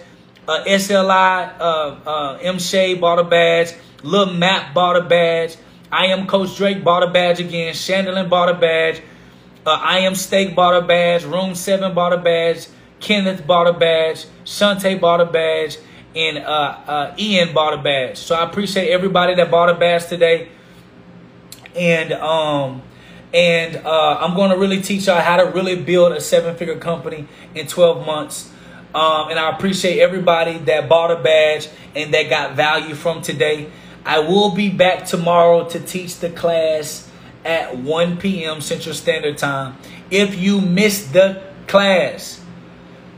Uh, 0.50 0.64
SLI, 0.66 1.60
uh, 1.60 1.64
uh, 2.10 2.40
M. 2.42 2.58
Shea 2.58 2.96
bought 2.96 3.20
a 3.20 3.24
badge. 3.24 3.72
Lil 4.02 4.34
Map 4.34 4.74
bought 4.74 4.96
a 4.96 5.04
badge. 5.04 5.56
I 5.92 6.08
am 6.08 6.26
Coach 6.26 6.58
Drake 6.58 6.84
bought 6.84 7.04
a 7.04 7.08
badge 7.12 7.40
again. 7.40 7.72
Chandler 7.76 8.28
bought 8.28 8.50
a 8.50 8.56
badge. 8.56 9.00
Uh, 9.64 9.78
I 9.80 10.00
am 10.00 10.16
Steak 10.16 10.56
bought 10.56 10.76
a 10.76 10.82
badge. 10.82 11.24
Room 11.24 11.54
7 11.54 11.94
bought 11.94 12.14
a 12.14 12.18
badge. 12.18 12.66
Kenneth 13.00 13.46
bought 13.46 13.68
a 13.68 13.74
badge. 13.74 14.26
Shante 14.44 15.00
bought 15.00 15.22
a 15.22 15.26
badge. 15.26 15.78
And 16.16 16.40
uh, 16.40 16.78
uh, 16.88 17.16
Ian 17.20 17.54
bought 17.54 17.76
a 17.76 17.82
badge. 17.84 18.18
So 18.18 18.34
I 18.34 18.44
appreciate 18.44 18.90
everybody 18.90 19.36
that 19.36 19.52
bought 19.52 19.70
a 19.70 19.76
badge 19.76 20.08
today. 20.08 20.50
And 21.76 22.12
um, 22.14 22.82
and 23.32 23.76
uh, 23.76 24.18
I'm 24.20 24.36
going 24.36 24.50
to 24.50 24.58
really 24.58 24.82
teach 24.82 25.06
y'all 25.06 25.22
how 25.22 25.38
to 25.38 25.52
really 25.52 25.76
build 25.76 26.14
a 26.14 26.20
seven 26.20 26.56
figure 26.56 26.80
company 26.80 27.28
in 27.54 27.68
12 27.68 28.04
months. 28.04 28.52
Um, 28.94 29.30
and 29.30 29.38
I 29.38 29.56
appreciate 29.56 30.00
everybody 30.00 30.58
that 30.60 30.90
bought 30.90 31.12
a 31.12 31.22
badge 31.22 31.70
and 31.96 32.14
that 32.14 32.30
got 32.30 32.56
value 32.56 32.96
from 32.96 33.22
today. 33.22 33.70
I 34.06 34.20
will 34.20 34.56
be 34.56 34.70
back 34.70 35.06
tomorrow 35.06 35.70
to 35.70 35.80
teach 35.80 36.18
the 36.18 36.30
class 36.32 37.08
at 37.46 37.78
1 37.78 38.18
p.m. 38.18 38.62
Central 38.62 38.96
Standard 38.96 39.38
Time. 39.38 39.78
If 40.10 40.38
you 40.38 40.60
missed 40.60 41.14
the 41.14 41.44
class, 41.68 42.42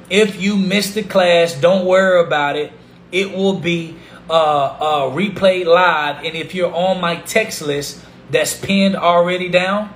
if 0.10 0.42
you 0.42 0.58
missed 0.58 0.96
the 0.96 1.04
class, 1.04 1.54
don't 1.54 1.86
worry 1.86 2.26
about 2.26 2.58
it. 2.58 2.74
It 3.14 3.32
will 3.32 3.58
be 3.58 3.98
uh, 4.30 4.34
uh, 4.34 5.02
replayed 5.12 5.66
live. 5.66 6.18
And 6.26 6.36
if 6.36 6.54
you're 6.54 6.74
on 6.74 7.00
my 7.00 7.16
text 7.16 7.62
list 7.62 8.04
that's 8.30 8.58
pinned 8.58 8.98
already 8.98 9.48
down, 9.48 9.94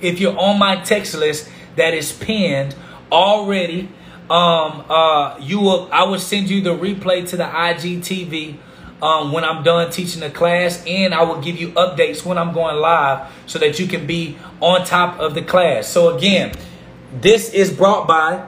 if 0.00 0.18
you're 0.18 0.36
on 0.36 0.58
my 0.58 0.76
text 0.76 1.14
list 1.14 1.48
that 1.76 1.94
is 1.94 2.12
pinned 2.12 2.74
already, 3.12 3.90
um, 4.30 4.84
uh, 4.90 5.38
you 5.40 5.60
will. 5.60 5.88
I 5.90 6.04
will 6.04 6.18
send 6.18 6.50
you 6.50 6.60
the 6.60 6.76
replay 6.76 7.26
to 7.30 7.36
the 7.36 7.44
IGTV 7.44 8.58
um, 9.00 9.32
when 9.32 9.44
I'm 9.44 9.62
done 9.62 9.90
teaching 9.90 10.20
the 10.20 10.30
class, 10.30 10.84
and 10.86 11.14
I 11.14 11.22
will 11.22 11.40
give 11.40 11.58
you 11.58 11.70
updates 11.70 12.24
when 12.24 12.36
I'm 12.36 12.52
going 12.52 12.76
live 12.76 13.32
so 13.46 13.58
that 13.58 13.78
you 13.78 13.86
can 13.86 14.06
be 14.06 14.36
on 14.60 14.84
top 14.84 15.18
of 15.18 15.34
the 15.34 15.42
class. 15.42 15.88
So 15.88 16.14
again, 16.14 16.52
this 17.20 17.52
is 17.52 17.72
brought 17.72 18.06
by. 18.06 18.46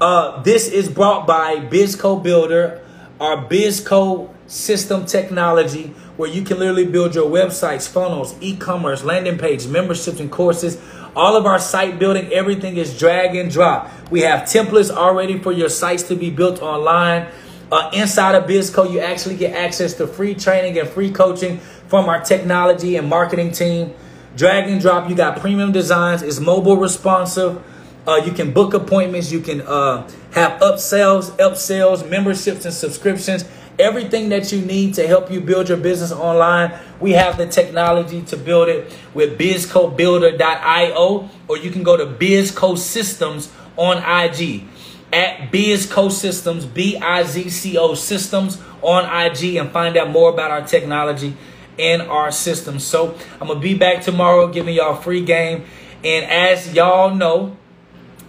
Uh, 0.00 0.42
this 0.42 0.68
is 0.68 0.88
brought 0.88 1.26
by 1.26 1.56
Bizco 1.56 2.22
Builder, 2.22 2.84
our 3.20 3.48
Bizco 3.48 4.32
system 4.46 5.06
technology, 5.06 5.94
where 6.16 6.30
you 6.30 6.42
can 6.42 6.58
literally 6.58 6.86
build 6.86 7.14
your 7.14 7.28
websites, 7.28 7.88
funnels, 7.88 8.34
e-commerce, 8.40 9.02
landing 9.04 9.38
page, 9.38 9.66
memberships, 9.66 10.20
and 10.20 10.30
courses 10.30 10.80
all 11.18 11.36
of 11.36 11.46
our 11.46 11.58
site 11.58 11.98
building, 11.98 12.32
everything 12.32 12.76
is 12.76 12.96
drag 12.96 13.34
and 13.34 13.50
drop. 13.50 13.90
We 14.08 14.20
have 14.20 14.42
templates 14.42 14.88
already 14.88 15.36
for 15.40 15.50
your 15.50 15.68
sites 15.68 16.04
to 16.04 16.14
be 16.14 16.30
built 16.30 16.62
online. 16.62 17.26
Uh, 17.72 17.90
inside 17.92 18.36
of 18.36 18.44
BizCo, 18.44 18.90
you 18.90 19.00
actually 19.00 19.36
get 19.36 19.52
access 19.52 19.94
to 19.94 20.06
free 20.06 20.36
training 20.36 20.78
and 20.78 20.88
free 20.88 21.10
coaching 21.10 21.58
from 21.88 22.08
our 22.08 22.20
technology 22.20 22.94
and 22.94 23.08
marketing 23.08 23.50
team. 23.50 23.92
Drag 24.36 24.70
and 24.70 24.80
drop, 24.80 25.10
you 25.10 25.16
got 25.16 25.40
premium 25.40 25.72
designs. 25.72 26.22
It's 26.22 26.38
mobile 26.38 26.76
responsive. 26.76 27.60
Uh, 28.06 28.22
you 28.24 28.30
can 28.30 28.52
book 28.52 28.72
appointments. 28.72 29.32
You 29.32 29.40
can 29.40 29.62
uh, 29.62 30.08
have 30.34 30.60
upsells, 30.60 31.36
upsells, 31.38 32.08
memberships, 32.08 32.64
and 32.64 32.72
subscriptions 32.72 33.44
everything 33.78 34.28
that 34.30 34.52
you 34.52 34.60
need 34.60 34.94
to 34.94 35.06
help 35.06 35.30
you 35.30 35.40
build 35.40 35.68
your 35.68 35.78
business 35.78 36.12
online. 36.12 36.72
We 37.00 37.12
have 37.12 37.36
the 37.36 37.46
technology 37.46 38.22
to 38.22 38.36
build 38.36 38.68
it 38.68 38.92
with 39.14 39.38
bizcobuilder.io, 39.38 41.30
or 41.48 41.58
you 41.58 41.70
can 41.70 41.82
go 41.82 41.96
to 41.96 42.06
Bizco 42.06 42.76
Systems 42.76 43.52
on 43.76 43.98
IG 43.98 44.64
at 45.12 45.50
Bizco 45.50 46.10
Systems, 46.10 46.66
B 46.66 46.96
I 46.96 47.22
Z 47.22 47.48
C 47.50 47.78
O 47.78 47.94
Systems 47.94 48.60
on 48.82 49.04
IG, 49.04 49.56
and 49.56 49.70
find 49.70 49.96
out 49.96 50.10
more 50.10 50.30
about 50.30 50.50
our 50.50 50.66
technology 50.66 51.34
and 51.78 52.02
our 52.02 52.30
systems. 52.30 52.84
So 52.84 53.16
I'm 53.40 53.48
gonna 53.48 53.60
be 53.60 53.74
back 53.74 54.02
tomorrow 54.02 54.48
giving 54.48 54.74
y'all 54.74 54.96
free 54.96 55.24
game. 55.24 55.64
And 56.04 56.24
as 56.26 56.74
y'all 56.74 57.14
know, 57.14 57.56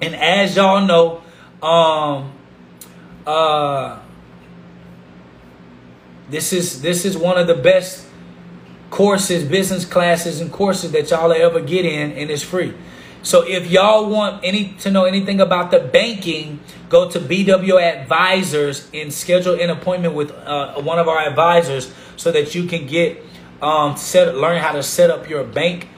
and 0.02 0.16
as 0.16 0.56
y'all 0.56 0.86
know, 0.86 1.22
um 1.62 2.32
uh 3.26 4.00
this 6.30 6.54
is 6.54 6.82
this 6.82 7.06
is 7.06 7.18
one 7.18 7.38
of 7.38 7.48
the 7.48 7.56
best 7.56 8.06
courses, 8.90 9.44
business 9.44 9.86
classes, 9.86 10.42
and 10.42 10.52
courses 10.52 10.92
that 10.92 11.10
y'all 11.10 11.32
ever 11.32 11.60
get 11.60 11.86
in, 11.86 12.12
and 12.12 12.30
it's 12.30 12.44
free. 12.44 12.74
So 13.22 13.46
if 13.46 13.70
y'all 13.70 14.10
want 14.10 14.44
any 14.44 14.74
to 14.80 14.92
know 14.92 15.06
anything 15.06 15.42
about 15.42 15.72
the 15.72 15.80
banking, 15.80 16.60
go 16.88 17.10
to 17.10 17.20
BW 17.20 17.82
Advisors 17.82 18.90
and 18.94 19.14
schedule 19.14 19.60
an 19.60 19.70
appointment 19.70 20.14
with 20.14 20.32
uh, 20.32 20.82
one 20.82 21.00
of 21.00 21.08
our 21.08 21.20
advisors 21.20 21.94
so 22.16 22.32
that 22.32 22.56
you 22.56 22.66
can 22.66 22.88
get 22.88 23.22
um, 23.62 23.98
set 23.98 24.36
learn 24.36 24.62
how 24.62 24.72
to 24.72 24.84
set 24.84 25.10
up 25.10 25.30
your 25.30 25.44
bank. 25.44 25.90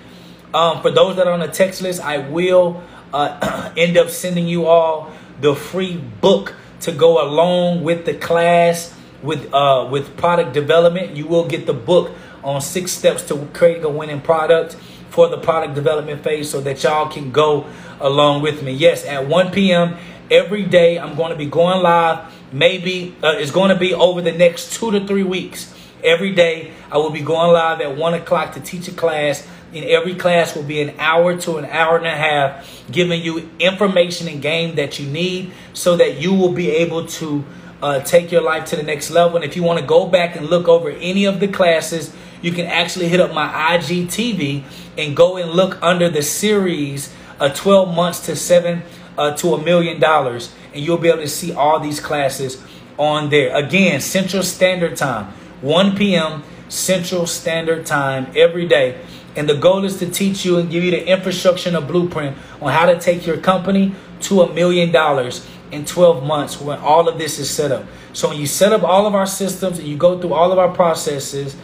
Um, 0.54 0.82
for 0.82 0.92
those 0.92 1.16
that 1.18 1.28
are 1.28 1.34
on 1.34 1.40
the 1.40 1.48
text 1.48 1.82
list, 1.82 2.02
I 2.02 2.18
will 2.18 2.82
uh, 3.14 3.72
end 3.78 3.98
up 3.98 4.10
sending 4.10 4.48
you 4.48 4.66
all 4.66 5.12
the 5.40 5.56
free 5.56 5.98
book 5.98 6.56
to 6.82 6.92
go 6.92 7.24
along 7.24 7.84
with 7.84 8.06
the 8.06 8.16
class 8.16 8.96
with 9.24 9.54
uh, 9.54 9.88
with 9.90 10.18
product 10.18 10.54
development. 10.54 11.16
You 11.16 11.28
will 11.28 11.48
get 11.48 11.66
the 11.66 11.74
book 11.74 12.12
on 12.44 12.62
six 12.62 12.92
steps 12.92 13.28
to 13.28 13.48
creating 13.54 13.84
a 13.84 13.90
winning 13.90 14.22
product 14.22 14.76
for 15.10 15.28
the 15.28 15.38
product 15.38 15.76
development 15.76 16.24
phase 16.24 16.50
so 16.50 16.62
that 16.62 16.82
y'all 16.84 17.10
can 17.10 17.32
go 17.32 17.68
along 18.00 18.42
with 18.42 18.64
me. 18.64 18.72
Yes, 18.72 19.06
at 19.06 19.28
1 19.28 19.52
p.m. 19.52 19.98
every 20.32 20.64
day, 20.64 20.98
I'm 20.98 21.16
going 21.16 21.32
to 21.32 21.38
be 21.38 21.46
going 21.46 21.84
live. 21.84 22.34
Maybe 22.54 23.16
uh, 23.22 23.36
it's 23.38 23.52
going 23.52 23.70
to 23.70 23.76
be 23.76 23.94
over 23.94 24.22
the 24.22 24.32
next 24.32 24.74
two 24.74 24.92
to 24.92 25.06
three 25.06 25.24
weeks. 25.24 25.74
Every 26.04 26.34
day, 26.34 26.72
I 26.92 26.98
will 26.98 27.12
be 27.12 27.22
going 27.22 27.52
live 27.52 27.82
at 27.82 27.96
1 27.96 28.14
o'clock 28.16 28.54
to 28.54 28.62
teach 28.62 28.88
a 28.88 28.94
class. 28.94 29.48
In 29.74 29.84
every 29.86 30.16
class 30.16 30.56
will 30.56 30.64
be 30.64 30.82
an 30.82 31.00
hour 31.00 31.38
to 31.38 31.58
an 31.58 31.66
hour 31.66 31.98
and 31.98 32.06
a 32.08 32.10
half, 32.10 32.84
giving 32.92 33.22
you 33.22 33.50
information 33.60 34.28
and 34.28 34.42
game 34.42 34.76
that 34.76 35.00
you 35.00 35.08
need 35.08 35.52
so 35.74 35.96
that 35.96 36.18
you 36.18 36.34
will 36.34 36.52
be 36.52 36.72
able 36.72 37.06
to 37.06 37.46
uh, 37.82 38.00
take 38.02 38.32
your 38.32 38.42
life 38.42 38.66
to 38.66 38.76
the 38.76 38.84
next 38.84 39.10
level. 39.10 39.38
And 39.38 39.46
if 39.46 39.56
you 39.56 39.64
want 39.64 39.80
to 39.80 39.86
go 39.86 40.08
back 40.08 40.36
and 40.36 40.48
look 40.48 40.68
over 40.68 40.90
any 40.90 41.26
of 41.26 41.40
the 41.40 41.48
classes, 41.48 42.14
you 42.42 42.52
can 42.52 42.66
actually 42.66 43.08
hit 43.08 43.20
up 43.20 43.34
my 43.34 43.48
IGTV 43.78 44.64
and 44.98 45.16
go 45.16 45.38
and 45.38 45.52
look 45.52 45.82
under 45.82 46.10
the 46.10 46.22
series 46.22 47.14
uh, 47.40 47.50
12 47.50 47.96
months 47.96 48.20
to 48.28 48.36
seven 48.36 48.84
uh, 49.18 49.36
to 49.38 49.54
a 49.54 49.64
million 49.64 50.00
dollars. 50.00 50.54
And 50.74 50.84
you'll 50.84 50.98
be 50.98 51.10
able 51.10 51.22
to 51.22 51.28
see 51.28 51.54
all 51.54 51.80
these 51.80 52.00
classes 52.00 52.64
on 52.98 53.30
there. 53.30 53.56
Again, 53.56 54.00
Central 54.02 54.44
Standard 54.44 54.96
Time, 54.96 55.26
1 55.62 55.96
p.m. 55.96 56.44
Central 56.70 57.26
Standard 57.26 57.86
Time 57.86 58.32
every 58.36 58.68
day. 58.68 59.02
And 59.36 59.48
the 59.48 59.56
goal 59.56 59.86
is 59.86 59.98
to 60.00 60.10
teach 60.10 60.46
you 60.46 60.58
and 60.58 60.70
give 60.70 60.84
you 60.84 60.92
the 60.92 61.08
infrastructure 61.08 61.70
and 61.70 61.78
a 61.78 61.82
blueprint 61.82 62.38
on 62.62 62.72
how 62.72 62.86
to 62.86 63.00
take 63.00 63.26
your 63.26 63.38
company 63.38 63.96
to 64.22 64.42
a 64.42 64.54
million 64.54 64.92
dollars 64.92 65.48
in 65.72 65.86
12 65.86 66.24
months 66.26 66.60
when 66.60 66.78
all 66.80 67.08
of 67.08 67.18
this 67.18 67.40
is 67.40 67.50
set 67.50 67.72
up. 67.72 67.86
So 68.14 68.30
when 68.30 68.38
you 68.38 68.48
set 68.48 68.74
up 68.74 68.84
all 68.84 69.08
of 69.08 69.16
our 69.16 69.26
systems 69.26 69.80
and 69.80 69.88
you 69.88 69.98
go 69.98 70.20
through 70.20 70.34
all 70.34 70.52
of 70.52 70.60
our 70.60 70.70
processes, 70.70 71.56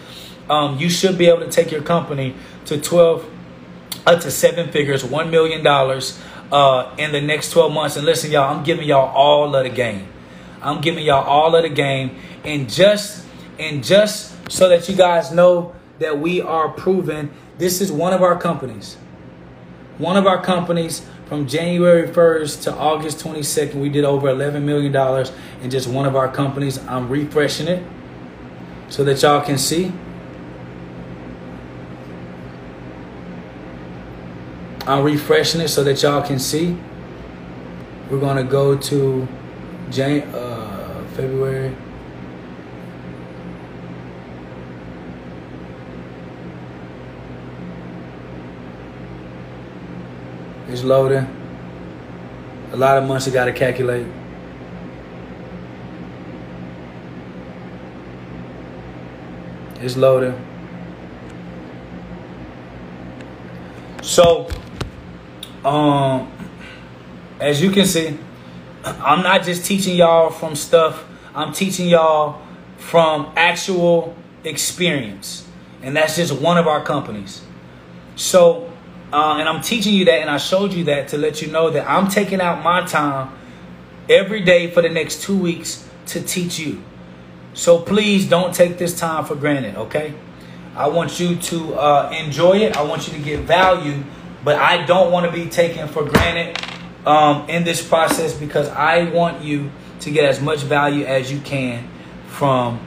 um, 0.49 0.77
you 0.77 0.89
should 0.89 1.17
be 1.17 1.27
able 1.27 1.41
to 1.41 1.51
take 1.51 1.71
your 1.71 1.81
company 1.81 2.35
to 2.65 2.79
12 2.79 3.29
up 4.05 4.21
to 4.21 4.31
seven 4.31 4.71
figures, 4.71 5.03
$1 5.03 5.29
million 5.29 5.65
uh, 6.51 6.95
in 6.97 7.11
the 7.11 7.21
next 7.21 7.51
12 7.51 7.71
months. 7.73 7.97
And 7.97 8.05
listen, 8.05 8.31
y'all, 8.31 8.55
I'm 8.55 8.63
giving 8.63 8.87
y'all 8.87 9.13
all 9.13 9.53
of 9.55 9.63
the 9.63 9.69
game. 9.69 10.07
I'm 10.61 10.81
giving 10.81 11.05
y'all 11.05 11.25
all 11.25 11.55
of 11.55 11.63
the 11.63 11.69
game. 11.69 12.17
And 12.43 12.69
just, 12.69 13.25
and 13.59 13.83
just 13.83 14.51
so 14.51 14.69
that 14.69 14.87
you 14.87 14.95
guys 14.95 15.31
know 15.31 15.75
that 15.99 16.19
we 16.19 16.41
are 16.41 16.69
proven, 16.69 17.31
this 17.57 17.81
is 17.81 17.91
one 17.91 18.13
of 18.13 18.21
our 18.21 18.39
companies. 18.39 18.95
One 19.97 20.15
of 20.15 20.25
our 20.27 20.41
companies 20.41 21.05
from 21.27 21.45
January 21.45 22.07
1st 22.07 22.63
to 22.63 22.73
August 22.73 23.19
22nd, 23.19 23.75
we 23.75 23.89
did 23.89 24.05
over 24.05 24.27
$11 24.27 24.63
million 24.63 24.95
in 25.61 25.69
just 25.69 25.87
one 25.87 26.05
of 26.05 26.15
our 26.15 26.31
companies. 26.31 26.77
I'm 26.87 27.09
refreshing 27.09 27.67
it 27.67 27.83
so 28.87 29.03
that 29.03 29.21
y'all 29.21 29.41
can 29.41 29.57
see. 29.57 29.91
I'm 34.85 35.03
refreshing 35.03 35.59
it 35.59 35.67
so 35.67 35.83
that 35.83 36.01
y'all 36.01 36.25
can 36.25 36.39
see. 36.39 36.77
We're 38.09 38.21
going 38.21 38.37
to 38.37 38.49
go 38.49 38.77
to 38.77 39.27
Jan- 39.89 40.33
uh, 40.33 41.05
February. 41.15 41.75
It's 50.77 50.85
loading. 50.85 51.25
A 52.71 52.75
lot 52.77 52.99
of 52.99 53.07
months 53.07 53.25
you 53.25 53.33
got 53.33 53.45
to 53.45 53.51
calculate. 53.51 54.05
It's 59.81 59.97
loading. 59.97 60.39
So, 64.03 64.47
um, 65.65 66.31
as 67.39 67.59
you 67.59 67.71
can 67.71 67.87
see, 67.87 68.15
I'm 68.85 69.23
not 69.23 69.41
just 69.41 69.65
teaching 69.65 69.95
y'all 69.95 70.29
from 70.29 70.55
stuff. 70.55 71.05
I'm 71.33 71.53
teaching 71.53 71.87
y'all 71.87 72.39
from 72.77 73.33
actual 73.35 74.15
experience, 74.43 75.47
and 75.81 75.97
that's 75.97 76.17
just 76.17 76.39
one 76.39 76.59
of 76.59 76.67
our 76.67 76.83
companies. 76.83 77.41
So, 78.15 78.66
uh, 79.11 79.37
and 79.39 79.47
I'm 79.47 79.61
teaching 79.61 79.93
you 79.93 80.05
that, 80.05 80.21
and 80.21 80.29
I 80.29 80.37
showed 80.37 80.73
you 80.73 80.83
that 80.85 81.09
to 81.09 81.17
let 81.17 81.41
you 81.41 81.51
know 81.51 81.69
that 81.69 81.89
I'm 81.89 82.09
taking 82.09 82.41
out 82.41 82.63
my 82.63 82.85
time 82.85 83.33
every 84.09 84.41
day 84.41 84.71
for 84.71 84.81
the 84.81 84.89
next 84.89 85.21
two 85.23 85.37
weeks 85.37 85.87
to 86.07 86.21
teach 86.21 86.59
you. 86.59 86.81
So 87.53 87.79
please 87.79 88.29
don't 88.29 88.53
take 88.53 88.77
this 88.77 88.97
time 88.97 89.25
for 89.25 89.35
granted, 89.35 89.75
okay? 89.75 90.13
I 90.75 90.87
want 90.89 91.19
you 91.19 91.35
to 91.35 91.73
uh, 91.73 92.11
enjoy 92.15 92.57
it. 92.59 92.77
I 92.77 92.83
want 92.83 93.07
you 93.07 93.13
to 93.13 93.19
get 93.19 93.41
value 93.41 94.03
but 94.47 94.55
I 94.55 94.85
don't 94.85 95.11
want 95.11 95.25
to 95.25 95.31
be 95.31 95.49
taken 95.49 95.89
for 95.89 96.05
granted 96.05 96.57
um, 97.05 97.49
in 97.49 97.65
this 97.65 97.85
process 97.85 98.33
because 98.33 98.69
I 98.69 99.09
want 99.09 99.43
you 99.43 99.71
to 99.99 100.09
get 100.09 100.23
as 100.23 100.39
much 100.39 100.59
value 100.59 101.03
as 101.03 101.29
you 101.29 101.41
can 101.41 101.85
from 102.27 102.77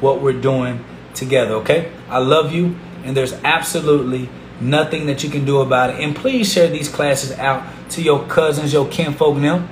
what 0.00 0.22
we're 0.22 0.40
doing 0.40 0.82
together, 1.12 1.56
okay? 1.56 1.92
I 2.08 2.20
love 2.20 2.54
you, 2.54 2.74
and 3.04 3.14
there's 3.14 3.34
absolutely 3.44 4.30
nothing 4.60 5.06
that 5.06 5.24
you 5.24 5.30
can 5.30 5.44
do 5.44 5.60
about 5.60 5.90
it. 5.90 6.00
And 6.00 6.14
please 6.14 6.52
share 6.52 6.68
these 6.68 6.88
classes 6.88 7.32
out 7.32 7.66
to 7.90 8.02
your 8.02 8.24
cousins, 8.26 8.72
your 8.72 8.88
kinfolk 8.88 9.40
them. 9.40 9.68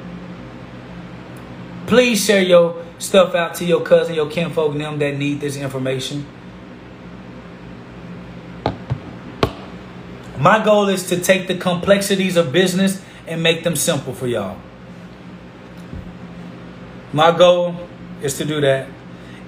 Please 1.86 2.24
share 2.24 2.42
your 2.42 2.84
stuff 2.98 3.34
out 3.34 3.54
to 3.56 3.64
your 3.64 3.82
cousin, 3.82 4.14
your 4.14 4.30
kinfolk 4.30 4.76
them 4.76 4.98
that 4.98 5.16
need 5.16 5.40
this 5.40 5.56
information. 5.56 6.26
My 10.38 10.64
goal 10.64 10.88
is 10.88 11.08
to 11.08 11.18
take 11.18 11.48
the 11.48 11.56
complexities 11.56 12.36
of 12.36 12.52
business 12.52 13.02
and 13.26 13.42
make 13.42 13.64
them 13.64 13.74
simple 13.74 14.14
for 14.14 14.26
y'all. 14.26 14.58
My 17.12 17.36
goal 17.36 17.88
is 18.22 18.36
to 18.38 18.44
do 18.44 18.60
that. 18.60 18.88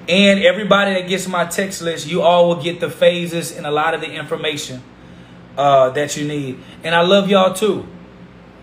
And 0.08 0.40
everybody 0.42 0.94
that 0.94 1.08
gets 1.08 1.28
my 1.28 1.44
text 1.44 1.82
list, 1.82 2.08
you 2.08 2.22
all 2.22 2.48
will 2.48 2.62
get 2.62 2.80
the 2.80 2.90
phases 2.90 3.56
and 3.56 3.66
a 3.66 3.70
lot 3.70 3.94
of 3.94 4.00
the 4.00 4.10
information 4.10 4.82
uh, 5.60 5.90
that 5.90 6.16
you 6.16 6.26
need. 6.26 6.58
And 6.82 6.94
I 6.94 7.02
love 7.02 7.28
y'all 7.28 7.52
too. 7.52 7.86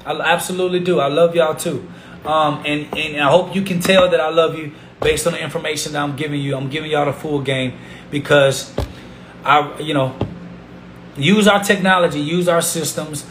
I 0.04 0.14
absolutely 0.20 0.80
do. 0.80 1.00
I 1.00 1.10
love 1.10 1.36
y'all 1.36 1.54
too. 1.54 1.88
Um, 2.26 2.64
and, 2.66 2.88
and 2.98 3.22
I 3.22 3.30
hope 3.30 3.56
you 3.56 3.62
can 3.62 3.80
tell 3.80 4.10
that 4.10 4.20
I 4.20 4.30
love 4.30 4.58
you 4.58 4.72
based 5.00 5.28
on 5.28 5.34
the 5.34 5.44
information 5.44 5.94
that 5.94 6.02
I'm 6.02 6.16
giving 6.16 6.42
you. 6.42 6.58
I'm 6.58 6.70
giving 6.70 6.90
y'all 6.90 7.06
the 7.06 7.14
full 7.14 7.40
game 7.42 7.78
because 8.10 8.74
I, 9.46 9.80
you 9.80 9.94
know, 9.94 10.18
use 11.16 11.48
our 11.48 11.64
technology, 11.64 12.20
use 12.20 12.48
our 12.48 12.64
systems, 12.64 13.26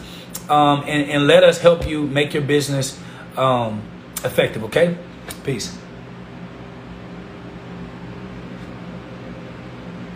um, 0.49 0.83
and, 0.87 1.11
and 1.11 1.27
let 1.27 1.43
us 1.43 1.59
help 1.59 1.85
you 1.85 2.07
make 2.07 2.33
your 2.33 2.43
business 2.43 2.97
um, 3.35 3.81
effective, 4.23 4.63
okay? 4.63 4.97
Peace. 5.43 5.77